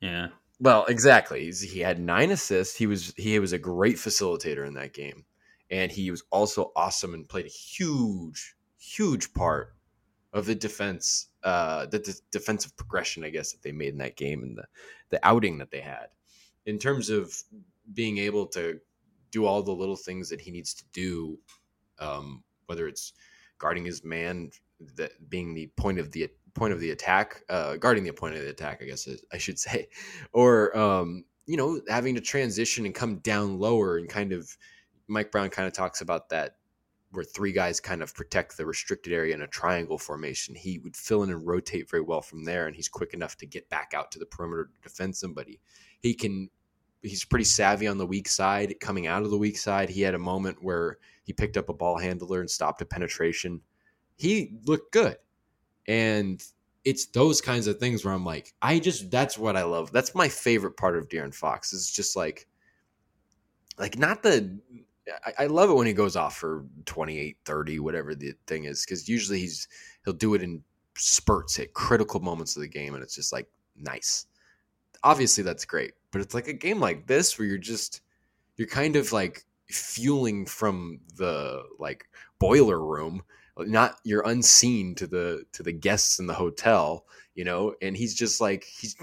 Yeah. 0.00 0.28
Well, 0.58 0.84
exactly. 0.86 1.44
He's, 1.44 1.60
he 1.60 1.78
had 1.78 2.00
nine 2.00 2.32
assists. 2.32 2.76
He 2.76 2.88
was 2.88 3.14
he 3.16 3.38
was 3.38 3.52
a 3.52 3.58
great 3.58 3.96
facilitator 3.96 4.66
in 4.66 4.74
that 4.74 4.92
game, 4.92 5.24
and 5.70 5.92
he 5.92 6.10
was 6.10 6.24
also 6.30 6.72
awesome 6.74 7.14
and 7.14 7.28
played 7.28 7.46
a 7.46 7.48
huge, 7.48 8.56
huge 8.78 9.32
part 9.32 9.74
of 10.32 10.44
the 10.44 10.56
defense, 10.56 11.28
uh, 11.44 11.86
the, 11.86 11.98
the 11.98 12.20
defensive 12.32 12.76
progression, 12.76 13.24
I 13.24 13.30
guess, 13.30 13.52
that 13.52 13.62
they 13.62 13.72
made 13.72 13.92
in 13.92 13.98
that 13.98 14.16
game 14.16 14.42
and 14.42 14.58
the 14.58 14.64
the 15.10 15.20
outing 15.24 15.58
that 15.58 15.70
they 15.70 15.80
had. 15.80 16.08
In 16.66 16.78
terms 16.78 17.10
of 17.10 17.32
being 17.94 18.18
able 18.18 18.46
to 18.48 18.80
do 19.30 19.46
all 19.46 19.62
the 19.62 19.72
little 19.72 19.96
things 19.96 20.28
that 20.30 20.40
he 20.40 20.50
needs 20.50 20.74
to 20.74 20.84
do, 20.92 21.38
um, 22.00 22.42
whether 22.66 22.88
it's 22.88 23.12
guarding 23.58 23.84
his 23.84 24.02
man, 24.02 24.50
that 24.96 25.12
being 25.28 25.54
the 25.54 25.68
point 25.76 25.98
of 25.98 26.12
the 26.12 26.28
point 26.54 26.72
of 26.72 26.80
the 26.80 26.90
attack, 26.90 27.42
uh, 27.48 27.76
guarding 27.76 28.04
the 28.04 28.12
point 28.12 28.34
of 28.34 28.42
the 28.42 28.50
attack, 28.50 28.80
I 28.82 28.86
guess 28.86 29.08
I 29.32 29.38
should 29.38 29.58
say, 29.58 29.88
or 30.32 30.76
um, 30.76 31.24
you 31.46 31.56
know, 31.56 31.80
having 31.88 32.14
to 32.14 32.20
transition 32.20 32.86
and 32.86 32.94
come 32.94 33.16
down 33.18 33.58
lower 33.58 33.96
and 33.96 34.08
kind 34.08 34.32
of 34.32 34.56
Mike 35.08 35.32
Brown 35.32 35.50
kind 35.50 35.66
of 35.66 35.72
talks 35.72 36.00
about 36.00 36.28
that 36.28 36.56
where 37.12 37.24
three 37.24 37.52
guys 37.52 37.80
kind 37.80 38.02
of 38.02 38.14
protect 38.14 38.56
the 38.56 38.64
restricted 38.64 39.12
area 39.12 39.34
in 39.34 39.42
a 39.42 39.46
triangle 39.48 39.98
formation. 39.98 40.54
He 40.54 40.78
would 40.78 40.96
fill 40.96 41.24
in 41.24 41.30
and 41.30 41.44
rotate 41.44 41.90
very 41.90 42.02
well 42.02 42.22
from 42.22 42.44
there, 42.44 42.66
and 42.66 42.76
he's 42.76 42.88
quick 42.88 43.14
enough 43.14 43.36
to 43.38 43.46
get 43.46 43.68
back 43.68 43.92
out 43.94 44.12
to 44.12 44.18
the 44.18 44.26
perimeter 44.26 44.66
to 44.66 44.88
defend 44.88 45.16
somebody. 45.16 45.60
He 46.00 46.14
can. 46.14 46.48
He's 47.02 47.24
pretty 47.24 47.46
savvy 47.46 47.86
on 47.86 47.96
the 47.96 48.06
weak 48.06 48.28
side. 48.28 48.74
Coming 48.78 49.06
out 49.06 49.22
of 49.22 49.30
the 49.30 49.38
weak 49.38 49.56
side, 49.56 49.88
he 49.88 50.02
had 50.02 50.14
a 50.14 50.18
moment 50.18 50.58
where 50.62 50.98
he 51.24 51.32
picked 51.32 51.56
up 51.56 51.70
a 51.70 51.74
ball 51.74 51.98
handler 51.98 52.40
and 52.40 52.50
stopped 52.50 52.82
a 52.82 52.84
penetration. 52.84 53.62
He 54.20 54.52
looked 54.66 54.92
good, 54.92 55.16
and 55.88 56.44
it's 56.84 57.06
those 57.06 57.40
kinds 57.40 57.66
of 57.66 57.78
things 57.78 58.04
where 58.04 58.12
I'm 58.12 58.24
like, 58.24 58.52
I 58.60 58.78
just 58.78 59.10
that's 59.10 59.38
what 59.38 59.56
I 59.56 59.62
love. 59.62 59.92
That's 59.92 60.14
my 60.14 60.28
favorite 60.28 60.76
part 60.76 60.94
of 60.94 61.08
De'Aaron 61.08 61.34
Fox. 61.34 61.72
Is 61.72 61.90
just 61.90 62.16
like, 62.16 62.46
like 63.78 63.98
not 63.98 64.22
the. 64.22 64.58
I, 65.26 65.44
I 65.44 65.46
love 65.46 65.70
it 65.70 65.74
when 65.74 65.86
he 65.86 65.94
goes 65.94 66.16
off 66.16 66.36
for 66.36 66.66
28, 66.84 67.38
30, 67.46 67.78
whatever 67.80 68.14
the 68.14 68.34
thing 68.46 68.64
is, 68.64 68.84
because 68.84 69.08
usually 69.08 69.40
he's 69.40 69.68
he'll 70.04 70.12
do 70.12 70.34
it 70.34 70.42
in 70.42 70.62
spurts 70.98 71.58
at 71.58 71.72
critical 71.72 72.20
moments 72.20 72.56
of 72.56 72.60
the 72.60 72.68
game, 72.68 72.92
and 72.92 73.02
it's 73.02 73.14
just 73.14 73.32
like 73.32 73.48
nice. 73.74 74.26
Obviously, 75.02 75.42
that's 75.42 75.64
great, 75.64 75.92
but 76.10 76.20
it's 76.20 76.34
like 76.34 76.46
a 76.46 76.52
game 76.52 76.78
like 76.78 77.06
this 77.06 77.38
where 77.38 77.48
you're 77.48 77.56
just 77.56 78.02
you're 78.56 78.68
kind 78.68 78.96
of 78.96 79.12
like 79.12 79.46
fueling 79.70 80.44
from 80.44 81.00
the 81.16 81.62
like 81.78 82.04
boiler 82.38 82.84
room 82.84 83.22
not 83.66 83.96
you're 84.04 84.26
unseen 84.26 84.94
to 84.94 85.06
the 85.06 85.44
to 85.52 85.62
the 85.62 85.72
guests 85.72 86.18
in 86.18 86.26
the 86.26 86.34
hotel 86.34 87.04
you 87.34 87.44
know 87.44 87.74
and 87.80 87.96
he's 87.96 88.14
just 88.14 88.40
like 88.40 88.64
he's 88.64 88.96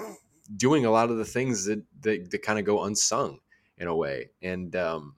doing 0.56 0.86
a 0.86 0.92
lot 0.92 1.10
of 1.10 1.18
the 1.18 1.26
things 1.26 1.66
that 1.66 1.84
that, 2.02 2.32
that 2.32 2.42
kind 2.42 2.60
of 2.60 2.66
go 2.66 2.84
unsung 2.84 3.40
in 3.78 3.88
a 3.88 3.96
way. 3.96 4.30
And 4.42 4.76
um 4.76 5.16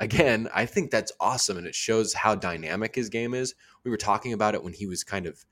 again 0.00 0.48
i 0.52 0.66
think 0.66 0.90
that's 0.90 1.12
awesome 1.20 1.56
and 1.56 1.68
it 1.68 1.74
shows 1.74 2.12
how 2.12 2.34
dynamic 2.34 2.94
his 2.94 3.08
game 3.08 3.32
is. 3.32 3.54
We 3.84 3.90
were 3.90 3.96
talking 3.96 4.32
about 4.32 4.54
it 4.54 4.64
when 4.64 4.72
he 4.72 4.86
was 4.86 5.04
kind 5.04 5.26
of 5.26 5.44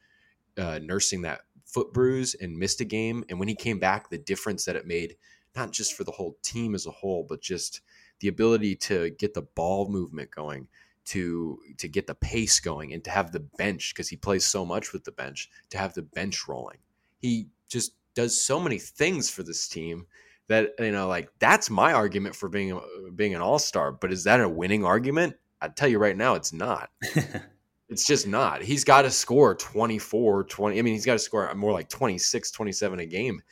uh, 0.59 0.81
nursing 0.83 1.23
that 1.23 1.43
foot 1.65 1.93
bruise 1.93 2.35
and 2.35 2.59
missed 2.59 2.81
a 2.81 2.85
game 2.85 3.25
and 3.29 3.39
when 3.39 3.49
he 3.49 3.55
came 3.55 3.79
back 3.79 4.11
the 4.11 4.19
difference 4.19 4.65
that 4.65 4.77
it 4.77 4.87
made 4.87 5.17
not 5.55 5.71
just 5.71 5.95
for 5.95 6.03
the 6.05 6.11
whole 6.11 6.37
team 6.43 6.75
as 6.75 6.87
a 6.87 6.91
whole 6.91 7.25
but 7.27 7.41
just 7.41 7.81
the 8.19 8.29
ability 8.29 8.75
to 8.75 9.11
get 9.11 9.33
the 9.33 9.43
ball 9.43 9.89
movement 9.89 10.31
going 10.31 10.67
to 11.05 11.59
to 11.79 11.89
get 11.89 12.07
the 12.07 12.15
pace 12.15 12.61
going 12.61 12.93
and 12.93 13.03
to 13.05 13.11
have 13.11 13.33
the 13.33 13.41
bench 13.41 13.95
because 13.95 14.09
he 14.09 14.17
plays 14.17 14.45
so 14.45 14.65
much 14.65 14.93
with 14.93 15.05
the 15.05 15.13
bench 15.13 15.51
to 15.71 15.79
have 15.79 15.95
the 15.95 16.03
bench 16.03 16.47
rolling. 16.49 16.79
He 17.19 17.49
just 17.69 17.93
does 18.15 18.43
so 18.43 18.61
many 18.61 18.79
things 18.79 19.31
for 19.31 19.43
this 19.43 19.69
team 19.69 20.07
that 20.49 20.71
you 20.79 20.93
know 20.93 21.09
like 21.09 21.31
that's 21.39 21.71
my 21.71 21.93
argument 21.93 22.37
for 22.37 22.49
being 22.49 22.73
uh, 22.73 22.81
being 23.15 23.35
an 23.35 23.41
all-star, 23.41 23.93
but 23.93 24.13
is 24.13 24.25
that 24.25 24.41
a 24.41 24.49
winning 24.49 24.85
argument? 24.85 25.37
I 25.61 25.69
tell 25.69 25.89
you 25.89 25.99
right 25.99 26.17
now 26.17 26.35
it's 26.35 26.53
not. 26.53 26.91
it's 27.89 28.07
just 28.07 28.27
not. 28.27 28.63
He's 28.63 28.85
got 28.85 29.03
to 29.03 29.11
score 29.11 29.55
24, 29.55 30.45
20 30.45 30.79
I 30.79 30.83
mean 30.83 30.95
he's 30.95 31.07
got 31.07 31.15
to 31.15 31.19
score 31.19 31.53
more 31.55 31.73
like 31.73 31.89
26, 31.89 32.51
27 32.51 33.01
a 33.01 33.07
game 33.07 33.43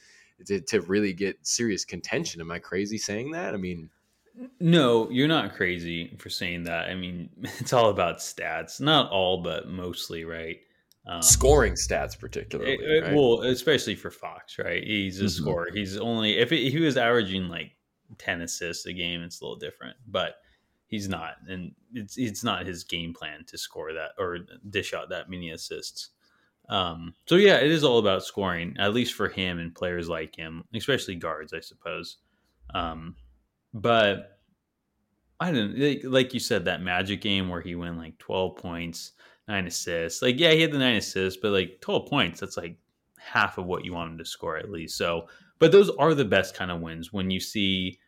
to 0.46 0.60
to 0.60 0.80
really 0.82 1.12
get 1.12 1.38
serious 1.42 1.84
contention. 1.84 2.40
Am 2.40 2.50
I 2.50 2.58
crazy 2.58 2.98
saying 2.98 3.32
that? 3.32 3.54
I 3.54 3.56
mean 3.56 3.90
no, 4.58 5.10
you're 5.10 5.28
not 5.28 5.54
crazy 5.54 6.16
for 6.18 6.28
saying 6.30 6.64
that. 6.64 6.88
I 6.88 6.94
mean, 6.94 7.30
it's 7.58 7.72
all 7.72 7.90
about 7.90 8.18
stats. 8.18 8.80
Not 8.80 9.10
all, 9.10 9.42
but 9.42 9.68
mostly, 9.68 10.24
right? 10.24 10.58
Um, 11.06 11.22
Scoring 11.22 11.74
stats, 11.74 12.18
particularly. 12.18 12.74
It, 12.74 13.02
right? 13.04 13.14
Well, 13.14 13.42
especially 13.42 13.94
for 13.94 14.10
Fox, 14.10 14.58
right? 14.58 14.82
He's 14.84 15.20
a 15.20 15.24
mm-hmm. 15.24 15.42
scorer. 15.42 15.68
He's 15.72 15.96
only 15.96 16.38
if, 16.38 16.52
it, 16.52 16.60
if 16.60 16.72
he 16.72 16.80
was 16.80 16.96
averaging 16.96 17.48
like 17.48 17.72
ten 18.18 18.42
assists 18.42 18.86
a 18.86 18.92
game, 18.92 19.22
it's 19.22 19.40
a 19.40 19.44
little 19.44 19.58
different. 19.58 19.96
But 20.06 20.36
he's 20.86 21.08
not, 21.08 21.36
and 21.48 21.72
it's 21.94 22.18
it's 22.18 22.44
not 22.44 22.66
his 22.66 22.84
game 22.84 23.14
plan 23.14 23.44
to 23.46 23.56
score 23.56 23.92
that 23.94 24.10
or 24.18 24.40
dish 24.68 24.92
out 24.92 25.08
that 25.08 25.30
many 25.30 25.50
assists. 25.50 26.10
Um, 26.68 27.14
so 27.26 27.36
yeah, 27.36 27.56
it 27.56 27.70
is 27.70 27.82
all 27.82 27.98
about 27.98 28.24
scoring, 28.24 28.76
at 28.78 28.94
least 28.94 29.14
for 29.14 29.28
him 29.28 29.58
and 29.58 29.74
players 29.74 30.08
like 30.08 30.36
him, 30.36 30.64
especially 30.74 31.16
guards, 31.16 31.52
I 31.52 31.60
suppose. 31.60 32.18
Um, 32.74 33.16
but 33.72 34.38
I 35.38 35.52
don't 35.52 36.04
like 36.04 36.34
you 36.34 36.40
said 36.40 36.66
that 36.66 36.82
Magic 36.82 37.20
game 37.20 37.48
where 37.48 37.60
he 37.60 37.74
went 37.74 37.96
like 37.96 38.18
twelve 38.18 38.56
points, 38.56 39.12
nine 39.48 39.66
assists. 39.66 40.22
Like 40.22 40.38
yeah, 40.38 40.52
he 40.52 40.60
had 40.60 40.72
the 40.72 40.78
nine 40.78 40.96
assists, 40.96 41.40
but 41.40 41.52
like 41.52 41.80
twelve 41.80 42.08
points, 42.08 42.40
that's 42.40 42.56
like 42.56 42.76
half 43.18 43.58
of 43.58 43.66
what 43.66 43.84
you 43.84 43.92
want 43.92 44.12
him 44.12 44.18
to 44.18 44.24
score 44.24 44.56
at 44.56 44.70
least. 44.70 44.96
So, 44.96 45.28
but 45.58 45.72
those 45.72 45.90
are 45.90 46.14
the 46.14 46.24
best 46.24 46.54
kind 46.54 46.70
of 46.70 46.80
wins 46.80 47.12
when 47.12 47.30
you 47.30 47.40
see 47.40 47.98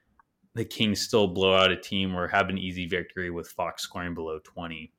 the 0.55 0.65
Kings 0.65 1.01
still 1.01 1.29
blow 1.29 1.55
out 1.57 1.73
a 1.73 1.77
team 1.77 2.15
or 2.15 2.29
have 2.29 2.51
an 2.51 2.59
easy 2.59 2.87
victory 2.87 3.31
with 3.31 3.49
Fox 3.49 3.83
scoring 3.83 4.15
below 4.15 4.39
twenty. 4.45 4.93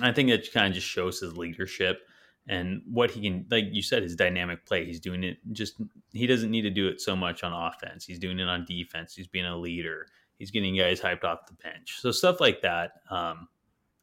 I 0.00 0.10
think 0.10 0.30
that 0.30 0.52
kind 0.52 0.66
of 0.66 0.74
just 0.74 0.88
shows 0.88 1.20
his 1.20 1.36
leadership 1.36 2.00
and 2.48 2.82
what 2.90 3.10
he 3.10 3.22
can 3.22 3.46
like 3.50 3.64
you 3.70 3.82
said 3.82 4.02
his 4.02 4.14
dynamic 4.14 4.66
play 4.66 4.84
he's 4.84 5.00
doing 5.00 5.24
it 5.24 5.38
just 5.52 5.80
he 6.14 6.26
doesn't 6.26 6.50
need 6.50 6.62
to 6.62 6.70
do 6.70 6.86
it 6.88 7.00
so 7.00 7.16
much 7.16 7.42
on 7.42 7.52
offense. 7.52 8.04
He's 8.04 8.18
doing 8.20 8.38
it 8.38 8.48
on 8.48 8.64
defense. 8.64 9.14
He's 9.14 9.26
being 9.26 9.46
a 9.46 9.56
leader. 9.56 10.06
He's 10.38 10.50
getting 10.50 10.76
guys 10.76 11.00
hyped 11.00 11.24
off 11.24 11.46
the 11.46 11.54
bench. 11.54 12.00
So 12.00 12.12
stuff 12.12 12.40
like 12.40 12.62
that 12.62 12.92
um, 13.10 13.48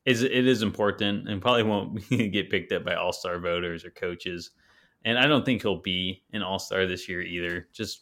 is 0.05 0.21
it 0.21 0.31
is 0.31 0.61
important 0.61 1.29
and 1.29 1.41
probably 1.41 1.63
won't 1.63 2.09
get 2.09 2.49
picked 2.49 2.71
up 2.73 2.83
by 2.83 2.95
all-star 2.95 3.39
voters 3.39 3.85
or 3.85 3.91
coaches. 3.91 4.51
And 5.03 5.17
i 5.17 5.25
don't 5.25 5.43
think 5.43 5.63
he'll 5.63 5.81
be 5.81 6.23
an 6.33 6.43
all-star 6.43 6.85
this 6.85 7.07
year 7.09 7.21
either. 7.21 7.67
Just 7.71 8.01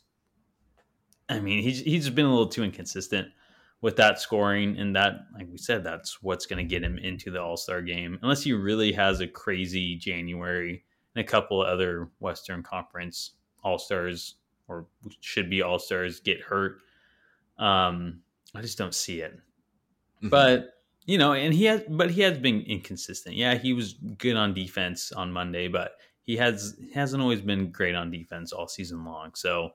i 1.30 1.40
mean 1.40 1.62
he's 1.62 1.82
he's 1.82 2.10
been 2.10 2.26
a 2.26 2.30
little 2.30 2.48
too 2.48 2.64
inconsistent 2.64 3.28
with 3.82 3.96
that 3.96 4.20
scoring 4.20 4.78
and 4.78 4.96
that 4.96 5.26
like 5.34 5.48
we 5.50 5.58
said 5.58 5.84
that's 5.84 6.22
what's 6.22 6.46
going 6.46 6.58
to 6.58 6.70
get 6.70 6.84
him 6.84 6.98
into 6.98 7.32
the 7.32 7.42
all-star 7.42 7.82
game 7.82 8.20
unless 8.22 8.44
he 8.44 8.52
really 8.52 8.92
has 8.92 9.22
a 9.22 9.28
crazy 9.28 9.96
january 9.96 10.84
and 11.16 11.24
a 11.24 11.28
couple 11.28 11.62
other 11.62 12.10
western 12.20 12.62
conference 12.62 13.32
all-stars 13.64 14.36
or 14.68 14.86
should 15.20 15.50
be 15.50 15.62
all-stars 15.62 16.20
get 16.20 16.42
hurt. 16.42 16.80
Um 17.58 18.22
i 18.56 18.62
just 18.62 18.78
don't 18.78 18.96
see 18.96 19.22
it. 19.22 19.34
Mm-hmm. 20.18 20.30
but 20.30 20.74
you 21.06 21.18
know 21.18 21.34
and 21.34 21.54
he 21.54 21.66
has 21.66 21.82
but 21.88 22.12
he 22.12 22.22
has 22.22 22.38
been 22.38 22.62
inconsistent. 22.62 23.36
Yeah 23.36 23.56
he 23.56 23.74
was 23.74 23.94
good 24.18 24.36
on 24.36 24.54
defense 24.54 25.12
on 25.12 25.32
monday 25.32 25.68
but 25.68 25.94
he 26.30 26.38
has 26.38 26.78
hasn't 26.94 27.24
always 27.24 27.42
been 27.42 27.72
great 27.72 27.96
on 27.96 28.12
defense 28.12 28.52
all 28.52 28.68
season 28.68 29.04
long. 29.04 29.34
So 29.34 29.72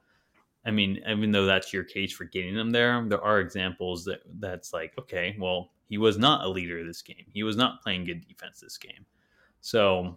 I 0.66 0.70
mean, 0.70 1.00
even 1.06 1.30
though 1.30 1.46
that's 1.46 1.72
your 1.72 1.84
case 1.84 2.12
for 2.12 2.24
getting 2.24 2.54
them 2.54 2.70
there, 2.70 3.04
there 3.06 3.22
are 3.22 3.40
examples 3.40 4.04
that 4.04 4.20
that's 4.38 4.72
like, 4.72 4.94
okay, 4.98 5.36
well, 5.38 5.72
he 5.86 5.98
was 5.98 6.16
not 6.16 6.44
a 6.44 6.48
leader 6.48 6.84
this 6.84 7.02
game. 7.02 7.26
He 7.32 7.42
was 7.42 7.56
not 7.56 7.82
playing 7.82 8.04
good 8.04 8.26
defense 8.26 8.60
this 8.60 8.78
game. 8.78 9.04
So, 9.60 10.16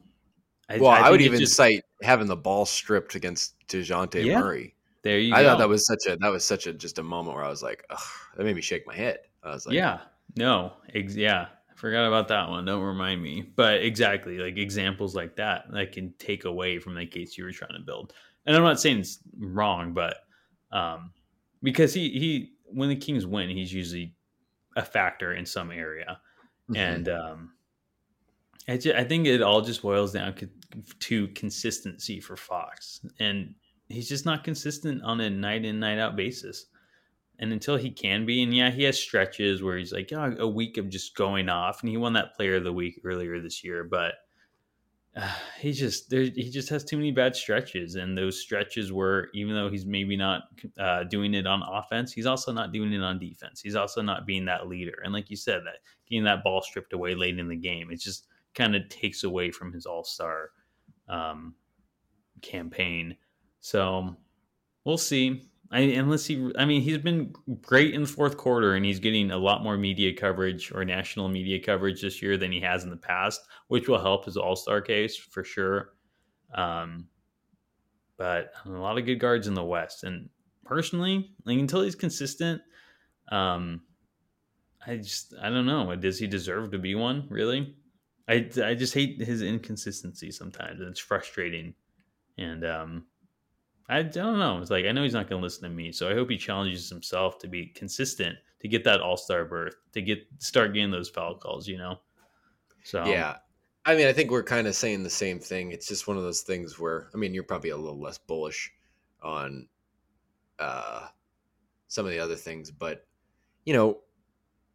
I, 0.69 0.77
well, 0.77 0.91
I, 0.91 0.99
I 0.99 1.11
would 1.11 1.21
even 1.21 1.39
just, 1.39 1.55
cite 1.55 1.83
having 2.01 2.27
the 2.27 2.35
ball 2.35 2.65
stripped 2.65 3.15
against 3.15 3.55
Dejounte 3.67 4.23
yeah, 4.23 4.39
Murray. 4.39 4.75
There 5.03 5.19
you 5.19 5.33
I 5.33 5.41
go. 5.41 5.49
thought 5.49 5.59
that 5.59 5.69
was 5.69 5.85
such 5.85 6.05
a 6.07 6.17
that 6.17 6.29
was 6.29 6.43
such 6.43 6.67
a 6.67 6.73
just 6.73 6.99
a 6.99 7.03
moment 7.03 7.35
where 7.35 7.45
I 7.45 7.49
was 7.49 7.63
like, 7.63 7.85
that 7.89 8.43
made 8.43 8.55
me 8.55 8.61
shake 8.61 8.87
my 8.87 8.95
head. 8.95 9.19
I 9.43 9.51
was 9.51 9.65
like, 9.65 9.75
yeah, 9.75 9.99
no, 10.35 10.73
ex- 10.93 11.15
yeah, 11.15 11.47
I 11.71 11.75
forgot 11.75 12.07
about 12.07 12.27
that 12.29 12.49
one. 12.49 12.65
Don't 12.65 12.81
remind 12.81 13.21
me. 13.21 13.49
But 13.55 13.83
exactly, 13.83 14.37
like 14.37 14.57
examples 14.57 15.15
like 15.15 15.35
that 15.37 15.71
that 15.71 15.91
can 15.91 16.13
take 16.19 16.45
away 16.45 16.79
from 16.79 16.95
the 16.95 17.05
case 17.05 17.37
you 17.37 17.43
were 17.43 17.51
trying 17.51 17.73
to 17.73 17.79
build. 17.79 18.13
And 18.45 18.55
I'm 18.55 18.63
not 18.63 18.79
saying 18.79 18.99
it's 18.99 19.19
wrong, 19.37 19.93
but 19.93 20.17
um, 20.71 21.11
because 21.63 21.93
he 21.93 22.09
he 22.09 22.51
when 22.65 22.89
the 22.89 22.95
Kings 22.95 23.25
win, 23.25 23.49
he's 23.49 23.73
usually 23.73 24.13
a 24.75 24.83
factor 24.83 25.33
in 25.33 25.45
some 25.45 25.71
area, 25.71 26.19
mm-hmm. 26.69 26.75
and 26.75 27.09
um, 27.09 27.51
I, 28.67 28.77
just, 28.77 28.95
I 28.95 29.03
think 29.03 29.27
it 29.27 29.41
all 29.41 29.61
just 29.61 29.81
boils 29.81 30.13
down 30.13 30.35
to 30.99 31.27
consistency 31.29 32.19
for 32.19 32.35
Fox, 32.35 33.01
and 33.19 33.55
he's 33.89 34.09
just 34.09 34.25
not 34.25 34.43
consistent 34.43 35.03
on 35.03 35.21
a 35.21 35.29
night 35.29 35.65
in 35.65 35.79
night 35.79 35.99
out 35.99 36.15
basis. 36.15 36.65
And 37.39 37.53
until 37.53 37.77
he 37.77 37.91
can 37.91 38.25
be, 38.25 38.41
and 38.41 38.51
yeah, 38.51 38.71
he 38.71 38.81
has 38.85 38.99
stretches 38.99 39.61
where 39.61 39.77
he's 39.77 39.93
like 39.93 40.11
oh, 40.11 40.35
a 40.39 40.47
week 40.47 40.77
of 40.77 40.89
just 40.89 41.15
going 41.15 41.49
off, 41.49 41.81
and 41.81 41.89
he 41.89 41.95
won 41.95 42.13
that 42.13 42.35
Player 42.35 42.55
of 42.55 42.63
the 42.63 42.73
Week 42.73 42.99
earlier 43.05 43.39
this 43.39 43.63
year, 43.63 43.83
but 43.83 44.13
uh, 45.17 45.29
he 45.59 45.71
just 45.71 46.09
there, 46.09 46.21
he 46.21 46.49
just 46.49 46.69
has 46.69 46.83
too 46.83 46.97
many 46.97 47.11
bad 47.11 47.35
stretches, 47.35 47.95
and 47.95 48.17
those 48.17 48.39
stretches 48.39 48.91
where 48.91 49.29
even 49.33 49.53
though 49.53 49.69
he's 49.69 49.85
maybe 49.85 50.15
not 50.15 50.43
uh, 50.79 51.03
doing 51.03 51.33
it 51.33 51.47
on 51.47 51.63
offense, 51.63 52.13
he's 52.13 52.25
also 52.25 52.51
not 52.51 52.71
doing 52.71 52.93
it 52.93 53.01
on 53.01 53.19
defense. 53.19 53.61
He's 53.61 53.75
also 53.75 54.01
not 54.01 54.25
being 54.25 54.45
that 54.45 54.67
leader, 54.67 55.01
and 55.03 55.13
like 55.13 55.29
you 55.29 55.37
said, 55.37 55.61
that 55.65 55.79
getting 56.09 56.25
that 56.25 56.43
ball 56.43 56.61
stripped 56.61 56.93
away 56.93 57.15
late 57.15 57.39
in 57.39 57.47
the 57.47 57.55
game, 57.55 57.91
it 57.91 57.99
just 57.99 58.27
kind 58.53 58.75
of 58.75 58.87
takes 58.89 59.23
away 59.23 59.51
from 59.51 59.73
his 59.73 59.85
All 59.85 60.03
Star 60.03 60.49
um, 61.09 61.55
campaign. 62.41 63.15
So 63.59 64.15
we'll 64.83 64.97
see. 64.97 65.49
I, 65.71 65.79
unless 65.79 66.25
he, 66.25 66.51
I 66.57 66.65
mean, 66.65 66.81
he's 66.81 66.97
been 66.97 67.33
great 67.61 67.93
in 67.93 68.01
the 68.01 68.07
fourth 68.07 68.37
quarter, 68.37 68.75
and 68.75 68.85
he's 68.85 68.99
getting 68.99 69.31
a 69.31 69.37
lot 69.37 69.63
more 69.63 69.77
media 69.77 70.13
coverage 70.13 70.71
or 70.71 70.85
national 70.85 71.27
media 71.27 71.59
coverage 71.59 72.01
this 72.01 72.21
year 72.21 72.37
than 72.37 72.51
he 72.51 72.61
has 72.61 72.83
in 72.83 72.89
the 72.89 72.95
past, 72.95 73.41
which 73.67 73.89
will 73.89 73.99
help 73.99 74.25
his 74.25 74.37
All 74.37 74.55
Star 74.55 74.79
case 74.79 75.17
for 75.17 75.43
sure. 75.43 75.93
Um, 76.53 77.07
but 78.17 78.51
a 78.65 78.69
lot 78.69 78.97
of 78.97 79.05
good 79.05 79.19
guards 79.19 79.47
in 79.47 79.53
the 79.53 79.63
West, 79.63 80.03
and 80.03 80.29
personally, 80.63 81.31
like 81.45 81.59
until 81.59 81.81
he's 81.81 81.95
consistent, 81.95 82.61
um, 83.29 83.81
I 84.85 84.97
just 84.97 85.33
I 85.41 85.49
don't 85.49 85.65
know. 85.65 85.93
Does 85.95 86.17
he 86.17 86.27
deserve 86.27 86.71
to 86.71 86.79
be 86.79 86.95
one? 86.95 87.27
Really? 87.29 87.75
I 88.29 88.49
I 88.63 88.73
just 88.73 88.93
hate 88.93 89.21
his 89.21 89.41
inconsistency 89.41 90.31
sometimes, 90.31 90.79
and 90.79 90.89
it's 90.89 90.99
frustrating. 90.99 91.73
And 92.37 92.65
um, 92.65 93.05
I 93.89 94.03
don't 94.03 94.37
know. 94.37 94.59
It's 94.61 94.71
like 94.71 94.85
I 94.85 94.91
know 94.91 95.03
he's 95.03 95.13
not 95.13 95.29
going 95.29 95.41
to 95.41 95.43
listen 95.43 95.63
to 95.63 95.69
me, 95.69 95.91
so 95.91 96.09
I 96.09 96.13
hope 96.13 96.29
he 96.29 96.37
challenges 96.37 96.89
himself 96.89 97.39
to 97.39 97.47
be 97.47 97.67
consistent 97.67 98.37
to 98.59 98.67
get 98.67 98.83
that 98.83 98.99
All 98.99 99.17
Star 99.17 99.45
berth, 99.45 99.75
to 99.93 100.01
get 100.01 100.25
start 100.39 100.73
getting 100.73 100.91
those 100.91 101.09
foul 101.09 101.35
calls. 101.35 101.67
You 101.67 101.77
know. 101.77 101.99
So 102.83 103.05
yeah, 103.05 103.37
I 103.85 103.95
mean, 103.95 104.07
I 104.07 104.13
think 104.13 104.29
we're 104.29 104.43
kind 104.43 104.67
of 104.67 104.75
saying 104.75 105.03
the 105.03 105.09
same 105.09 105.39
thing. 105.39 105.71
It's 105.71 105.87
just 105.87 106.07
one 106.07 106.17
of 106.17 106.23
those 106.23 106.41
things 106.41 106.77
where 106.77 107.09
I 107.13 107.17
mean, 107.17 107.33
you're 107.33 107.43
probably 107.43 107.69
a 107.69 107.77
little 107.77 107.99
less 107.99 108.17
bullish 108.17 108.71
on 109.23 109.67
uh, 110.59 111.07
some 111.87 112.05
of 112.05 112.11
the 112.11 112.19
other 112.19 112.35
things, 112.35 112.71
but 112.71 113.05
you 113.65 113.73
know, 113.73 113.99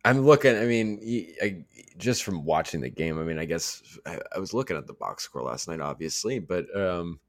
I'm 0.04 0.22
looking. 0.22 0.56
I 0.56 0.64
mean, 0.64 1.34
I, 1.42 1.64
just 1.98 2.24
from 2.24 2.44
watching 2.44 2.80
the 2.80 2.90
game, 2.90 3.18
I 3.18 3.24
mean, 3.24 3.38
I 3.38 3.44
guess 3.44 3.82
I, 4.06 4.18
I, 4.34 4.38
was 4.38 4.54
looking 4.54 4.76
at 4.76 4.86
the 4.86 4.94
box 4.94 5.24
score 5.24 5.42
last 5.42 5.68
night, 5.68 5.80
obviously, 5.80 6.38
but 6.38 6.64
um, 6.76 7.20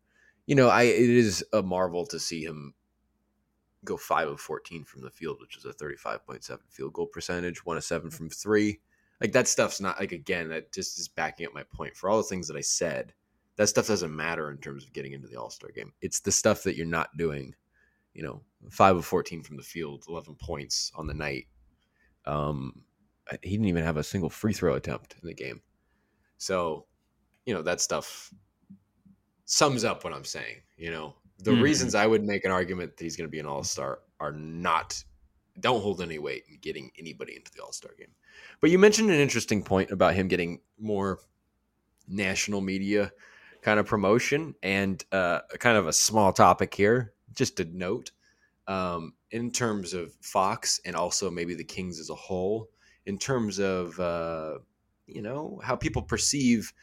you 0.45 0.55
know, 0.55 0.69
I 0.69 0.83
it 0.83 1.09
is 1.09 1.43
a 1.53 1.61
marvel 1.61 2.05
to 2.07 2.19
see 2.19 2.43
him 2.43 2.73
go 3.85 3.97
five 3.97 4.27
of 4.27 4.39
fourteen 4.39 4.83
from 4.83 5.01
the 5.01 5.11
field, 5.11 5.37
which 5.41 5.57
is 5.57 5.65
a 5.65 5.73
thirty-five 5.73 6.25
point 6.25 6.43
seven 6.43 6.65
field 6.69 6.93
goal 6.93 7.07
percentage, 7.07 7.65
one 7.65 7.77
of 7.77 7.83
seven 7.83 8.09
from 8.09 8.29
three. 8.29 8.79
Like 9.21 9.31
that 9.33 9.47
stuff's 9.47 9.81
not 9.81 9.99
like 9.99 10.11
again 10.11 10.49
that 10.49 10.73
just 10.73 10.99
is 10.99 11.07
backing 11.07 11.45
up 11.45 11.53
my 11.53 11.63
point 11.63 11.95
for 11.95 12.09
all 12.09 12.17
the 12.17 12.23
things 12.23 12.47
that 12.47 12.57
I 12.57 12.61
said. 12.61 13.13
That 13.55 13.67
stuff 13.67 13.87
doesn't 13.87 14.15
matter 14.15 14.49
in 14.49 14.57
terms 14.57 14.83
of 14.83 14.93
getting 14.93 15.13
into 15.13 15.27
the 15.27 15.39
All 15.39 15.49
Star 15.49 15.69
game. 15.71 15.93
It's 16.01 16.19
the 16.21 16.31
stuff 16.31 16.63
that 16.63 16.75
you're 16.75 16.85
not 16.85 17.15
doing. 17.17 17.55
You 18.13 18.23
know, 18.23 18.41
five 18.69 18.95
of 18.95 19.05
fourteen 19.05 19.43
from 19.43 19.57
the 19.57 19.63
field, 19.63 20.05
eleven 20.07 20.35
points 20.35 20.91
on 20.95 21.07
the 21.07 21.13
night 21.13 21.47
um, 22.25 22.83
he 23.41 23.51
didn't 23.51 23.67
even 23.67 23.83
have 23.83 23.97
a 23.97 24.03
single 24.03 24.29
free 24.29 24.53
throw 24.53 24.75
attempt 24.75 25.15
in 25.21 25.27
the 25.27 25.33
game. 25.33 25.61
So, 26.37 26.85
you 27.45 27.53
know, 27.53 27.61
that 27.63 27.81
stuff 27.81 28.33
sums 29.53 29.83
up 29.83 30.03
what 30.03 30.13
I'm 30.13 30.25
saying. 30.25 30.57
You 30.77 30.89
know, 30.89 31.15
the 31.39 31.51
mm-hmm. 31.51 31.61
reasons 31.61 31.93
I 31.93 32.07
would 32.07 32.23
make 32.23 32.43
an 32.43 32.51
argument 32.51 32.97
that 32.97 33.03
he's 33.03 33.15
going 33.15 33.27
to 33.27 33.31
be 33.31 33.39
an 33.39 33.45
all 33.45 33.63
star 33.63 33.99
are 34.19 34.31
not, 34.31 35.01
don't 35.59 35.81
hold 35.81 36.01
any 36.01 36.17
weight 36.17 36.43
in 36.49 36.57
getting 36.59 36.91
anybody 36.97 37.35
into 37.35 37.51
the 37.51 37.63
all 37.63 37.71
star 37.71 37.91
game. 37.97 38.13
But 38.59 38.71
you 38.71 38.79
mentioned 38.79 39.11
an 39.11 39.19
interesting 39.19 39.63
point 39.63 39.91
about 39.91 40.15
him 40.15 40.27
getting 40.27 40.59
more 40.79 41.19
national 42.07 42.61
media 42.61 43.11
kind 43.61 43.79
of 43.79 43.85
promotion 43.85 44.55
and 44.63 45.03
uh, 45.11 45.41
kind 45.59 45.77
of 45.77 45.87
a 45.87 45.93
small 45.93 46.33
topic 46.33 46.73
here, 46.73 47.13
just 47.35 47.59
a 47.59 47.65
note 47.65 48.11
um, 48.67 49.13
in 49.29 49.51
terms 49.51 49.93
of 49.93 50.13
Fox 50.21 50.81
and 50.83 50.95
also 50.95 51.29
maybe 51.29 51.53
the 51.53 51.63
Kings 51.63 51.99
as 51.99 52.09
a 52.09 52.15
whole, 52.15 52.69
in 53.05 53.19
terms 53.19 53.59
of 53.59 53.99
uh, 53.99 54.57
you 55.05 55.21
know 55.21 55.61
how 55.63 55.75
people 55.75 56.01
perceive 56.01 56.73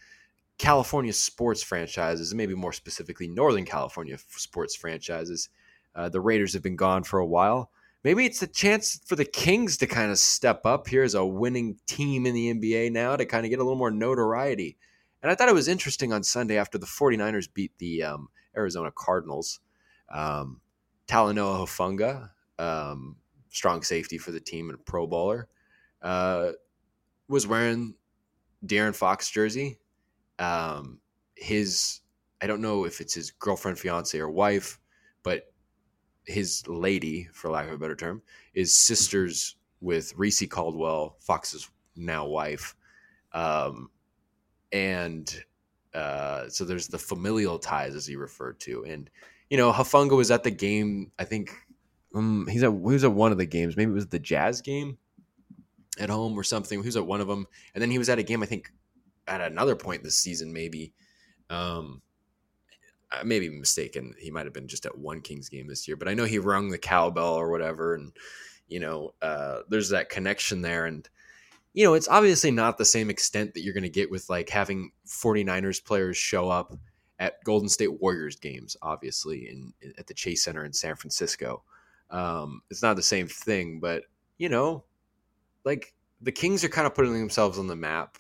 California 0.61 1.14
sports 1.14 1.62
franchises, 1.62 2.34
maybe 2.34 2.54
more 2.54 2.74
specifically 2.74 3.26
Northern 3.26 3.64
California 3.64 4.18
sports 4.28 4.76
franchises. 4.76 5.48
Uh, 5.94 6.11
the 6.11 6.20
Raiders 6.20 6.52
have 6.52 6.62
been 6.62 6.76
gone 6.76 7.02
for 7.02 7.18
a 7.18 7.26
while. 7.26 7.70
Maybe 8.04 8.26
it's 8.26 8.42
a 8.42 8.46
chance 8.46 9.00
for 9.06 9.16
the 9.16 9.24
Kings 9.24 9.78
to 9.78 9.86
kind 9.86 10.11
of 10.11 10.18
step 10.18 10.66
up 10.66 10.86
here 10.86 11.02
as 11.02 11.14
a 11.14 11.24
winning 11.24 11.78
team 11.86 12.26
in 12.26 12.34
the 12.34 12.52
NBA 12.52 12.92
now 12.92 13.16
to 13.16 13.24
kind 13.24 13.46
of 13.46 13.50
get 13.50 13.58
a 13.58 13.62
little 13.62 13.78
more 13.78 13.90
notoriety. 13.90 14.76
And 15.22 15.32
I 15.32 15.34
thought 15.34 15.48
it 15.48 15.54
was 15.54 15.66
interesting 15.66 16.12
on 16.12 16.22
Sunday 16.22 16.58
after 16.58 16.76
the 16.76 16.84
49ers 16.84 17.48
beat 17.52 17.72
the 17.78 18.02
um, 18.02 18.28
Arizona 18.54 18.92
Cardinals. 18.94 19.61
Um, 20.11 20.61
Talanoa 21.08 21.66
Hufanga, 21.66 22.32
um, 22.58 23.16
strong 23.48 23.82
safety 23.82 24.18
for 24.18 24.30
the 24.30 24.40
team 24.40 24.68
and 24.68 24.84
Pro 24.84 25.06
Bowler, 25.06 25.48
uh, 26.02 26.50
was 27.28 27.46
wearing 27.46 27.94
De'Aaron 28.66 28.94
Fox 28.94 29.30
jersey. 29.30 29.78
Um, 30.41 30.99
his, 31.36 32.01
I 32.43 32.47
don't 32.47 32.61
know 32.61 32.84
if 32.84 33.01
it's 33.01 33.14
his 33.14 33.30
girlfriend, 33.30 33.78
fiance, 33.78 34.18
or 34.18 34.30
wife, 34.30 34.80
but 35.22 35.53
his 36.24 36.66
lady, 36.66 37.28
for 37.32 37.51
lack 37.51 37.68
of 37.68 37.74
a 37.74 37.78
better 37.78 37.95
term, 37.95 38.22
is 38.55 38.74
sisters 38.74 39.57
with 39.80 40.16
Recee 40.16 40.49
Caldwell, 40.49 41.16
Fox's 41.20 41.70
now 41.95 42.26
wife. 42.26 42.74
Um, 43.32 43.91
and 44.72 45.45
uh, 45.95 46.49
so 46.49 46.64
there's 46.64 46.88
the 46.88 46.99
familial 46.99 47.59
ties, 47.59 47.95
as 47.95 48.07
he 48.07 48.16
referred 48.16 48.61
to. 48.61 48.84
And 48.84 49.11
you 49.49 49.57
know, 49.57 49.72
Hufanga 49.72 50.16
was 50.16 50.30
at 50.30 50.45
the 50.45 50.51
game. 50.51 51.11
I 51.18 51.24
think 51.24 51.53
um, 52.14 52.47
he's 52.49 52.62
at 52.62 52.70
he 52.70 52.78
was 52.78 53.05
at 53.05 53.12
one 53.12 53.32
of 53.32 53.38
the 53.38 53.47
games. 53.47 53.76
Maybe 53.76 53.91
it 53.91 53.95
was 53.95 54.07
the 54.07 54.18
Jazz 54.18 54.61
game 54.61 54.99
at 55.99 56.11
home 56.11 56.38
or 56.38 56.45
something. 56.45 56.80
He 56.80 56.86
was 56.86 56.97
at 56.97 57.07
one 57.07 57.20
of 57.20 57.28
them, 57.28 57.47
and 57.74 57.82
then 57.82 57.91
he 57.91 57.99
was 57.99 58.09
at 58.09 58.18
a 58.18 58.22
game. 58.22 58.43
I 58.43 58.47
think 58.47 58.72
at 59.26 59.40
another 59.40 59.76
point 59.76 60.02
this 60.02 60.16
season, 60.16 60.52
maybe. 60.52 60.92
Um, 61.48 62.02
I 63.12 63.24
may 63.24 63.40
be 63.40 63.50
mistaken. 63.50 64.14
He 64.18 64.30
might 64.30 64.46
have 64.46 64.54
been 64.54 64.68
just 64.68 64.86
at 64.86 64.96
one 64.96 65.20
Kings 65.20 65.48
game 65.48 65.66
this 65.66 65.88
year, 65.88 65.96
but 65.96 66.08
I 66.08 66.14
know 66.14 66.24
he 66.24 66.38
rung 66.38 66.70
the 66.70 66.78
cowbell 66.78 67.34
or 67.34 67.50
whatever, 67.50 67.94
and 67.94 68.12
you 68.68 68.78
know, 68.78 69.14
uh, 69.20 69.60
there's 69.68 69.88
that 69.90 70.10
connection 70.10 70.62
there, 70.62 70.86
and 70.86 71.08
you 71.72 71.84
know, 71.84 71.94
it's 71.94 72.08
obviously 72.08 72.50
not 72.50 72.78
the 72.78 72.84
same 72.84 73.10
extent 73.10 73.54
that 73.54 73.62
you're 73.62 73.74
going 73.74 73.82
to 73.82 73.88
get 73.88 74.10
with 74.10 74.28
like 74.28 74.48
having 74.48 74.92
49ers 75.06 75.84
players 75.84 76.16
show 76.16 76.48
up 76.48 76.72
at 77.18 77.42
Golden 77.44 77.68
State 77.68 78.00
Warriors 78.00 78.36
games, 78.36 78.76
obviously, 78.82 79.48
in, 79.48 79.72
at 79.98 80.06
the 80.06 80.14
Chase 80.14 80.42
Center 80.42 80.64
in 80.64 80.72
San 80.72 80.96
Francisco. 80.96 81.62
Um, 82.10 82.62
it's 82.70 82.82
not 82.82 82.96
the 82.96 83.02
same 83.02 83.28
thing, 83.28 83.78
but 83.78 84.04
you 84.38 84.48
know, 84.48 84.84
like 85.64 85.94
the 86.20 86.32
Kings 86.32 86.64
are 86.64 86.68
kind 86.68 86.86
of 86.86 86.94
putting 86.94 87.12
themselves 87.12 87.58
on 87.58 87.66
the 87.66 87.76
map. 87.76 88.16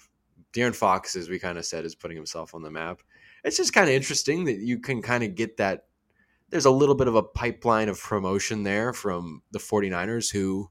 De'Aaron 0.52 0.74
Fox, 0.74 1.16
as 1.16 1.28
we 1.28 1.38
kind 1.38 1.58
of 1.58 1.64
said, 1.64 1.84
is 1.84 1.94
putting 1.94 2.16
himself 2.16 2.54
on 2.54 2.62
the 2.62 2.70
map. 2.70 3.02
It's 3.44 3.56
just 3.56 3.72
kind 3.72 3.88
of 3.88 3.94
interesting 3.94 4.44
that 4.44 4.58
you 4.58 4.78
can 4.78 5.02
kind 5.02 5.24
of 5.24 5.34
get 5.34 5.56
that. 5.58 5.84
There's 6.50 6.64
a 6.64 6.70
little 6.70 6.94
bit 6.94 7.08
of 7.08 7.14
a 7.14 7.22
pipeline 7.22 7.88
of 7.88 8.00
promotion 8.00 8.64
there 8.64 8.92
from 8.92 9.42
the 9.52 9.60
49ers, 9.60 10.32
who, 10.32 10.70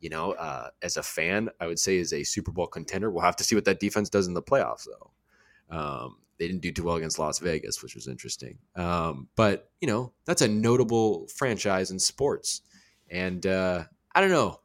you 0.00 0.08
know, 0.08 0.32
uh, 0.32 0.70
as 0.82 0.96
a 0.96 1.02
fan, 1.02 1.50
I 1.60 1.66
would 1.66 1.78
say 1.78 1.98
is 1.98 2.12
a 2.12 2.24
Super 2.24 2.52
Bowl 2.52 2.66
contender. 2.66 3.10
We'll 3.10 3.22
have 3.22 3.36
to 3.36 3.44
see 3.44 3.54
what 3.54 3.66
that 3.66 3.80
defense 3.80 4.08
does 4.08 4.26
in 4.26 4.34
the 4.34 4.42
playoffs, 4.42 4.86
though. 4.86 5.76
Um, 5.76 6.16
they 6.38 6.46
didn't 6.46 6.62
do 6.62 6.72
too 6.72 6.84
well 6.84 6.96
against 6.96 7.18
Las 7.18 7.38
Vegas, 7.38 7.82
which 7.82 7.94
was 7.94 8.08
interesting. 8.08 8.58
Um, 8.76 9.28
but 9.36 9.70
you 9.80 9.88
know, 9.88 10.12
that's 10.24 10.42
a 10.42 10.48
notable 10.48 11.28
franchise 11.28 11.90
in 11.90 11.98
sports, 11.98 12.62
and 13.10 13.46
uh, 13.46 13.84
I 14.14 14.20
don't 14.20 14.30
know. 14.30 14.60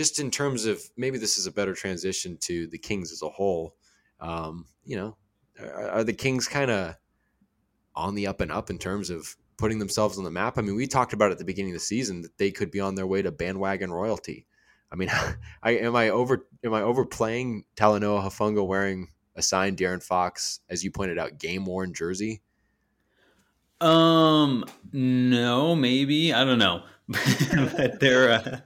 Just 0.00 0.18
in 0.18 0.30
terms 0.30 0.64
of 0.64 0.80
maybe 0.96 1.18
this 1.18 1.36
is 1.36 1.46
a 1.46 1.52
better 1.52 1.74
transition 1.74 2.38
to 2.38 2.66
the 2.68 2.78
Kings 2.78 3.12
as 3.12 3.20
a 3.20 3.28
whole. 3.28 3.74
Um, 4.18 4.64
you 4.82 4.96
know, 4.96 5.18
are, 5.60 5.90
are 5.90 6.04
the 6.04 6.14
Kings 6.14 6.48
kind 6.48 6.70
of 6.70 6.94
on 7.94 8.14
the 8.14 8.26
up 8.26 8.40
and 8.40 8.50
up 8.50 8.70
in 8.70 8.78
terms 8.78 9.10
of 9.10 9.36
putting 9.58 9.78
themselves 9.78 10.16
on 10.16 10.24
the 10.24 10.30
map? 10.30 10.56
I 10.56 10.62
mean, 10.62 10.74
we 10.74 10.86
talked 10.86 11.12
about 11.12 11.32
at 11.32 11.36
the 11.36 11.44
beginning 11.44 11.72
of 11.72 11.76
the 11.76 11.80
season 11.80 12.22
that 12.22 12.38
they 12.38 12.50
could 12.50 12.70
be 12.70 12.80
on 12.80 12.94
their 12.94 13.06
way 13.06 13.20
to 13.20 13.30
bandwagon 13.30 13.92
royalty. 13.92 14.46
I 14.90 14.96
mean, 14.96 15.10
I 15.62 15.72
am 15.72 15.94
I 15.94 16.08
over 16.08 16.46
am 16.64 16.72
I 16.72 16.80
overplaying 16.80 17.64
Talanoa 17.76 18.24
Hufanga 18.24 18.66
wearing 18.66 19.08
assigned 19.36 19.76
De'Aaron 19.76 20.02
Fox, 20.02 20.60
as 20.70 20.82
you 20.82 20.90
pointed 20.90 21.18
out, 21.18 21.36
game 21.36 21.66
worn 21.66 21.92
jersey? 21.92 22.40
Um, 23.82 24.64
no, 24.94 25.76
maybe 25.76 26.32
I 26.32 26.44
don't 26.44 26.58
know, 26.58 26.84
but 27.76 28.00
they're. 28.00 28.32
Uh, 28.32 28.60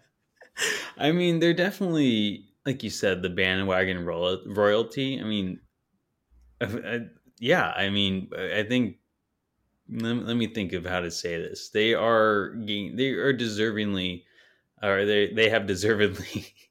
I 0.97 1.13
mean, 1.13 1.41
they're 1.41 1.55
definitely 1.55 2.47
like 2.67 2.83
you 2.83 2.91
said, 2.91 3.23
the 3.23 3.29
bandwagon 3.29 4.05
royalty. 4.05 5.21
I 5.21 5.25
mean, 5.25 5.61
I, 6.61 7.01
yeah, 7.39 7.73
I 7.77 7.91
mean, 7.91 8.31
I 8.37 8.63
think. 8.63 8.97
Let, 9.91 10.17
let 10.27 10.37
me 10.39 10.47
think 10.47 10.73
of 10.73 10.87
how 10.87 11.01
to 11.01 11.11
say 11.11 11.37
this. 11.37 11.69
They 11.69 11.93
are 11.93 12.55
they 12.57 13.11
are 13.11 13.35
deservingly, 13.35 14.23
or 14.83 15.05
they 15.05 15.33
they 15.33 15.49
have 15.51 15.67
deservedly. 15.67 16.55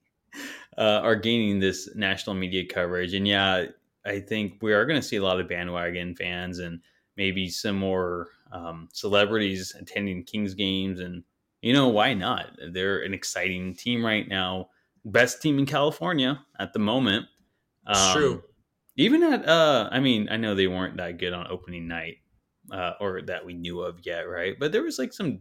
Uh, 0.75 0.99
are 1.03 1.15
gaining 1.15 1.59
this 1.59 1.87
national 1.93 2.35
media 2.35 2.65
coverage, 2.65 3.13
and 3.13 3.27
yeah, 3.27 3.65
I 4.05 4.19
think 4.19 4.57
we 4.63 4.73
are 4.73 4.87
going 4.87 4.99
to 4.99 5.07
see 5.07 5.17
a 5.17 5.23
lot 5.23 5.39
of 5.39 5.47
bandwagon 5.47 6.15
fans 6.15 6.57
and 6.57 6.79
maybe 7.15 7.47
some 7.47 7.75
more 7.75 8.29
um, 8.51 8.89
celebrities 8.91 9.75
attending 9.79 10.23
Kings 10.23 10.55
games. 10.55 10.99
And, 10.99 11.23
you 11.63 11.73
know, 11.73 11.87
why 11.87 12.13
not? 12.13 12.51
They're 12.71 12.99
an 13.01 13.13
exciting 13.13 13.73
team 13.73 14.05
right 14.05 14.27
now. 14.27 14.69
Best 15.05 15.41
team 15.41 15.59
in 15.59 15.65
California 15.65 16.39
at 16.59 16.73
the 16.73 16.79
moment. 16.79 17.25
Um, 17.87 18.13
true. 18.13 18.43
Even 18.97 19.23
at, 19.23 19.47
uh, 19.47 19.89
I 19.91 19.99
mean, 19.99 20.27
I 20.29 20.37
know 20.37 20.55
they 20.55 20.67
weren't 20.67 20.97
that 20.97 21.17
good 21.17 21.33
on 21.33 21.47
opening 21.49 21.87
night 21.87 22.17
uh, 22.71 22.93
or 22.99 23.21
that 23.23 23.45
we 23.45 23.53
knew 23.53 23.81
of 23.81 24.05
yet, 24.05 24.21
right? 24.21 24.55
But 24.59 24.71
there 24.71 24.83
was 24.83 24.99
like 24.99 25.13
some 25.13 25.39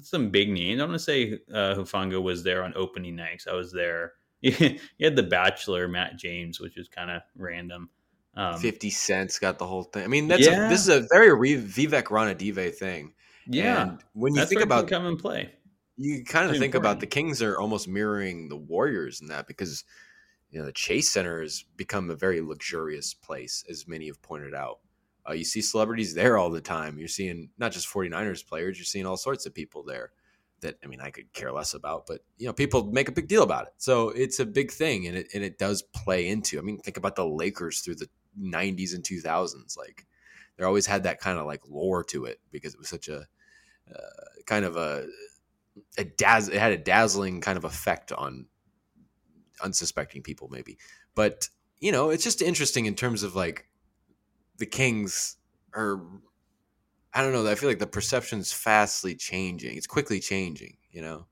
some 0.00 0.30
big 0.30 0.50
names. 0.50 0.80
I'm 0.80 0.88
going 0.88 0.98
to 0.98 1.04
say 1.04 1.38
uh, 1.52 1.74
Hufanga 1.74 2.22
was 2.22 2.42
there 2.42 2.62
on 2.64 2.72
opening 2.76 3.16
nights. 3.16 3.46
I 3.46 3.54
was 3.54 3.72
there. 3.72 4.12
you 4.40 4.78
had 5.00 5.16
the 5.16 5.22
Bachelor, 5.22 5.88
Matt 5.88 6.16
James, 6.16 6.60
which 6.60 6.76
was 6.76 6.88
kind 6.88 7.10
of 7.10 7.22
random. 7.36 7.90
Um, 8.34 8.58
Fifty 8.58 8.90
Cent's 8.90 9.38
got 9.38 9.58
the 9.58 9.66
whole 9.66 9.84
thing. 9.84 10.04
I 10.04 10.06
mean, 10.06 10.28
that's 10.28 10.46
yeah. 10.46 10.66
a, 10.66 10.68
this 10.68 10.80
is 10.80 10.88
a 10.88 11.06
very 11.10 11.32
re- 11.34 11.62
Vivek 11.62 12.04
Ranadive 12.04 12.74
thing, 12.74 13.12
Yeah, 13.46 13.82
and 13.82 13.98
when 14.14 14.34
you 14.34 14.44
think 14.44 14.62
about 14.62 14.88
come 14.88 15.06
and 15.06 15.18
play. 15.18 15.50
You 15.96 16.24
kind 16.24 16.50
of 16.50 16.58
think 16.58 16.74
about 16.74 17.00
the 17.00 17.06
Kings 17.06 17.42
are 17.42 17.58
almost 17.58 17.88
mirroring 17.88 18.48
the 18.48 18.56
Warriors 18.56 19.20
in 19.20 19.28
that 19.28 19.46
because 19.46 19.84
you 20.50 20.58
know 20.58 20.66
the 20.66 20.72
Chase 20.72 21.10
Center 21.10 21.42
has 21.42 21.64
become 21.76 22.10
a 22.10 22.16
very 22.16 22.40
luxurious 22.40 23.14
place, 23.14 23.64
as 23.68 23.86
many 23.86 24.06
have 24.06 24.22
pointed 24.22 24.54
out. 24.54 24.80
Uh, 25.28 25.34
you 25.34 25.44
see 25.44 25.60
celebrities 25.60 26.14
there 26.14 26.36
all 26.36 26.50
the 26.50 26.60
time. 26.60 26.98
You're 26.98 27.08
seeing 27.08 27.50
not 27.58 27.72
just 27.72 27.88
49ers 27.88 28.46
players, 28.46 28.78
you're 28.78 28.84
seeing 28.84 29.06
all 29.06 29.16
sorts 29.16 29.46
of 29.46 29.54
people 29.54 29.84
there 29.84 30.10
that 30.62 30.76
I 30.82 30.86
mean 30.86 31.00
I 31.00 31.10
could 31.10 31.32
care 31.32 31.52
less 31.52 31.74
about, 31.74 32.06
but 32.06 32.20
you 32.38 32.46
know 32.46 32.52
people 32.52 32.90
make 32.90 33.08
a 33.08 33.12
big 33.12 33.28
deal 33.28 33.42
about 33.42 33.66
it. 33.66 33.74
So 33.78 34.08
it's 34.10 34.40
a 34.40 34.46
big 34.46 34.70
thing, 34.72 35.06
and 35.06 35.16
it 35.16 35.28
and 35.34 35.44
it 35.44 35.58
does 35.58 35.82
play 35.82 36.28
into. 36.28 36.58
I 36.58 36.62
mean, 36.62 36.78
think 36.78 36.96
about 36.96 37.16
the 37.16 37.26
Lakers 37.26 37.80
through 37.80 37.96
the 37.96 38.08
90s 38.40 38.94
and 38.94 39.04
2000s. 39.04 39.76
Like 39.76 40.06
they 40.56 40.64
always 40.64 40.86
had 40.86 41.02
that 41.02 41.20
kind 41.20 41.38
of 41.38 41.46
like 41.46 41.68
lore 41.68 42.02
to 42.04 42.24
it 42.24 42.40
because 42.50 42.74
it 42.74 42.78
was 42.78 42.88
such 42.88 43.08
a 43.08 43.26
uh, 43.94 44.42
kind 44.46 44.64
of 44.64 44.76
a 44.76 45.06
a 45.98 46.04
dazz 46.04 46.48
it 46.48 46.58
had 46.58 46.72
a 46.72 46.78
dazzling 46.78 47.40
kind 47.40 47.56
of 47.56 47.64
effect 47.64 48.12
on 48.12 48.46
unsuspecting 49.62 50.22
people 50.22 50.48
maybe 50.50 50.76
but 51.14 51.48
you 51.78 51.92
know 51.92 52.10
it's 52.10 52.24
just 52.24 52.42
interesting 52.42 52.86
in 52.86 52.94
terms 52.94 53.22
of 53.22 53.34
like 53.34 53.66
the 54.58 54.66
kings 54.66 55.36
are 55.74 56.00
i 57.14 57.22
don't 57.22 57.32
know 57.32 57.46
i 57.50 57.54
feel 57.54 57.68
like 57.68 57.78
the 57.78 57.86
perception's 57.86 58.52
fastly 58.52 59.14
changing 59.14 59.76
it's 59.76 59.86
quickly 59.86 60.20
changing 60.20 60.76
you 60.90 61.00
know 61.02 61.26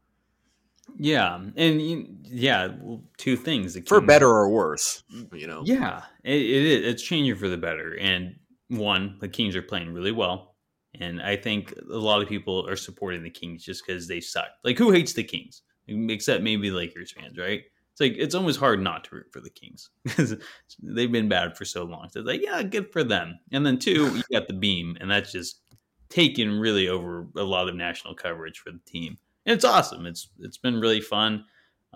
Yeah, 0.99 1.41
and 1.57 1.81
yeah, 2.25 2.69
two 3.17 3.37
things: 3.37 3.75
the 3.75 3.83
for 3.83 4.01
better 4.01 4.29
or 4.29 4.49
worse 4.49 5.05
you 5.33 5.47
know 5.47 5.63
Yeah, 5.65 6.03
it, 6.25 6.41
it. 6.41 6.85
It's 6.85 7.03
changing 7.03 7.37
for 7.37 7.49
the 7.49 7.57
better. 7.57 7.97
And 7.99 8.37
one, 8.69 9.17
the 9.21 9.29
Kings 9.29 9.55
are 9.57 9.63
playing 9.63 9.93
really 9.93 10.13
well, 10.13 10.50
and 10.99 11.23
I 11.23 11.37
think 11.37 11.75
a 11.91 11.97
lot 11.97 12.23
of 12.23 12.29
people 12.29 12.67
are 12.69 12.77
supporting 12.77 13.23
the 13.23 13.31
Kings 13.31 13.65
just 13.65 13.87
because 13.87 14.09
they 14.09 14.21
suck. 14.21 14.49
Like, 14.65 14.79
who 14.79 14.91
hates 14.91 15.13
the 15.13 15.25
Kings 15.25 15.63
except 15.87 16.43
maybe 16.43 16.71
Lakers 16.71 17.13
fans, 17.13 17.39
right? 17.39 17.63
It's 17.93 18.01
like 18.01 18.15
it's 18.17 18.35
almost 18.35 18.61
hard 18.61 18.81
not 18.81 19.05
to 19.05 19.17
root 19.17 19.33
for 19.33 19.41
the 19.41 19.51
Kings 19.51 19.91
because 20.05 20.37
they've 20.83 21.11
been 21.11 21.29
bad 21.29 21.57
for 21.57 21.65
so 21.65 21.85
long. 21.85 22.09
So 22.11 22.21
it's 22.21 22.27
like, 22.27 22.43
yeah, 22.43 22.63
good 22.63 22.93
for 22.93 23.05
them. 23.05 23.39
And 23.53 23.65
then 23.65 23.79
two, 23.79 24.15
you 24.17 24.23
got 24.33 24.49
the 24.49 24.55
Beam, 24.55 24.97
and 25.01 25.11
that's 25.11 25.33
just 25.33 25.61
taken 26.09 26.59
really 26.59 26.89
over 26.89 27.27
a 27.37 27.43
lot 27.43 27.69
of 27.69 27.75
national 27.77 28.15
coverage 28.15 28.59
for 28.59 28.73
the 28.73 28.81
team. 28.85 29.17
And 29.47 29.55
it's 29.55 29.65
awesome. 29.65 30.07
It's 30.07 30.29
it's 30.41 30.59
been 30.59 30.81
really 30.81 31.01
fun. 31.01 31.45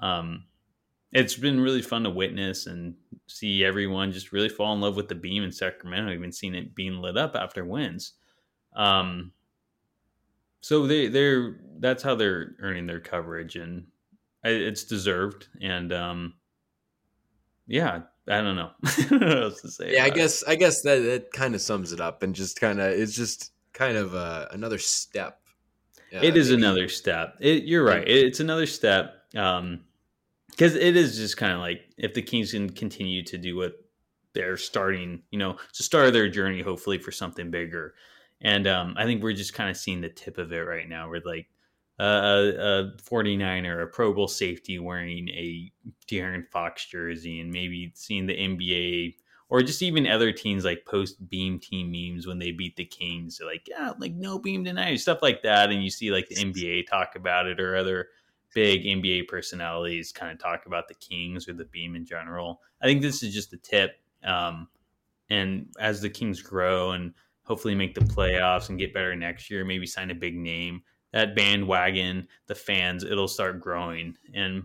Um, 0.00 0.44
it's 1.12 1.36
been 1.36 1.60
really 1.60 1.82
fun 1.82 2.02
to 2.02 2.10
witness 2.10 2.66
and 2.66 2.94
see 3.28 3.64
everyone 3.64 4.10
just 4.10 4.32
really 4.32 4.48
fall 4.48 4.74
in 4.74 4.80
love 4.80 4.96
with 4.96 5.08
the 5.08 5.14
beam 5.14 5.44
in 5.44 5.52
Sacramento. 5.52 6.10
I've 6.10 6.18
even 6.18 6.32
seen 6.32 6.56
it 6.56 6.74
being 6.74 7.00
lit 7.00 7.16
up 7.16 7.36
after 7.36 7.64
wins. 7.64 8.14
Um, 8.74 9.32
so 10.60 10.86
they 10.86 11.08
they're 11.08 11.56
that's 11.78 12.02
how 12.02 12.14
they're 12.14 12.54
earning 12.60 12.86
their 12.86 13.00
coverage, 13.00 13.56
and 13.56 13.86
it's 14.42 14.84
deserved. 14.84 15.48
And 15.60 15.92
um, 15.92 16.34
yeah, 17.66 18.02
I 18.28 18.40
don't 18.40 18.56
know. 18.56 18.70
I 18.84 19.02
don't 19.08 19.20
know 19.20 19.26
what 19.28 19.42
else 19.42 19.60
to 19.62 19.70
say. 19.70 19.92
yeah 19.94 20.04
i 20.04 20.06
about 20.06 20.16
it. 20.16 20.20
guess 20.20 20.44
i 20.46 20.54
guess 20.54 20.82
that 20.82 20.98
that 21.00 21.32
kind 21.32 21.54
of 21.54 21.60
sums 21.60 21.92
it 21.92 22.00
up 22.00 22.22
and 22.22 22.34
just 22.34 22.58
kind 22.58 22.80
of 22.80 22.90
it's 22.92 23.14
just 23.14 23.52
kind 23.72 23.96
of 23.96 24.14
uh, 24.14 24.46
another 24.52 24.78
step 24.78 25.40
Uh, 26.14 26.20
it 26.22 26.36
is 26.36 26.48
maybe- 26.50 26.62
another 26.62 26.88
step. 26.88 27.36
It, 27.40 27.64
you're 27.64 27.84
right. 27.84 28.06
It, 28.06 28.26
it's 28.26 28.40
another 28.40 28.66
step 28.66 29.14
Um, 29.36 29.80
because 30.50 30.76
it 30.76 30.96
is 30.96 31.16
just 31.16 31.36
kind 31.36 31.52
of 31.52 31.58
like 31.58 31.82
if 31.98 32.14
the 32.14 32.22
Kings 32.22 32.52
can 32.52 32.70
continue 32.70 33.22
to 33.24 33.36
do 33.36 33.56
what 33.56 33.74
they're 34.34 34.56
starting, 34.56 35.22
you 35.32 35.38
know, 35.38 35.56
to 35.72 35.82
start 35.82 36.12
their 36.12 36.28
journey, 36.28 36.62
hopefully 36.62 36.98
for 36.98 37.10
something 37.12 37.50
bigger. 37.50 37.94
And 38.44 38.66
um, 38.66 38.94
I 38.96 39.04
think 39.04 39.22
we're 39.22 39.32
just 39.32 39.54
kind 39.54 39.70
of 39.70 39.76
seeing 39.76 40.00
the 40.00 40.10
tip 40.10 40.38
of 40.38 40.52
it 40.52 40.58
right 40.58 40.88
now. 40.88 41.08
We're 41.08 41.22
like 41.24 41.48
uh, 41.98 42.52
a 42.58 42.92
49er, 43.02 43.82
a 43.82 43.86
Pro 43.86 44.12
Bowl 44.12 44.28
safety 44.28 44.78
wearing 44.78 45.28
a 45.30 45.72
De'Aaron 46.06 46.46
Fox 46.48 46.86
jersey, 46.86 47.40
and 47.40 47.50
maybe 47.50 47.90
seeing 47.94 48.26
the 48.26 48.36
NBA 48.36 49.14
or 49.48 49.62
just 49.62 49.82
even 49.82 50.06
other 50.06 50.32
teams 50.32 50.64
like 50.64 50.84
post 50.84 51.28
beam 51.28 51.58
team 51.58 51.90
memes 51.90 52.26
when 52.26 52.38
they 52.38 52.50
beat 52.50 52.76
the 52.76 52.84
Kings. 52.84 53.38
They're 53.38 53.46
like, 53.46 53.68
yeah, 53.68 53.92
like 53.98 54.12
no 54.12 54.38
beam 54.38 54.64
tonight, 54.64 54.96
stuff 54.96 55.22
like 55.22 55.42
that. 55.42 55.70
And 55.70 55.82
you 55.82 55.90
see 55.90 56.10
like 56.10 56.28
the 56.28 56.36
NBA 56.36 56.86
talk 56.86 57.14
about 57.16 57.46
it 57.46 57.60
or 57.60 57.76
other 57.76 58.08
big 58.54 58.84
NBA 58.84 59.28
personalities 59.28 60.12
kind 60.12 60.32
of 60.32 60.38
talk 60.38 60.66
about 60.66 60.88
the 60.88 60.94
Kings 60.94 61.48
or 61.48 61.52
the 61.52 61.66
beam 61.66 61.94
in 61.94 62.04
general. 62.04 62.60
I 62.82 62.86
think 62.86 63.02
this 63.02 63.22
is 63.22 63.34
just 63.34 63.50
the 63.50 63.56
tip. 63.58 64.00
Um, 64.24 64.68
and 65.30 65.68
as 65.78 66.00
the 66.00 66.10
Kings 66.10 66.40
grow 66.40 66.92
and 66.92 67.12
hopefully 67.44 67.74
make 67.74 67.94
the 67.94 68.00
playoffs 68.00 68.68
and 68.68 68.78
get 68.78 68.92
better 68.92 69.14
next 69.16 69.50
year, 69.50 69.64
maybe 69.64 69.86
sign 69.86 70.10
a 70.10 70.14
big 70.14 70.36
name, 70.36 70.82
that 71.12 71.36
bandwagon, 71.36 72.26
the 72.46 72.54
fans, 72.54 73.04
it'll 73.04 73.28
start 73.28 73.60
growing. 73.60 74.16
And 74.34 74.64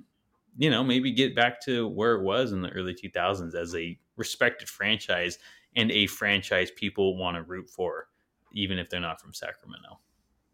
you 0.57 0.69
know, 0.69 0.83
maybe 0.83 1.11
get 1.11 1.35
back 1.35 1.61
to 1.65 1.87
where 1.87 2.15
it 2.15 2.23
was 2.23 2.51
in 2.51 2.61
the 2.61 2.69
early 2.71 2.93
2000s 2.93 3.55
as 3.55 3.75
a 3.75 3.97
respected 4.17 4.67
franchise 4.67 5.37
and 5.75 5.91
a 5.91 6.07
franchise 6.07 6.71
people 6.71 7.17
want 7.17 7.37
to 7.37 7.43
root 7.43 7.69
for, 7.69 8.07
even 8.53 8.77
if 8.79 8.89
they're 8.89 8.99
not 8.99 9.21
from 9.21 9.33
Sacramento. 9.33 9.99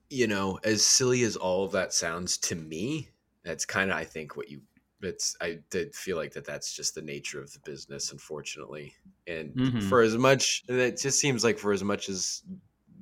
you 0.09 0.27
know, 0.27 0.59
as 0.63 0.85
silly 0.85 1.23
as 1.23 1.35
all 1.35 1.63
of 1.65 1.71
that 1.71 1.93
sounds 1.93 2.37
to 2.37 2.55
me, 2.55 3.09
that's 3.43 3.65
kind 3.65 3.91
of 3.91 3.97
I 3.97 4.03
think 4.03 4.35
what 4.37 4.49
you. 4.49 4.61
It's 5.05 5.35
I 5.41 5.59
did 5.69 5.95
feel 5.95 6.17
like 6.17 6.33
that 6.33 6.45
that's 6.45 6.73
just 6.73 6.95
the 6.95 7.01
nature 7.01 7.41
of 7.41 7.53
the 7.53 7.59
business, 7.59 8.11
unfortunately. 8.11 8.95
And 9.27 9.55
Mhm. 9.55 9.79
for 9.79 10.01
as 10.01 10.17
much, 10.17 10.63
it 10.67 10.99
just 10.99 11.19
seems 11.19 11.43
like 11.43 11.59
for 11.59 11.71
as 11.71 11.83
much 11.83 12.09
as 12.09 12.43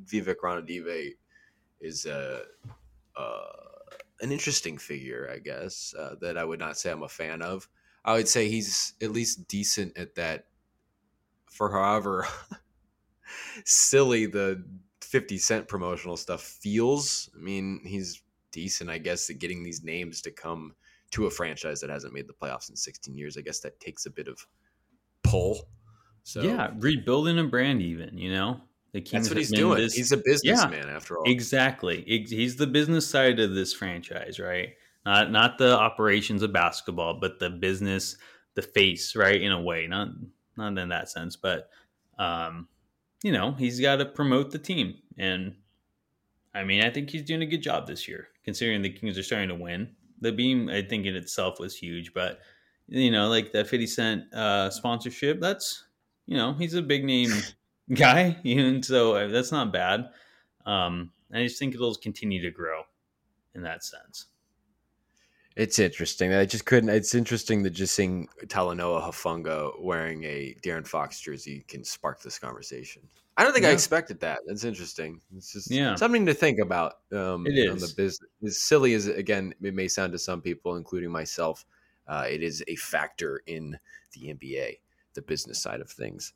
Vivek 0.06 0.38
Ranadive 0.44 1.14
is 1.82 2.06
a 2.06 2.46
uh, 3.16 3.48
an 4.22 4.32
interesting 4.32 4.78
figure, 4.78 5.30
I 5.32 5.40
guess 5.40 5.94
uh, 5.98 6.16
that 6.22 6.38
I 6.38 6.46
would 6.46 6.60
not 6.60 6.78
say 6.78 6.92
I'm 6.92 7.04
a 7.04 7.10
fan 7.10 7.42
of. 7.42 7.70
I 8.06 8.14
would 8.16 8.28
say 8.30 8.50
he's 8.50 8.96
at 9.02 9.12
least 9.12 9.48
decent 9.48 9.98
at 9.98 10.16
that. 10.16 10.48
For 11.50 11.72
however 11.72 12.26
silly 13.66 14.26
the 14.26 14.64
50 15.02 15.38
cent 15.38 15.68
promotional 15.68 16.18
stuff 16.18 16.42
feels. 16.42 17.30
I 17.36 17.40
mean, 17.40 17.82
he's 17.86 18.22
decent, 18.52 18.90
I 18.90 18.98
guess, 18.98 19.30
at 19.30 19.40
getting 19.40 19.64
these 19.64 19.84
names 19.84 20.22
to 20.24 20.32
come 20.32 20.76
to 21.14 21.28
a 21.28 21.30
franchise 21.30 21.80
that 21.82 21.90
hasn't 21.90 22.14
made 22.14 22.28
the 22.28 22.34
playoffs 22.34 22.70
in 22.70 22.76
16 22.76 23.16
years. 23.16 23.38
I 23.38 23.42
guess 23.42 23.60
that 23.60 23.80
takes 23.80 24.06
a 24.06 24.10
bit 24.10 24.28
of 24.28 24.46
pull. 25.24 25.68
So 26.24 26.42
yeah, 26.42 26.72
rebuilding 26.78 27.38
a 27.40 27.44
brand, 27.44 27.82
even 27.82 28.18
you 28.18 28.32
know, 28.34 28.62
the 28.94 29.02
Kings 29.02 29.26
that's 29.26 29.30
what 29.30 29.38
he's 29.38 29.52
doing. 29.52 29.78
this- 29.78 29.94
he's 29.94 30.12
a 30.12 30.18
businessman 30.18 30.90
after 30.90 31.18
all. 31.18 31.24
Exactly. 31.30 32.04
He's 32.08 32.56
the 32.56 32.68
business 32.68 33.08
side 33.08 33.40
of 33.40 33.54
this 33.54 33.74
franchise, 33.74 34.40
right? 34.40 34.70
Not 35.06 35.32
not 35.32 35.58
the 35.58 35.78
operations 35.78 36.42
of 36.42 36.54
basketball, 36.54 37.20
but 37.20 37.40
the 37.40 37.50
business, 37.50 38.18
the 38.56 38.62
face, 38.62 39.16
right? 39.16 39.40
In 39.42 39.52
a 39.52 39.62
way, 39.62 39.86
not 39.88 40.10
not 40.56 40.78
in 40.78 40.90
that 40.90 41.10
sense, 41.10 41.36
but 41.36 41.70
um, 42.18 42.68
you 43.24 43.32
know, 43.32 43.52
he's 43.54 43.80
got 43.80 43.98
to 43.98 44.06
promote 44.06 44.52
the 44.52 44.60
team, 44.60 44.96
and 45.18 45.56
I 46.56 46.64
mean, 46.64 46.84
I 46.84 46.90
think 46.90 47.10
he's 47.10 47.24
doing 47.24 47.42
a 47.42 47.46
good 47.48 47.62
job 47.62 47.86
this 47.88 48.08
year, 48.08 48.30
considering 48.46 48.82
the 48.82 48.90
Kings 48.90 49.18
are 49.18 49.24
starting 49.24 49.50
to 49.50 49.56
win. 49.56 49.96
The 50.24 50.32
beam, 50.32 50.70
I 50.70 50.82
think, 50.82 51.06
in 51.06 51.16
itself 51.16 51.60
was 51.60 51.76
huge, 51.76 52.14
but 52.14 52.40
you 52.88 53.12
know, 53.12 53.30
like 53.30 53.52
that 53.52 53.68
fifty 53.68 53.88
cent 53.88 54.34
uh, 54.34 54.70
sponsorship, 54.70 55.40
that's 55.40 55.84
you 56.26 56.38
know, 56.38 56.54
he's 56.54 56.74
a 56.74 56.82
big 56.82 57.04
name 57.04 57.32
guy, 57.94 58.38
and 58.46 58.84
so 58.84 59.16
uh, 59.16 59.28
that's 59.28 59.52
not 59.52 59.72
bad. 59.72 60.10
Um, 60.66 61.12
I 61.34 61.44
just 61.44 61.60
think 61.60 61.76
it'll 61.76 61.96
continue 61.96 62.42
to 62.42 62.52
grow 62.52 62.84
in 63.56 63.64
that 63.64 63.84
sense. 63.84 64.28
It's 65.56 65.78
interesting. 65.78 66.34
I 66.34 66.46
just 66.46 66.66
couldn't. 66.66 66.90
It's 66.90 67.14
interesting 67.14 67.62
that 67.64 67.72
just 67.72 67.96
seeing 67.96 68.28
Talanoa 68.46 69.04
Hufanga 69.04 69.80
wearing 69.80 70.24
a 70.24 70.56
De'Aaron 70.64 70.88
Fox 70.88 71.20
jersey 71.20 71.64
can 71.68 71.84
spark 71.84 72.22
this 72.22 72.40
conversation. 72.40 73.04
I 73.36 73.44
don't 73.44 73.54
think 73.54 73.66
I 73.66 73.72
expected 73.72 74.20
that. 74.20 74.40
That's 74.46 74.64
interesting. 74.64 75.20
It's 75.36 75.52
just 75.52 75.72
Yeah. 75.72 75.96
something 75.96 76.26
to 76.28 76.34
think 76.34 76.60
about. 76.60 77.00
Um, 77.12 77.48
It 77.48 77.70
on 77.70 77.80
the 77.80 77.92
business. 77.98 78.30
As 78.46 78.62
silly 78.62 78.94
as 78.94 79.08
again 79.08 79.54
it 79.62 79.74
may 79.74 79.88
sound 79.88 80.12
to 80.14 80.20
some 80.20 80.42
people, 80.42 80.76
including 80.76 81.12
myself, 81.12 81.66
uh, 82.08 82.26
it 82.30 82.44
is 82.44 82.64
a 82.68 82.76
factor 82.76 83.42
in 83.48 83.80
the 84.14 84.30
NBA, 84.30 84.80
the 85.16 85.22
business 85.24 85.60
side 85.60 85.82
of 85.82 85.90
things. 85.90 86.34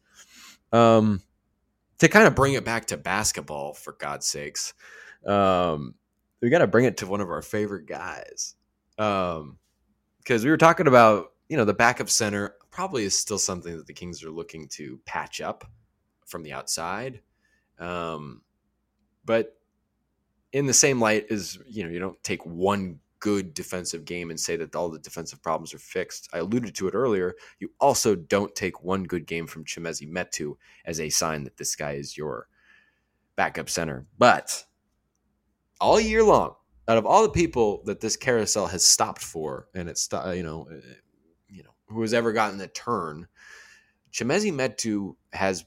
Um, 0.72 1.22
to 1.99 2.07
kind 2.07 2.28
of 2.28 2.36
bring 2.36 2.53
it 2.53 2.65
back 2.65 2.86
to 2.88 2.98
basketball, 2.98 3.74
for 3.74 3.94
God's 3.94 4.26
sakes, 4.28 4.74
um, 5.26 5.95
we 6.41 6.49
got 6.49 6.60
to 6.60 6.68
bring 6.68 6.86
it 6.86 6.98
to 6.98 7.07
one 7.07 7.22
of 7.22 7.30
our 7.30 7.41
favorite 7.41 7.86
guys 7.88 8.56
um 8.99 9.60
because 10.18 10.44
we 10.44 10.49
were 10.49 10.57
talking 10.57 10.88
about 10.88 11.34
you 11.49 11.56
know 11.57 11.65
the 11.65 11.74
backup 11.74 12.10
center 12.10 12.56
probably 12.72 13.03
is 13.03 13.18
still 13.18 13.38
something 13.38 13.78
that 13.78 13.86
the 13.86 13.94
kings 13.94 14.24
are 14.24 14.32
looking 14.32 14.68
to 14.68 14.99
patch 15.06 15.40
up 15.40 15.69
from 16.28 16.44
the 16.44 16.54
outside. 16.54 17.22
Um 17.80 18.41
but 19.26 19.58
in 20.54 20.66
the 20.66 20.74
same 20.74 21.02
light 21.02 21.26
as 21.32 21.58
you 21.68 21.84
know 21.84 21.90
you 21.90 21.99
don't 21.99 22.22
take 22.24 22.45
one 22.45 22.99
good 23.20 23.54
defensive 23.54 24.06
game 24.06 24.30
and 24.30 24.40
say 24.40 24.56
that 24.56 24.76
all 24.76 24.90
the 24.90 24.99
defensive 24.99 25.41
problems 25.41 25.74
are 25.74 25.80
fixed. 25.80 26.30
I 26.34 26.40
alluded 26.40 26.76
to 26.76 26.88
it 26.88 26.94
earlier. 26.94 27.36
You 27.60 27.72
also 27.80 28.16
don't 28.16 28.54
take 28.56 28.84
one 28.84 29.04
good 29.04 29.26
game 29.26 29.48
from 29.48 29.66
Chimezie 29.66 30.10
Metu 30.10 30.56
as 30.86 30.99
a 30.99 31.10
sign 31.10 31.44
that 31.45 31.58
this 31.58 31.76
guy 31.76 31.94
is 31.94 32.18
your 32.18 32.48
backup 33.36 33.70
center. 33.70 34.06
But 34.18 34.66
all 35.80 35.99
year 35.99 36.24
long, 36.24 36.56
out 36.88 36.98
of 36.98 37.06
all 37.06 37.24
the 37.24 37.30
people 37.30 37.84
that 37.86 37.99
this 37.99 38.16
carousel 38.16 38.68
has 38.68 38.86
stopped 38.86 39.24
for, 39.24 39.68
and 39.74 39.90
it's 39.90 40.08
you 40.12 40.44
know, 40.44 40.68
uh, 40.72 40.76
you 41.49 41.64
know, 41.64 41.74
who 41.88 42.02
has 42.02 42.14
ever 42.14 42.34
gotten 42.34 42.58
the 42.58 42.68
turn, 42.68 43.28
Chimezie 44.12 44.54
Metu 44.54 45.16
has 45.34 45.66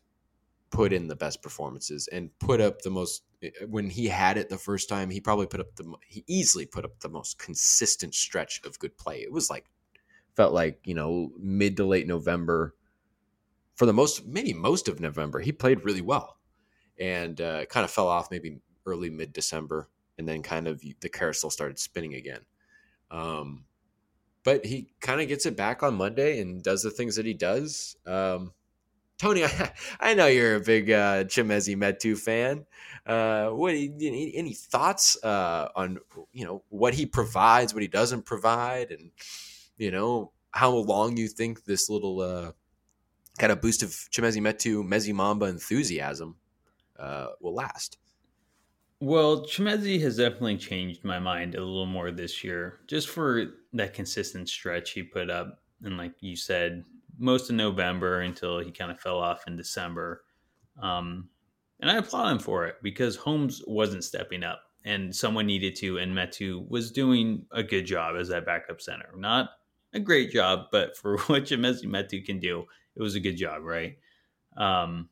put 0.71 0.93
in 0.93 1.09
the 1.09 1.17
best 1.17 1.43
performances 1.43 2.09
and 2.13 2.31
put 2.39 2.61
up 2.61 2.83
the 2.83 2.91
most 2.91 3.25
eh, 3.43 3.51
when 3.69 3.91
he 3.91 4.07
had 4.07 4.37
it 4.39 4.49
the 4.49 4.59
first 4.59 4.89
time 4.89 5.11
he 5.11 5.21
probably 5.21 5.47
put 5.47 5.61
up 5.61 5.75
the 5.77 5.95
he 6.07 6.25
easily 6.27 6.65
put 6.65 6.85
up 6.85 6.99
the 7.01 7.09
most 7.09 7.39
consistent 7.39 8.15
stretch 8.15 8.61
of 8.65 8.79
good 8.79 8.97
play. 8.97 9.19
It 9.19 9.33
was 9.33 9.51
like 9.51 9.67
felt 10.37 10.53
like 10.53 10.81
you 10.85 10.95
know 10.95 11.33
mid 11.39 11.77
to 11.77 11.85
late 11.85 12.07
november 12.07 12.75
for 13.75 13.85
the 13.85 13.93
most 13.93 14.27
maybe 14.27 14.53
most 14.53 14.87
of 14.89 15.01
november 15.01 15.41
he 15.41 15.53
played 15.53 15.85
really 15.85 16.03
well. 16.03 16.37
And 16.99 17.41
uh, 17.41 17.65
kind 17.65 17.85
of 17.85 17.91
fell 17.91 18.09
off 18.09 18.31
maybe 18.31 18.61
early 18.87 19.11
mid 19.11 19.33
december 19.33 19.89
and 20.19 20.29
then 20.29 20.43
kind 20.43 20.69
of 20.69 20.83
the 21.01 21.09
carousel 21.09 21.51
started 21.51 21.79
spinning 21.79 22.15
again. 22.15 22.43
Um, 23.11 23.65
but 24.45 24.67
he 24.67 24.93
kind 25.01 25.21
of 25.21 25.29
gets 25.29 25.47
it 25.47 25.57
back 25.57 25.83
on 25.83 25.95
monday 25.95 26.41
and 26.41 26.63
does 26.63 26.83
the 26.83 26.91
things 26.91 27.17
that 27.17 27.27
he 27.27 27.35
does. 27.35 27.97
Um, 28.07 28.53
Tony, 29.21 29.45
I, 29.45 29.73
I, 30.01 30.15
know 30.15 30.29
you're 30.29 30.57
a 30.57 30.61
big 30.61 30.91
uh, 30.91 31.25
Chimezie 31.25 31.77
Metu 31.77 32.17
fan. 32.17 32.65
Uh, 33.05 33.51
what 33.51 33.75
any, 33.75 34.33
any 34.35 34.55
thoughts 34.55 35.23
uh, 35.23 35.69
on 35.77 35.99
you 36.33 36.47
know 36.47 36.63
what 36.71 36.95
he 36.95 37.05
provides, 37.05 37.75
what 37.75 37.83
he 37.83 37.89
doesn't 37.89 38.25
provide, 38.25 38.91
and 38.91 39.11
you 39.77 39.91
know 39.91 40.33
how 40.53 40.71
long 40.71 41.19
you 41.19 41.29
think 41.29 41.65
this 41.65 41.91
little 41.91 42.21
uh, 42.21 42.53
kind 43.39 43.53
of 43.53 43.61
boost 43.61 43.83
of 43.83 43.91
Chimezie 43.91 44.41
Metu 44.41 44.83
Mezzi 44.83 45.13
Mamba 45.13 45.47
enthusiasm 45.47 46.37
uh, 46.99 47.27
will 47.41 47.55
last? 47.55 47.99
Well, 49.01 49.45
Chimezie 49.45 50.01
has 50.01 50.17
definitely 50.17 50.57
changed 50.57 51.05
my 51.05 51.19
mind 51.19 51.55
a 51.55 51.59
little 51.59 51.87
more 51.87 52.11
this 52.11 52.43
year, 52.43 52.81
just 52.87 53.09
for 53.09 53.45
that 53.75 53.93
consistent 53.93 54.49
stretch 54.49 54.93
he 54.93 55.03
put 55.03 55.29
up, 55.29 55.61
and 55.83 55.99
like 55.99 56.13
you 56.21 56.37
said, 56.37 56.85
most 57.21 57.51
of 57.51 57.57
November 57.57 58.21
until 58.21 58.59
he 58.59 58.73
kind 58.73 58.91
of 58.91 58.99
fell 58.99 59.19
off 59.19 59.47
in 59.47 59.57
December. 59.57 60.23
Um, 60.83 61.29
and 61.79 61.91
I 61.91 61.99
applaud 61.99 62.33
him 62.33 62.39
for 62.39 62.67
it 62.67 62.77
because 62.83 63.15
Holmes 63.15 63.63
wasn't 63.67 64.05
stepping 64.05 64.43
up 64.43 64.63
and 64.85 65.15
someone 65.15 65.47
needed 65.47 65.77
to, 65.77 65.99
and 65.99 66.17
Metu 66.17 66.67
was 66.69 66.91
doing 66.91 67.45
a 67.53 67.63
good 67.63 67.85
job 67.85 68.17
as 68.17 68.29
that 68.29 68.47
backup 68.47 68.81
center. 68.81 69.11
Not 69.17 69.51
a 69.93 70.01
great 70.01 70.31
job, 70.31 70.67
but 70.73 70.97
for 70.97 71.19
what 71.19 71.45
Chimezie 71.45 71.85
Metu 71.85 72.25
can 72.25 72.39
do, 72.39 72.65
it 72.97 73.03
was 73.03 73.15
a 73.15 73.21
good 73.21 73.37
job, 73.37 73.63
right? 73.63 73.97
Um, 74.57 75.11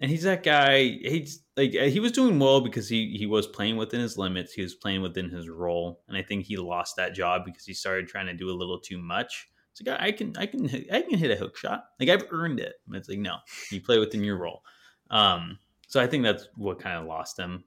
and 0.00 0.10
he's 0.10 0.24
that 0.24 0.42
guy. 0.42 0.82
He's 0.82 1.42
like 1.56 1.70
he 1.70 2.00
was 2.00 2.12
doing 2.12 2.38
well 2.38 2.60
because 2.60 2.88
he 2.88 3.16
he 3.16 3.26
was 3.26 3.46
playing 3.46 3.76
within 3.76 4.00
his 4.00 4.18
limits. 4.18 4.52
He 4.52 4.60
was 4.60 4.74
playing 4.74 5.02
within 5.02 5.30
his 5.30 5.48
role, 5.48 6.02
and 6.08 6.16
I 6.16 6.22
think 6.22 6.44
he 6.44 6.56
lost 6.56 6.96
that 6.96 7.14
job 7.14 7.42
because 7.44 7.64
he 7.64 7.74
started 7.74 8.08
trying 8.08 8.26
to 8.26 8.34
do 8.34 8.50
a 8.50 8.52
little 8.52 8.80
too 8.80 8.98
much. 8.98 9.48
It's 9.74 9.86
like 9.86 10.00
I 10.00 10.12
can 10.12 10.36
I 10.36 10.46
can 10.46 10.66
I 10.92 11.02
can 11.02 11.18
hit 11.18 11.32
a 11.32 11.36
hook 11.36 11.56
shot. 11.56 11.86
Like 11.98 12.08
I've 12.08 12.26
earned 12.30 12.60
it. 12.60 12.74
It's 12.92 13.08
like 13.08 13.18
no, 13.18 13.38
you 13.70 13.80
play 13.80 13.98
within 13.98 14.22
your 14.22 14.36
role. 14.36 14.62
Um, 15.10 15.58
so 15.88 16.00
I 16.00 16.06
think 16.06 16.22
that's 16.22 16.48
what 16.56 16.78
kind 16.78 16.96
of 16.96 17.06
lost 17.06 17.38
him 17.38 17.64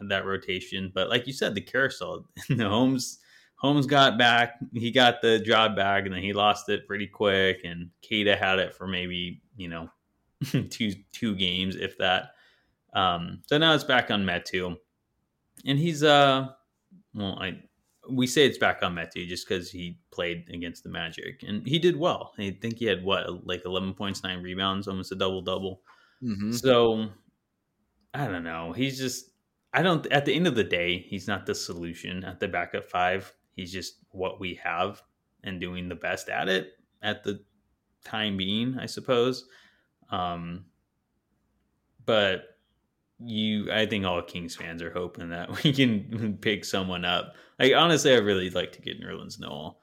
that 0.00 0.24
rotation. 0.24 0.90
But 0.94 1.10
like 1.10 1.26
you 1.26 1.32
said, 1.32 1.54
the 1.54 1.60
carousel, 1.60 2.26
the 2.48 2.68
Holmes 2.68 3.18
Holmes 3.56 3.86
got 3.86 4.16
back. 4.16 4.54
He 4.72 4.90
got 4.90 5.20
the 5.20 5.38
job 5.38 5.76
back, 5.76 6.06
and 6.06 6.14
then 6.14 6.22
he 6.22 6.32
lost 6.32 6.70
it 6.70 6.86
pretty 6.86 7.06
quick. 7.06 7.60
And 7.64 7.90
Queta 8.06 8.36
had 8.36 8.58
it 8.58 8.74
for 8.74 8.86
maybe 8.86 9.42
you 9.56 9.68
know 9.68 9.90
two 10.70 10.92
two 11.12 11.34
games, 11.34 11.76
if 11.76 11.98
that. 11.98 12.30
Um, 12.94 13.42
so 13.46 13.58
now 13.58 13.74
it's 13.74 13.84
back 13.84 14.10
on 14.10 14.24
Metu, 14.24 14.76
and 15.66 15.78
he's 15.78 16.02
uh 16.02 16.48
well 17.14 17.38
I 17.38 17.60
we 18.10 18.26
say 18.26 18.46
it's 18.46 18.58
back 18.58 18.82
on 18.82 18.94
Metu 18.94 19.26
just 19.26 19.48
because 19.48 19.70
he 19.70 19.98
played 20.10 20.48
against 20.52 20.82
the 20.82 20.90
Magic 20.90 21.42
and 21.46 21.66
he 21.66 21.78
did 21.78 21.96
well. 21.96 22.32
I 22.38 22.56
think 22.60 22.78
he 22.78 22.86
had 22.86 23.02
what 23.02 23.46
like 23.46 23.64
eleven 23.64 23.94
points, 23.94 24.22
nine 24.22 24.42
rebounds, 24.42 24.88
almost 24.88 25.12
a 25.12 25.16
double 25.16 25.42
double. 25.42 25.82
Mm-hmm. 26.22 26.52
So 26.52 27.08
I 28.12 28.26
don't 28.26 28.44
know. 28.44 28.72
He's 28.72 28.98
just 28.98 29.30
I 29.72 29.82
don't. 29.82 30.06
At 30.08 30.24
the 30.24 30.34
end 30.34 30.46
of 30.46 30.54
the 30.54 30.64
day, 30.64 30.98
he's 31.08 31.28
not 31.28 31.46
the 31.46 31.54
solution 31.54 32.24
at 32.24 32.40
the 32.40 32.48
backup 32.48 32.90
five. 32.90 33.32
He's 33.54 33.72
just 33.72 33.98
what 34.10 34.40
we 34.40 34.54
have 34.62 35.02
and 35.44 35.60
doing 35.60 35.88
the 35.88 35.94
best 35.94 36.28
at 36.28 36.48
it 36.48 36.72
at 37.02 37.22
the 37.24 37.44
time 38.04 38.36
being, 38.36 38.78
I 38.78 38.86
suppose. 38.86 39.46
Um, 40.10 40.64
but 42.04 42.49
you 43.22 43.70
I 43.72 43.86
think 43.86 44.04
all 44.04 44.22
Kings 44.22 44.56
fans 44.56 44.82
are 44.82 44.92
hoping 44.92 45.30
that 45.30 45.50
we 45.64 45.72
can 45.72 46.38
pick 46.40 46.64
someone 46.64 47.04
up. 47.04 47.34
Like 47.58 47.74
honestly, 47.74 48.12
I 48.12 48.18
really 48.18 48.50
like 48.50 48.72
to 48.72 48.82
get 48.82 49.00
Nerlens 49.00 49.40
Noel 49.40 49.78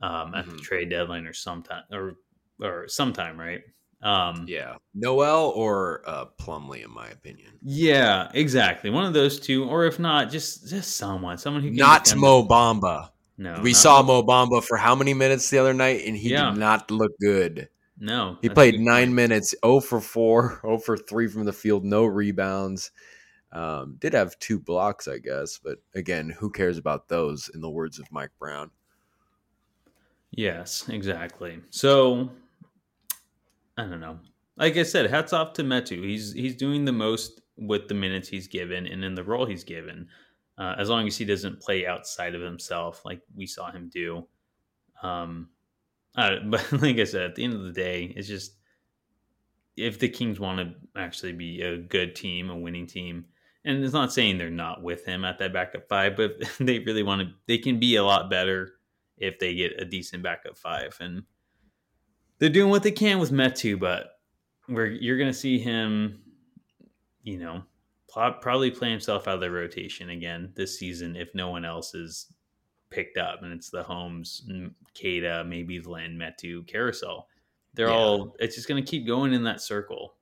um, 0.00 0.34
at 0.34 0.44
mm-hmm. 0.44 0.56
the 0.56 0.62
trade 0.62 0.90
deadline 0.90 1.26
or 1.26 1.32
sometime 1.32 1.84
or 1.92 2.18
or 2.60 2.88
sometime, 2.88 3.38
right? 3.38 3.62
Um, 4.02 4.46
yeah, 4.48 4.74
Noel 4.94 5.50
or 5.50 6.02
uh, 6.06 6.24
Plumlee, 6.40 6.84
in 6.84 6.90
my 6.92 7.06
opinion. 7.08 7.52
Yeah, 7.62 8.30
exactly. 8.34 8.90
One 8.90 9.04
of 9.04 9.12
those 9.12 9.38
two, 9.38 9.64
or 9.64 9.86
if 9.86 10.00
not, 10.00 10.30
just 10.30 10.68
just 10.68 10.96
someone, 10.96 11.38
someone 11.38 11.62
who 11.62 11.70
not 11.70 12.14
Mo 12.16 12.46
Bamba. 12.46 13.10
No, 13.38 13.60
we 13.62 13.72
saw 13.72 14.02
Mo 14.02 14.22
Bamba 14.22 14.62
for 14.62 14.76
how 14.76 14.94
many 14.94 15.14
minutes 15.14 15.50
the 15.50 15.58
other 15.58 15.72
night, 15.72 16.02
and 16.04 16.16
he 16.16 16.30
yeah. 16.30 16.50
did 16.50 16.58
not 16.58 16.90
look 16.90 17.12
good. 17.20 17.68
No. 18.02 18.36
He 18.42 18.48
played 18.48 18.80
nine 18.80 19.06
point. 19.06 19.14
minutes, 19.14 19.54
0 19.64 19.78
for 19.78 20.00
4, 20.00 20.58
0 20.62 20.78
for 20.84 20.96
3 20.96 21.28
from 21.28 21.44
the 21.44 21.52
field, 21.52 21.84
no 21.84 22.04
rebounds. 22.04 22.90
Um, 23.52 23.94
did 24.00 24.12
have 24.12 24.36
two 24.40 24.58
blocks, 24.58 25.06
I 25.06 25.18
guess, 25.18 25.60
but 25.62 25.78
again, 25.94 26.28
who 26.28 26.50
cares 26.50 26.78
about 26.78 27.06
those 27.06 27.48
in 27.54 27.60
the 27.60 27.70
words 27.70 28.00
of 28.00 28.10
Mike 28.10 28.32
Brown? 28.40 28.72
Yes, 30.32 30.88
exactly. 30.88 31.60
So 31.70 32.30
I 33.78 33.84
don't 33.84 34.00
know. 34.00 34.18
Like 34.56 34.76
I 34.76 34.82
said, 34.82 35.08
hats 35.08 35.32
off 35.32 35.52
to 35.54 35.62
Metu. 35.62 36.02
He's 36.02 36.32
he's 36.32 36.56
doing 36.56 36.84
the 36.84 36.92
most 36.92 37.40
with 37.56 37.86
the 37.86 37.94
minutes 37.94 38.28
he's 38.28 38.48
given 38.48 38.86
and 38.86 39.04
in 39.04 39.14
the 39.14 39.22
role 39.22 39.46
he's 39.46 39.64
given. 39.64 40.08
Uh, 40.58 40.74
as 40.76 40.88
long 40.88 41.06
as 41.06 41.16
he 41.16 41.24
doesn't 41.24 41.60
play 41.60 41.86
outside 41.86 42.34
of 42.34 42.40
himself, 42.40 43.04
like 43.04 43.20
we 43.36 43.46
saw 43.46 43.70
him 43.70 43.90
do. 43.92 44.26
Um, 45.02 45.50
uh, 46.16 46.36
but 46.46 46.72
like 46.72 46.98
I 46.98 47.04
said, 47.04 47.22
at 47.22 47.34
the 47.34 47.44
end 47.44 47.54
of 47.54 47.62
the 47.62 47.72
day, 47.72 48.12
it's 48.16 48.28
just 48.28 48.56
if 49.76 49.98
the 49.98 50.08
Kings 50.08 50.38
want 50.38 50.58
to 50.58 51.00
actually 51.00 51.32
be 51.32 51.62
a 51.62 51.78
good 51.78 52.14
team, 52.14 52.50
a 52.50 52.56
winning 52.56 52.86
team, 52.86 53.26
and 53.64 53.82
it's 53.82 53.94
not 53.94 54.12
saying 54.12 54.38
they're 54.38 54.50
not 54.50 54.82
with 54.82 55.04
him 55.04 55.24
at 55.24 55.38
that 55.38 55.52
backup 55.52 55.88
five, 55.88 56.16
but 56.16 56.32
they 56.60 56.80
really 56.80 57.02
want 57.02 57.22
to, 57.22 57.34
they 57.46 57.58
can 57.58 57.78
be 57.78 57.96
a 57.96 58.04
lot 58.04 58.30
better 58.30 58.72
if 59.18 59.38
they 59.38 59.54
get 59.54 59.80
a 59.80 59.84
decent 59.84 60.22
backup 60.22 60.56
five. 60.56 60.96
And 61.00 61.22
they're 62.38 62.48
doing 62.48 62.70
what 62.70 62.82
they 62.82 62.90
can 62.90 63.18
with 63.18 63.30
Metu, 63.30 63.78
but 63.78 64.18
where 64.66 64.86
you're 64.86 65.18
going 65.18 65.30
to 65.30 65.38
see 65.38 65.58
him, 65.58 66.20
you 67.22 67.38
know, 67.38 67.62
probably 68.08 68.70
play 68.70 68.90
himself 68.90 69.26
out 69.26 69.36
of 69.36 69.40
the 69.40 69.50
rotation 69.50 70.10
again 70.10 70.52
this 70.54 70.78
season 70.78 71.16
if 71.16 71.34
no 71.34 71.48
one 71.48 71.64
else 71.64 71.94
is 71.94 72.26
picked 72.92 73.18
up, 73.18 73.42
and 73.42 73.52
it's 73.52 73.70
the 73.70 73.82
Holmes, 73.82 74.48
Queta, 74.94 75.44
maybe 75.44 75.80
Len, 75.80 76.16
Metu, 76.16 76.66
Carousel. 76.66 77.28
They're 77.74 77.88
yeah. 77.88 77.94
all. 77.94 78.36
It's 78.38 78.54
just 78.54 78.68
going 78.68 78.82
to 78.82 78.88
keep 78.88 79.06
going 79.06 79.32
in 79.32 79.44
that 79.44 79.60
circle. 79.60 80.14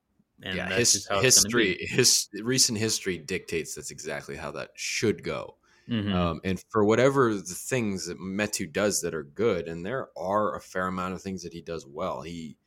And 0.43 0.55
yeah, 0.55 0.73
his, 0.73 1.07
history, 1.21 1.77
his 1.81 2.27
recent 2.41 2.79
history 2.79 3.19
dictates 3.19 3.75
that's 3.75 3.91
exactly 3.91 4.35
how 4.35 4.51
that 4.51 4.71
should 4.73 5.23
go. 5.23 5.57
Mm-hmm. 5.87 6.13
Um, 6.13 6.41
and 6.43 6.63
for 6.69 6.83
whatever 6.83 7.33
the 7.35 7.41
things 7.41 8.07
that 8.07 8.19
Metu 8.19 8.71
does 8.71 9.01
that 9.01 9.13
are 9.13 9.23
good, 9.23 9.67
and 9.67 9.85
there 9.85 10.09
are 10.17 10.55
a 10.55 10.61
fair 10.61 10.87
amount 10.87 11.13
of 11.13 11.21
things 11.21 11.43
that 11.43 11.53
he 11.53 11.61
does 11.61 11.85
well. 11.85 12.21
He, 12.21 12.57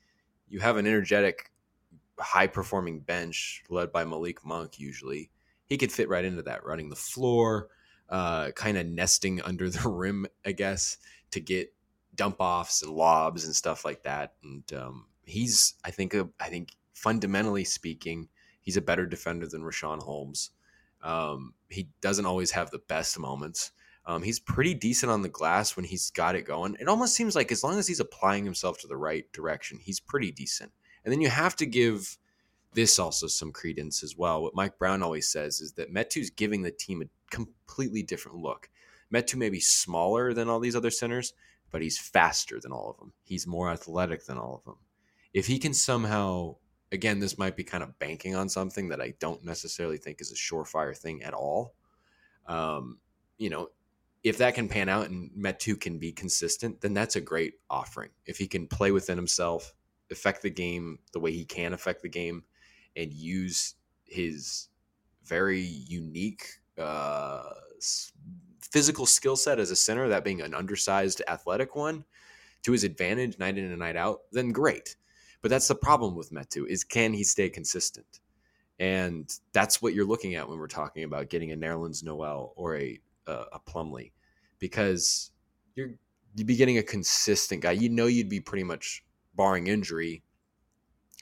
you 0.49 0.61
have 0.61 0.77
an 0.77 0.87
energetic, 0.87 1.51
high 2.19 2.47
performing 2.47 3.01
bench 3.01 3.65
led 3.71 3.91
by 3.91 4.05
Malik 4.05 4.45
Monk. 4.45 4.79
Usually, 4.79 5.31
he 5.67 5.77
could 5.77 5.91
fit 5.91 6.09
right 6.09 6.25
into 6.25 6.43
that, 6.43 6.65
running 6.65 6.91
the 6.91 6.97
floor, 6.97 7.71
uh, 8.15 8.53
kind 8.53 8.79
of 8.79 8.87
nesting 8.87 9.43
under 9.43 9.69
the 9.69 9.89
rim, 9.89 10.25
I 10.47 10.53
guess, 10.53 10.99
to 11.33 11.41
get 11.41 11.75
dump 12.15 12.37
offs 12.39 12.81
and 12.81 12.93
lobs 12.93 13.45
and 13.45 13.57
stuff 13.57 13.85
like 13.85 14.05
that. 14.05 14.35
And 14.45 14.73
um, 14.73 15.07
he's, 15.25 15.75
I 15.85 15.91
think, 15.91 16.15
a, 16.15 16.29
I 16.39 16.49
think 16.49 16.69
fundamentally 16.93 17.65
speaking, 17.65 18.29
he's 18.61 18.77
a 18.77 18.83
better 18.83 19.05
defender 19.05 19.49
than 19.49 19.63
Richaun 19.63 20.01
Holmes. 20.01 20.51
Um, 21.03 21.55
he 21.69 21.89
doesn't 22.01 22.25
always 22.25 22.53
have 22.53 22.71
the 22.71 22.79
best 22.79 23.19
moments. 23.19 23.73
Um, 24.07 24.23
he's 24.23 24.39
pretty 24.39 24.75
decent 24.75 25.11
on 25.11 25.23
the 25.23 25.29
glass 25.29 25.75
when 25.75 25.85
he's 25.85 26.11
got 26.11 26.37
it 26.37 26.47
going. 26.47 26.77
It 26.79 26.87
almost 26.87 27.17
seems 27.17 27.35
like 27.35 27.51
as 27.51 27.65
long 27.65 27.81
as 27.81 27.89
he's 27.89 27.99
applying 27.99 28.45
himself 28.45 28.79
to 28.79 28.87
the 28.87 28.97
right 28.97 29.25
direction, 29.33 29.81
he's 29.83 29.99
pretty 29.99 30.31
decent. 30.31 30.71
And 31.05 31.11
then 31.13 31.21
you 31.21 31.31
have 31.31 31.57
to 31.57 31.67
give 31.67 32.17
this 32.75 32.99
also 32.99 33.27
some 33.27 33.53
credence 33.53 34.03
as 34.03 34.17
well. 34.17 34.43
What 34.43 34.55
Mike 34.55 34.79
Brown 34.79 35.03
always 35.03 35.31
says 35.31 35.61
is 35.61 35.73
that 35.73 35.93
Metu's 35.93 36.31
giving 36.31 36.63
the 36.63 36.71
team 36.71 37.03
a 37.03 37.35
completely 37.35 38.03
different 38.03 38.39
look. 38.39 38.69
Metu 39.13 39.37
may 39.37 39.51
be 39.51 39.61
smaller 39.61 40.35
than 40.35 40.49
all 40.49 40.61
these 40.61 40.77
other 40.77 40.91
centers, 40.91 41.35
but 41.71 41.83
he's 41.83 41.99
faster 41.99 42.59
than 42.61 42.73
all 42.73 42.91
of 42.91 42.99
them. 42.99 43.13
He's 43.25 43.47
more 43.47 43.71
athletic 43.71 44.27
than 44.27 44.39
all 44.39 44.57
of 44.57 44.65
them. 44.65 44.77
If 45.33 45.47
he 45.47 45.59
can 45.59 45.75
somehow, 45.75 46.57
again, 46.93 47.21
this 47.21 47.39
might 47.39 47.57
be 47.57 47.65
kind 47.65 47.83
of 47.83 47.99
banking 47.99 48.35
on 48.35 48.49
something 48.49 48.89
that 48.89 49.01
I 49.01 49.15
don't 49.19 49.45
necessarily 49.45 49.99
think 49.99 50.21
is 50.21 50.33
a 50.33 50.35
surefire 50.35 50.97
thing 50.97 51.23
at 51.23 51.35
all. 51.35 51.75
Um, 52.47 52.99
you 53.39 53.51
know, 53.51 53.71
if 54.23 54.39
that 54.39 54.55
can 54.55 54.69
pan 54.69 54.89
out 54.89 55.11
and 55.11 55.31
Metu 55.33 55.79
can 55.79 55.99
be 55.99 56.13
consistent, 56.13 56.81
then 56.81 56.95
that's 56.95 57.17
a 57.17 57.21
great 57.21 57.55
offering. 57.69 58.11
If 58.27 58.39
he 58.39 58.47
can 58.47 58.67
play 58.67 58.91
within 58.91 59.19
himself, 59.19 59.75
affect 60.11 60.43
the 60.43 60.51
game 60.51 60.99
the 61.13 61.21
way 61.21 61.33
he 61.33 61.45
can 61.45 61.73
affect 61.73 62.03
the 62.03 62.09
game, 62.09 62.45
and 62.97 63.13
use 63.13 63.75
his 64.05 64.69
very 65.25 65.61
unique 65.61 66.45
uh, 66.79 67.51
physical 68.61 69.07
skill 69.07 69.37
set 69.37 69.59
as 69.59 69.71
a 69.71 69.77
center, 69.77 70.09
that 70.09 70.25
being 70.25 70.41
an 70.41 70.55
undersized 70.55 71.23
athletic 71.29 71.77
one, 71.77 72.05
to 72.63 72.73
his 72.73 72.85
advantage 72.85 73.39
night 73.39 73.59
in 73.59 73.65
and 73.65 73.79
night 73.79 73.97
out, 73.97 74.23
then 74.33 74.51
great. 74.51 74.97
But 75.43 75.51
that's 75.51 75.69
the 75.69 75.75
problem 75.75 76.17
with 76.17 76.33
Metu 76.33 76.67
is 76.67 76.85
can 76.85 77.13
he 77.13 77.23
stay 77.23 77.51
consistent? 77.51 78.21
And 78.79 79.33
that's 79.53 79.81
what 79.81 79.95
you're 79.95 80.07
looking 80.07 80.35
at 80.35 80.49
when 80.49 80.59
we're 80.59 80.67
talking 80.67 81.05
about 81.05 81.29
getting 81.29 81.53
a 81.53 81.57
Nerlens 81.57 82.03
Noel 82.03 82.53
or 82.57 82.77
a 82.77 82.99
uh, 83.27 83.45
a 83.53 83.61
Plumlee, 83.61 84.13
because 84.59 85.31
you're 85.77 85.91
you'd 86.35 86.47
be 86.47 86.57
getting 86.57 86.79
a 86.79 86.83
consistent 86.83 87.63
guy. 87.63 87.73
You 87.73 87.89
know, 87.89 88.07
you'd 88.07 88.29
be 88.29 88.41
pretty 88.41 88.65
much 88.65 89.05
barring 89.37 89.67
injury. 89.67 90.23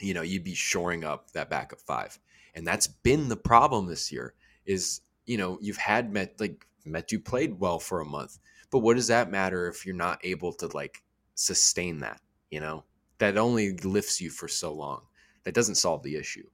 You 0.03 0.15
know, 0.15 0.23
you'd 0.23 0.45
be 0.45 0.55
shoring 0.55 1.05
up 1.05 1.31
that 1.33 1.49
backup 1.49 1.81
five, 1.81 2.19
and 2.55 2.67
that's 2.67 2.87
been 2.87 3.29
the 3.29 3.37
problem 3.37 3.87
this 3.87 4.13
year. 4.13 4.35
Is 4.67 5.01
you 5.27 5.39
know 5.39 5.59
you've 5.61 5.77
had 5.77 6.13
Met 6.13 6.41
like 6.41 6.67
Metu 6.87 7.25
played 7.25 7.59
well 7.59 7.79
for 7.79 8.01
a 8.01 8.07
month, 8.07 8.39
but 8.71 8.81
what 8.81 8.97
does 8.97 9.07
that 9.09 9.31
matter 9.31 9.69
if 9.69 9.87
you're 9.87 9.95
not 9.95 10.21
able 10.25 10.53
to 10.55 10.67
like 10.69 11.03
sustain 11.35 12.01
that? 12.01 12.21
You 12.51 12.61
know, 12.61 12.85
that 13.19 13.39
only 13.39 13.77
lifts 13.79 14.21
you 14.21 14.31
for 14.31 14.49
so 14.49 14.73
long. 14.73 15.03
That 15.45 15.55
doesn't 15.55 15.77
solve 15.77 16.03
the 16.03 16.17
issue. 16.17 16.49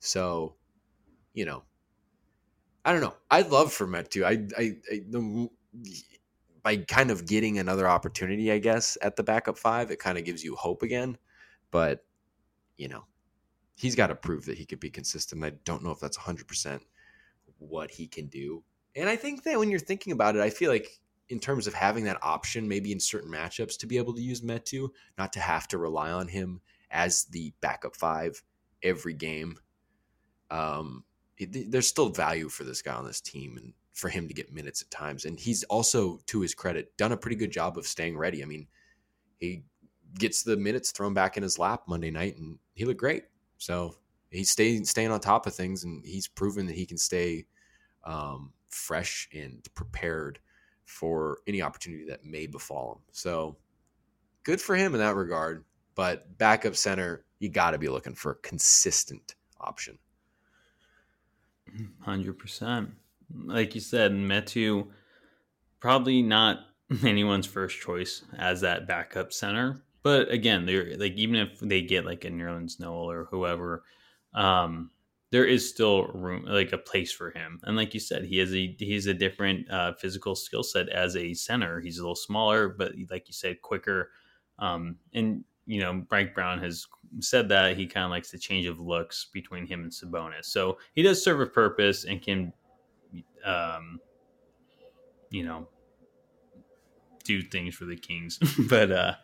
So, 0.00 0.54
you 1.32 1.44
know, 1.44 1.62
I 2.84 2.92
don't 2.92 3.00
know. 3.00 3.14
I'd 3.30 3.50
love 3.50 3.72
for 3.72 3.86
Metu. 3.86 4.24
I, 4.24 4.46
I, 4.60 4.76
I 4.90 5.00
the, 5.08 5.48
by 6.62 6.76
kind 6.78 7.10
of 7.10 7.26
getting 7.26 7.58
another 7.58 7.88
opportunity, 7.88 8.50
I 8.52 8.58
guess, 8.58 8.98
at 9.00 9.16
the 9.16 9.22
backup 9.22 9.58
five, 9.58 9.90
it 9.90 9.98
kind 9.98 10.18
of 10.18 10.24
gives 10.24 10.44
you 10.44 10.56
hope 10.56 10.82
again. 10.82 11.16
But, 11.70 12.04
you 12.76 12.88
know, 12.88 13.04
he's 13.76 13.94
got 13.94 14.08
to 14.08 14.14
prove 14.14 14.44
that 14.46 14.58
he 14.58 14.66
could 14.66 14.80
be 14.80 14.90
consistent. 14.90 15.44
I 15.44 15.52
don't 15.64 15.82
know 15.82 15.90
if 15.90 16.00
that's 16.00 16.18
100% 16.18 16.80
what 17.58 17.90
he 17.90 18.06
can 18.06 18.26
do. 18.26 18.62
And 18.96 19.08
I 19.08 19.16
think 19.16 19.42
that 19.44 19.58
when 19.58 19.70
you're 19.70 19.80
thinking 19.80 20.12
about 20.12 20.36
it, 20.36 20.42
I 20.42 20.50
feel 20.50 20.70
like 20.70 21.00
in 21.28 21.40
terms 21.40 21.66
of 21.66 21.74
having 21.74 22.04
that 22.04 22.22
option, 22.22 22.68
maybe 22.68 22.92
in 22.92 23.00
certain 23.00 23.30
matchups, 23.30 23.78
to 23.78 23.86
be 23.86 23.96
able 23.96 24.14
to 24.14 24.22
use 24.22 24.42
Metu, 24.42 24.88
not 25.18 25.32
to 25.32 25.40
have 25.40 25.66
to 25.68 25.78
rely 25.78 26.10
on 26.10 26.28
him 26.28 26.60
as 26.90 27.24
the 27.24 27.52
backup 27.60 27.96
five 27.96 28.42
every 28.82 29.14
game 29.14 29.56
um, 30.50 31.04
it, 31.38 31.70
there's 31.70 31.88
still 31.88 32.10
value 32.10 32.48
for 32.48 32.64
this 32.64 32.82
guy 32.82 32.94
on 32.94 33.04
this 33.04 33.20
team 33.20 33.56
and 33.56 33.72
for 33.92 34.08
him 34.08 34.28
to 34.28 34.34
get 34.34 34.52
minutes 34.52 34.82
at 34.82 34.90
times. 34.90 35.24
And 35.24 35.38
he's 35.38 35.64
also, 35.64 36.20
to 36.26 36.40
his 36.40 36.54
credit, 36.54 36.96
done 36.96 37.12
a 37.12 37.16
pretty 37.16 37.36
good 37.36 37.50
job 37.50 37.78
of 37.78 37.86
staying 37.86 38.16
ready. 38.16 38.42
I 38.42 38.46
mean, 38.46 38.66
he 39.38 39.64
gets 40.18 40.42
the 40.42 40.56
minutes 40.56 40.92
thrown 40.92 41.14
back 41.14 41.36
in 41.36 41.42
his 41.42 41.58
lap 41.58 41.82
Monday 41.86 42.10
night, 42.10 42.36
and 42.38 42.58
he 42.74 42.84
looked 42.84 43.00
great. 43.00 43.24
So 43.58 43.96
he's 44.30 44.50
staying 44.50 44.84
staying 44.84 45.10
on 45.10 45.20
top 45.20 45.46
of 45.46 45.54
things, 45.54 45.84
and 45.84 46.04
he's 46.04 46.28
proven 46.28 46.66
that 46.66 46.76
he 46.76 46.86
can 46.86 46.98
stay 46.98 47.46
um, 48.04 48.52
fresh 48.68 49.28
and 49.32 49.66
prepared 49.74 50.38
for 50.84 51.38
any 51.46 51.62
opportunity 51.62 52.04
that 52.06 52.24
may 52.24 52.46
befall 52.46 52.92
him. 52.92 53.02
So 53.12 53.56
good 54.42 54.60
for 54.60 54.76
him 54.76 54.94
in 54.94 55.00
that 55.00 55.16
regard. 55.16 55.64
But 55.94 56.36
backup 56.38 56.74
center, 56.74 57.24
you 57.38 57.48
got 57.48 57.70
to 57.70 57.78
be 57.78 57.88
looking 57.88 58.14
for 58.14 58.32
a 58.32 58.36
consistent 58.36 59.36
option. 59.60 59.98
Hundred 62.00 62.38
percent. 62.38 62.90
Like 63.32 63.74
you 63.74 63.80
said, 63.80 64.12
Metu 64.12 64.88
probably 65.80 66.22
not 66.22 66.60
anyone's 67.04 67.46
first 67.46 67.80
choice 67.80 68.24
as 68.38 68.60
that 68.60 68.86
backup 68.86 69.32
center. 69.32 69.82
But 70.04 70.30
again, 70.30 70.66
they're 70.66 70.96
like 70.98 71.14
even 71.14 71.34
if 71.34 71.58
they 71.58 71.82
get 71.82 72.04
like 72.04 72.24
a 72.24 72.28
Nerlens 72.28 72.78
Noel 72.78 73.10
or 73.10 73.24
whoever, 73.24 73.82
um, 74.34 74.90
there 75.30 75.46
is 75.46 75.68
still 75.68 76.06
room, 76.08 76.44
like 76.46 76.72
a 76.72 76.78
place 76.78 77.10
for 77.10 77.30
him. 77.30 77.58
And 77.64 77.74
like 77.74 77.94
you 77.94 78.00
said, 78.00 78.24
he 78.24 78.38
has 78.38 78.54
a 78.54 78.76
he's 78.78 79.06
a 79.06 79.14
different 79.14 79.68
uh, 79.70 79.94
physical 79.94 80.36
skill 80.36 80.62
set 80.62 80.90
as 80.90 81.16
a 81.16 81.32
center. 81.34 81.80
He's 81.80 81.98
a 81.98 82.02
little 82.02 82.14
smaller, 82.14 82.68
but 82.68 82.92
like 83.10 83.26
you 83.28 83.34
said, 83.34 83.62
quicker. 83.62 84.10
Um, 84.58 84.96
and 85.14 85.42
you 85.66 85.80
know, 85.80 86.04
Mike 86.10 86.34
Brown 86.34 86.58
has 86.58 86.86
said 87.20 87.48
that 87.48 87.76
he 87.76 87.86
kind 87.86 88.04
of 88.04 88.10
likes 88.10 88.30
the 88.30 88.38
change 88.38 88.66
of 88.66 88.78
looks 88.78 89.28
between 89.32 89.66
him 89.66 89.82
and 89.84 89.90
Sabonis. 89.90 90.44
So 90.44 90.78
he 90.94 91.02
does 91.02 91.24
serve 91.24 91.40
a 91.40 91.46
purpose 91.46 92.04
and 92.04 92.20
can, 92.20 92.52
um, 93.44 93.98
you 95.30 95.44
know, 95.44 95.66
do 97.24 97.40
things 97.40 97.74
for 97.74 97.86
the 97.86 97.96
Kings. 97.96 98.38
but 98.68 98.92
uh, 98.92 99.14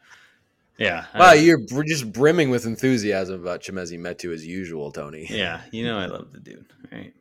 yeah, 0.81 1.07
wow, 1.15 1.33
you're 1.33 1.61
just 1.85 2.13
brimming 2.13 2.51
with 2.51 2.67
enthusiasm 2.67 3.41
about 3.41 3.61
Chimezie 3.61 3.99
Metu 3.99 4.35
as 4.35 4.45
usual, 4.45 4.91
Tony. 4.91 5.27
Yeah, 5.31 5.61
you 5.71 5.85
know 5.85 5.99
I 5.99 6.07
love 6.07 6.33
the 6.33 6.41
dude. 6.41 6.67
Right, 6.91 7.13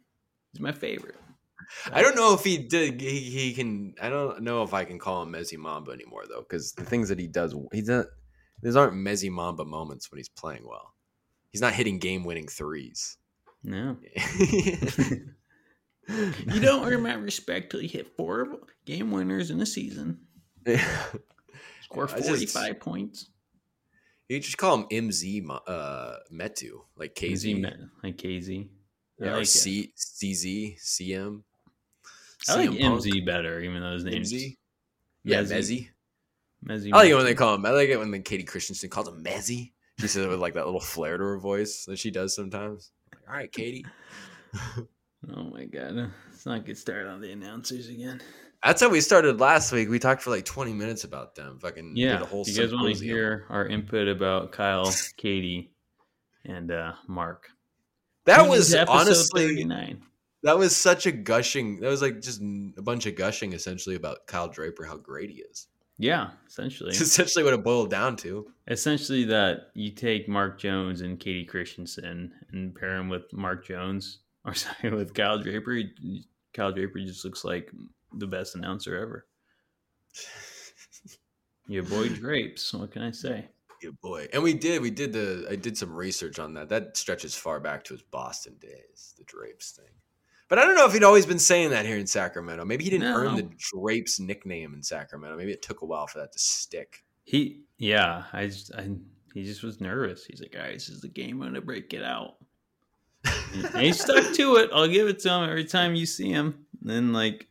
he's 0.52 0.61
my 0.61 0.72
favorite. 0.72 1.15
I 1.91 2.02
don't 2.02 2.15
know 2.15 2.34
if 2.34 2.44
he 2.44 2.57
did. 2.57 2.99
He, 2.99 3.19
he 3.19 3.53
can. 3.53 3.94
I 4.02 4.10
don't 4.10 4.41
know 4.41 4.64
if 4.64 4.73
I 4.73 4.86
can 4.86 4.98
call 4.98 5.22
him 5.22 5.31
Mezzi 5.31 5.57
Mamba 5.57 5.91
anymore 5.91 6.23
though, 6.27 6.41
because 6.41 6.73
the 6.73 6.84
things 6.84 7.10
that 7.10 7.19
he 7.19 7.27
does, 7.27 7.53
he 7.72 7.84
does 7.84 8.07
these 8.61 8.76
aren't 8.76 8.94
Mezzi 8.94 9.30
Mamba 9.30 9.65
moments 9.65 10.11
when 10.11 10.18
he's 10.18 10.30
playing 10.30 10.68
well. 10.68 10.94
He's 11.52 11.61
not 11.61 11.73
hitting 11.73 11.99
game 11.99 12.23
winning 12.23 12.48
threes. 12.48 13.18
No. 13.64 13.98
you 16.07 16.60
don't 16.61 16.86
earn 16.86 17.02
my 17.02 17.14
respect 17.14 17.72
till 17.72 17.81
you 17.81 17.90
hit 17.90 18.15
four 18.18 18.60
game 18.86 19.11
winners 19.11 19.52
in 19.52 19.61
a 19.61 19.65
season. 19.65 20.19
Score 21.84 22.07
45 22.07 22.40
just, 22.40 22.80
points. 22.80 23.30
You 24.30 24.39
just 24.39 24.60
call 24.60 24.77
him 24.77 24.85
MZ 24.91 25.60
uh, 25.68 26.14
Metu, 26.31 26.81
like 26.95 27.15
KZ. 27.15 27.61
MZ, 27.61 27.89
like 28.03 28.15
KZ. 28.15 28.68
Yeah, 29.18 29.31
like 29.31 29.41
or 29.41 29.45
C, 29.45 29.91
CZ, 29.97 30.80
CM. 30.80 31.41
I 32.47 32.56
like 32.56 32.69
MZ 32.69 33.26
better, 33.26 33.60
even 33.60 33.81
though 33.81 33.93
his 33.93 34.03
name's 34.03 34.31
MZ. 34.31 34.56
Yeah, 35.23 35.41
Mezzi. 35.41 35.89
Mezzi. 36.65 36.93
I 36.93 36.97
like 36.97 37.10
it 37.10 37.15
when 37.15 37.26
they 37.26 37.34
call 37.34 37.56
him. 37.56 37.65
I 37.65 37.72
like 37.72 37.89
it 37.89 37.97
when 37.97 38.11
the 38.11 38.19
Kayte 38.19 38.47
Christensen 38.47 38.89
calls 38.89 39.07
him 39.07 39.23
Mezzi. 39.23 39.72
She 39.99 40.07
says 40.07 40.26
it 40.26 40.30
with 40.30 40.39
like 40.39 40.53
that 40.53 40.65
little 40.65 40.80
flair 40.80 41.18
to 41.18 41.23
her 41.23 41.39
voice 41.39 41.85
that 41.85 41.97
she 41.97 42.11
does 42.11 42.35
sometimes. 42.35 42.91
Like, 43.11 43.30
All 43.30 43.35
right, 43.35 43.51
Kayte. 43.51 43.85
oh 45.35 45.43
my 45.51 45.65
god, 45.65 46.11
let's 46.30 46.45
not 46.45 46.65
get 46.65 46.77
started 46.77 47.10
on 47.10 47.19
the 47.19 47.31
announcers 47.31 47.89
again. 47.89 48.22
That's 48.64 48.81
how 48.81 48.90
we 48.90 48.99
started 48.99 49.40
last 49.40 49.72
week. 49.72 49.90
We 49.90 49.99
talked 49.99 50.22
for 50.22 50.31
like 50.31 50.45
twenty 50.45 50.73
minutes 50.73 51.03
about 51.03 51.36
them. 51.36 51.60
Fucking 51.61 51.94
yeah. 51.95 52.18
The 52.18 52.26
whole 52.26 52.44
you 52.45 52.56
guys 52.56 52.73
want 52.73 52.95
to 52.95 53.03
hear 53.03 53.45
our 53.49 53.65
input 53.65 54.07
about 54.07 54.52
Kyle, 54.52 54.86
Kayte, 54.86 55.69
and 56.45 56.72
uh, 56.72 56.94
Mark? 57.07 57.49
That 58.26 58.48
was 58.48 58.76
honestly 58.76 59.48
39. 59.48 60.03
That 60.44 60.57
was 60.57 60.76
such 60.76 61.06
a 61.06 61.11
gushing. 61.11 61.80
That 61.80 61.90
was 61.90 62.02
like 62.02 62.22
just 62.22 62.41
a 62.41 62.81
bunch 62.81 63.06
of 63.06 63.15
gushing, 63.15 63.53
essentially 63.53 63.95
about 63.95 64.27
Kyle 64.27 64.48
Draper, 64.48 64.86
how 64.86 64.98
great 64.98 65.30
he 65.30 65.38
is. 65.38 65.68
Yeah, 65.98 66.30
essentially. 66.48 66.91
It's 66.91 67.02
essentially 67.02 67.44
what 67.44 67.53
it 67.53 67.64
boiled 67.64 67.90
down 67.90 68.15
to. 68.18 68.49
Essentially, 68.68 69.26
that 69.26 69.72
you 69.73 69.91
take 69.91 70.30
Mark 70.30 70.57
Jones 70.57 71.02
and 71.02 71.19
Kayte 71.19 71.49
Christensen 71.49 72.31
and 72.52 72.73
pair 72.73 72.95
him 72.95 73.10
with 73.10 73.31
Mark 73.34 73.65
Jones, 73.65 74.19
or 74.45 74.53
sorry, 74.56 74.95
with 74.95 75.14
Kyle 75.14 75.38
Draper. 75.38 75.81
Kyle 76.53 76.72
Draper 76.72 76.99
just 76.99 77.26
looks 77.26 77.44
like 77.44 77.69
the 78.14 78.27
best 78.27 78.56
announcer 78.56 78.98
ever. 78.98 79.26
Your 81.68 81.84
boy 81.84 82.10
Drapes. 82.10 82.73
What 82.73 82.91
can 82.91 83.03
I 83.03 83.11
say? 83.11 83.48
Your 83.81 83.91
boy. 83.94 84.27
And 84.34 84.44
we 84.44 84.53
did. 84.53 84.81
We 84.81 84.90
did 84.90 85.14
the. 85.14 85.48
I 85.49 85.56
did 85.56 85.77
some 85.77 85.94
research 85.94 86.40
on 86.40 86.53
that. 86.56 86.69
That 86.69 86.98
stretches 86.98 87.36
far 87.36 87.60
back 87.60 87.84
to 87.86 87.94
his 87.94 88.02
Boston 88.02 88.56
days. 88.60 89.14
The 89.18 89.23
Drapes 89.23 89.72
thing. 89.72 89.94
But 90.49 90.57
I 90.57 90.65
don't 90.65 90.73
know 90.73 90.88
if 90.88 90.94
he'd 90.94 91.03
always 91.03 91.27
been 91.27 91.40
saying 91.40 91.69
that 91.69 91.86
here 91.86 91.98
in 91.98 92.07
Sacramento. 92.07 92.65
Maybe 92.65 92.84
he 92.84 92.90
didn't 92.90 93.11
no. 93.11 93.15
earn 93.15 93.36
the 93.36 93.49
Drapes 93.57 94.19
nickname 94.19 94.73
in 94.73 94.81
Sacramento. 94.81 95.38
Maybe 95.38 95.52
it 95.52 95.61
took 95.61 95.84
a 95.84 95.86
while 95.86 96.07
for 96.07 96.18
that 96.19 96.34
to 96.34 96.40
stick. 96.40 97.03
He, 97.23 97.61
yeah, 97.77 98.23
I, 98.34 98.48
just, 98.48 98.73
I 98.73 98.90
he 99.36 99.44
just 99.44 99.61
was 99.61 99.80
nervous. 99.80 100.26
He's 100.26 100.41
like, 100.41 100.56
all 100.57 100.64
right, 100.64 100.73
this 100.73 100.90
is 100.90 101.02
the 101.02 101.07
game. 101.07 101.41
I'm 101.41 101.49
gonna 101.49 101.61
break 101.61 101.94
it 101.94 102.03
out. 102.03 102.38
and 103.53 103.84
he 103.84 103.94
stuck 103.94 104.34
to 104.34 104.56
it. 104.56 104.72
I'll 104.73 104.88
give 104.88 105.07
it 105.07 105.19
to 105.19 105.30
him 105.30 105.49
every 105.49 105.65
time 105.65 105.94
you 105.94 106.07
see 106.07 106.31
him. 106.31 106.65
And 106.81 106.90
then 106.90 107.14
like 107.14 107.48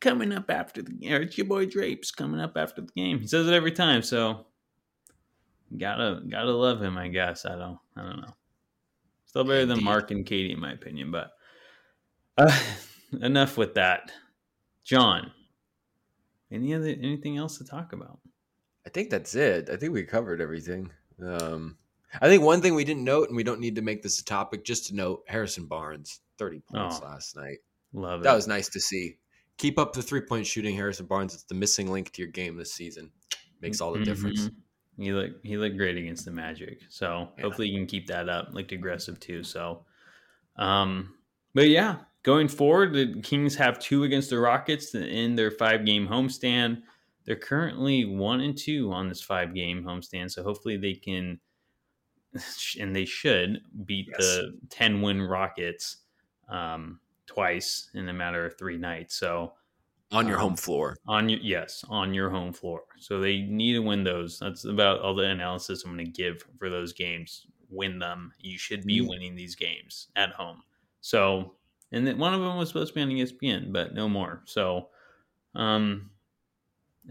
coming 0.00 0.32
up 0.32 0.50
after 0.50 0.82
the 0.82 0.92
game, 0.92 1.22
it's 1.22 1.38
your 1.38 1.46
boy 1.46 1.66
Drapes 1.66 2.10
coming 2.10 2.40
up 2.40 2.56
after 2.56 2.82
the 2.82 2.92
game. 2.92 3.20
He 3.20 3.26
says 3.26 3.46
it 3.46 3.52
every 3.52 3.72
time. 3.72 4.02
So 4.02 4.46
gotta 5.76 6.22
gotta 6.28 6.52
love 6.52 6.82
him. 6.82 6.96
I 6.96 7.08
guess 7.08 7.44
I 7.44 7.56
don't 7.56 7.78
I 7.96 8.02
don't 8.02 8.20
know. 8.20 8.34
Still 9.26 9.44
better 9.44 9.66
than 9.66 9.84
Mark 9.84 10.10
and 10.10 10.24
Kayte 10.24 10.52
in 10.52 10.60
my 10.60 10.72
opinion, 10.72 11.10
but 11.10 11.32
uh, 12.38 12.58
enough 13.20 13.56
with 13.56 13.74
that. 13.74 14.12
John, 14.84 15.32
any 16.50 16.74
other 16.74 16.88
anything 16.88 17.36
else 17.36 17.58
to 17.58 17.64
talk 17.64 17.92
about? 17.92 18.20
I 18.86 18.90
think 18.90 19.10
that's 19.10 19.34
it. 19.34 19.68
I 19.68 19.76
think 19.76 19.92
we 19.92 20.04
covered 20.04 20.40
everything. 20.40 20.90
Um, 21.22 21.76
I 22.20 22.28
think 22.28 22.42
one 22.42 22.62
thing 22.62 22.74
we 22.74 22.84
didn't 22.84 23.04
note, 23.04 23.28
and 23.28 23.36
we 23.36 23.42
don't 23.42 23.60
need 23.60 23.74
to 23.76 23.82
make 23.82 24.02
this 24.02 24.20
a 24.20 24.24
topic, 24.24 24.64
just 24.64 24.86
to 24.86 24.94
note 24.94 25.24
Harrison 25.26 25.66
Barnes, 25.66 26.20
30 26.38 26.60
points 26.60 27.00
oh, 27.02 27.04
last 27.04 27.36
night. 27.36 27.58
Love 27.92 28.22
that 28.22 28.28
it. 28.28 28.30
That 28.30 28.36
was 28.36 28.46
nice 28.46 28.68
to 28.70 28.80
see. 28.80 29.18
Keep 29.58 29.78
up 29.78 29.92
the 29.92 30.02
three 30.02 30.20
point 30.20 30.46
shooting, 30.46 30.74
Harrison 30.76 31.06
Barnes. 31.06 31.34
It's 31.34 31.44
the 31.44 31.54
missing 31.54 31.90
link 31.90 32.12
to 32.12 32.22
your 32.22 32.30
game 32.30 32.56
this 32.56 32.72
season. 32.72 33.10
Makes 33.60 33.80
all 33.80 33.92
the 33.92 34.04
difference. 34.04 34.48
Mm-hmm. 34.48 35.02
He 35.02 35.12
looked 35.12 35.46
he 35.46 35.56
looked 35.56 35.76
great 35.76 35.96
against 35.96 36.24
the 36.24 36.30
Magic, 36.30 36.80
so 36.88 37.28
yeah. 37.36 37.42
hopefully 37.42 37.68
you 37.68 37.78
can 37.78 37.86
keep 37.86 38.06
that 38.06 38.28
up. 38.28 38.48
Looked 38.52 38.72
aggressive 38.72 39.20
too. 39.20 39.42
So, 39.42 39.84
um, 40.56 41.14
but 41.54 41.68
yeah, 41.68 41.96
going 42.22 42.48
forward, 42.48 42.92
the 42.92 43.20
Kings 43.22 43.54
have 43.56 43.78
two 43.78 44.04
against 44.04 44.30
the 44.30 44.38
Rockets 44.38 44.94
in 44.94 45.36
their 45.36 45.50
five 45.50 45.84
game 45.84 46.08
homestand. 46.08 46.82
They're 47.24 47.36
currently 47.36 48.04
one 48.04 48.40
and 48.40 48.56
two 48.56 48.90
on 48.92 49.08
this 49.08 49.20
five 49.20 49.54
game 49.54 49.82
homestand, 49.84 50.30
so 50.30 50.42
hopefully 50.42 50.76
they 50.76 50.94
can, 50.94 51.40
and 52.80 52.94
they 52.94 53.04
should 53.04 53.60
beat 53.84 54.08
yes. 54.10 54.18
the 54.18 54.58
ten 54.70 55.02
win 55.02 55.20
Rockets 55.20 55.98
um, 56.48 57.00
twice 57.26 57.90
in 57.94 58.08
a 58.08 58.12
matter 58.12 58.46
of 58.46 58.58
three 58.58 58.78
nights. 58.78 59.16
So 59.16 59.52
on 60.12 60.26
your 60.28 60.36
um, 60.36 60.42
home 60.42 60.56
floor, 60.56 60.96
on 61.06 61.28
your 61.28 61.40
yes, 61.40 61.84
on 61.88 62.14
your 62.14 62.30
home 62.30 62.52
floor. 62.52 62.82
So 62.98 63.20
they 63.20 63.40
need 63.40 63.74
to 63.74 63.80
win 63.80 64.04
those. 64.04 64.38
That's 64.38 64.64
about 64.64 65.00
all 65.00 65.14
the 65.14 65.24
analysis 65.24 65.84
I'm 65.84 65.94
going 65.94 66.04
to 66.04 66.10
give 66.10 66.44
for 66.58 66.70
those 66.70 66.92
games. 66.92 67.46
Win 67.68 67.98
them. 67.98 68.32
You 68.38 68.58
should 68.58 68.84
be 68.84 69.00
winning 69.00 69.34
these 69.34 69.56
games 69.56 70.08
at 70.16 70.30
home. 70.30 70.62
So, 71.00 71.54
and 71.92 72.06
then 72.06 72.18
one 72.18 72.34
of 72.34 72.40
them 72.40 72.56
was 72.56 72.68
supposed 72.68 72.94
to 72.94 72.94
be 72.94 73.02
on 73.02 73.08
ESPN, 73.08 73.72
but 73.72 73.94
no 73.94 74.08
more. 74.08 74.42
So, 74.44 74.88
um, 75.54 76.10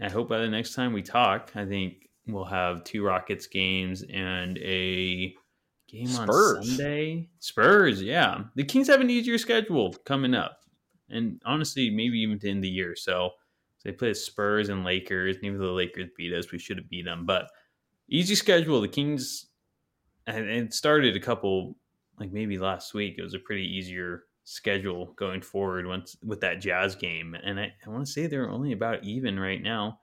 I 0.02 0.10
hope 0.10 0.28
by 0.28 0.38
the 0.38 0.48
next 0.48 0.74
time 0.74 0.92
we 0.92 1.02
talk, 1.02 1.52
I 1.54 1.64
think 1.64 2.08
we'll 2.26 2.44
have 2.44 2.84
two 2.84 3.04
Rockets 3.04 3.46
games 3.46 4.04
and 4.10 4.58
a 4.58 5.34
game 5.88 6.06
Spurs. 6.06 6.56
on 6.58 6.64
Sunday. 6.64 7.28
Spurs, 7.38 8.02
yeah. 8.02 8.44
The 8.54 8.64
Kings 8.64 8.88
have 8.88 9.00
an 9.00 9.10
easier 9.10 9.38
schedule 9.38 9.92
coming 10.04 10.34
up. 10.34 10.60
And 11.08 11.40
honestly, 11.44 11.90
maybe 11.90 12.18
even 12.18 12.38
to 12.40 12.50
end 12.50 12.64
the 12.64 12.68
year. 12.68 12.96
So, 12.96 13.30
so 13.78 13.88
they 13.88 13.92
play 13.92 14.14
Spurs 14.14 14.68
and 14.68 14.84
Lakers. 14.84 15.36
Maybe 15.40 15.56
the 15.56 15.64
Lakers 15.64 16.10
beat 16.16 16.32
us. 16.32 16.50
We 16.50 16.58
should 16.58 16.78
have 16.78 16.88
beat 16.88 17.04
them. 17.04 17.26
But 17.26 17.48
easy 18.08 18.34
schedule. 18.34 18.80
The 18.80 18.88
Kings, 18.88 19.46
and 20.26 20.48
it 20.48 20.74
started 20.74 21.14
a 21.14 21.20
couple, 21.20 21.76
like 22.18 22.32
maybe 22.32 22.58
last 22.58 22.94
week. 22.94 23.16
It 23.18 23.22
was 23.22 23.34
a 23.34 23.38
pretty 23.38 23.64
easier 23.64 24.24
schedule 24.44 25.12
going 25.16 25.42
forward 25.42 25.86
once 25.86 26.16
with 26.24 26.40
that 26.40 26.60
Jazz 26.60 26.94
game. 26.94 27.36
And 27.40 27.58
I, 27.60 27.72
I 27.84 27.90
want 27.90 28.06
to 28.06 28.12
say 28.12 28.26
they're 28.26 28.50
only 28.50 28.72
about 28.72 29.04
even 29.04 29.38
right 29.38 29.62
now. 29.62 30.00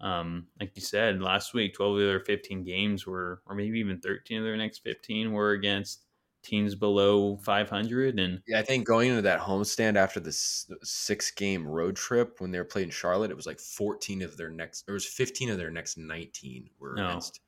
Um, 0.00 0.48
like 0.60 0.72
you 0.74 0.82
said 0.82 1.22
last 1.22 1.54
week, 1.54 1.74
12 1.74 1.92
of 1.92 2.06
their 2.06 2.20
15 2.20 2.64
games 2.64 3.06
were, 3.06 3.42
or 3.46 3.54
maybe 3.54 3.78
even 3.78 4.00
13 4.00 4.38
of 4.38 4.44
their 4.44 4.56
next 4.56 4.78
15 4.78 5.32
were 5.32 5.52
against 5.52 6.02
teams 6.42 6.74
below 6.74 7.36
500. 7.38 8.18
And 8.18 8.40
yeah, 8.46 8.58
I 8.58 8.62
think 8.62 8.86
going 8.86 9.10
into 9.10 9.22
that 9.22 9.40
homestand 9.40 9.96
after 9.96 10.20
the 10.20 10.32
six 10.32 11.30
game 11.30 11.66
road 11.66 11.96
trip 11.96 12.40
when 12.40 12.50
they 12.50 12.58
were 12.58 12.64
playing 12.64 12.90
Charlotte, 12.90 13.30
it 13.30 13.36
was 13.36 13.46
like 13.46 13.58
14 13.58 14.22
of 14.22 14.36
their 14.36 14.50
next, 14.50 14.84
It 14.86 14.92
was 14.92 15.06
15 15.06 15.50
of 15.50 15.58
their 15.58 15.70
next 15.70 15.96
19 15.98 16.70
were 16.78 16.94
no. 16.94 17.08
against. 17.08 17.40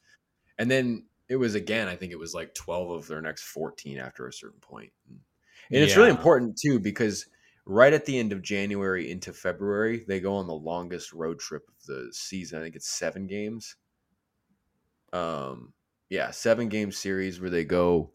And 0.59 0.71
then 0.71 1.07
it 1.29 1.37
was 1.37 1.55
again, 1.55 1.87
I 1.89 1.97
think 1.97 2.13
it 2.13 2.19
was 2.19 2.35
like 2.35 2.55
12 2.55 2.91
of 2.91 3.07
their 3.07 3.23
next 3.23 3.43
14 3.45 3.99
after 3.99 4.27
a 4.27 4.33
certain 4.33 4.61
point. 4.61 4.91
And 5.09 5.21
and 5.71 5.83
it's 5.83 5.97
really 5.97 6.11
important 6.11 6.59
too 6.59 6.81
because 6.81 7.27
right 7.69 7.93
at 7.93 8.07
the 8.07 8.19
end 8.19 8.33
of 8.33 8.43
January 8.43 9.11
into 9.11 9.33
February, 9.33 10.05
they 10.09 10.21
go 10.21 10.35
on 10.35 10.47
the 10.47 10.55
longest 10.55 11.13
road 11.13 11.39
trip 11.39 11.69
of 11.69 11.87
the 11.87 12.09
season. 12.13 12.59
I 12.59 12.63
think 12.63 12.75
it's 12.75 12.89
seven 12.89 13.27
games. 13.27 13.77
Um, 15.13 15.75
yeah, 16.09 16.31
seven 16.31 16.69
game 16.69 16.91
series 16.91 17.41
where 17.41 17.51
they 17.51 17.65
go 17.65 18.11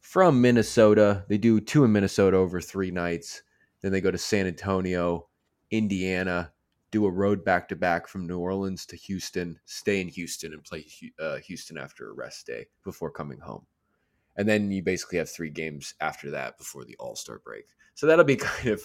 from 0.00 0.40
Minnesota. 0.40 1.24
They 1.28 1.36
do 1.36 1.60
two 1.60 1.84
in 1.84 1.92
Minnesota 1.92 2.38
over 2.38 2.62
three 2.62 2.90
nights. 2.90 3.42
Then 3.82 3.92
they 3.92 4.00
go 4.00 4.10
to 4.10 4.18
San 4.18 4.46
Antonio, 4.46 5.28
Indiana, 5.70 6.52
do 6.90 7.04
a 7.04 7.10
road 7.10 7.44
back 7.44 7.68
to 7.68 7.76
back 7.76 8.08
from 8.08 8.26
New 8.26 8.38
Orleans 8.38 8.86
to 8.86 8.96
Houston, 8.96 9.60
stay 9.66 10.00
in 10.00 10.08
Houston, 10.08 10.54
and 10.54 10.64
play 10.64 10.86
uh, 11.20 11.36
Houston 11.36 11.76
after 11.76 12.08
a 12.08 12.14
rest 12.14 12.46
day 12.46 12.66
before 12.82 13.10
coming 13.10 13.38
home 13.38 13.66
and 14.38 14.48
then 14.48 14.70
you 14.70 14.82
basically 14.82 15.18
have 15.18 15.28
three 15.28 15.50
games 15.50 15.94
after 16.00 16.30
that 16.30 16.56
before 16.56 16.84
the 16.84 16.96
All 16.98 17.16
Star 17.16 17.40
break. 17.44 17.66
So 17.94 18.06
that'll 18.06 18.24
be 18.24 18.36
kind 18.36 18.68
of 18.68 18.80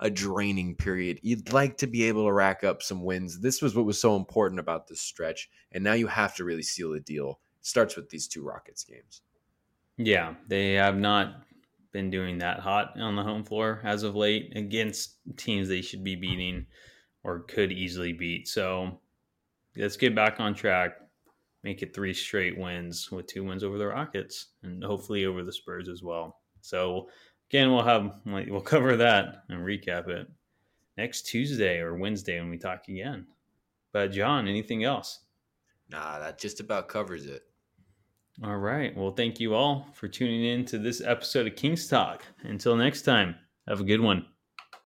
a 0.00 0.10
draining 0.10 0.74
period. 0.74 1.20
You'd 1.22 1.52
like 1.52 1.78
to 1.78 1.86
be 1.86 2.02
able 2.02 2.26
to 2.26 2.32
rack 2.32 2.64
up 2.64 2.82
some 2.82 3.04
wins. 3.04 3.40
This 3.40 3.62
was 3.62 3.76
what 3.76 3.86
was 3.86 4.00
so 4.00 4.16
important 4.16 4.58
about 4.58 4.88
this 4.88 5.00
stretch, 5.00 5.48
and 5.72 5.82
now 5.82 5.94
you 5.94 6.08
have 6.08 6.34
to 6.36 6.44
really 6.44 6.64
seal 6.64 6.90
the 6.90 7.00
deal. 7.00 7.40
It 7.60 7.66
starts 7.66 7.96
with 7.96 8.10
these 8.10 8.26
two 8.26 8.42
Rockets 8.42 8.84
games. 8.84 9.22
Yeah, 9.96 10.34
they 10.48 10.74
have 10.74 10.96
not 10.96 11.44
been 11.92 12.10
doing 12.10 12.38
that 12.38 12.60
hot 12.60 12.98
on 13.00 13.16
the 13.16 13.22
home 13.22 13.44
floor 13.44 13.80
as 13.84 14.02
of 14.02 14.14
late 14.14 14.52
against 14.56 15.16
teams 15.36 15.68
they 15.68 15.80
should 15.80 16.04
be 16.04 16.16
beating 16.16 16.66
or 17.24 17.40
could 17.40 17.72
easily 17.72 18.12
beat. 18.12 18.46
So 18.46 19.00
let's 19.76 19.96
get 19.96 20.14
back 20.14 20.38
on 20.38 20.54
track 20.54 20.92
make 21.68 21.82
it 21.82 21.94
three 21.94 22.14
straight 22.14 22.56
wins 22.56 23.10
with 23.12 23.26
two 23.26 23.44
wins 23.44 23.62
over 23.62 23.76
the 23.76 23.86
Rockets 23.86 24.52
and 24.62 24.82
hopefully 24.82 25.26
over 25.26 25.44
the 25.44 25.52
Spurs 25.52 25.86
as 25.86 26.02
well. 26.02 26.40
So 26.62 27.10
again, 27.50 27.70
we'll 27.70 27.82
have 27.82 28.20
we'll 28.24 28.62
cover 28.62 28.96
that 28.96 29.44
and 29.50 29.60
recap 29.60 30.08
it 30.08 30.26
next 30.96 31.26
Tuesday 31.26 31.78
or 31.80 31.98
Wednesday 31.98 32.40
when 32.40 32.48
we 32.48 32.56
talk 32.56 32.88
again. 32.88 33.26
But 33.92 34.12
John, 34.12 34.48
anything 34.48 34.84
else? 34.84 35.20
Nah, 35.90 36.18
that 36.20 36.38
just 36.38 36.60
about 36.60 36.88
covers 36.88 37.26
it. 37.26 37.42
All 38.42 38.56
right. 38.56 38.96
Well, 38.96 39.10
thank 39.10 39.38
you 39.38 39.54
all 39.54 39.88
for 39.92 40.08
tuning 40.08 40.44
in 40.44 40.64
to 40.66 40.78
this 40.78 41.02
episode 41.02 41.46
of 41.46 41.56
King's 41.56 41.86
Talk. 41.86 42.22
Until 42.44 42.76
next 42.76 43.02
time, 43.02 43.34
have 43.66 43.80
a 43.80 43.84
good 43.84 44.00
one. 44.00 44.24